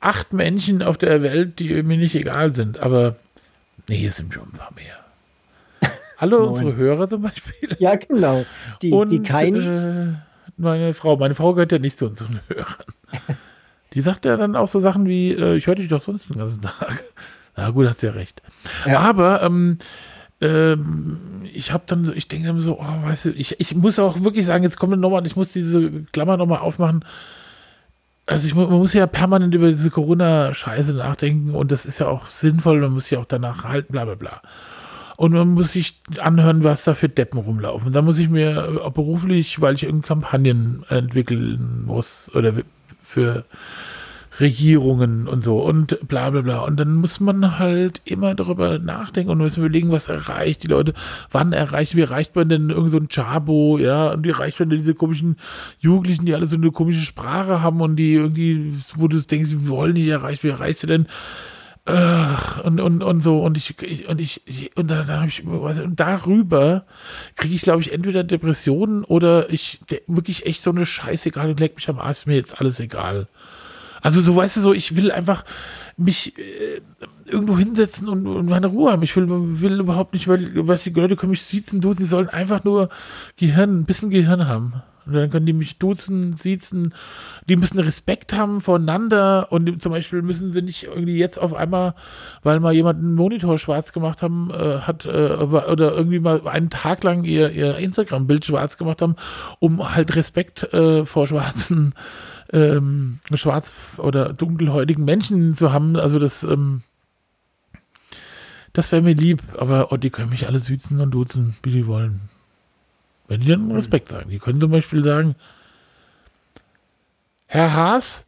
acht 0.00 0.34
Menschen 0.34 0.82
auf 0.82 0.98
der 0.98 1.22
Welt, 1.22 1.60
die 1.60 1.82
mir 1.82 1.96
nicht 1.96 2.14
egal 2.14 2.54
sind. 2.54 2.78
Aber 2.78 3.16
nee, 3.88 4.04
es 4.06 4.16
sind 4.16 4.34
schon 4.34 4.42
ein 4.42 4.52
paar 4.58 4.74
mehr. 4.74 4.98
Hallo, 6.22 6.38
Neun. 6.38 6.48
unsere 6.50 6.76
Hörer 6.76 7.08
zum 7.08 7.22
Beispiel. 7.22 7.76
Ja, 7.80 7.96
genau. 7.96 8.44
Die, 8.80 8.92
Und 8.92 9.10
die 9.10 9.22
kein, 9.22 9.56
äh, 9.56 10.12
meine 10.56 10.94
Frau, 10.94 11.16
meine 11.16 11.34
Frau 11.34 11.52
gehört 11.52 11.72
ja 11.72 11.80
nicht 11.80 11.98
zu 11.98 12.06
unseren 12.06 12.38
Hörern. 12.46 12.86
Die 13.92 14.00
sagt 14.00 14.24
ja 14.24 14.36
dann 14.36 14.54
auch 14.54 14.68
so 14.68 14.78
Sachen 14.78 15.08
wie, 15.08 15.32
äh, 15.32 15.56
ich 15.56 15.66
höre 15.66 15.74
dich 15.74 15.88
doch 15.88 16.00
sonst 16.00 16.28
den 16.28 16.38
ganzen 16.38 16.60
Tag. 16.62 17.02
Na 17.56 17.70
gut, 17.70 17.88
hat 17.88 17.98
sie 17.98 18.06
ja 18.06 18.12
recht. 18.12 18.40
Ja. 18.86 19.00
Aber 19.00 19.42
ähm, 19.42 19.78
ähm, 20.40 21.18
ich 21.52 21.72
habe 21.72 21.82
dann, 21.88 22.12
ich 22.14 22.28
denke 22.28 22.46
dann 22.46 22.60
so, 22.60 22.78
oh, 22.78 23.02
weißt 23.04 23.24
du, 23.24 23.30
ich, 23.30 23.58
ich 23.58 23.74
muss 23.74 23.98
auch 23.98 24.22
wirklich 24.22 24.46
sagen, 24.46 24.62
jetzt 24.62 24.78
kommt 24.78 24.96
nochmal, 24.96 25.26
ich 25.26 25.34
muss 25.34 25.52
diese 25.52 25.90
Klammer 26.12 26.36
nochmal 26.36 26.60
aufmachen. 26.60 27.04
Also 28.26 28.46
ich, 28.46 28.54
man 28.54 28.70
muss 28.70 28.94
ja 28.94 29.08
permanent 29.08 29.56
über 29.56 29.68
diese 29.72 29.90
Corona-Scheiße 29.90 30.94
nachdenken 30.94 31.50
und 31.50 31.72
das 31.72 31.84
ist 31.84 31.98
ja 31.98 32.06
auch 32.06 32.26
sinnvoll, 32.26 32.80
man 32.80 32.92
muss 32.92 33.08
sich 33.08 33.18
auch 33.18 33.24
danach 33.24 33.64
halten, 33.64 33.92
bla 33.92 34.04
bla 34.04 34.14
bla. 34.14 34.40
Und 35.16 35.32
man 35.32 35.48
muss 35.50 35.72
sich 35.72 36.00
anhören, 36.18 36.64
was 36.64 36.84
da 36.84 36.94
für 36.94 37.08
Deppen 37.08 37.38
rumlaufen. 37.38 37.92
Da 37.92 38.02
muss 38.02 38.18
ich 38.18 38.28
mir 38.28 38.82
auch 38.82 38.92
beruflich, 38.92 39.60
weil 39.60 39.74
ich 39.74 39.84
irgendeine 39.84 40.08
Kampagnen 40.08 40.84
entwickeln 40.88 41.84
muss 41.86 42.30
oder 42.34 42.54
für 43.02 43.44
Regierungen 44.40 45.28
und 45.28 45.44
so 45.44 45.60
und 45.60 45.98
bla 46.08 46.30
bla 46.30 46.40
bla. 46.40 46.60
Und 46.60 46.80
dann 46.80 46.94
muss 46.94 47.20
man 47.20 47.58
halt 47.58 48.00
immer 48.04 48.34
darüber 48.34 48.78
nachdenken 48.78 49.30
und 49.30 49.38
muss 49.38 49.56
überlegen, 49.56 49.90
was 49.92 50.08
erreicht 50.08 50.62
die 50.62 50.68
Leute, 50.68 50.94
wann 51.30 51.52
erreicht, 51.52 51.94
wie 51.94 52.00
erreicht 52.00 52.34
man 52.34 52.48
denn 52.48 52.70
irgend 52.70 52.92
so 52.92 53.00
Chabo, 53.08 53.78
ja, 53.78 54.12
und 54.12 54.24
wie 54.24 54.30
erreicht 54.30 54.58
man 54.58 54.70
denn 54.70 54.80
diese 54.80 54.94
komischen 54.94 55.36
Jugendlichen, 55.80 56.24
die 56.24 56.34
alle 56.34 56.46
so 56.46 56.56
eine 56.56 56.70
komische 56.70 57.04
Sprache 57.04 57.60
haben 57.62 57.80
und 57.80 57.96
die 57.96 58.14
irgendwie, 58.14 58.74
wo 58.96 59.08
du 59.08 59.20
denkst, 59.20 59.50
wir 59.50 59.68
wollen 59.68 59.94
nicht 59.94 60.08
erreicht, 60.08 60.44
wie 60.44 60.48
erreichst 60.48 60.82
du 60.84 60.86
denn? 60.86 61.06
Und, 61.84 62.80
und, 62.80 63.02
und 63.02 63.24
so, 63.24 63.40
und 63.40 63.56
ich, 63.56 63.74
ich 63.82 64.08
und 64.08 64.20
ich, 64.20 64.40
ich 64.46 64.76
und 64.76 64.88
da, 64.88 65.02
da 65.02 65.18
habe 65.18 65.28
ich, 65.28 65.44
und 65.44 65.98
darüber 65.98 66.84
kriege 67.34 67.56
ich, 67.56 67.62
glaube 67.62 67.80
ich, 67.80 67.92
entweder 67.92 68.22
Depressionen 68.22 69.02
oder 69.02 69.50
ich 69.50 69.80
der, 69.90 70.00
wirklich 70.06 70.46
echt 70.46 70.62
so 70.62 70.70
eine 70.70 70.86
Scheiße 70.86 71.30
egal 71.30 71.50
und 71.50 71.58
leck 71.58 71.74
mich 71.74 71.88
am 71.88 71.98
Arsch, 71.98 72.26
mir 72.26 72.36
jetzt 72.36 72.60
alles 72.60 72.78
egal. 72.78 73.26
Also 74.00 74.20
so, 74.20 74.36
weißt 74.36 74.58
du, 74.58 74.60
so, 74.60 74.72
ich 74.72 74.94
will 74.96 75.10
einfach 75.10 75.44
mich 75.96 76.38
äh, 76.38 76.80
irgendwo 77.26 77.58
hinsetzen 77.58 78.08
und, 78.08 78.26
und 78.28 78.46
meine 78.46 78.68
Ruhe 78.68 78.92
haben. 78.92 79.02
Ich 79.02 79.16
will, 79.16 79.26
will 79.28 79.80
überhaupt 79.80 80.12
nicht, 80.12 80.28
weil, 80.28 80.50
was 80.66 80.84
die 80.84 80.90
Leute 80.90 81.16
können 81.16 81.30
mich 81.30 81.42
siezen, 81.42 81.80
duzen, 81.80 82.02
die 82.02 82.08
sollen 82.08 82.28
einfach 82.28 82.62
nur 82.62 82.90
Gehirn, 83.36 83.80
ein 83.80 83.84
bisschen 83.84 84.10
Gehirn 84.10 84.46
haben. 84.46 84.82
Und 85.06 85.14
dann 85.14 85.30
können 85.30 85.46
die 85.46 85.52
mich 85.52 85.78
duzen, 85.78 86.34
siezen, 86.34 86.94
die 87.48 87.56
müssen 87.56 87.78
Respekt 87.78 88.32
haben 88.32 88.60
voneinander 88.60 89.50
und 89.50 89.82
zum 89.82 89.92
Beispiel 89.92 90.22
müssen 90.22 90.52
sie 90.52 90.62
nicht 90.62 90.84
irgendwie 90.84 91.18
jetzt 91.18 91.38
auf 91.38 91.54
einmal, 91.54 91.94
weil 92.42 92.60
mal 92.60 92.72
jemand 92.72 93.00
einen 93.00 93.14
Monitor 93.14 93.58
schwarz 93.58 93.92
gemacht 93.92 94.22
haben, 94.22 94.50
äh, 94.50 94.80
hat, 94.80 95.06
äh, 95.06 95.08
oder 95.08 95.92
irgendwie 95.92 96.20
mal 96.20 96.46
einen 96.46 96.70
Tag 96.70 97.02
lang 97.04 97.24
ihr, 97.24 97.50
ihr 97.50 97.76
Instagram-Bild 97.76 98.44
schwarz 98.44 98.76
gemacht 98.76 99.02
haben, 99.02 99.16
um 99.58 99.94
halt 99.94 100.14
Respekt 100.14 100.72
äh, 100.72 101.04
vor 101.04 101.26
schwarzen 101.26 101.94
ähm, 102.52 103.18
schwarz- 103.34 103.98
oder 103.98 104.32
dunkelhäutigen 104.32 105.04
Menschen 105.04 105.56
zu 105.56 105.72
haben. 105.72 105.96
Also 105.96 106.18
das, 106.18 106.42
ähm, 106.44 106.82
das 108.72 108.92
wäre 108.92 109.02
mir 109.02 109.14
lieb, 109.14 109.42
aber 109.58 109.92
oh, 109.92 109.96
die 109.96 110.10
können 110.10 110.30
mich 110.30 110.46
alle 110.46 110.60
süßen 110.60 111.00
und 111.00 111.10
duzen, 111.10 111.56
wie 111.62 111.70
die 111.70 111.86
wollen. 111.86 112.20
Wenn 113.32 113.40
die 113.40 113.46
dann 113.46 113.70
Respekt 113.72 114.08
sagen. 114.08 114.28
Die 114.28 114.38
können 114.38 114.60
zum 114.60 114.70
Beispiel 114.70 115.02
sagen, 115.02 115.36
Herr 117.46 117.72
Haas, 117.74 118.26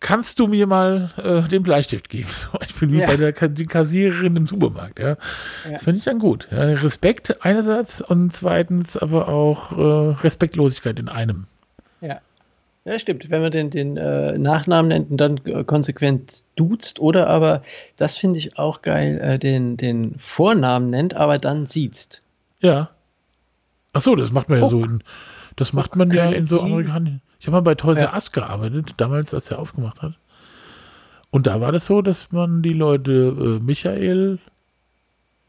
kannst 0.00 0.38
du 0.38 0.46
mir 0.46 0.66
mal 0.66 1.10
äh, 1.16 1.46
den 1.48 1.62
Bleistift 1.62 2.08
geben? 2.08 2.26
Zum 2.28 2.58
Beispiel 2.58 2.90
wie 2.92 3.00
Ja. 3.00 3.06
bei 3.06 3.16
der 3.18 3.32
die 3.50 3.66
Kassiererin 3.66 4.34
im 4.36 4.46
Supermarkt. 4.46 4.98
Ja? 4.98 5.16
Das 5.70 5.84
finde 5.84 5.98
ich 5.98 6.04
dann 6.04 6.18
gut. 6.18 6.48
Ja, 6.50 6.62
Respekt 6.62 7.44
einerseits 7.44 8.00
und 8.00 8.34
zweitens 8.34 8.96
aber 8.96 9.28
auch 9.28 9.72
äh, 9.72 10.14
Respektlosigkeit 10.22 10.98
in 11.00 11.08
einem. 11.10 11.44
Ja. 12.00 12.20
Ja, 12.86 12.98
stimmt. 12.98 13.30
Wenn 13.30 13.42
man 13.42 13.50
den, 13.50 13.68
den 13.70 13.96
äh, 13.98 14.36
Nachnamen 14.38 14.88
nennt 14.88 15.10
und 15.10 15.16
dann 15.18 15.38
äh, 15.46 15.64
konsequent 15.64 16.44
duzt 16.56 16.98
oder 16.98 17.28
aber, 17.28 17.62
das 17.98 18.16
finde 18.16 18.38
ich 18.38 18.58
auch 18.58 18.80
geil, 18.80 19.18
äh, 19.20 19.38
den, 19.38 19.76
den 19.78 20.16
Vornamen 20.18 20.88
nennt, 20.88 21.12
aber 21.14 21.38
dann 21.38 21.64
sieht's. 21.66 22.20
Ja. 22.60 22.88
Ach 23.94 24.00
so, 24.02 24.14
das 24.14 24.30
macht 24.32 24.48
man 24.50 24.58
ja 24.58 24.64
Guck. 24.64 24.70
so 24.72 24.84
in, 24.84 25.02
das 25.56 25.72
macht 25.72 25.96
man 25.96 26.10
ja 26.10 26.30
in 26.30 26.42
so 26.42 26.58
Sie- 26.58 26.64
amerikanischen. 26.64 27.22
Ich 27.40 27.46
habe 27.46 27.56
mal 27.56 27.60
bei 27.62 27.74
Toys 27.74 27.98
R 27.98 28.04
Ja. 28.04 28.14
Us 28.14 28.32
gearbeitet, 28.32 28.92
damals, 28.98 29.32
als 29.34 29.50
er 29.50 29.58
aufgemacht 29.58 30.02
hat. 30.02 30.18
Und 31.30 31.46
da 31.46 31.60
war 31.60 31.72
das 31.72 31.86
so, 31.86 32.00
dass 32.02 32.30
man 32.32 32.62
die 32.62 32.72
Leute 32.72 33.58
äh, 33.60 33.64
Michael 33.64 34.38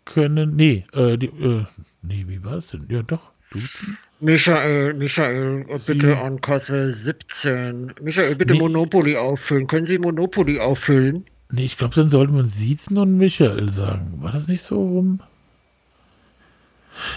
können, 0.05 0.55
nee, 0.55 0.85
äh, 0.93 1.17
die, 1.17 1.27
äh, 1.27 1.65
nee, 2.01 2.25
wie 2.27 2.43
war 2.43 2.53
das 2.55 2.67
denn? 2.67 2.85
Ja, 2.89 3.01
doch, 3.03 3.31
duzen. 3.51 3.97
Michael, 4.19 4.93
Michael, 4.93 5.65
Sie- 5.79 5.93
bitte 5.93 6.17
an 6.17 6.39
Kasse 6.41 6.91
17. 6.91 7.93
Michael, 8.01 8.35
bitte 8.35 8.53
Nee. 8.53 8.59
Monopoly 8.59 9.17
auffüllen. 9.17 9.67
Können 9.67 9.87
Sie 9.87 9.97
Monopoly 9.99 10.59
auffüllen? 10.59 11.25
Nee, 11.51 11.65
ich 11.65 11.77
glaube, 11.77 11.95
dann 11.95 12.09
sollte 12.09 12.33
man 12.33 12.49
Siezen 12.49 12.97
und 12.97 13.17
Michael 13.17 13.71
sagen. 13.71 14.13
War 14.21 14.31
das 14.31 14.47
nicht 14.47 14.63
so 14.63 14.83
rum? 14.85 15.19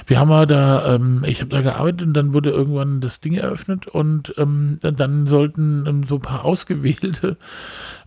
Wir 0.06 0.18
haben 0.18 0.30
ja 0.30 0.46
da, 0.46 0.94
ähm, 0.94 1.24
ich 1.26 1.40
habe 1.40 1.50
da 1.50 1.60
gearbeitet 1.60 2.02
und 2.02 2.14
dann 2.14 2.32
wurde 2.32 2.50
irgendwann 2.50 3.00
das 3.00 3.20
Ding 3.20 3.34
eröffnet 3.34 3.86
und 3.86 4.34
ähm, 4.38 4.78
dann 4.80 5.26
sollten 5.26 5.84
ähm, 5.86 6.04
so 6.08 6.16
ein 6.16 6.22
paar 6.22 6.44
ausgewählte 6.44 7.36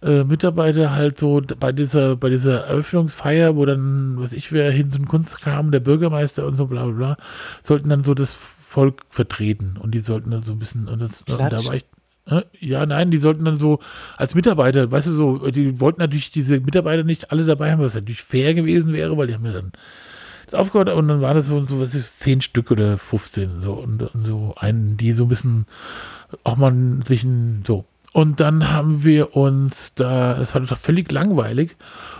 äh, 0.01 0.23
Mitarbeiter 0.23 0.91
halt 0.91 1.19
so 1.19 1.41
bei 1.59 1.71
dieser, 1.71 2.15
bei 2.15 2.29
dieser 2.29 2.65
Eröffnungsfeier, 2.65 3.55
wo 3.55 3.65
dann, 3.65 4.15
was 4.17 4.33
ich, 4.33 4.51
wer 4.51 4.71
hin 4.71 4.91
zum 4.91 5.07
Kunst 5.07 5.41
kam, 5.41 5.71
der 5.71 5.79
Bürgermeister 5.79 6.45
und 6.45 6.55
so 6.55 6.67
bla 6.67 6.85
bla 6.85 6.93
bla, 6.93 7.17
sollten 7.63 7.89
dann 7.89 8.03
so 8.03 8.13
das 8.13 8.33
Volk 8.33 9.01
vertreten 9.09 9.77
und 9.79 9.91
die 9.93 9.99
sollten 9.99 10.31
dann 10.31 10.43
so 10.43 10.53
ein 10.53 10.59
bisschen, 10.59 10.87
und, 10.87 11.01
das, 11.01 11.23
und 11.23 11.39
da 11.39 11.65
war 11.65 11.73
ich, 11.73 11.85
äh, 12.25 12.43
ja, 12.59 12.85
nein, 12.85 13.11
die 13.11 13.17
sollten 13.17 13.45
dann 13.45 13.59
so 13.59 13.79
als 14.17 14.35
Mitarbeiter, 14.35 14.91
weißt 14.91 15.07
du 15.07 15.11
so, 15.11 15.51
die 15.51 15.79
wollten 15.79 16.01
natürlich 16.01 16.31
diese 16.31 16.59
Mitarbeiter 16.59 17.03
nicht 17.03 17.31
alle 17.31 17.45
dabei 17.45 17.71
haben, 17.71 17.81
was 17.81 17.95
natürlich 17.95 18.23
fair 18.23 18.53
gewesen 18.53 18.93
wäre, 18.93 19.17
weil 19.17 19.27
die 19.27 19.33
haben 19.33 19.45
ja 19.45 19.53
dann 19.53 19.71
aufgehört 20.55 20.89
und 20.89 21.07
dann 21.07 21.21
waren 21.21 21.35
das 21.35 21.47
so, 21.47 21.65
so 21.65 21.79
was 21.79 21.95
ist, 21.95 22.19
zehn 22.19 22.41
Stück 22.41 22.71
oder 22.71 22.97
15 22.97 23.61
so 23.61 23.73
und, 23.73 24.01
und 24.01 24.25
so 24.27 24.53
einen, 24.57 24.97
die 24.97 25.13
so 25.13 25.23
ein 25.25 25.29
bisschen 25.29 25.65
auch 26.43 26.57
mal 26.57 26.73
sich 27.05 27.23
ein, 27.23 27.63
so. 27.65 27.85
Und 28.13 28.41
dann 28.41 28.69
haben 28.73 29.05
wir 29.05 29.37
uns 29.37 29.93
da, 29.95 30.33
das 30.33 30.53
war 30.53 30.61
doch 30.61 30.77
völlig 30.77 31.09
langweilig. 31.13 31.77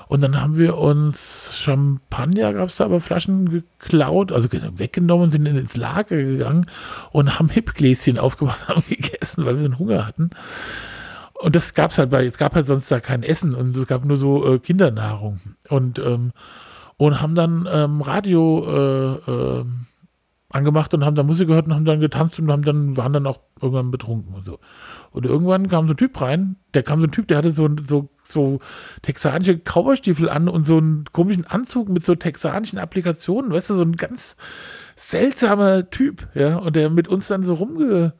Und 0.08 0.22
dann 0.22 0.40
haben 0.42 0.58
wir 0.58 0.78
uns 0.78 1.58
Champagner, 1.58 2.54
gab 2.54 2.70
es 2.70 2.76
da 2.76 2.86
aber 2.86 3.02
Flaschen 3.02 3.50
geklaut, 3.50 4.32
also 4.32 4.48
ge- 4.48 4.62
weggenommen, 4.76 5.32
sind 5.32 5.46
ins 5.46 5.76
Lager 5.76 6.16
gegangen 6.16 6.68
und 7.12 7.38
haben 7.38 7.50
Hipgläschen 7.50 8.20
aufgemacht, 8.20 8.68
haben 8.70 8.84
gegessen, 8.88 9.46
weil 9.46 9.56
wir 9.56 9.64
so 9.64 9.70
einen 9.70 9.80
Hunger 9.80 10.08
hatten. 10.08 10.30
Und 11.34 11.56
das 11.58 11.74
gab's 11.74 11.98
halt 11.98 12.10
bei, 12.10 12.26
es 12.26 12.38
gab 12.38 12.56
halt 12.56 12.68
sonst 12.68 12.90
da 12.90 13.00
kein 13.02 13.24
Essen 13.24 13.54
und 13.54 13.76
es 13.76 13.88
gab 13.88 14.06
nur 14.06 14.18
so 14.18 14.46
äh, 14.54 14.60
Kindernahrung. 14.60 15.40
Und, 15.70 16.00
ähm, 16.00 16.32
und 17.06 17.20
haben 17.20 17.34
dann 17.34 17.68
ähm, 17.72 18.02
Radio 18.02 18.64
äh, 18.64 19.32
ähm, 19.32 19.88
angemacht 20.49 20.93
und 20.93 21.04
haben 21.04 21.16
dann 21.16 21.26
Musik 21.26 21.47
gehört 21.47 21.66
und 21.66 21.74
haben 21.74 21.86
dann 21.86 21.99
getanzt 21.99 22.38
und 22.38 22.52
haben 22.52 22.64
dann, 22.64 22.95
waren 22.95 23.12
dann 23.12 23.26
auch 23.26 23.39
irgendwann 23.60 23.89
betrunken 23.89 24.36
und 24.36 24.45
so. 24.45 24.60
Und 25.10 25.26
irgendwann 25.26 25.68
kam 25.68 25.88
so 25.88 25.93
ein 25.93 25.97
Typ 25.97 26.22
rein, 26.22 26.58
der 26.76 26.84
kam 26.84 27.02
so 27.02 27.08
ein 27.08 27.12
Typ, 27.12 27.28
der 27.28 27.38
hatte 27.39 27.54
so, 27.54 27.68
so, 27.88 28.10
so 28.24 28.60
texanische 29.02 29.58
Cowboystiefel 29.58 30.30
an 30.30 30.47
und 30.47 30.68
so 30.68 30.78
einen 30.78 31.06
komischen 31.12 31.47
Anzug 31.47 31.89
mit 31.89 32.06
so 32.06 32.14
texanischen 32.14 32.78
Applikationen, 32.78 33.52
weißt 33.52 33.72
du, 33.72 33.74
so 33.74 33.84
ein 33.84 33.95
ganz 33.95 34.36
seltsamer 34.95 35.89
Typ, 35.89 36.28
ja, 36.36 36.58
und 36.58 36.76
der 36.76 36.91
mit 36.91 37.08
uns 37.08 37.30
dann 37.30 37.41
so 37.41 37.56
rumge, 37.56 38.14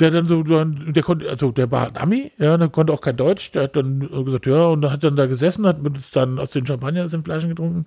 der 0.00 0.10
dann 0.10 0.28
so, 0.28 0.42
dann, 0.42 0.92
der 0.92 1.02
konnte, 1.02 1.28
also 1.28 1.50
der 1.50 1.70
war 1.70 1.90
Ami, 1.94 2.32
ja, 2.38 2.56
der 2.56 2.68
konnte 2.68 2.92
auch 2.92 3.00
kein 3.00 3.16
Deutsch, 3.16 3.52
der 3.52 3.64
hat 3.64 3.76
dann 3.76 4.00
gesagt, 4.24 4.46
ja, 4.46 4.66
und 4.66 4.90
hat 4.90 5.02
dann 5.04 5.16
da 5.16 5.26
gesessen, 5.26 5.66
hat 5.66 5.82
mit 5.82 5.96
uns 5.96 6.10
dann 6.10 6.38
aus 6.38 6.50
den 6.50 6.66
Champagner 6.66 7.04
aus 7.04 7.10
den 7.10 7.24
Flaschen 7.24 7.50
getrunken 7.50 7.86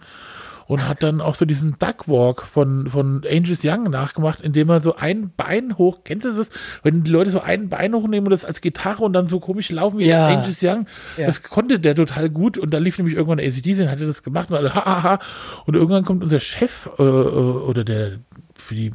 und 0.68 0.88
hat 0.88 1.04
dann 1.04 1.20
auch 1.20 1.36
so 1.36 1.44
diesen 1.46 1.76
Duckwalk 1.80 2.44
von, 2.44 2.88
von 2.88 3.24
Angus 3.30 3.60
Young 3.64 3.84
nachgemacht, 3.90 4.40
indem 4.42 4.70
er 4.70 4.80
so 4.80 4.96
ein 4.96 5.32
Bein 5.36 5.78
hoch, 5.78 6.00
kennst 6.06 6.26
du 6.26 6.32
das, 6.34 6.50
wenn 6.84 7.04
die 7.04 7.12
Leute 7.12 7.30
so 7.30 7.42
ein 7.42 7.68
Bein 7.68 7.94
hochnehmen 7.94 8.28
und 8.28 8.32
das 8.32 8.46
als 8.46 8.62
Gitarre 8.62 9.04
und 9.04 9.12
dann 9.14 9.28
so 9.28 9.40
komisch 9.40 9.70
laufen 9.70 10.00
wie 10.00 10.06
Ja. 10.08 10.28
Angus 10.28 10.62
Young, 10.64 10.86
Ja. 11.18 11.26
das 11.26 11.44
konnte 11.44 11.80
der 11.80 11.96
total 11.96 12.30
gut 12.30 12.58
und 12.58 12.74
da 12.74 12.78
lief 12.78 12.98
nämlich 12.98 13.16
irgendwann 13.18 13.40
ACDC 13.40 13.82
und 13.82 13.92
hatte 13.92 14.08
das 14.08 14.24
gemacht 14.24 14.50
und 14.50 14.56
alle, 14.58 14.74
ha, 14.74 14.86
ha, 14.86 15.04
ha. 15.04 15.20
und 15.66 15.76
irgendwann 15.76 16.06
kommt 16.06 16.24
unser 16.24 16.40
Chef 16.40 16.90
äh, 16.98 17.04
äh, 17.04 17.06
oder 17.06 17.84
der 17.84 18.20
für 18.54 18.76
die 18.76 18.94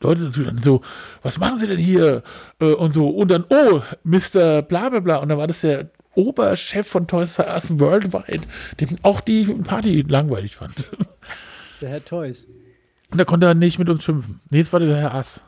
Leute 0.00 0.26
dazu 0.26 0.44
dann 0.44 0.58
so, 0.58 0.82
was 1.22 1.38
machen 1.38 1.58
Sie 1.58 1.66
denn 1.66 1.78
hier? 1.78 2.22
Äh, 2.60 2.72
und 2.72 2.94
so, 2.94 3.08
und 3.08 3.30
dann, 3.30 3.44
oh, 3.48 3.82
Mr. 4.04 4.62
bla 4.62 4.88
bla 4.88 5.00
bla. 5.00 5.16
Und 5.16 5.28
dann 5.28 5.38
war 5.38 5.46
das 5.46 5.60
der 5.60 5.90
Oberchef 6.14 6.86
von 6.86 7.06
Toys 7.06 7.38
R 7.38 7.54
Us 7.54 7.78
Worldwide, 7.78 8.42
dem 8.80 8.98
auch 9.02 9.20
die 9.20 9.44
Party 9.44 10.02
langweilig 10.02 10.56
fand. 10.56 10.74
Der 11.80 11.90
Herr 11.90 12.04
Toys. 12.04 12.48
Und 13.10 13.18
da 13.18 13.24
konnte 13.24 13.46
er 13.46 13.54
nicht 13.54 13.78
mit 13.78 13.88
uns 13.88 14.02
schimpfen. 14.02 14.40
Nee, 14.50 14.58
jetzt 14.58 14.72
war 14.72 14.80
der 14.80 14.96
Herr 14.96 15.14
Ass. 15.14 15.42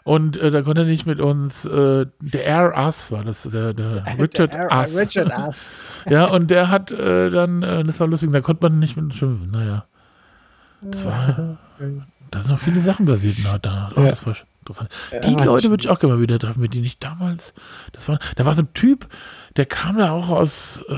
Und 0.05 0.37
äh, 0.37 0.51
da 0.51 0.61
konnte 0.61 0.83
er 0.83 0.87
nicht 0.87 1.07
mit 1.07 1.19
uns, 1.19 1.65
äh, 1.65 2.05
der 2.21 2.45
Air 2.45 2.77
Ass 2.77 3.11
war 3.11 3.25
das, 3.25 3.45
der, 3.45 3.73
der 3.73 4.05
Richard 4.19 4.53
Der 4.53 4.71
Ass. 4.71 4.95
Richard 4.95 5.33
Ass. 5.33 5.73
Ja, 6.07 6.27
und 6.27 6.51
der 6.51 6.69
hat 6.69 6.93
äh, 6.93 7.31
dann, 7.31 7.63
äh, 7.63 7.83
das 7.83 7.99
war 8.01 8.07
lustig, 8.07 8.31
da 8.31 8.43
konnte 8.43 8.69
man 8.69 8.79
nicht 8.79 8.97
mit 8.97 9.07
uns 9.07 9.17
schimpfen. 9.17 9.51
Naja. 9.51 9.87
Das 10.83 11.07
war, 11.07 11.57
da 12.35 12.41
sind 12.41 12.51
noch 12.51 12.59
viele 12.59 12.81
Sachen 12.81 13.07
passiert 13.07 13.37
na, 13.45 13.59
da. 13.59 13.93
Oh, 13.95 14.01
Ja. 14.01 14.09
Das 14.09 14.27
war 14.27 14.35
interessant. 14.61 14.91
Die 15.25 15.33
Ja, 15.33 15.45
Leute 15.45 15.71
würde 15.71 15.83
ich 15.83 15.89
auch 15.89 16.01
gerne 16.01 16.17
mal 16.17 16.21
wieder 16.21 16.39
treffen, 16.39 16.61
mit 16.61 16.75
denen 16.75 16.85
ich 16.85 16.99
damals, 16.99 17.55
das 17.93 18.09
war, 18.09 18.19
da 18.35 18.45
war 18.45 18.55
so 18.55 18.63
ein 18.63 18.75
Typ, 18.75 19.07
der 19.57 19.67
kam 19.67 19.99
da 19.99 20.11
auch 20.11 20.31
aus 20.31 20.85
äh, 20.89 20.95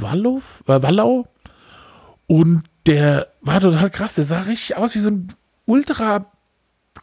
Wallow, 0.00 0.40
äh, 0.66 0.80
Wallau 0.82 1.26
und 2.28 2.62
der 2.86 3.26
war 3.40 3.60
total 3.60 3.90
krass, 3.90 4.14
der 4.14 4.24
sah 4.24 4.42
richtig 4.42 4.76
aus 4.76 4.94
wie 4.94 5.00
so 5.00 5.10
ein 5.10 5.28
Ultra, 5.64 6.30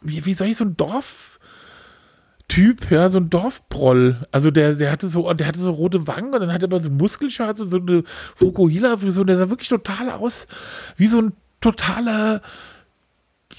wie, 0.00 0.24
wie 0.24 0.32
soll 0.32 0.48
ich 0.48 0.56
so 0.56 0.64
ein 0.64 0.76
Dorf, 0.76 1.38
Typ, 2.48 2.90
ja, 2.90 3.08
so 3.08 3.18
ein 3.18 3.28
Dorfproll. 3.28 4.24
Also 4.30 4.52
der, 4.52 4.74
der 4.74 4.92
hatte 4.92 5.08
so, 5.08 5.32
der 5.32 5.48
hatte 5.48 5.58
so 5.58 5.72
rote 5.72 6.06
Wangen 6.06 6.32
und 6.32 6.40
dann 6.40 6.52
hatte 6.52 6.68
er 6.70 6.80
so 6.80 6.90
Muskelschürze 6.90 7.64
und 7.64 7.70
so 7.72 7.78
eine 7.78 8.04
Fukuhila-Frisur. 8.36 9.26
Der 9.26 9.36
sah 9.36 9.50
wirklich 9.50 9.68
total 9.68 10.10
aus 10.10 10.46
wie 10.96 11.08
so 11.08 11.20
ein 11.20 11.32
totaler 11.60 12.42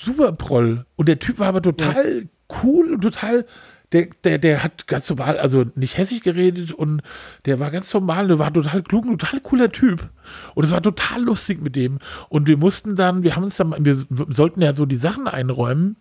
Superproll. 0.04 0.86
Und 0.96 1.08
der 1.08 1.20
Typ 1.20 1.40
war 1.40 1.48
aber 1.48 1.62
total 1.62 2.28
cool 2.64 2.94
und 2.94 3.02
total, 3.02 3.46
der, 3.92 4.08
der, 4.24 4.38
der 4.38 4.64
hat 4.64 4.88
ganz 4.88 5.10
normal, 5.10 5.38
also 5.38 5.66
nicht 5.76 5.98
hässlich 5.98 6.22
geredet 6.22 6.74
und 6.74 7.02
der 7.46 7.60
war 7.60 7.72
ganz 7.72 7.94
normal, 7.94 8.28
der 8.28 8.40
war 8.40 8.54
total 8.54 8.84
klug, 8.84 9.06
ein 9.06 9.18
total 9.18 9.40
cooler 9.40 9.72
Typ. 9.72 10.10
Und 10.56 10.64
es 10.66 10.72
war 10.72 10.82
total 10.82 11.24
lustig 11.24 11.62
mit 11.62 11.76
dem. 11.76 12.00
Und 12.30 12.48
wir 12.48 12.58
mussten 12.58 12.96
dann, 12.96 13.24
wir 13.24 13.36
haben 13.36 13.44
uns 13.44 13.58
dann, 13.58 13.74
wir 13.80 13.96
sollten 14.10 14.62
ja 14.62 14.76
so 14.76 14.86
die 14.86 14.98
Sachen 14.98 15.28
einräumen 15.28 15.98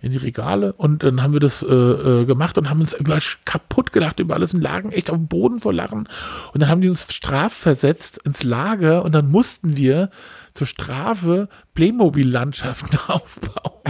in 0.00 0.12
die 0.12 0.18
Regale 0.18 0.74
und 0.74 1.02
dann 1.02 1.22
haben 1.22 1.32
wir 1.32 1.40
das 1.40 1.62
äh, 1.62 1.72
äh, 1.72 2.24
gemacht 2.26 2.58
und 2.58 2.68
haben 2.68 2.82
uns 2.82 2.92
über 2.92 3.18
kaputt 3.46 3.92
gelacht 3.92 4.20
über 4.20 4.34
alles 4.34 4.52
und 4.52 4.60
lagen 4.60 4.92
echt 4.92 5.08
auf 5.08 5.16
dem 5.16 5.28
Boden 5.28 5.60
vor 5.60 5.72
Lachen 5.72 6.08
und 6.52 6.60
dann 6.60 6.68
haben 6.68 6.82
die 6.82 6.90
uns 6.90 7.10
strafversetzt 7.10 8.18
ins 8.18 8.42
Lager 8.42 9.02
und 9.02 9.14
dann 9.14 9.30
mussten 9.30 9.78
wir 9.78 10.10
zur 10.54 10.66
Strafe 10.66 11.48
Playmobil-Landschaften 11.74 12.98
aufbauen. 13.08 13.82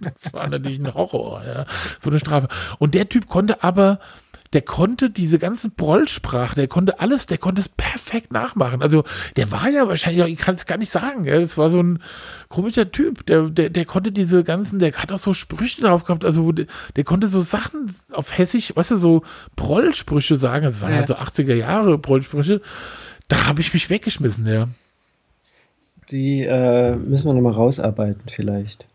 das 0.00 0.32
war 0.32 0.48
natürlich 0.48 0.78
ein 0.78 0.92
Horror, 0.94 1.42
ja, 1.46 1.66
so 2.00 2.10
eine 2.10 2.18
Strafe. 2.18 2.48
Und 2.78 2.94
der 2.94 3.08
Typ 3.08 3.26
konnte 3.28 3.62
aber 3.62 4.00
der 4.52 4.62
konnte 4.62 5.10
diese 5.10 5.40
ganzen 5.40 5.72
Brollsprache, 5.72 6.54
der 6.54 6.68
konnte 6.68 7.00
alles, 7.00 7.26
der 7.26 7.36
konnte 7.36 7.60
es 7.60 7.68
perfekt 7.68 8.32
nachmachen. 8.32 8.80
Also 8.80 9.02
der 9.34 9.50
war 9.50 9.68
ja 9.68 9.88
wahrscheinlich, 9.88 10.22
auch- 10.22 10.28
ich 10.28 10.38
kann 10.38 10.54
es 10.54 10.66
gar 10.66 10.78
nicht 10.78 10.90
sagen, 10.92 11.24
ja, 11.24 11.38
das 11.40 11.58
war 11.58 11.68
so 11.68 11.82
ein 11.82 12.00
komischer 12.48 12.90
Typ, 12.92 13.26
der, 13.26 13.50
der, 13.50 13.70
der 13.70 13.84
konnte 13.84 14.12
diese 14.12 14.44
ganzen, 14.44 14.78
der 14.78 14.92
hat 14.94 15.10
auch 15.10 15.18
so 15.18 15.34
Sprüche 15.34 15.82
drauf 15.82 16.04
gehabt, 16.04 16.24
also 16.24 16.52
der, 16.52 16.66
der 16.94 17.04
konnte 17.04 17.26
so 17.26 17.40
Sachen 17.40 17.94
auf 18.12 18.38
Hessisch, 18.38 18.74
weißt 18.74 18.92
du, 18.92 18.96
so 18.96 19.22
Brollsprüche 19.56 20.36
sagen, 20.36 20.64
das 20.64 20.80
waren 20.80 20.92
Ja. 20.92 20.98
halt 20.98 21.08
so 21.08 21.16
80er 21.16 21.54
Jahre 21.54 21.98
Brollsprüche, 21.98 22.62
da 23.28 23.46
habe 23.48 23.60
ich 23.60 23.74
mich 23.74 23.90
weggeschmissen, 23.90 24.46
ja. 24.46 24.68
Die 26.10 26.42
äh, 26.42 26.94
müssen 26.96 27.28
wir 27.28 27.34
nochmal 27.34 27.52
rausarbeiten, 27.54 28.22
vielleicht. 28.30 28.86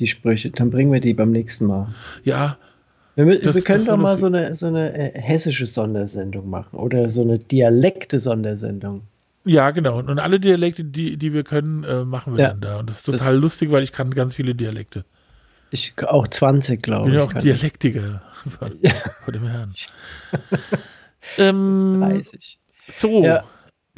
Die 0.00 0.06
Sprüche. 0.06 0.50
Dann 0.50 0.70
bringen 0.70 0.92
wir 0.92 1.00
die 1.00 1.14
beim 1.14 1.30
nächsten 1.30 1.66
Mal. 1.66 1.88
Ja, 2.24 2.58
Wir, 3.14 3.40
Das- 3.40 3.54
wir 3.56 3.62
können 3.62 3.78
das 3.78 3.86
doch 3.86 3.96
mal 3.96 4.10
das- 4.12 4.20
so 4.20 4.26
eine, 4.26 4.54
so 4.56 4.66
eine 4.66 5.14
äh, 5.14 5.18
hessische 5.20 5.66
Sondersendung 5.66 6.50
machen 6.50 6.76
oder 6.78 7.08
so 7.08 7.22
eine 7.22 7.38
Dialekte-Sondersendung. 7.38 9.02
ja, 9.44 9.70
genau. 9.70 9.98
Und 9.98 10.18
alle 10.18 10.38
Dialekte, 10.40 10.84
die, 10.84 11.16
die 11.16 11.32
wir 11.32 11.44
können, 11.44 11.84
äh, 11.84 12.04
machen 12.04 12.36
wir 12.36 12.42
Ja. 12.42 12.48
dann 12.50 12.60
da. 12.60 12.78
Und 12.80 12.90
das 12.90 12.96
ist 12.96 13.08
Das 13.08 13.20
total 13.20 13.36
ist- 13.36 13.40
lustig, 13.42 13.70
weil 13.70 13.82
ich 13.82 13.92
kann 13.92 14.10
ganz 14.10 14.34
viele 14.34 14.54
Dialekte. 14.54 15.04
Ich 15.70 15.94
auch 16.06 16.28
20, 16.28 16.76
Ich 16.76 16.82
glaube 16.82 17.04
bin 17.04 17.12
ich. 17.14 17.18
ja 17.18 17.24
auch 17.24 17.32
Dialektiker. 17.32 18.22
Vor 19.24 19.32
dem 19.32 19.46
Herrn. 19.46 19.72
ähm, 21.38 22.00
30. 22.00 22.58
so, 22.88 23.24
Ja. 23.24 23.44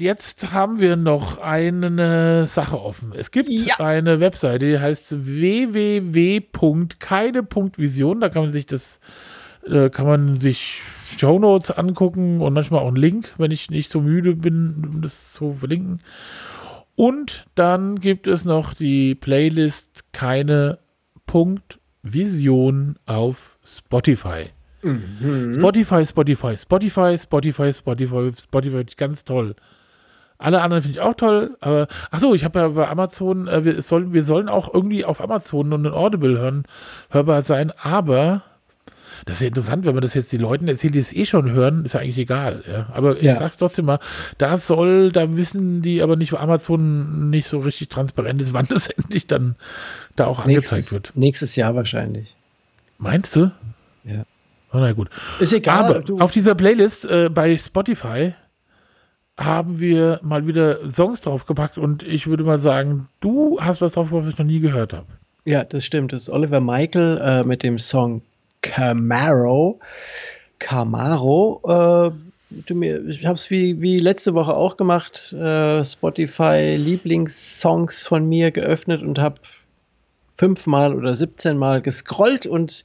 Jetzt 0.01 0.53
haben 0.53 0.81
wir 0.81 0.97
noch 0.97 1.39
eine 1.39 2.47
Sache 2.47 2.81
offen. 2.81 3.13
Es 3.17 3.31
gibt 3.31 3.49
Ja. 3.49 3.77
eine 3.81 4.21
Webseite, 4.21 4.67
die 4.67 4.79
heißt 4.79 5.27
www.keine.vision. 5.27 8.21
Da 8.21 8.29
kann 8.29 8.43
man 8.43 8.53
sich 8.53 8.67
das, 8.67 9.01
äh, 9.67 9.91
kann 9.91 10.07
man 10.07 10.41
sich 10.41 10.83
Shownotes 11.17 11.71
angucken 11.73 12.41
und 12.41 12.53
manchmal 12.53 12.81
auch 12.81 12.89
einen 12.89 12.97
Link, 12.97 13.33
wenn 13.39 13.51
ich 13.51 13.71
nicht 13.71 13.91
so 13.91 14.01
müde 14.01 14.37
bin, 14.37 14.87
um 14.93 15.03
das 15.03 15.33
zu 15.33 15.55
verlinken. 15.55 16.01
Und 16.97 17.47
dann 17.55 18.01
gibt 18.01 18.27
es 18.27 18.45
noch 18.45 18.75
die 18.75 19.15
Playlist 19.15 20.05
keine 20.13 20.79
Punkt 21.27 21.79
Vision 22.03 22.97
auf 23.07 23.59
Spotify. 23.65 24.47
Spotify, 25.53 26.07
Spotify, 26.07 26.57
Spotify, 26.57 27.19
Spotify, 27.19 27.73
Spotify, 27.73 28.31
Spotify, 28.41 28.85
ganz 28.97 29.25
toll. 29.25 29.55
Alle 30.39 30.62
anderen 30.62 30.82
finde 30.82 30.99
ich 30.99 31.03
auch 31.05 31.14
toll, 31.14 31.57
aber 31.61 31.89
ach 32.12 32.20
so, 32.20 32.32
ich 32.34 32.45
habe 32.45 32.59
ja 32.61 32.68
bei 32.68 32.89
Amazon, 32.89 33.49
äh, 33.49 33.64
wir, 33.64 33.76
es 33.78 33.89
sollen, 33.89 34.12
wir 34.12 34.24
sollen 34.24 34.49
auch 34.49 34.72
irgendwie 34.72 35.05
auf 35.05 35.20
Amazon 35.20 35.72
und 35.72 35.84
in 35.84 35.93
Audible 35.93 36.39
hören, 36.39 36.62
hörbar 37.11 37.43
sein, 37.43 37.72
aber 37.82 38.43
das 39.26 39.36
ist 39.36 39.41
ja 39.43 39.49
interessant, 39.49 39.84
wenn 39.84 39.95
man 39.95 40.03
das 40.03 40.14
jetzt 40.14 40.32
den 40.32 40.41
Leuten 40.41 40.68
erzählt, 40.68 40.95
die 40.95 41.01
es 41.01 41.12
eh 41.12 41.26
schon 41.26 41.51
hören, 41.51 41.84
ist 41.84 41.95
ja 41.95 42.01
eigentlich 42.01 42.18
egal. 42.18 42.62
Ja? 42.70 42.86
Aber 42.93 43.16
ich 43.16 43.24
Ja. 43.24 43.34
sag's 43.34 43.57
trotzdem 43.57 43.86
mal, 43.86 43.99
da 44.39 44.57
soll, 44.59 45.11
da 45.11 45.36
wissen 45.36 45.82
die 45.82 46.03
aber 46.03 46.14
nicht, 46.14 46.32
wo 46.32 46.36
Amazon 46.36 47.28
nicht 47.30 47.49
so 47.49 47.59
richtig 47.59 47.89
transparent 47.89 48.41
ist, 48.41 48.53
wann 48.55 48.66
das 48.68 48.86
endlich 48.89 49.26
dann 49.26 49.57
da 50.14 50.26
auch 50.26 50.39
angezeigt 50.45 50.72
Nächstes, 50.76 50.93
wird. 50.93 51.12
nächstes 51.16 51.57
Jahr 51.57 51.74
wahrscheinlich. 51.74 52.36
Meinst 52.99 53.34
du? 53.34 53.51
Ja. 54.05 54.22
Oh, 54.72 54.78
na 54.78 54.93
gut. 54.93 55.09
Ist 55.41 55.53
egal. 55.53 55.84
Aber 55.84 56.01
du, 56.01 56.20
auf 56.20 56.30
dieser 56.30 56.55
Playlist 56.55 57.05
äh, 57.07 57.28
bei 57.28 57.57
Spotify 57.57 58.34
haben 59.39 59.78
wir 59.78 60.18
mal 60.22 60.47
wieder 60.47 60.91
Songs 60.91 61.20
draufgepackt 61.20 61.78
und 61.78 62.03
ich 62.03 62.26
würde 62.26 62.43
mal 62.43 62.59
sagen, 62.61 63.09
du 63.20 63.59
hast 63.61 63.80
was 63.80 63.93
draufgepackt, 63.93 64.26
was 64.26 64.32
ich 64.32 64.39
noch 64.39 64.47
nie 64.47 64.61
gehört 64.61 64.93
habe. 64.93 65.07
ja, 65.45 65.64
das 65.64 65.84
stimmt. 65.84 66.12
Das 66.12 66.22
ist 66.22 66.28
Oliver 66.28 66.61
Michael 66.61 67.18
äh, 67.18 67.45
mit 67.45 67.62
dem 67.62 67.78
Song 67.78 68.22
Camaro. 68.62 69.78
Camaro. 70.59 72.11
Äh, 72.11 72.74
mir, 72.74 73.07
ich 73.07 73.24
habe 73.24 73.34
es 73.34 73.51
wie, 73.51 73.80
wie 73.80 73.99
letzte 73.99 74.34
Woche 74.34 74.55
auch 74.55 74.76
gemacht. 74.76 75.32
Äh, 75.32 75.84
Spotify 75.84 76.76
Lieblingssongs 76.76 78.07
von 78.07 78.28
mir 78.28 78.51
geöffnet 78.51 79.03
und 79.03 79.18
habe 79.18 79.36
fünfmal 80.36 80.95
oder 80.95 81.14
17 81.14 81.57
Mal 81.57 81.82
gescrollt 81.82 82.47
und 82.47 82.84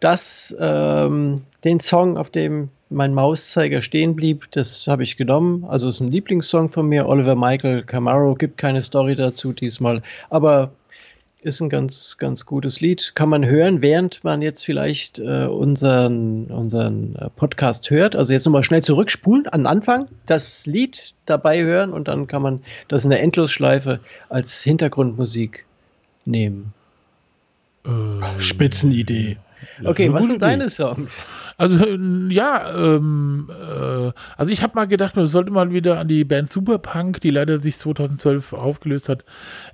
das, 0.00 0.54
ähm, 0.58 1.42
den 1.64 1.78
Song, 1.78 2.16
auf 2.16 2.30
dem 2.30 2.70
mein 2.90 3.14
Mauszeiger 3.14 3.80
stehen 3.82 4.16
blieb, 4.16 4.50
das 4.50 4.86
habe 4.86 5.04
ich 5.04 5.16
genommen. 5.16 5.64
Also 5.64 5.88
es 5.88 5.96
ist 5.96 6.00
ein 6.00 6.10
Lieblingssong 6.10 6.68
von 6.68 6.86
mir, 6.86 7.06
Oliver 7.06 7.36
Michael 7.36 7.84
Camaro, 7.84 8.34
gibt 8.34 8.58
keine 8.58 8.82
Story 8.82 9.14
dazu 9.14 9.52
diesmal, 9.52 10.02
aber 10.28 10.72
ist 11.42 11.60
ein 11.60 11.70
ganz, 11.70 12.18
ganz 12.18 12.44
gutes 12.44 12.80
Lied. 12.80 13.12
Kann 13.14 13.30
man 13.30 13.46
hören, 13.46 13.80
während 13.80 14.22
man 14.24 14.42
jetzt 14.42 14.64
vielleicht 14.64 15.18
äh, 15.18 15.46
unseren, 15.46 16.46
unseren 16.46 17.16
äh, 17.16 17.30
Podcast 17.30 17.90
hört. 17.90 18.14
Also 18.14 18.32
jetzt 18.32 18.44
nochmal 18.44 18.62
schnell 18.62 18.82
zurückspulen 18.82 19.46
an 19.46 19.62
den 19.62 19.66
Anfang, 19.66 20.08
das 20.26 20.66
Lied 20.66 21.14
dabei 21.24 21.62
hören 21.62 21.92
und 21.92 22.08
dann 22.08 22.26
kann 22.26 22.42
man 22.42 22.62
das 22.88 23.04
in 23.04 23.10
der 23.10 23.22
Endlosschleife 23.22 24.00
als 24.28 24.62
Hintergrundmusik 24.62 25.64
nehmen. 26.26 26.74
Äh, 27.86 28.40
Spitzenidee. 28.40 29.38
Okay, 29.84 30.12
was 30.12 30.26
sind 30.26 30.42
deine 30.42 30.70
Songs? 30.70 31.24
Also 31.56 31.84
äh, 31.84 31.98
ja, 32.32 32.74
ähm, 32.76 33.50
äh, 33.50 34.12
also 34.36 34.52
ich 34.52 34.62
habe 34.62 34.74
mal 34.74 34.86
gedacht, 34.86 35.16
man 35.16 35.26
sollte 35.26 35.50
mal 35.50 35.72
wieder 35.72 35.98
an 35.98 36.08
die 36.08 36.24
Band 36.24 36.52
Superpunk, 36.52 37.20
die 37.20 37.30
leider 37.30 37.60
sich 37.60 37.78
2012 37.78 38.52
aufgelöst 38.52 39.08
hat, 39.08 39.24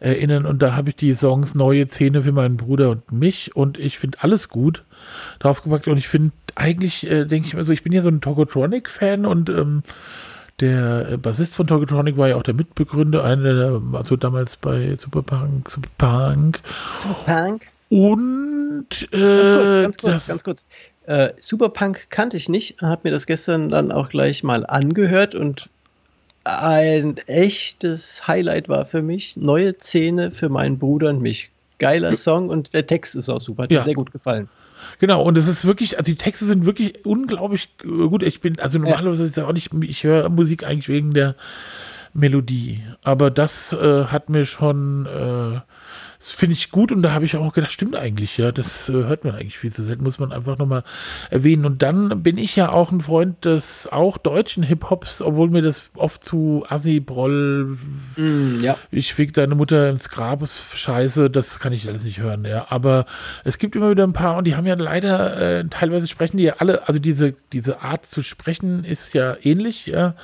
erinnern. 0.01 0.47
Und 0.47 0.63
da 0.63 0.75
habe 0.75 0.91
ich 0.91 0.97
die 0.97 1.15
Songs 1.15 1.55
Neue 1.55 1.87
Zähne 1.87 2.23
für 2.23 2.33
meinen 2.33 2.57
Bruder 2.57 2.91
und 2.91 3.13
mich. 3.13 3.55
Und 3.55 3.79
ich 3.79 3.99
finde 3.99 4.19
alles 4.21 4.49
gut 4.49 4.85
draufgepackt. 5.39 5.89
Und 5.89 5.99
ich 5.99 6.09
finde 6.09 6.33
eigentlich, 6.55 7.09
äh, 7.09 7.25
denke 7.25 7.49
ich 7.49 7.55
mir 7.55 7.65
so, 7.65 7.73
ich 7.73 7.83
bin 7.83 7.93
ja 7.93 8.03
so 8.03 8.09
ein 8.09 8.21
Togotronic-Fan 8.21 9.27
und 9.27 9.49
ähm, 9.49 9.83
der 10.61 11.13
äh, 11.13 11.17
Bassist 11.19 11.55
von 11.55 11.67
Togotronic 11.67 12.17
war 12.17 12.29
ja 12.29 12.37
auch 12.37 12.43
der 12.43 12.55
Mitbegründer, 12.55 13.25
einer 13.25 13.55
der, 13.55 13.83
also 13.93 14.17
damals 14.17 14.57
bei 14.57 14.97
Superpunk, 14.97 15.69
Superpunk. 15.69 16.61
Superpunk? 16.97 17.63
Und 17.89 18.87
äh, 19.13 19.17
Ganz 19.19 19.49
kurz, 19.51 19.75
ganz 19.83 19.97
kurz, 19.99 20.27
ganz 20.27 20.45
kurz. 20.45 20.65
Äh, 21.07 21.33
Superpunk 21.41 22.11
kannte 22.11 22.37
ich 22.37 22.49
nicht, 22.49 22.81
habe 22.83 23.03
mir 23.05 23.11
das 23.13 23.27
gestern 23.27 23.69
dann 23.69 23.93
auch 23.93 24.09
gleich 24.09 24.43
mal 24.43 24.67
angehört 24.67 25.35
und 25.35 25.69
ein 26.45 27.17
echtes 27.27 28.27
Highlight 28.27 28.69
war 28.69 28.87
für 28.87 29.03
mich 29.03 29.37
Neue 29.37 29.79
Zähne 29.79 30.31
für 30.31 30.49
meinen 30.49 30.79
Bruder 30.79 31.11
und 31.11 31.21
mich. 31.21 31.51
Geiler 31.79 32.17
Song 32.17 32.49
und 32.49 32.73
der 32.73 32.87
Text 32.87 33.15
ist 33.17 33.29
auch 33.29 33.41
super, 33.41 33.65
hat 33.65 33.71
Ja. 33.71 33.81
mir 33.81 33.85
sehr 33.85 33.95
gut 33.95 34.13
gefallen. 34.13 34.49
Genau, 34.99 35.23
und 35.23 35.37
es 35.39 35.49
ist 35.49 35.65
wirklich, 35.65 35.99
also 35.99 36.11
die 36.11 36.17
Texte 36.17 36.45
sind 36.45 36.67
wirklich 36.67 37.05
unglaublich 37.05 37.69
äh, 37.85 37.87
gut. 37.87 38.23
Ich 38.23 38.41
bin, 38.41 38.59
also 38.61 38.79
normalerweise 38.79 39.25
ist 39.25 39.37
ja 39.37 39.47
auch 39.47 39.53
nicht, 39.53 39.71
ich 39.83 40.05
höre 40.05 40.29
Musik 40.29 40.65
eigentlich 40.65 40.89
wegen 40.89 41.13
der 41.15 41.35
Melodie. 42.15 42.83
Aber 43.03 43.31
das 43.31 43.73
äh, 43.73 44.05
hat 44.07 44.29
mir 44.31 44.45
schon, 44.47 45.07
äh, 45.07 45.61
das 46.27 46.35
finde 46.35 46.55
ich 46.55 46.73
gut 46.73 46.91
und 46.91 47.03
da 47.03 47.13
habe 47.13 47.25
ich 47.25 47.37
auch 47.37 47.53
gedacht, 47.53 47.71
stimmt 47.71 47.95
eigentlich, 47.95 48.37
ja, 48.37 48.51
das 48.51 48.89
äh, 48.89 48.95
hört 48.95 49.23
man 49.23 49.37
eigentlich 49.37 49.59
viel 49.59 49.73
zu 49.73 49.85
selten, 49.85 50.03
muss 50.03 50.19
man 50.19 50.33
einfach 50.33 50.59
nochmal 50.59 50.83
erwähnen. 51.31 51.65
Und 51.65 51.83
dann 51.83 52.21
bin 52.21 52.37
ich 52.37 52.57
ja 52.57 52.73
auch 52.73 52.91
ein 52.91 53.01
Freund 53.01 53.45
des 53.45 53.87
auch 53.93 54.19
deutschen 54.19 54.65
Hip-Hops, 54.65 55.23
obwohl 55.23 55.51
mir 55.51 55.63
das 55.63 55.93
oft 55.95 56.25
zu 56.25 56.65
Assi-Broll, 56.69 57.79
ja. 58.61 58.77
ich 58.91 59.15
fick 59.15 59.35
deine 59.35 59.55
Mutter 59.55 59.89
ins 59.89 60.09
Grab, 60.09 60.43
scheiße, 60.49 61.31
das 61.31 61.61
kann 61.61 61.73
ich 61.73 61.87
alles 61.87 62.03
nicht 62.03 62.19
hören, 62.19 62.45
ja. 62.45 62.67
Aber 62.71 63.07
es 63.45 63.59
gibt 63.59 63.77
immer 63.77 63.91
wieder 63.93 64.03
ein 64.03 64.13
paar 64.13 64.37
und 64.37 64.49
die 64.49 64.57
haben 64.57 64.67
ja 64.67 64.75
leider, 64.75 65.61
äh, 65.61 65.65
teilweise 65.71 66.09
sprechen 66.09 66.39
die 66.39 66.45
ja 66.45 66.55
alle, 66.59 66.89
also 66.89 66.99
diese, 66.99 67.35
diese 67.53 67.83
Art 67.83 68.05
zu 68.05 68.25
sprechen 68.25 68.83
ist 68.83 69.15
ja 69.15 69.37
ähnlich, 69.45 69.87
ja. 69.87 70.17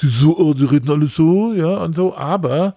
Die 0.00 0.06
so, 0.06 0.34
oh, 0.38 0.54
die 0.54 0.64
reden 0.64 0.90
alle 0.90 1.08
so, 1.08 1.52
ja, 1.52 1.76
und 1.76 1.94
so, 1.94 2.16
aber 2.16 2.74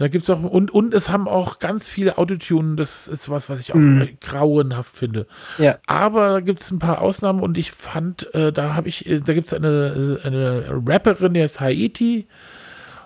da 0.00 0.08
gibt 0.08 0.24
es 0.24 0.30
auch, 0.30 0.42
und, 0.42 0.70
und 0.70 0.94
es 0.94 1.10
haben 1.10 1.28
auch 1.28 1.58
ganz 1.58 1.86
viele 1.86 2.16
Autotune, 2.16 2.74
das 2.74 3.06
ist 3.06 3.28
was, 3.28 3.50
was 3.50 3.60
ich 3.60 3.74
auch 3.74 3.78
äh, 3.78 4.16
grauenhaft 4.18 4.96
finde. 4.96 5.26
Ja. 5.58 5.76
Aber 5.86 6.30
da 6.30 6.40
gibt 6.40 6.62
es 6.62 6.70
ein 6.70 6.78
paar 6.78 7.02
Ausnahmen 7.02 7.40
und 7.40 7.58
ich 7.58 7.70
fand, 7.70 8.32
äh, 8.34 8.50
da 8.50 8.74
habe 8.74 8.88
ich, 8.88 9.04
äh, 9.04 9.20
da 9.20 9.34
gibt 9.34 9.48
es 9.48 9.52
eine, 9.52 10.18
eine 10.24 10.82
Rapperin, 10.86 11.34
die 11.34 11.42
heißt 11.42 11.60
Haiti 11.60 12.26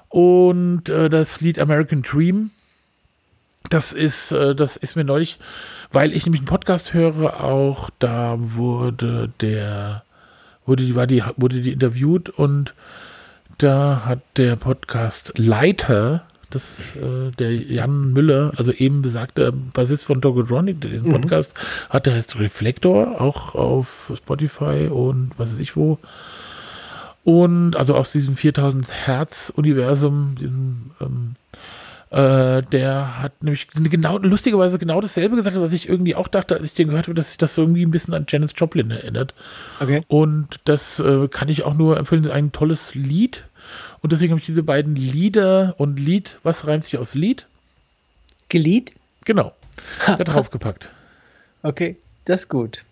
und 0.09 0.88
äh, 0.88 1.11
das 1.11 1.40
Lied 1.40 1.59
American 1.59 2.03
Dream. 2.03 2.53
Das 3.70 3.92
ist, 3.92 4.30
äh, 4.30 4.55
das 4.55 4.76
ist 4.76 4.95
mir 4.95 5.03
neulich, 5.03 5.40
weil 5.90 6.12
ich 6.12 6.26
nämlich 6.26 6.42
einen 6.42 6.47
Podcast 6.47 6.95
höre, 6.95 7.42
auch 7.42 7.90
da 7.99 8.36
wurde 8.38 9.32
der, 9.40 10.05
wurde 10.64 10.84
die, 10.84 10.95
war 10.95 11.09
die, 11.09 11.24
wurde 11.38 11.61
die 11.61 11.72
interviewt 11.72 12.30
und 12.30 12.72
da 13.59 14.03
hat 14.05 14.20
der 14.36 14.55
Podcast 14.55 15.32
Leiter, 15.36 16.24
das, 16.55 16.97
äh, 16.97 17.31
der 17.39 17.53
Jan 17.53 18.13
Müller, 18.13 18.53
also 18.57 18.73
eben 18.73 19.03
besagter 19.03 19.53
Bassist 19.53 20.05
von 20.05 20.21
Dogodronic, 20.21 20.81
der 20.81 20.91
diesen 20.91 21.11
Podcast 21.11 21.55
hat, 21.91 22.07
der 22.07 22.15
heißt 22.15 22.39
Reflektor, 22.39 23.21
auch 23.21 23.55
auf 23.55 24.13
Spotify 24.17 24.89
und 24.91 25.33
was 25.37 25.53
weiß 25.53 25.61
ich 25.61 25.77
wo. 25.77 25.99
Und 27.25 27.75
also 27.77 27.95
aus 27.95 28.13
diesem 28.13 28.37
4000 28.37 28.87
Hertz 29.07 29.51
Universum, 29.55 30.35
diesem, 30.39 30.91
ähm, 31.01 31.35
äh, 32.11 32.63
der 32.63 33.23
hat 33.23 33.43
nämlich 33.43 33.69
genau, 33.69 34.19
lustigerweise 34.19 34.79
genau 34.79 35.01
dasselbe 35.01 35.35
gesagt, 35.35 35.59
was 35.59 35.73
ich 35.73 35.89
irgendwie 35.89 36.15
auch 36.15 36.29
dachte, 36.29 36.55
als 36.55 36.67
ich 36.67 36.75
den 36.75 36.89
gehört 36.89 37.07
habe, 37.07 37.15
dass 37.15 37.29
sich 37.29 37.39
das 37.39 37.55
so 37.55 37.63
irgendwie 37.63 37.85
ein 37.85 37.91
bisschen 37.91 38.15
an 38.15 38.27
Janis 38.29 38.53
Joplin 38.55 38.91
erinnert. 38.91 39.35
Okay. 39.81 40.03
Und 40.07 40.61
das 40.65 41.01
äh, 41.01 41.29
kann 41.29 41.49
ich 41.49 41.65
auch 41.65 41.75
nur 41.75 41.97
empfehlen, 41.97 42.31
ein 42.31 42.53
tolles 42.53 42.95
Lied. 42.95 43.45
Und 44.05 44.13
deswegen 44.13 44.33
habe 44.33 44.39
ich 44.41 44.45
diese 44.45 44.63
beiden 44.63 44.97
Lieder 44.97 45.77
und 45.79 45.99
Lied, 45.99 46.39
was 46.43 46.67
reimt 46.67 46.85
sich 46.85 46.99
aufs 46.99 47.15
Lied? 47.15 47.47
Gelied? 48.51 48.93
Genau, 49.25 49.55
da 50.07 50.17
draufgepackt. 50.17 50.91
Okay, 51.63 51.97
das 52.26 52.43
ist 52.43 52.49
gut. 52.51 52.85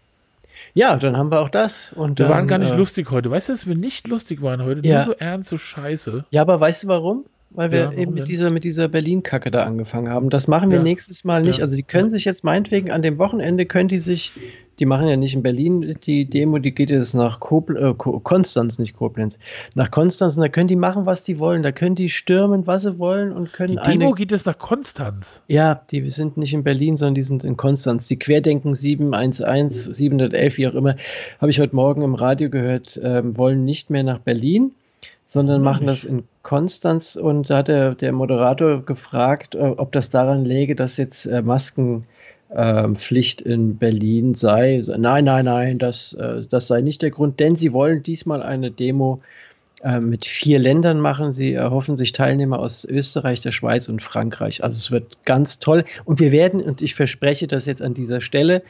Ja, 0.73 0.97
dann 0.97 1.19
haben 1.19 1.31
wir 1.31 1.41
auch 1.41 1.51
das. 1.51 1.93
Und 1.93 2.19
Wir 2.19 2.25
dann, 2.25 2.35
waren 2.35 2.49
gar 2.49 2.57
nicht 2.57 2.73
äh, 2.73 2.77
lustig 2.77 3.11
heute. 3.11 3.31
Weißt 3.31 3.51
du, 3.51 3.53
dass 3.53 3.67
wir 3.67 3.75
nicht 3.75 4.09
lustig 4.09 4.41
waren 4.41 4.63
heute? 4.65 4.81
Ja. 4.89 5.05
Nur 5.05 5.05
so 5.05 5.13
ernst, 5.19 5.51
so 5.51 5.59
scheiße. 5.59 6.25
Ja, 6.31 6.41
aber 6.41 6.59
weißt 6.59 6.85
du 6.85 6.89
warum? 6.89 7.27
Weil 7.51 7.71
wir 7.73 7.79
Ja, 7.81 7.93
eben 7.93 7.99
denn? 8.01 8.15
mit 8.15 8.29
dieser, 8.29 8.49
mit 8.49 8.65
dieser 8.65 8.89
Berlin-Kacke 8.89 9.51
da 9.51 9.65
angefangen 9.65 10.09
haben. 10.09 10.31
Das 10.31 10.49
machen 10.49 10.71
wir 10.71 10.79
Ja. 10.79 10.83
nächstes 10.83 11.25
Mal 11.25 11.43
nicht. 11.43 11.61
Also 11.61 11.77
die 11.77 11.83
können 11.83 12.09
sich 12.09 12.25
jetzt 12.25 12.43
meinetwegen 12.43 12.91
an 12.91 13.03
dem 13.03 13.19
Wochenende, 13.19 13.67
können 13.67 13.91
die 13.91 13.99
sich, 13.99 14.33
die 14.83 14.87
machen 14.87 15.07
ja 15.07 15.15
nicht 15.15 15.33
in 15.37 15.45
Berlin 15.45 15.95
die 16.05 16.25
Demo, 16.25 16.59
die 16.59 16.75
geht 16.75 16.91
jetzt 16.91 17.15
nach 17.15 17.39
Kobl 17.39 17.77
äh, 17.77 17.95
Ko- 17.95 18.19
Konstanz, 18.19 18.81
nicht 18.81 18.97
Koblenz, 18.97 19.39
nach 19.77 19.93
Konstanz 19.93 20.37
und 20.37 20.41
da 20.43 20.49
können 20.49 20.67
die 20.67 20.75
machen, 20.75 21.07
was 21.07 21.23
die 21.23 21.39
wollen. 21.39 21.63
Da 21.63 21.71
können 21.71 21.95
die 21.95 22.09
stürmen, 22.09 22.67
was 22.67 22.83
sie 22.83 22.99
wollen 22.99 23.31
und 23.33 23.53
können 23.53 23.77
Die 23.77 23.91
Demo 23.93 24.07
eine 24.07 24.15
geht 24.17 24.33
jetzt 24.33 24.45
nach 24.45 24.59
Konstanz. 24.59 25.41
ja, 25.47 25.81
die 25.93 26.11
sind 26.11 26.37
nicht 26.37 26.53
in 26.53 26.65
Berlin, 26.65 26.97
sondern 26.97 27.15
die 27.15 27.23
sind 27.23 27.45
in 27.45 27.57
Konstanz. 27.57 28.09
Die 28.09 28.19
Querdenken 28.19 28.75
711, 28.75 29.95
711, 29.95 30.57
wie 30.57 30.67
auch 30.67 30.75
immer, 30.75 30.97
habe 31.41 31.51
ich 31.53 31.61
heute 31.61 31.77
Morgen 31.77 32.03
im 32.03 32.17
Radio 32.17 32.51
gehört, 32.51 32.99
ähm, 33.01 33.37
wollen 33.37 33.65
nicht 33.65 33.89
mehr 33.89 34.03
nach 34.03 34.19
Berlin, 34.19 34.73
sondern 35.27 35.63
machen 35.63 35.87
das 35.87 36.03
in 36.03 36.25
Konstanz 36.43 37.15
und 37.15 37.51
da 37.51 37.59
hat 37.59 37.69
der, 37.69 37.95
der 37.95 38.11
Moderator 38.11 38.85
gefragt, 38.85 39.55
äh, 39.55 39.59
ob 39.59 39.93
das 39.93 40.11
daran 40.11 40.45
läge, 40.45 40.75
dass 40.75 40.97
jetzt 40.97 41.27
äh, 41.27 41.41
Maskenpflicht 42.55 43.43
in 43.43 43.77
Berlin 43.77 44.35
sei. 44.35 44.83
Nein, 44.97 45.25
nein, 45.25 45.45
nein, 45.45 45.79
das, 45.79 46.13
äh, 46.15 46.43
das 46.49 46.69
sei 46.69 46.81
nicht 46.81 47.03
der 47.03 47.11
Grund, 47.11 47.41
denn 47.41 47.57
sie 47.57 47.73
wollen 47.73 48.03
diesmal 48.03 48.43
eine 48.43 48.71
Demo 48.71 49.21
äh, 49.83 50.01
mit 50.01 50.25
vier 50.25 50.59
Ländern 50.59 51.01
machen. 51.01 51.33
Sie 51.33 51.55
erhoffen 51.55 51.97
sich 51.97 52.13
Teilnehmer 52.13 52.59
aus 52.59 52.85
Österreich, 52.85 53.41
der 53.41 53.53
Schweiz 53.53 53.89
und 53.89 54.03
Frankreich. 54.03 54.63
Also 54.63 54.77
es 54.77 54.91
wird 54.91 55.25
ganz 55.25 55.59
toll. 55.59 55.85
Und 56.05 56.21
wir 56.21 56.33
werden, 56.33 56.61
und 56.61 56.83
ich 56.83 56.95
verspreche 56.95 57.47
das 57.47 57.67
jetzt 57.67 57.83
an 57.83 57.95
dieser 57.95 58.21
Stelle, 58.21 58.63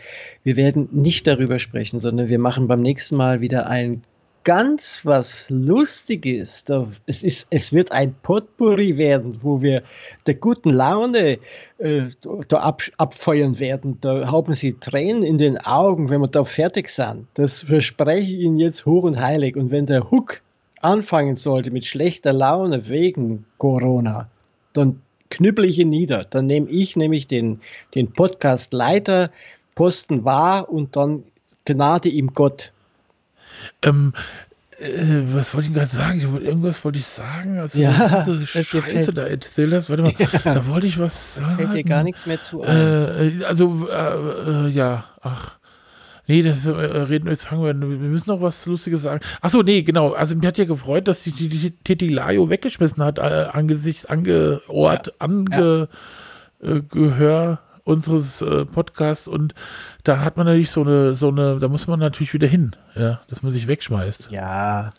wir 0.44 0.56
werden 0.56 0.88
nicht 0.92 1.26
darüber 1.26 1.58
sprechen, 1.58 2.00
sondern 2.00 2.28
wir 2.28 2.38
machen 2.38 2.68
beim 2.68 2.80
nächsten 2.80 3.16
Mal 3.16 3.40
wieder 3.40 3.66
ein 3.68 4.02
ganz 4.44 5.00
was 5.04 5.48
Lustiges. 5.50 6.64
Es, 7.06 7.22
ist, 7.22 7.46
es 7.50 7.72
wird 7.72 7.92
ein 7.92 8.14
Potpourri 8.22 8.96
werden, 8.96 9.38
wo 9.42 9.62
wir 9.62 9.82
der 10.26 10.34
guten 10.34 10.70
Laune 10.70 11.38
äh, 11.78 12.02
da 12.48 12.58
ab, 12.58 12.82
abfeuern 12.98 13.58
werden. 13.58 13.98
Da 14.00 14.30
haben 14.30 14.54
sie 14.54 14.74
Tränen 14.74 15.22
in 15.22 15.38
den 15.38 15.58
Augen, 15.58 16.10
wenn 16.10 16.20
wir 16.20 16.28
da 16.28 16.44
fertig 16.44 16.88
sind. 16.88 17.26
Das 17.34 17.62
verspreche 17.62 18.32
ich 18.32 18.40
Ihnen 18.40 18.58
jetzt 18.58 18.86
hoch 18.86 19.04
und 19.04 19.20
heilig. 19.20 19.56
Und 19.56 19.70
wenn 19.70 19.86
der 19.86 20.10
Hook 20.10 20.40
anfangen 20.80 21.36
sollte 21.36 21.70
mit 21.70 21.84
schlechter 21.84 22.32
Laune 22.32 22.88
wegen 22.88 23.44
Corona, 23.58 24.28
dann 24.72 25.00
knüppel 25.30 25.64
ich 25.64 25.78
ihn 25.78 25.88
nieder. 25.88 26.24
Dann 26.24 26.46
nehme 26.46 26.68
ich 26.68 26.96
nämlich 26.96 27.26
den, 27.26 27.60
den 27.94 28.12
Podcast-Leiter, 28.12 29.30
Posten 29.74 30.24
wahr 30.24 30.70
und 30.70 30.96
dann 30.96 31.24
gnade 31.64 32.08
ihm 32.08 32.34
Gott. 32.34 32.72
Ähm, 33.82 34.12
äh, 34.78 35.22
was 35.34 35.54
wollte 35.54 35.68
ich 35.68 35.74
gerade 35.74 35.86
sagen? 35.88 36.18
Ich 36.18 36.30
wollte, 36.30 36.46
irgendwas 36.46 36.84
wollte 36.84 36.98
ich 36.98 37.06
sagen. 37.06 37.58
Also, 37.58 37.78
Ja, 37.78 38.24
Scheiße 38.46 39.12
da 39.12 39.26
erzählt 39.26 39.72
hast. 39.72 39.90
Warte 39.90 40.02
mal, 40.02 40.12
da 40.44 40.66
wollte 40.66 40.86
ich 40.86 40.98
was 40.98 41.36
sagen. 41.36 41.56
Fällt 41.56 41.72
dir 41.74 41.84
gar 41.84 42.02
nichts 42.02 42.26
mehr 42.26 42.40
zu. 42.40 42.62
Äh, 42.62 43.44
also, 43.44 43.88
äh, 43.88 44.66
äh, 44.66 44.68
ja, 44.70 45.04
ach. 45.20 45.58
Nee, 46.28 46.42
das 46.42 46.66
äh, 46.66 46.70
reden 46.70 47.28
jetzt 47.28 47.48
fangen 47.48 47.62
wir, 47.64 47.78
wir 47.80 48.08
müssen 48.08 48.30
noch 48.30 48.40
was 48.40 48.64
Lustiges 48.66 49.02
sagen. 49.02 49.20
Achso, 49.40 49.62
nee, 49.62 49.82
genau. 49.82 50.12
Also 50.12 50.36
mir 50.36 50.46
hat 50.48 50.58
ja 50.58 50.64
gefreut, 50.64 51.08
dass 51.08 51.22
die, 51.22 51.32
die, 51.32 51.48
die 51.48 51.70
Titilayo 51.72 52.48
weggeschmissen 52.48 53.02
hat, 53.04 53.18
äh, 53.18 53.48
angesichts, 53.52 54.06
angeort, 54.06 55.12
ange, 55.20 55.88
Äh, 56.62 56.80
Gehör 56.88 57.58
unseres 57.82 58.44
Podcasts 58.72 59.26
und 59.26 59.52
da 60.04 60.20
hat 60.24 60.36
man 60.36 60.46
natürlich 60.46 60.70
so 60.70 60.82
eine, 60.82 61.14
so 61.14 61.28
eine, 61.28 61.58
da 61.58 61.68
muss 61.68 61.86
man 61.86 62.00
natürlich 62.00 62.34
wieder 62.34 62.48
hin, 62.48 62.74
ja, 62.94 63.20
dass 63.28 63.42
man 63.42 63.52
sich 63.52 63.68
wegschmeißt. 63.68 64.28
Ja, 64.30 64.92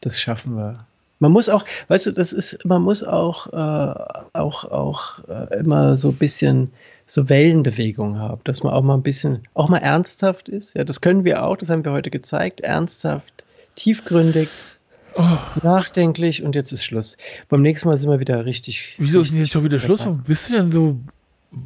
das 0.00 0.20
schaffen 0.20 0.56
wir. 0.56 0.86
Man 1.18 1.30
muss 1.30 1.48
auch, 1.48 1.64
weißt 1.88 2.06
du, 2.06 2.12
das 2.12 2.32
ist, 2.32 2.64
man 2.64 2.82
muss 2.82 3.04
auch, 3.04 3.46
äh, 3.46 4.04
auch, 4.32 4.64
auch 4.64 5.20
äh, 5.28 5.58
immer 5.58 5.96
so 5.96 6.08
ein 6.08 6.16
bisschen 6.16 6.72
so 7.06 7.28
Wellenbewegung 7.28 8.18
haben, 8.18 8.40
dass 8.44 8.62
man 8.62 8.72
auch 8.72 8.82
mal 8.82 8.94
ein 8.94 9.02
bisschen, 9.02 9.46
auch 9.54 9.68
mal 9.68 9.78
ernsthaft 9.78 10.48
ist. 10.48 10.74
Ja, 10.74 10.82
das 10.82 11.00
können 11.00 11.24
wir 11.24 11.44
auch, 11.44 11.56
das 11.56 11.70
haben 11.70 11.84
wir 11.84 11.92
heute 11.92 12.10
gezeigt. 12.10 12.62
Ernsthaft, 12.62 13.44
tiefgründig, 13.76 14.48
Oh, 15.14 15.38
nachdenklich 15.62 16.42
und 16.42 16.54
jetzt 16.54 16.72
ist 16.72 16.84
Schluss. 16.84 17.16
Beim 17.48 17.60
nächsten 17.62 17.88
Mal 17.88 17.98
sind 17.98 18.10
wir 18.10 18.20
wieder 18.20 18.44
richtig. 18.46 18.94
wieso 18.98 19.20
ist 19.20 19.28
denn 19.30 19.34
richtig 19.34 19.40
jetzt 19.40 19.52
schon 19.52 19.64
wieder 19.64 19.78
Schluss? 19.78 20.00
Warum 20.00 20.22
bist 20.22 20.48
du 20.48 20.54
denn 20.54 20.72
so, 20.72 20.98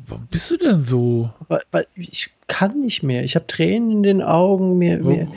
warum 0.07 0.27
bist 0.27 0.51
du 0.51 0.57
denn 0.57 0.85
so? 0.85 1.31
Weil, 1.49 1.63
weil 1.71 1.87
ich 1.95 2.31
kann 2.47 2.81
nicht 2.81 3.03
mehr. 3.03 3.25
Ich 3.25 3.35
habe 3.37 3.47
Tränen 3.47 3.91
in 3.91 4.03
den 4.03 4.23
Augen, 4.23 4.79
mir, 4.79 4.99
mir 4.99 5.29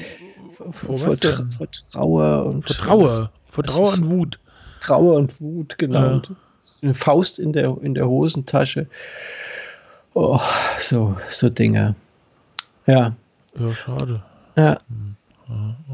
Vor 0.55 0.73
vor, 0.73 0.99
was 1.01 1.19
Tra- 1.19 1.37
denn? 1.37 1.51
vor 1.51 1.67
Trauer 1.71 2.45
und 2.47 2.65
Vor 2.65 2.75
Trauer, 2.75 3.31
vor 3.45 3.63
Trauer 3.63 3.93
und 3.93 4.09
Wut. 4.11 4.39
Trauer 4.81 5.15
und 5.15 5.39
Wut, 5.41 5.77
genau. 5.77 6.15
Ja. 6.17 6.21
Eine 6.81 6.93
Faust 6.93 7.39
in 7.39 7.51
der, 7.53 7.75
in 7.81 7.93
der 7.93 8.07
Hosentasche. 8.07 8.87
Oh, 10.13 10.39
so, 10.79 11.17
so 11.29 11.49
Dinge. 11.49 11.95
Ja, 12.87 13.15
Ja, 13.59 13.75
schade. 13.75 14.23
ja, 14.55 14.77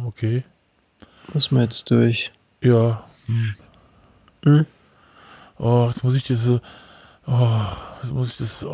Okay. 0.05 0.43
muss 1.33 1.49
man 1.51 1.63
jetzt 1.63 1.89
durch. 1.89 2.31
Ja. 2.61 3.03
Hm. 3.25 3.55
Hm? 4.43 4.65
Oh, 5.57 5.85
jetzt 5.87 6.03
muss 6.03 6.15
ich 6.15 6.23
diese. 6.23 6.61
Oh, 7.27 8.11
muss 8.13 8.31
ich 8.31 8.37
das. 8.37 8.63
Oh. 8.63 8.69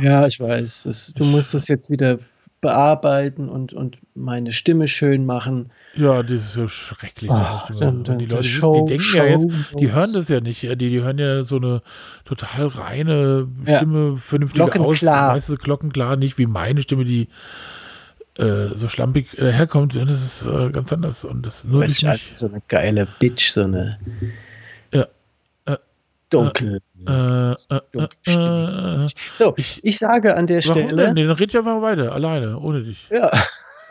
Ja, 0.00 0.26
ich 0.26 0.40
weiß. 0.40 0.84
Das, 0.84 1.12
du 1.14 1.24
musst 1.24 1.54
das 1.54 1.68
jetzt 1.68 1.90
wieder 1.90 2.18
bearbeiten 2.60 3.48
und, 3.50 3.74
und 3.74 3.98
meine 4.14 4.50
Stimme 4.52 4.88
schön 4.88 5.26
machen. 5.26 5.70
Ja, 5.94 6.22
das 6.22 6.30
ist 6.46 6.56
ja 6.56 6.66
schrecklich. 6.68 7.30
Ach, 7.30 7.68
das 7.68 7.78
dann- 7.78 8.04
dann- 8.04 8.18
die 8.18 8.24
Leute 8.24 8.40
wissen, 8.44 8.50
Show- 8.60 8.86
die 8.86 8.96
denken 8.96 9.16
ja 9.16 9.24
jetzt, 9.26 9.52
Show 9.70 9.76
die 9.78 9.92
hören 9.92 10.10
das 10.14 10.28
ja 10.28 10.40
nicht. 10.40 10.62
Die, 10.62 10.76
die 10.76 11.02
hören 11.02 11.18
ja 11.18 11.44
so 11.44 11.56
eine 11.56 11.82
total 12.24 12.68
reine 12.68 13.46
Ja. 13.66 13.76
Stimme, 13.76 14.16
vernünftige 14.16 14.64
aus, 14.64 14.70
Glockenklar. 14.72 15.34
weißt 15.36 15.48
du, 15.50 15.56
glockenklar, 15.56 16.16
nicht 16.16 16.38
wie 16.38 16.46
meine 16.46 16.80
Stimme, 16.80 17.04
die 17.04 17.28
äh, 18.38 18.68
so 18.74 18.88
schlampig 18.88 19.38
äh, 19.38 19.52
herkommt. 19.52 19.94
Das 19.94 20.10
ist 20.10 20.46
äh, 20.46 20.70
ganz 20.70 20.90
anders. 20.92 21.22
Und 21.24 21.44
das 21.46 21.64
nur 21.64 21.82
nicht. 21.84 21.98
ich 22.02 22.08
halt, 22.08 22.20
so 22.32 22.48
eine 22.48 22.62
geile 22.66 23.06
Bitch, 23.20 23.50
so 23.52 23.62
eine 23.62 23.98
Ja. 24.20 24.28
Dunkel. 26.38 26.80
Äh, 27.06 27.52
äh, 27.52 27.54
äh, 28.26 29.04
äh, 29.04 29.08
so, 29.34 29.54
ich- 29.56 29.80
ich, 29.84 29.98
sage 29.98 30.36
an 30.36 30.46
der 30.46 30.60
Stelle. 30.62 31.12
Nee, 31.14 31.26
dann 31.26 31.36
red 31.36 31.50
ich 31.50 31.56
einfach 31.58 31.80
weiter, 31.82 32.12
alleine, 32.12 32.58
ohne 32.58 32.82
dich. 32.82 33.08
Ja, 33.10 33.30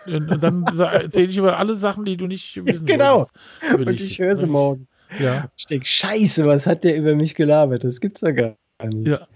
Und 0.05 0.41
dann 0.43 0.65
erzähle 0.79 1.27
ich 1.27 1.37
über 1.37 1.57
alle 1.57 1.75
Sachen, 1.75 2.05
die 2.05 2.17
du 2.17 2.27
nicht 2.27 2.55
wissen 2.65 2.85
genau. 2.85 3.27
und 3.73 3.89
ich 3.89 4.19
höre 4.19 4.35
sie 4.35 4.47
morgen. 4.47 4.87
Ja, 5.19 5.49
Ich 5.55 5.65
denke, 5.67 5.85
Scheiße, 5.85 6.45
was 6.45 6.65
hat 6.65 6.83
der 6.83 6.95
über 6.97 7.13
mich 7.15 7.35
gelabert? 7.35 7.83
Das 7.83 8.01
gibt's 8.01 8.21
ja 8.21 8.31
gar 8.31 8.55
nicht. 8.83 9.07
ja, 9.07 9.27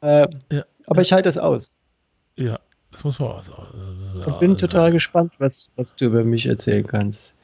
Äh, 0.00 0.26
Ja. 0.52 0.64
Aber 0.86 1.00
ich 1.02 1.12
halte 1.12 1.28
es 1.28 1.38
aus. 1.38 1.76
ja. 2.36 2.58
Das 2.92 3.04
muss 3.04 3.20
man 3.20 3.28
auch 3.28 3.42
so. 3.44 3.54
Und 4.26 4.40
bin 4.40 4.58
total 4.58 4.90
gespannt, 4.90 5.34
was, 5.38 5.70
was 5.76 5.94
du 5.94 6.06
über 6.06 6.24
mich 6.24 6.46
erzählen 6.46 6.84
kannst. 6.84 7.36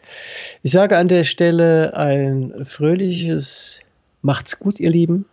Ich 0.64 0.72
sage 0.72 0.98
an 0.98 1.06
der 1.06 1.22
Stelle 1.22 1.96
ein 1.96 2.64
fröhliches 2.66 3.78
Macht's 4.26 4.58
gut, 4.58 4.80
ihr 4.80 4.90
Lieben. 4.90 5.24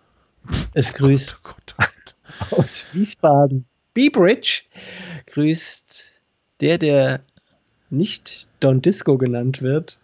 Es 0.76 0.94
grüßt 0.94 1.36
Oh 1.36 1.40
Gott, 1.42 1.76
oh 1.80 1.84
Gott. 2.50 2.60
aus 2.60 2.86
Wiesbaden 2.94 3.66
Beebridge. 3.96 4.62
Grüßt 5.26 6.14
der, 6.62 6.78
der 6.78 7.22
nicht 7.90 8.48
Don 8.60 8.84
Disco 8.84 9.18
genannt 9.18 9.64
wird. 9.64 10.00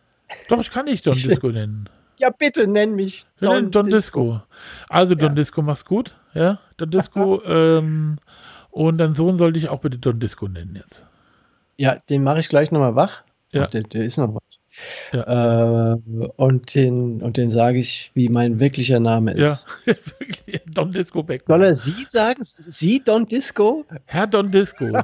Doch, 0.48 0.60
ich 0.60 0.72
kann 0.72 0.86
nicht 0.86 1.06
Don 1.06 1.14
Disco 1.14 1.50
nennen. 1.50 1.88
Ja, 2.18 2.32
bitte 2.32 2.66
nenn 2.66 2.96
mich 2.96 3.28
Don, 3.40 3.70
Don 3.70 3.86
Disco. 3.86 4.42
Also 4.90 5.14
Don 5.14 5.30
Ja. 5.30 5.36
Disco, 5.36 5.62
mach's 5.62 5.86
gut. 5.86 6.18
Ja, 6.34 6.60
Don 6.78 6.90
Disco. 6.90 7.44
ähm, 7.46 8.18
und 8.72 8.98
dein 8.98 9.14
Sohn 9.14 9.38
sollte 9.38 9.60
ich 9.60 9.70
auch 9.70 9.82
bitte 9.82 10.00
Don 10.00 10.20
Disco 10.20 10.48
nennen 10.48 10.76
jetzt. 10.76 11.06
Ja, 11.78 12.00
den 12.10 12.24
mache 12.24 12.40
ich 12.40 12.50
gleich 12.50 12.72
nochmal 12.72 12.96
wach. 12.96 13.22
Ja. 13.52 13.66
Ach, 13.66 13.68
der, 13.68 13.84
der 13.84 14.06
ist 14.06 14.18
noch 14.18 14.34
wach. 14.34 14.59
Äh, 15.12 15.18
und 16.38 16.76
den, 16.76 17.22
und 17.22 17.38
den 17.38 17.52
sage 17.52 17.80
ich, 17.80 18.12
wie 18.14 18.30
mein 18.30 18.60
wirklicher 18.60 19.00
Name 19.00 19.38
Ja, 19.38 19.54
ist. 19.54 19.66
wirklich. 19.86 20.62
Don 20.68 20.92
Disco 20.92 21.24
Beck. 21.24 21.44
Soll 21.44 21.64
er 21.64 21.76
Sie 21.76 22.06
sagen? 22.08 22.40
Sie, 22.42 23.04
Don 23.04 23.26
Disco? 23.28 23.86
Herr 24.06 24.28
Don 24.28 24.52
Disco. 24.52 24.86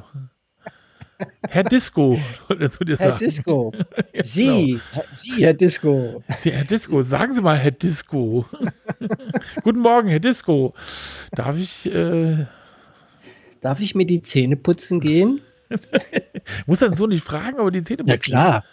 Herr 1.48 1.64
Disco, 1.64 2.18
soll 2.46 2.70
zu 2.70 2.84
dir 2.84 2.96
Herr 2.98 3.08
sagen. 3.12 3.18
Disco. 3.20 3.72
Ja, 4.12 4.22
Sie, 4.24 4.80
Herr- 4.92 5.04
Sie, 5.14 5.32
Herr 5.42 5.54
Disco. 5.54 6.22
Sie, 6.36 6.52
Herr 6.52 6.64
Disco, 6.64 7.00
sagen 7.02 7.32
Sie 7.34 7.40
mal, 7.40 7.56
Herr 7.56 7.70
Disco. 7.70 8.44
Guten 9.62 9.78
Morgen, 9.80 10.08
Herr 10.08 10.20
Disco. 10.20 10.74
Darf 11.32 11.56
ich, 11.58 11.86
äh, 11.86 12.44
Darf 13.62 13.80
ich 13.80 13.94
mir 13.94 14.04
die 14.06 14.20
Zähne 14.22 14.56
putzen 14.56 15.00
gehen? 15.00 15.40
muss 16.66 16.80
dein 16.80 16.94
Sohn 16.94 17.08
nicht 17.10 17.24
fragen, 17.24 17.58
aber 17.58 17.70
die 17.70 17.82
Zähne 17.82 18.02
Ja, 18.06 18.14
putzen? 18.16 18.30
klar. 18.32 18.64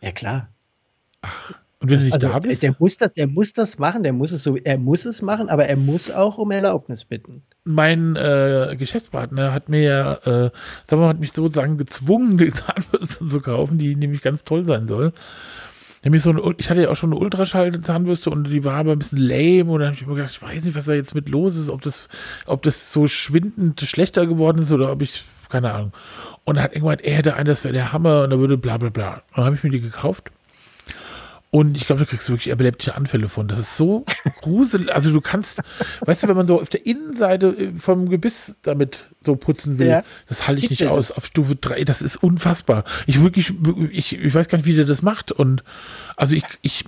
Ja, 0.00 0.10
klar. 0.12 0.48
Und 1.80 1.90
wenn 1.90 1.98
du 1.98 2.04
nicht 2.04 2.14
Also, 2.14 2.28
da 2.28 2.38
bist? 2.38 2.62
der, 2.62 2.76
muss 2.78 2.96
das, 2.98 3.12
der 3.12 3.26
muss 3.26 3.52
das 3.54 3.78
machen, 3.78 4.04
der 4.04 4.12
muss 4.12 4.30
es 4.30 4.44
so, 4.44 4.56
er 4.56 4.78
muss 4.78 5.04
es 5.04 5.20
machen, 5.20 5.48
aber 5.48 5.66
er 5.66 5.76
muss 5.76 6.10
auch 6.12 6.38
um 6.38 6.50
Erlaubnis 6.52 7.04
bitten. 7.04 7.42
mein 7.64 8.14
äh, 8.16 8.76
Geschäftspartner 8.78 9.52
hat 9.52 9.68
mir 9.68 9.80
ja, 9.82 10.12
äh, 10.46 10.50
sag 10.86 10.98
mal, 11.00 11.08
hat 11.08 11.18
mich 11.20 11.32
sozusagen 11.32 11.78
gezwungen, 11.78 12.38
die 12.38 12.52
Zahnbürste 12.52 13.28
zu 13.28 13.40
kaufen, 13.40 13.78
die 13.78 13.96
nämlich 13.96 14.20
ganz 14.20 14.44
toll 14.44 14.64
sein 14.64 14.86
soll. 14.86 15.12
Nämlich 16.04 16.22
so 16.22 16.30
eine, 16.30 16.54
ich 16.58 16.68
hatte 16.70 16.82
ja 16.82 16.88
auch 16.88 16.96
schon 16.96 17.12
eine 17.12 17.20
Ultraschall-Zahnbürste 17.20 18.30
und 18.30 18.44
die 18.44 18.64
war 18.64 18.74
aber 18.74 18.92
ein 18.92 18.98
bisschen 18.98 19.18
lame 19.18 19.70
und 19.70 19.80
dann 19.80 19.88
habe 19.88 19.96
ich 19.96 20.06
mir 20.06 20.14
gedacht, 20.16 20.32
ich 20.32 20.42
weiß 20.42 20.64
nicht, 20.64 20.76
was 20.76 20.84
da 20.86 20.94
jetzt 20.94 21.14
mit 21.14 21.28
los 21.28 21.56
ist, 21.56 21.70
ob 21.70 21.82
das, 21.82 22.08
ob 22.46 22.62
das 22.62 22.92
so 22.92 23.06
schwindend 23.06 23.80
schlechter 23.80 24.26
geworden 24.26 24.62
ist 24.62 24.72
oder 24.72 24.90
ob 24.90 25.02
ich, 25.02 25.24
keine 25.48 25.72
Ahnung. 25.72 25.92
Und 26.44 26.56
er 26.56 26.64
hat 26.64 26.72
irgendwann, 26.74 26.98
er 26.98 27.14
hätte 27.14 27.34
einen, 27.34 27.46
das 27.46 27.62
wäre 27.62 27.74
der 27.74 27.92
Hammer 27.92 28.24
und 28.24 28.32
er 28.32 28.38
würde 28.40 28.58
bla 28.58 28.78
bla 28.78 28.88
bla. 28.88 29.14
Und 29.14 29.36
dann 29.36 29.44
habe 29.44 29.56
ich 29.56 29.62
mir 29.62 29.70
die 29.70 29.80
gekauft. 29.80 30.32
Und 31.54 31.76
ich 31.76 31.84
glaube, 31.86 32.00
da 32.00 32.06
kriegst 32.06 32.26
du 32.28 32.32
wirklich 32.32 32.50
epileptische 32.50 32.94
Anfälle 32.94 33.28
von. 33.28 33.46
Das 33.46 33.58
ist 33.58 33.76
so 33.76 34.06
gruselig. 34.40 34.90
Also 34.90 35.12
du 35.12 35.20
kannst, 35.20 35.60
weißt 36.00 36.22
du, 36.22 36.28
wenn 36.28 36.36
man 36.36 36.46
so 36.46 36.58
auf 36.58 36.70
der 36.70 36.86
Innenseite 36.86 37.48
äh, 37.48 37.72
vom 37.78 38.08
Gebiss 38.08 38.54
damit 38.62 39.04
so 39.22 39.36
putzen 39.36 39.78
will, 39.78 39.88
Ja. 39.88 40.02
das 40.28 40.48
halte 40.48 40.60
ich 40.60 40.70
nicht 40.70 40.78
Kitzelt 40.78 40.96
aus. 40.96 41.10
Auf 41.10 41.26
Stufe 41.26 41.54
3, 41.54 41.84
das 41.84 42.00
ist 42.00 42.16
unfassbar. 42.16 42.84
Ich 43.06 43.20
wirklich, 43.20 43.52
ich, 43.90 44.14
ich 44.18 44.34
weiß 44.34 44.48
gar 44.48 44.56
nicht, 44.56 44.66
wie 44.66 44.74
der 44.74 44.86
das 44.86 45.02
macht. 45.02 45.30
Und 45.30 45.62
also 46.16 46.34
ich, 46.34 46.44
ich 46.62 46.86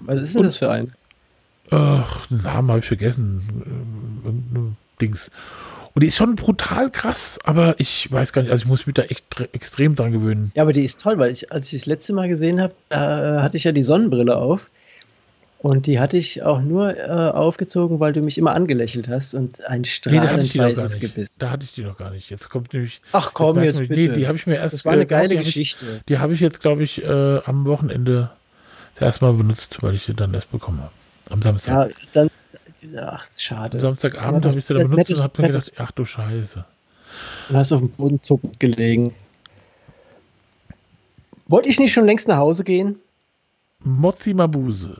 Was 0.00 0.20
ist 0.22 0.34
denn 0.34 0.44
das 0.44 0.56
für 0.56 0.70
ein? 0.70 0.94
Ach, 1.70 2.26
den 2.28 2.42
Namen 2.42 2.68
habe 2.70 2.78
ich 2.78 2.86
vergessen. 2.86 4.22
Irgendein 4.24 4.76
Dings. 4.98 5.30
Und 5.96 6.02
die 6.02 6.08
ist 6.08 6.16
schon 6.16 6.36
brutal 6.36 6.90
krass, 6.90 7.38
aber 7.44 7.74
ich 7.78 8.12
weiß 8.12 8.34
gar 8.34 8.42
nicht, 8.42 8.50
also 8.52 8.64
ich 8.64 8.68
muss 8.68 8.86
mich 8.86 8.92
da 8.92 9.04
echt 9.04 9.24
extrem 9.54 9.94
dran 9.94 10.12
gewöhnen. 10.12 10.52
Ja, 10.54 10.62
aber 10.62 10.74
die 10.74 10.84
ist 10.84 11.00
toll, 11.00 11.16
weil 11.18 11.30
ich, 11.32 11.50
als 11.50 11.72
ich 11.72 11.80
das 11.80 11.86
letzte 11.86 12.12
Mal 12.12 12.28
gesehen 12.28 12.60
habe, 12.60 12.74
da 12.90 13.38
äh, 13.38 13.42
hatte 13.42 13.56
ich 13.56 13.64
ja 13.64 13.72
die 13.72 13.82
Sonnenbrille 13.82 14.36
auf. 14.36 14.68
Und 15.58 15.86
die 15.86 15.98
hatte 15.98 16.18
ich 16.18 16.42
auch 16.42 16.60
nur 16.60 16.94
äh, 16.94 17.00
aufgezogen, 17.30 17.98
weil 17.98 18.12
du 18.12 18.20
mich 18.20 18.36
immer 18.36 18.54
angelächelt 18.54 19.08
hast 19.08 19.32
und 19.32 19.64
ein 19.66 19.80
Nee, 19.80 19.86
strahlend 19.88 20.52
gar 20.52 20.68
weißes. 20.68 21.00
Gebiss. 21.00 21.38
Da 21.38 21.48
hatte 21.48 21.64
ich 21.64 21.72
die 21.72 21.82
noch 21.82 21.96
gar 21.96 22.10
nicht. 22.10 22.28
Jetzt 22.28 22.50
kommt 22.50 22.74
nämlich. 22.74 23.00
Ach 23.12 23.30
komm, 23.32 23.62
jetzt 23.62 23.80
wir- 23.80 23.88
bitte. 23.88 24.00
Nee, 24.00 24.08
die 24.14 24.26
habe 24.26 24.36
ich 24.36 24.46
mir 24.46 24.56
erst. 24.56 24.74
das 24.74 24.84
war 24.84 24.92
eine 24.92 25.02
äh, 25.04 25.06
geile 25.06 25.30
die 25.30 25.38
hab 25.38 25.44
Geschichte. 25.46 25.84
Ich, 25.96 26.04
die 26.04 26.18
habe 26.18 26.34
ich 26.34 26.40
jetzt, 26.40 26.60
glaube 26.60 26.82
ich, 26.82 27.02
äh, 27.02 27.38
am 27.46 27.64
Wochenende 27.64 28.30
das 28.96 29.02
erste 29.06 29.24
Mal 29.24 29.32
benutzt, 29.32 29.78
weil 29.82 29.94
ich 29.94 30.02
sie 30.02 30.12
dann 30.12 30.34
erst 30.34 30.52
bekommen 30.52 30.80
habe. 30.82 30.92
Am 31.30 31.40
Samstag. 31.40 31.88
Ja, 31.88 31.94
dann. 32.12 32.30
Ach, 32.96 33.24
Am 33.26 33.30
schade. 33.38 33.80
Samstagabend 33.80 34.44
habe 34.46 34.58
ich 34.58 34.64
sie 34.64 34.74
dann 34.74 34.82
benutzt 34.84 35.08
nettes- 35.10 35.18
und 35.18 35.24
habe 35.24 35.42
mir 35.42 35.48
gedacht, 35.48 35.72
ach 35.78 35.90
du 35.92 36.04
Scheiße. 36.04 36.64
Und 37.48 37.56
hast 37.56 37.72
auf 37.72 37.80
dem 37.80 37.90
Boden 37.90 38.20
zuckend 38.20 38.60
gelegen. 38.60 39.14
Wollte 41.48 41.68
ich 41.68 41.78
nicht 41.78 41.92
schon 41.92 42.04
längst 42.06 42.28
nach 42.28 42.38
Hause 42.38 42.64
gehen? 42.64 42.96
Mozzi 43.80 44.34
Mabuse. 44.34 44.96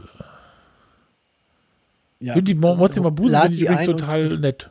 Ja. 2.20 2.40
Die 2.40 2.54
Mo- 2.54 2.76
Mozzi 2.76 3.00
Mabuse 3.00 3.38
finde 3.40 3.54
ich 3.56 3.62
übrigens 3.62 3.84
total 3.86 4.38
nett. 4.38 4.70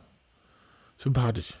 Sympathisch. 0.98 1.54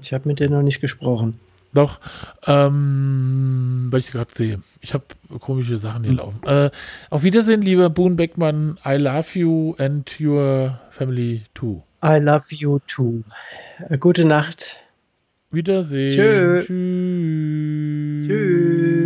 Ich 0.00 0.12
habe 0.12 0.28
mit 0.28 0.38
dir 0.38 0.50
noch 0.50 0.62
nicht 0.62 0.80
gesprochen. 0.80 1.40
Doch, 1.74 1.98
ähm, 2.46 3.88
weil 3.90 4.00
ich 4.00 4.12
gerade 4.12 4.30
sehe. 4.34 4.60
Ich 4.80 4.94
habe 4.94 5.04
komische 5.40 5.78
Sachen 5.78 6.04
hier 6.04 6.12
Hm. 6.12 6.18
laufen. 6.18 6.40
Äh, 6.44 6.70
auf 7.10 7.22
Wiedersehen, 7.24 7.62
lieber 7.62 7.90
Boone 7.90 8.14
Beckmann. 8.14 8.78
I 8.86 8.96
love 8.96 9.38
you 9.38 9.74
and 9.78 10.08
your 10.20 10.78
family 10.90 11.42
too. 11.54 11.82
I 12.02 12.18
love 12.20 12.44
you 12.50 12.78
too. 12.86 13.24
Gute 13.98 14.24
Nacht. 14.24 14.76
Wiedersehen. 15.50 16.12
Tschö. 16.12 16.58
Tschüss. 16.64 18.26
Tschüss. 18.28 19.03